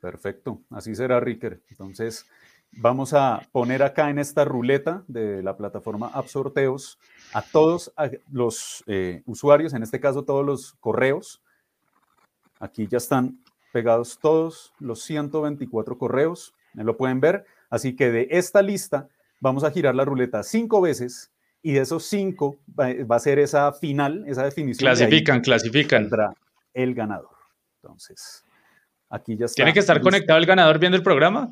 Perfecto, 0.00 0.60
así 0.70 0.94
será 0.94 1.20
Ricker. 1.20 1.60
Entonces, 1.68 2.26
vamos 2.72 3.12
a 3.12 3.46
poner 3.52 3.82
acá 3.82 4.10
en 4.10 4.18
esta 4.18 4.44
ruleta 4.44 5.02
de 5.08 5.42
la 5.42 5.56
plataforma 5.56 6.10
App 6.14 6.26
Sorteos 6.26 6.98
a 7.32 7.42
todos 7.42 7.92
los 8.30 8.82
eh, 8.86 9.22
usuarios, 9.26 9.74
en 9.74 9.82
este 9.82 10.00
caso 10.00 10.24
todos 10.24 10.44
los 10.44 10.74
correos. 10.80 11.42
Aquí 12.58 12.86
ya 12.86 12.98
están 12.98 13.38
pegados 13.72 14.18
todos 14.20 14.72
los 14.78 15.02
124 15.02 15.98
correos, 15.98 16.54
lo 16.74 16.96
pueden 16.96 17.20
ver. 17.20 17.44
Así 17.68 17.94
que 17.94 18.10
de 18.10 18.28
esta 18.30 18.62
lista 18.62 19.08
vamos 19.40 19.64
a 19.64 19.70
girar 19.70 19.94
la 19.94 20.04
ruleta 20.04 20.42
cinco 20.42 20.80
veces 20.80 21.30
y 21.62 21.72
de 21.72 21.80
esos 21.80 22.04
cinco 22.04 22.58
va, 22.78 23.16
a 23.16 23.18
ser 23.18 23.38
esa 23.38 23.72
final, 23.72 24.24
esa 24.26 24.44
definición. 24.44 24.86
Clasifican, 24.86 25.38
de 25.38 25.42
clasifican. 25.42 26.10
El 26.72 26.94
ganador. 26.94 27.36
Entonces, 27.82 28.44
aquí 29.08 29.36
ya 29.36 29.46
está. 29.46 29.56
¿Tiene 29.56 29.72
que 29.72 29.80
estar 29.80 29.96
listo. 29.96 30.08
conectado 30.08 30.38
el 30.38 30.46
ganador 30.46 30.78
viendo 30.78 30.96
el 30.96 31.02
programa? 31.02 31.50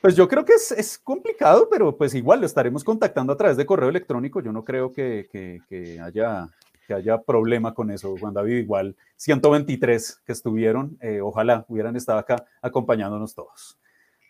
Pues 0.00 0.14
yo 0.16 0.28
creo 0.28 0.44
que 0.44 0.52
es, 0.52 0.70
es, 0.72 0.98
complicado, 0.98 1.68
pero 1.70 1.96
pues 1.96 2.14
igual 2.14 2.40
lo 2.40 2.46
estaremos 2.46 2.84
contactando 2.84 3.32
a 3.32 3.36
través 3.36 3.56
de 3.56 3.64
correo 3.64 3.88
electrónico. 3.88 4.42
Yo 4.42 4.52
no 4.52 4.62
creo 4.62 4.92
que, 4.92 5.28
que, 5.32 5.62
que 5.66 5.98
haya, 5.98 6.48
que 6.86 6.92
haya 6.92 7.22
problema 7.22 7.72
con 7.72 7.90
eso, 7.90 8.14
Juan 8.18 8.34
David. 8.34 8.58
Igual 8.58 8.96
123 9.16 10.20
que 10.26 10.32
estuvieron, 10.32 10.98
eh, 11.00 11.20
ojalá 11.22 11.64
hubieran 11.68 11.96
estado 11.96 12.18
acá 12.18 12.44
acompañándonos 12.60 13.34
todos. 13.34 13.78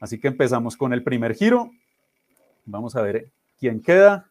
Así 0.01 0.21
que 0.21 0.29
empezamos 0.29 0.77
con 0.77 0.93
el 0.93 1.03
primer 1.03 1.35
giro. 1.35 1.71
Vamos 2.67 2.95
a 2.95 3.03
ver 3.03 3.31
quién 3.65 3.81
queda. 3.81 4.31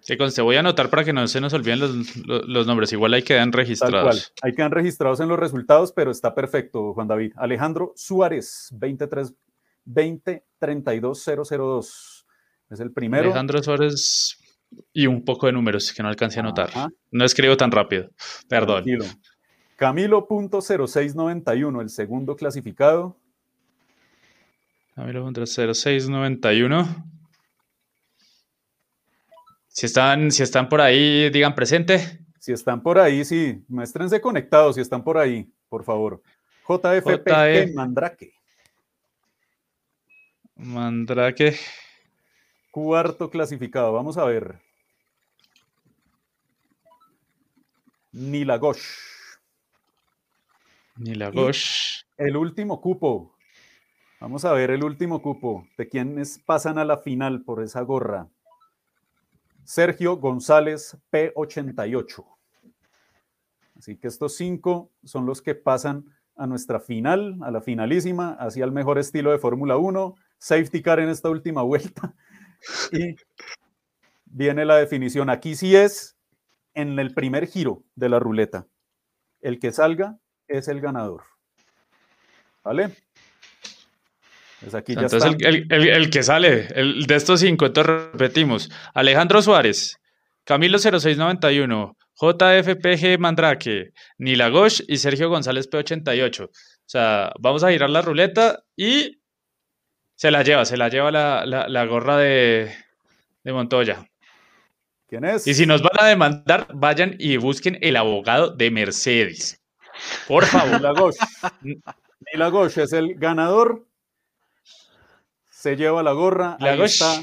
Sí, 0.00 0.16
conste, 0.16 0.42
voy 0.42 0.56
a 0.56 0.60
anotar 0.60 0.90
para 0.90 1.02
que 1.02 1.12
no 1.12 1.26
se 1.26 1.40
nos 1.40 1.52
olviden 1.54 1.80
los, 1.80 2.16
los, 2.26 2.46
los 2.46 2.66
nombres. 2.66 2.92
Igual 2.92 3.14
ahí 3.14 3.22
quedan 3.22 3.52
registrados. 3.52 4.32
Ahí 4.42 4.52
quedan 4.52 4.70
registrados 4.70 5.18
en 5.20 5.28
los 5.28 5.38
resultados, 5.38 5.92
pero 5.92 6.10
está 6.10 6.34
perfecto, 6.34 6.92
Juan 6.92 7.08
David. 7.08 7.32
Alejandro 7.36 7.92
Suárez, 7.96 8.68
23, 8.72 9.34
20 9.86 10.44
32 10.58 11.30
002. 11.48 12.26
Es 12.70 12.80
el 12.80 12.92
primero. 12.92 13.24
Alejandro 13.24 13.62
Suárez 13.62 14.38
y 14.92 15.06
un 15.06 15.24
poco 15.24 15.46
de 15.46 15.52
números 15.52 15.90
que 15.92 16.02
no 16.02 16.10
alcancé 16.10 16.40
a 16.40 16.42
anotar. 16.42 16.68
Ajá. 16.68 16.90
No 17.10 17.24
escribo 17.24 17.56
tan 17.56 17.70
rápido. 17.70 18.10
Perdón. 18.48 18.84
Tranquilo. 18.84 19.06
Camilo.0691, 19.76 21.80
el 21.80 21.88
segundo 21.88 22.36
clasificado. 22.36 23.16
Camilo.0691. 24.94 27.15
Si 29.76 29.84
están, 29.84 30.30
si 30.30 30.42
están 30.42 30.70
por 30.70 30.80
ahí, 30.80 31.28
digan 31.28 31.54
presente. 31.54 32.24
Si 32.38 32.50
están 32.50 32.82
por 32.82 32.98
ahí, 32.98 33.26
sí, 33.26 33.62
muéstrense 33.68 34.22
conectados 34.22 34.76
si 34.76 34.80
están 34.80 35.04
por 35.04 35.18
ahí, 35.18 35.52
por 35.68 35.84
favor. 35.84 36.22
JFP 36.66 37.30
JF. 37.30 37.74
Mandrake, 37.74 38.32
Mandrake. 40.54 41.58
cuarto 42.70 43.28
clasificado. 43.28 43.92
Vamos 43.92 44.16
a 44.16 44.24
ver. 44.24 44.58
Nilagosh, 48.12 48.80
Nilagosh. 50.96 52.00
el 52.16 52.38
último 52.38 52.80
cupo. 52.80 53.36
Vamos 54.20 54.46
a 54.46 54.52
ver 54.52 54.70
el 54.70 54.82
último 54.82 55.20
cupo. 55.20 55.68
¿De 55.76 55.86
quiénes 55.86 56.38
pasan 56.38 56.78
a 56.78 56.86
la 56.86 56.96
final 56.96 57.42
por 57.42 57.62
esa 57.62 57.82
gorra? 57.82 58.30
Sergio 59.66 60.16
González 60.16 60.96
P88. 61.10 62.24
Así 63.76 63.96
que 63.96 64.06
estos 64.06 64.36
cinco 64.36 64.92
son 65.04 65.26
los 65.26 65.42
que 65.42 65.54
pasan 65.54 66.06
a 66.36 66.46
nuestra 66.46 66.78
final, 66.78 67.36
a 67.42 67.50
la 67.50 67.60
finalísima, 67.60 68.34
hacia 68.34 68.64
el 68.64 68.72
mejor 68.72 68.98
estilo 68.98 69.32
de 69.32 69.38
Fórmula 69.38 69.76
1, 69.76 70.14
safety 70.38 70.82
car 70.82 71.00
en 71.00 71.08
esta 71.08 71.30
última 71.30 71.62
vuelta. 71.62 72.14
Y 72.92 73.16
viene 74.24 74.64
la 74.64 74.76
definición. 74.76 75.30
Aquí 75.30 75.56
sí 75.56 75.74
es 75.74 76.16
en 76.74 76.98
el 76.98 77.12
primer 77.12 77.46
giro 77.46 77.82
de 77.96 78.08
la 78.08 78.18
ruleta. 78.18 78.66
El 79.40 79.58
que 79.58 79.72
salga 79.72 80.18
es 80.46 80.68
el 80.68 80.80
ganador. 80.80 81.24
¿Vale? 82.62 82.94
Pues 84.66 84.74
aquí 84.74 84.94
ya 84.96 85.02
Entonces, 85.02 85.32
el, 85.38 85.46
el- 85.46 85.66
el- 85.72 85.88
el 85.88 86.10
que 86.10 86.24
sale, 86.24 86.66
el 86.74 87.06
de 87.06 87.14
estos 87.14 87.38
cinco, 87.38 87.66
entonces 87.66 87.94
repetimos. 88.14 88.68
Alejandro 88.94 89.40
Suárez, 89.40 89.96
Camilo 90.42 90.76
0691, 90.80 91.96
JFPG 92.20 93.16
Mandrake, 93.20 93.92
Nilagosh 94.18 94.82
y 94.88 94.96
Sergio 94.96 95.28
González 95.28 95.70
P88. 95.70 96.46
O 96.46 96.50
sea, 96.84 97.32
vamos 97.38 97.62
a 97.62 97.70
girar 97.70 97.90
la 97.90 98.02
ruleta 98.02 98.64
y 98.74 99.20
se 100.16 100.32
la 100.32 100.42
lleva, 100.42 100.64
se 100.64 100.76
la 100.76 100.88
lleva 100.88 101.12
la, 101.12 101.46
la- 101.46 101.68
la 101.68 101.84
gorra 101.84 102.16
de, 102.16 102.72
de 103.44 103.52
Montoya. 103.52 104.04
¿Quién 105.08 105.26
es? 105.26 105.46
Y 105.46 105.54
si 105.54 105.64
nos 105.66 105.80
van 105.80 106.00
a 106.00 106.06
demandar, 106.06 106.66
vayan 106.74 107.14
y 107.20 107.36
busquen 107.36 107.78
el 107.82 107.94
abogado 107.94 108.50
de 108.50 108.72
Mercedes. 108.72 109.62
Por 110.26 110.44
favor. 110.44 110.72
Nilagosh. 110.80 111.14
Nilagosh 112.32 112.78
es 112.78 112.92
el 112.92 113.14
ganador. 113.14 113.86
Se 115.66 115.74
lleva 115.76 116.00
la 116.04 116.12
gorra. 116.12 116.56
Nilagosh. 116.60 116.92
está. 117.02 117.20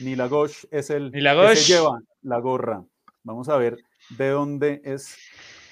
Nilagosh 0.00 0.64
es 0.72 0.90
el 0.90 1.12
que 1.12 1.18
Nilagosh. 1.18 1.56
se 1.58 1.72
lleva 1.74 2.00
la 2.22 2.40
gorra. 2.40 2.82
Vamos 3.22 3.48
a 3.48 3.56
ver 3.58 3.78
de 4.18 4.30
dónde 4.30 4.80
es 4.84 5.16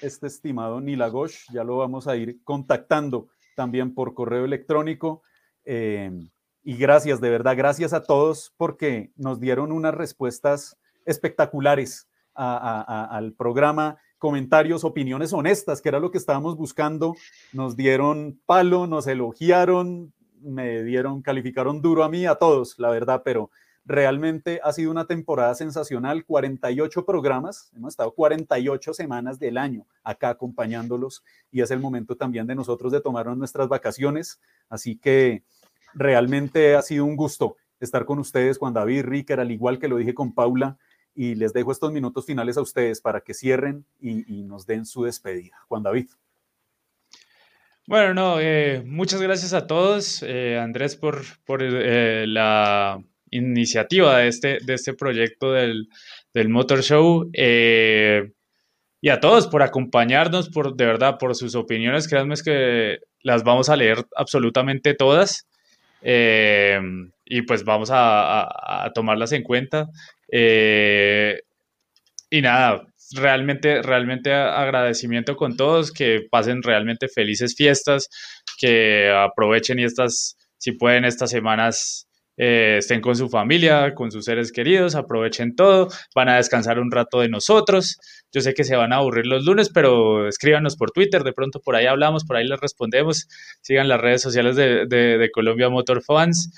este 0.01 0.27
estimado 0.27 0.79
Nilagosh. 0.79 1.43
Ya 1.51 1.65
lo 1.65 1.75
vamos 1.75 2.07
a 2.07 2.15
ir 2.15 2.37
contactando 2.45 3.27
también 3.53 3.93
por 3.93 4.13
correo 4.13 4.45
electrónico. 4.45 5.23
Eh, 5.65 6.09
y 6.63 6.77
gracias, 6.77 7.19
de 7.19 7.29
verdad, 7.29 7.57
gracias 7.57 7.91
a 7.91 8.01
todos 8.03 8.53
porque 8.55 9.11
nos 9.17 9.41
dieron 9.41 9.73
unas 9.73 9.93
respuestas 9.93 10.77
espectaculares 11.05 12.07
a- 12.33 12.55
a- 12.57 12.81
a- 12.81 13.17
al 13.17 13.33
programa, 13.33 13.97
comentarios, 14.19 14.85
opiniones 14.85 15.33
honestas, 15.33 15.81
que 15.81 15.89
era 15.89 15.99
lo 15.99 16.11
que 16.11 16.17
estábamos 16.17 16.55
buscando. 16.55 17.13
Nos 17.51 17.75
dieron 17.75 18.39
palo, 18.45 18.87
nos 18.87 19.05
elogiaron, 19.05 20.13
me 20.41 20.83
dieron, 20.83 21.21
calificaron 21.21 21.81
duro 21.81 22.03
a 22.03 22.09
mí, 22.09 22.25
a 22.25 22.35
todos, 22.35 22.77
la 22.77 22.89
verdad, 22.89 23.21
pero 23.23 23.49
realmente 23.85 24.59
ha 24.63 24.73
sido 24.73 24.91
una 24.91 25.05
temporada 25.05 25.53
sensacional, 25.53 26.25
48 26.25 27.05
programas, 27.05 27.71
hemos 27.75 27.93
estado 27.93 28.13
48 28.13 28.93
semanas 28.93 29.39
del 29.39 29.57
año 29.57 29.85
acá 30.03 30.29
acompañándolos 30.29 31.23
y 31.51 31.61
es 31.61 31.69
el 31.71 31.79
momento 31.79 32.15
también 32.15 32.47
de 32.47 32.55
nosotros 32.55 32.91
de 32.91 33.01
tomarnos 33.01 33.37
nuestras 33.37 33.67
vacaciones, 33.67 34.41
así 34.69 34.97
que 34.97 35.43
realmente 35.93 36.75
ha 36.75 36.81
sido 36.81 37.05
un 37.05 37.15
gusto 37.15 37.57
estar 37.79 38.05
con 38.05 38.19
ustedes, 38.19 38.57
Juan 38.57 38.73
David, 38.73 39.05
Ricker, 39.05 39.39
al 39.39 39.51
igual 39.51 39.77
que 39.77 39.87
lo 39.87 39.97
dije 39.97 40.13
con 40.13 40.33
Paula, 40.33 40.77
y 41.13 41.35
les 41.35 41.53
dejo 41.53 41.71
estos 41.71 41.91
minutos 41.91 42.25
finales 42.25 42.57
a 42.57 42.61
ustedes 42.61 42.99
para 42.99 43.21
que 43.21 43.33
cierren 43.33 43.85
y, 43.99 44.39
y 44.39 44.43
nos 44.43 44.65
den 44.65 44.85
su 44.85 45.03
despedida. 45.03 45.55
Juan 45.67 45.83
David. 45.83 46.07
Bueno, 47.87 48.13
no, 48.15 48.39
eh, 48.39 48.81
muchas 48.85 49.21
gracias 49.21 49.53
a 49.53 49.67
todos, 49.67 50.23
eh, 50.23 50.57
Andrés, 50.57 50.95
por, 50.95 51.21
por 51.45 51.61
eh, 51.61 52.25
la 52.27 52.99
iniciativa 53.29 54.17
de 54.19 54.27
este, 54.27 54.57
de 54.63 54.73
este 54.73 54.93
proyecto 54.95 55.51
del, 55.53 55.87
del 56.33 56.49
Motor 56.49 56.81
Show. 56.81 57.29
y 59.01 59.09
a 59.09 59.19
todos 59.19 59.47
por 59.47 59.61
acompañarnos, 59.61 60.49
por 60.49 60.75
de 60.75 60.85
verdad, 60.85 61.17
por 61.19 61.35
sus 61.35 61.53
opiniones. 61.55 62.07
Créanme 62.07 62.35
que 62.43 62.99
las 63.21 63.43
vamos 63.43 63.69
a 63.69 63.75
leer 63.75 64.03
absolutamente 64.15 64.93
todas. 64.95 65.47
y 66.01 67.41
pues 67.43 67.63
vamos 67.63 67.89
a, 67.91 68.43
a- 68.85 68.91
tomarlas 68.93 69.31
en 69.31 69.43
cuenta. 69.43 69.87
Y 72.29 72.41
nada, 72.41 72.85
realmente, 73.13 73.81
realmente 73.81 74.33
agradecimiento 74.33 75.35
con 75.35 75.55
todos, 75.57 75.91
que 75.91 76.21
pasen 76.29 76.63
realmente 76.63 77.07
felices 77.07 77.55
fiestas, 77.55 78.09
que 78.59 79.09
aprovechen 79.11 79.79
y 79.79 79.83
estas, 79.83 80.37
si 80.57 80.71
pueden, 80.73 81.05
estas 81.05 81.29
semanas 81.31 82.07
eh, 82.37 82.77
estén 82.79 82.99
con 83.01 83.15
su 83.15 83.29
familia, 83.29 83.93
con 83.95 84.11
sus 84.11 84.25
seres 84.25 84.51
queridos, 84.51 84.95
aprovechen 84.95 85.55
todo, 85.55 85.87
van 86.13 86.29
a 86.29 86.37
descansar 86.37 86.79
un 86.79 86.91
rato 86.91 87.21
de 87.21 87.29
nosotros. 87.29 87.97
Yo 88.33 88.41
sé 88.41 88.53
que 88.53 88.65
se 88.65 88.75
van 88.75 88.91
a 88.91 88.97
aburrir 88.97 89.25
los 89.27 89.45
lunes, 89.45 89.69
pero 89.73 90.27
escríbanos 90.27 90.75
por 90.75 90.91
Twitter, 90.91 91.23
de 91.23 91.31
pronto 91.31 91.61
por 91.61 91.75
ahí 91.75 91.85
hablamos, 91.85 92.25
por 92.25 92.35
ahí 92.35 92.45
les 92.47 92.59
respondemos. 92.59 93.27
Sigan 93.61 93.87
las 93.87 94.01
redes 94.01 94.21
sociales 94.21 94.55
de, 94.57 94.85
de- 94.87 95.17
de 95.17 95.31
Colombia 95.31 95.69
Motor 95.69 96.03
Fans. 96.03 96.51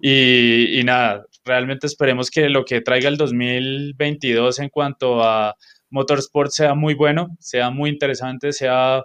Y, 0.00 0.78
y 0.78 0.84
nada, 0.84 1.24
realmente 1.44 1.86
esperemos 1.86 2.30
que 2.30 2.48
lo 2.48 2.64
que 2.64 2.80
traiga 2.80 3.08
el 3.08 3.16
2022 3.16 4.58
en 4.60 4.68
cuanto 4.68 5.22
a 5.24 5.54
Motorsport 5.90 6.50
sea 6.50 6.74
muy 6.74 6.94
bueno, 6.94 7.36
sea 7.40 7.70
muy 7.70 7.90
interesante, 7.90 8.52
sea 8.52 9.02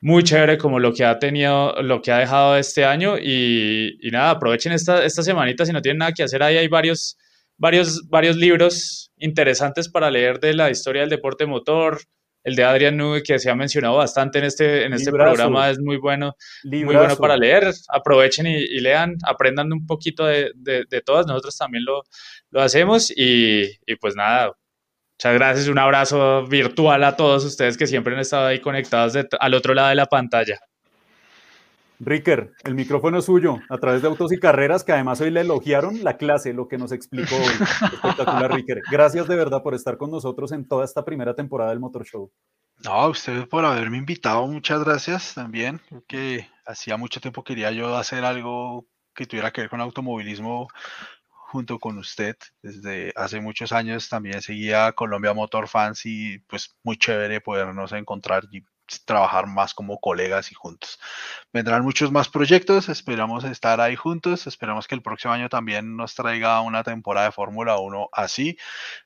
muy 0.00 0.22
chévere 0.22 0.58
como 0.58 0.78
lo 0.78 0.92
que 0.92 1.04
ha 1.04 1.18
tenido, 1.18 1.80
lo 1.82 2.00
que 2.02 2.12
ha 2.12 2.18
dejado 2.18 2.56
este 2.56 2.84
año. 2.84 3.18
Y, 3.18 3.98
y 4.00 4.10
nada, 4.10 4.30
aprovechen 4.30 4.72
esta, 4.72 5.04
esta 5.04 5.22
semanita 5.22 5.64
si 5.66 5.72
no 5.72 5.82
tienen 5.82 5.98
nada 5.98 6.12
que 6.12 6.22
hacer, 6.22 6.42
ahí 6.42 6.56
hay 6.56 6.68
varios, 6.68 7.16
varios, 7.56 8.08
varios 8.08 8.36
libros 8.36 9.10
interesantes 9.16 9.88
para 9.88 10.10
leer 10.10 10.38
de 10.40 10.54
la 10.54 10.70
historia 10.70 11.00
del 11.02 11.10
deporte 11.10 11.46
motor, 11.46 11.98
el 12.44 12.54
de 12.54 12.62
Adrian 12.64 12.96
Nube 12.96 13.22
que 13.24 13.38
se 13.40 13.50
ha 13.50 13.54
mencionado 13.56 13.96
bastante 13.96 14.38
en 14.38 14.44
este, 14.44 14.84
en 14.84 14.92
este 14.94 15.10
Librazo. 15.10 15.34
programa 15.34 15.68
es 15.70 15.78
muy 15.80 15.96
bueno, 15.98 16.34
muy 16.84 16.94
bueno 16.94 17.16
para 17.20 17.36
leer, 17.36 17.72
aprovechen 17.88 18.46
y, 18.46 18.54
y 18.56 18.80
lean, 18.80 19.16
aprendan 19.26 19.72
un 19.72 19.84
poquito 19.84 20.24
de, 20.24 20.52
de- 20.54 20.84
de 20.88 21.00
todas, 21.02 21.26
nosotros 21.26 21.58
también 21.58 21.84
lo, 21.84 22.04
lo 22.50 22.62
hacemos 22.62 23.10
y, 23.14 23.64
y 23.84 23.96
pues 23.96 24.14
nada, 24.14 24.52
muchas 25.18 25.34
gracias, 25.34 25.66
un 25.68 25.78
abrazo 25.78 26.46
virtual 26.46 27.02
a 27.02 27.16
todos 27.16 27.44
ustedes 27.44 27.76
que 27.76 27.88
siempre 27.88 28.14
han 28.14 28.20
estado 28.20 28.46
ahí 28.46 28.60
conectados 28.60 29.14
de- 29.14 29.26
al 29.40 29.54
otro 29.54 29.74
lado 29.74 29.88
de 29.88 29.96
la 29.96 30.06
pantalla. 30.06 30.60
Ricker, 32.00 32.52
el 32.62 32.76
micrófono 32.76 33.18
es 33.18 33.24
suyo, 33.24 33.56
a 33.68 33.78
través 33.78 34.02
de 34.02 34.06
Autos 34.06 34.30
y 34.32 34.38
Carreras, 34.38 34.84
que 34.84 34.92
además 34.92 35.20
hoy 35.20 35.30
le 35.32 35.40
elogiaron 35.40 36.04
la 36.04 36.16
clase, 36.16 36.52
lo 36.54 36.68
que 36.68 36.78
nos 36.78 36.92
explicó 36.92 37.34
hoy. 37.34 37.42
Espectacular, 37.94 38.54
Ricker. 38.54 38.80
Gracias 38.92 39.26
de 39.26 39.34
verdad 39.34 39.60
por 39.64 39.74
estar 39.74 39.96
con 39.96 40.12
nosotros 40.12 40.52
en 40.52 40.68
toda 40.68 40.84
esta 40.84 41.04
primera 41.04 41.34
temporada 41.34 41.70
del 41.70 41.80
Motor 41.80 42.04
Show. 42.04 42.30
No, 42.84 42.92
a 42.92 43.08
ustedes 43.08 43.48
por 43.48 43.64
haberme 43.64 43.96
invitado, 43.96 44.46
muchas 44.46 44.84
gracias 44.84 45.34
también. 45.34 45.80
Creo 45.88 46.04
que 46.06 46.48
hacía 46.64 46.96
mucho 46.96 47.20
tiempo 47.20 47.42
quería 47.42 47.72
yo 47.72 47.96
hacer 47.96 48.24
algo 48.24 48.86
que 49.12 49.26
tuviera 49.26 49.50
que 49.50 49.62
ver 49.62 49.70
con 49.70 49.80
automovilismo 49.80 50.68
junto 51.48 51.78
con 51.78 51.98
usted. 51.98 52.36
Desde 52.62 53.12
hace 53.16 53.40
muchos 53.40 53.72
años 53.72 54.08
también 54.08 54.42
seguía 54.42 54.92
Colombia 54.92 55.32
Motor 55.32 55.66
Fans 55.66 56.04
y 56.04 56.38
pues 56.40 56.76
muy 56.84 56.98
chévere 56.98 57.40
podernos 57.40 57.92
encontrar 57.92 58.44
y 58.52 58.64
trabajar 59.04 59.46
más 59.46 59.74
como 59.74 59.98
colegas 59.98 60.50
y 60.52 60.54
juntos. 60.54 60.98
Vendrán 61.52 61.82
muchos 61.82 62.12
más 62.12 62.28
proyectos, 62.28 62.88
esperamos 62.88 63.44
estar 63.44 63.80
ahí 63.80 63.96
juntos, 63.96 64.46
esperamos 64.46 64.86
que 64.86 64.94
el 64.94 65.02
próximo 65.02 65.32
año 65.34 65.48
también 65.48 65.96
nos 65.96 66.14
traiga 66.14 66.60
una 66.60 66.82
temporada 66.84 67.26
de 67.26 67.32
Fórmula 67.32 67.78
1 67.78 68.08
así, 68.12 68.56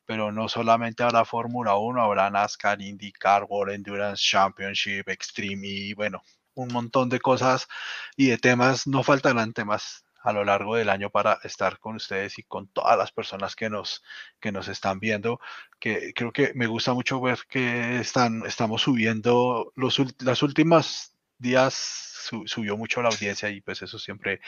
pero 0.05 0.33
no 0.33 0.49
solamente 0.49 1.03
habrá 1.03 1.25
Fórmula 1.25 1.77
1, 1.77 2.03
habrá 2.03 2.31
NASCAR, 2.31 2.81
IndyCar, 2.81 3.45
World 3.49 3.75
Endurance 3.75 4.23
Championship, 4.23 5.09
Extreme 5.09 5.67
y 5.67 5.95
bueno, 5.95 6.23
un 6.55 6.69
montón 6.69 7.09
de 7.09 7.21
cosas 7.21 7.69
y 8.17 8.27
de 8.27 8.39
temas, 8.39 8.87
no 8.87 9.03
faltarán 9.03 9.53
temas 9.53 10.02
a 10.23 10.33
lo 10.33 10.45
largo 10.45 10.77
del 10.77 10.89
año 10.89 11.11
para 11.11 11.39
estar 11.45 11.79
con 11.79 11.97
ustedes 11.97 12.39
y 12.39 12.45
con 12.45 12.69
todas 12.69 12.97
las 12.97 13.13
personas 13.13 13.57
que 13.57 13.71
nos, 13.71 14.03
que 14.41 14.53
nos 14.53 14.69
están 14.69 15.01
viendo, 15.01 15.41
que 15.81 16.13
creo 16.15 16.33
que 16.33 16.53
me 16.55 16.67
gusta 16.67 16.95
mucho 16.95 17.21
ver 17.21 17.41
que 17.49 17.99
están, 17.99 18.45
estamos 18.47 18.83
subiendo 18.83 19.73
los, 19.75 20.01
las 20.23 20.43
últimas 20.43 21.17
días 21.39 22.13
subió 22.47 22.77
mucho 22.77 23.03
la 23.03 23.09
audiencia 23.09 23.51
y 23.51 23.61
pues 23.61 23.83
eso 23.83 23.99
siempre 23.99 24.41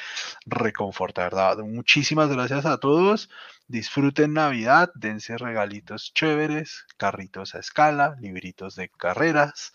reconforta, 0.46 1.24
¿verdad? 1.24 1.58
Muchísimas 1.58 2.28
gracias 2.30 2.66
a 2.66 2.78
todos. 2.78 3.30
Disfruten 3.66 4.32
Navidad, 4.32 4.90
dense 4.94 5.36
regalitos 5.36 6.12
chéveres, 6.14 6.86
carritos 6.96 7.54
a 7.54 7.58
escala, 7.58 8.16
libritos 8.20 8.76
de 8.76 8.88
carreras. 8.90 9.72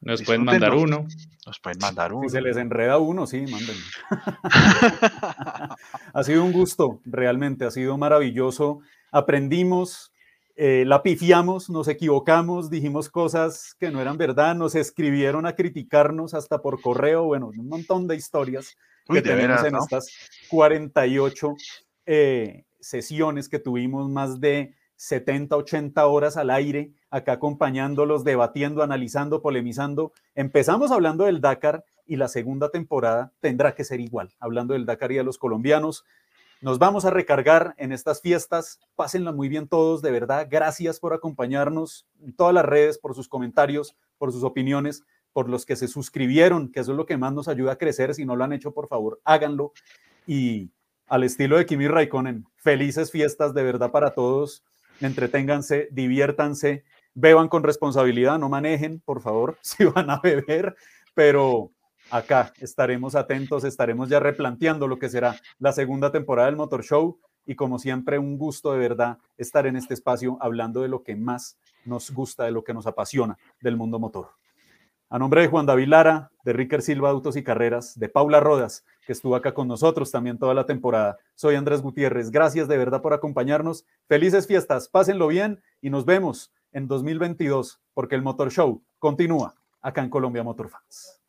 Nos 0.00 0.22
pueden 0.22 0.44
mandar 0.44 0.74
uno. 0.74 1.06
Nos 1.46 1.60
pueden 1.60 1.78
mandar 1.80 2.12
uno. 2.12 2.28
Si 2.28 2.34
se 2.34 2.40
les 2.40 2.56
enreda 2.56 2.98
uno, 2.98 3.26
sí, 3.26 3.40
mándenlo. 3.40 3.84
ha 6.14 6.24
sido 6.24 6.44
un 6.44 6.52
gusto, 6.52 7.00
realmente, 7.04 7.66
ha 7.66 7.70
sido 7.70 7.98
maravilloso. 7.98 8.80
Aprendimos, 9.12 10.12
eh, 10.56 10.84
la 10.86 11.02
pifiamos, 11.02 11.68
nos 11.68 11.88
equivocamos, 11.88 12.70
dijimos 12.70 13.10
cosas 13.10 13.74
que 13.78 13.90
no 13.90 14.00
eran 14.00 14.16
verdad, 14.16 14.54
nos 14.54 14.74
escribieron 14.74 15.44
a 15.44 15.54
criticarnos 15.54 16.34
hasta 16.34 16.62
por 16.62 16.80
correo, 16.80 17.24
bueno, 17.24 17.48
un 17.48 17.68
montón 17.68 18.06
de 18.06 18.16
historias 18.16 18.76
que 19.06 19.22
tenemos 19.22 19.64
en 19.64 19.76
estas 19.76 20.06
48 20.48 21.54
eh, 22.06 22.64
sesiones 22.80 23.48
que 23.48 23.58
tuvimos, 23.58 24.08
más 24.08 24.40
de 24.40 24.74
70, 24.96 25.56
80 25.56 26.06
horas 26.06 26.36
al 26.36 26.50
aire, 26.50 26.92
acá 27.10 27.32
acompañándolos, 27.32 28.24
debatiendo, 28.24 28.82
analizando, 28.82 29.42
polemizando. 29.42 30.12
Empezamos 30.34 30.90
hablando 30.92 31.24
del 31.24 31.40
Dakar 31.40 31.84
y 32.06 32.16
la 32.16 32.28
segunda 32.28 32.70
temporada 32.70 33.32
tendrá 33.40 33.74
que 33.74 33.84
ser 33.84 34.00
igual, 34.00 34.30
hablando 34.38 34.74
del 34.74 34.86
Dakar 34.86 35.12
y 35.12 35.16
de 35.16 35.24
los 35.24 35.38
colombianos. 35.38 36.04
Nos 36.60 36.78
vamos 36.78 37.04
a 37.04 37.10
recargar 37.10 37.74
en 37.78 37.92
estas 37.92 38.20
fiestas. 38.20 38.80
Pásenla 38.94 39.32
muy 39.32 39.48
bien 39.48 39.66
todos, 39.66 40.02
de 40.02 40.10
verdad. 40.10 40.46
Gracias 40.50 41.00
por 41.00 41.14
acompañarnos 41.14 42.06
en 42.20 42.34
todas 42.34 42.54
las 42.54 42.64
redes, 42.64 42.98
por 42.98 43.14
sus 43.14 43.28
comentarios, 43.28 43.96
por 44.18 44.30
sus 44.30 44.44
opiniones, 44.44 45.04
por 45.32 45.48
los 45.48 45.64
que 45.64 45.76
se 45.76 45.88
suscribieron, 45.88 46.70
que 46.70 46.80
eso 46.80 46.92
es 46.92 46.96
lo 46.96 47.06
que 47.06 47.16
más 47.16 47.32
nos 47.32 47.48
ayuda 47.48 47.72
a 47.72 47.78
crecer. 47.78 48.14
Si 48.14 48.24
no 48.24 48.36
lo 48.36 48.44
han 48.44 48.52
hecho, 48.52 48.72
por 48.72 48.88
favor, 48.88 49.20
háganlo. 49.24 49.72
Y 50.26 50.70
al 51.06 51.24
estilo 51.24 51.56
de 51.56 51.66
Kimi 51.66 51.88
Raikkonen, 51.88 52.46
felices 52.56 53.10
fiestas 53.10 53.54
de 53.54 53.62
verdad 53.62 53.90
para 53.90 54.10
todos 54.10 54.62
entreténganse, 55.00 55.88
diviértanse, 55.90 56.84
beban 57.14 57.48
con 57.48 57.62
responsabilidad, 57.62 58.38
no 58.38 58.48
manejen, 58.48 59.00
por 59.00 59.20
favor, 59.20 59.58
si 59.62 59.84
van 59.84 60.10
a 60.10 60.20
beber, 60.20 60.76
pero 61.14 61.70
acá 62.10 62.52
estaremos 62.58 63.14
atentos, 63.14 63.64
estaremos 63.64 64.08
ya 64.08 64.20
replanteando 64.20 64.88
lo 64.88 64.98
que 64.98 65.08
será 65.08 65.36
la 65.58 65.72
segunda 65.72 66.10
temporada 66.10 66.46
del 66.46 66.56
Motor 66.56 66.82
Show 66.84 67.18
y 67.46 67.54
como 67.54 67.78
siempre 67.78 68.18
un 68.18 68.38
gusto 68.38 68.72
de 68.72 68.78
verdad 68.78 69.18
estar 69.36 69.66
en 69.66 69.76
este 69.76 69.94
espacio 69.94 70.38
hablando 70.40 70.82
de 70.82 70.88
lo 70.88 71.02
que 71.02 71.16
más 71.16 71.56
nos 71.84 72.10
gusta, 72.10 72.44
de 72.44 72.52
lo 72.52 72.62
que 72.62 72.74
nos 72.74 72.86
apasiona 72.86 73.38
del 73.60 73.76
mundo 73.76 73.98
motor. 73.98 74.28
A 75.12 75.18
nombre 75.18 75.42
de 75.42 75.48
Juan 75.48 75.66
David 75.66 75.88
Lara, 75.88 76.30
de 76.44 76.52
Ricker 76.52 76.82
Silva 76.82 77.10
Autos 77.10 77.34
y 77.34 77.42
Carreras, 77.42 77.98
de 77.98 78.08
Paula 78.08 78.38
Rodas, 78.38 78.84
que 79.04 79.12
estuvo 79.12 79.34
acá 79.34 79.52
con 79.52 79.66
nosotros 79.66 80.12
también 80.12 80.38
toda 80.38 80.54
la 80.54 80.66
temporada. 80.66 81.18
Soy 81.34 81.56
Andrés 81.56 81.82
Gutiérrez. 81.82 82.30
Gracias 82.30 82.68
de 82.68 82.78
verdad 82.78 83.02
por 83.02 83.12
acompañarnos. 83.12 83.84
Felices 84.06 84.46
fiestas, 84.46 84.88
pásenlo 84.88 85.26
bien 85.26 85.60
y 85.80 85.90
nos 85.90 86.04
vemos 86.04 86.52
en 86.72 86.88
2022 86.88 87.80
porque 87.94 88.14
el 88.14 88.22
Motor 88.22 88.50
Show 88.50 88.82
continúa 88.98 89.54
acá 89.80 90.02
en 90.02 90.10
Colombia 90.10 90.42
Motor 90.42 90.68
Fans. 90.68 91.19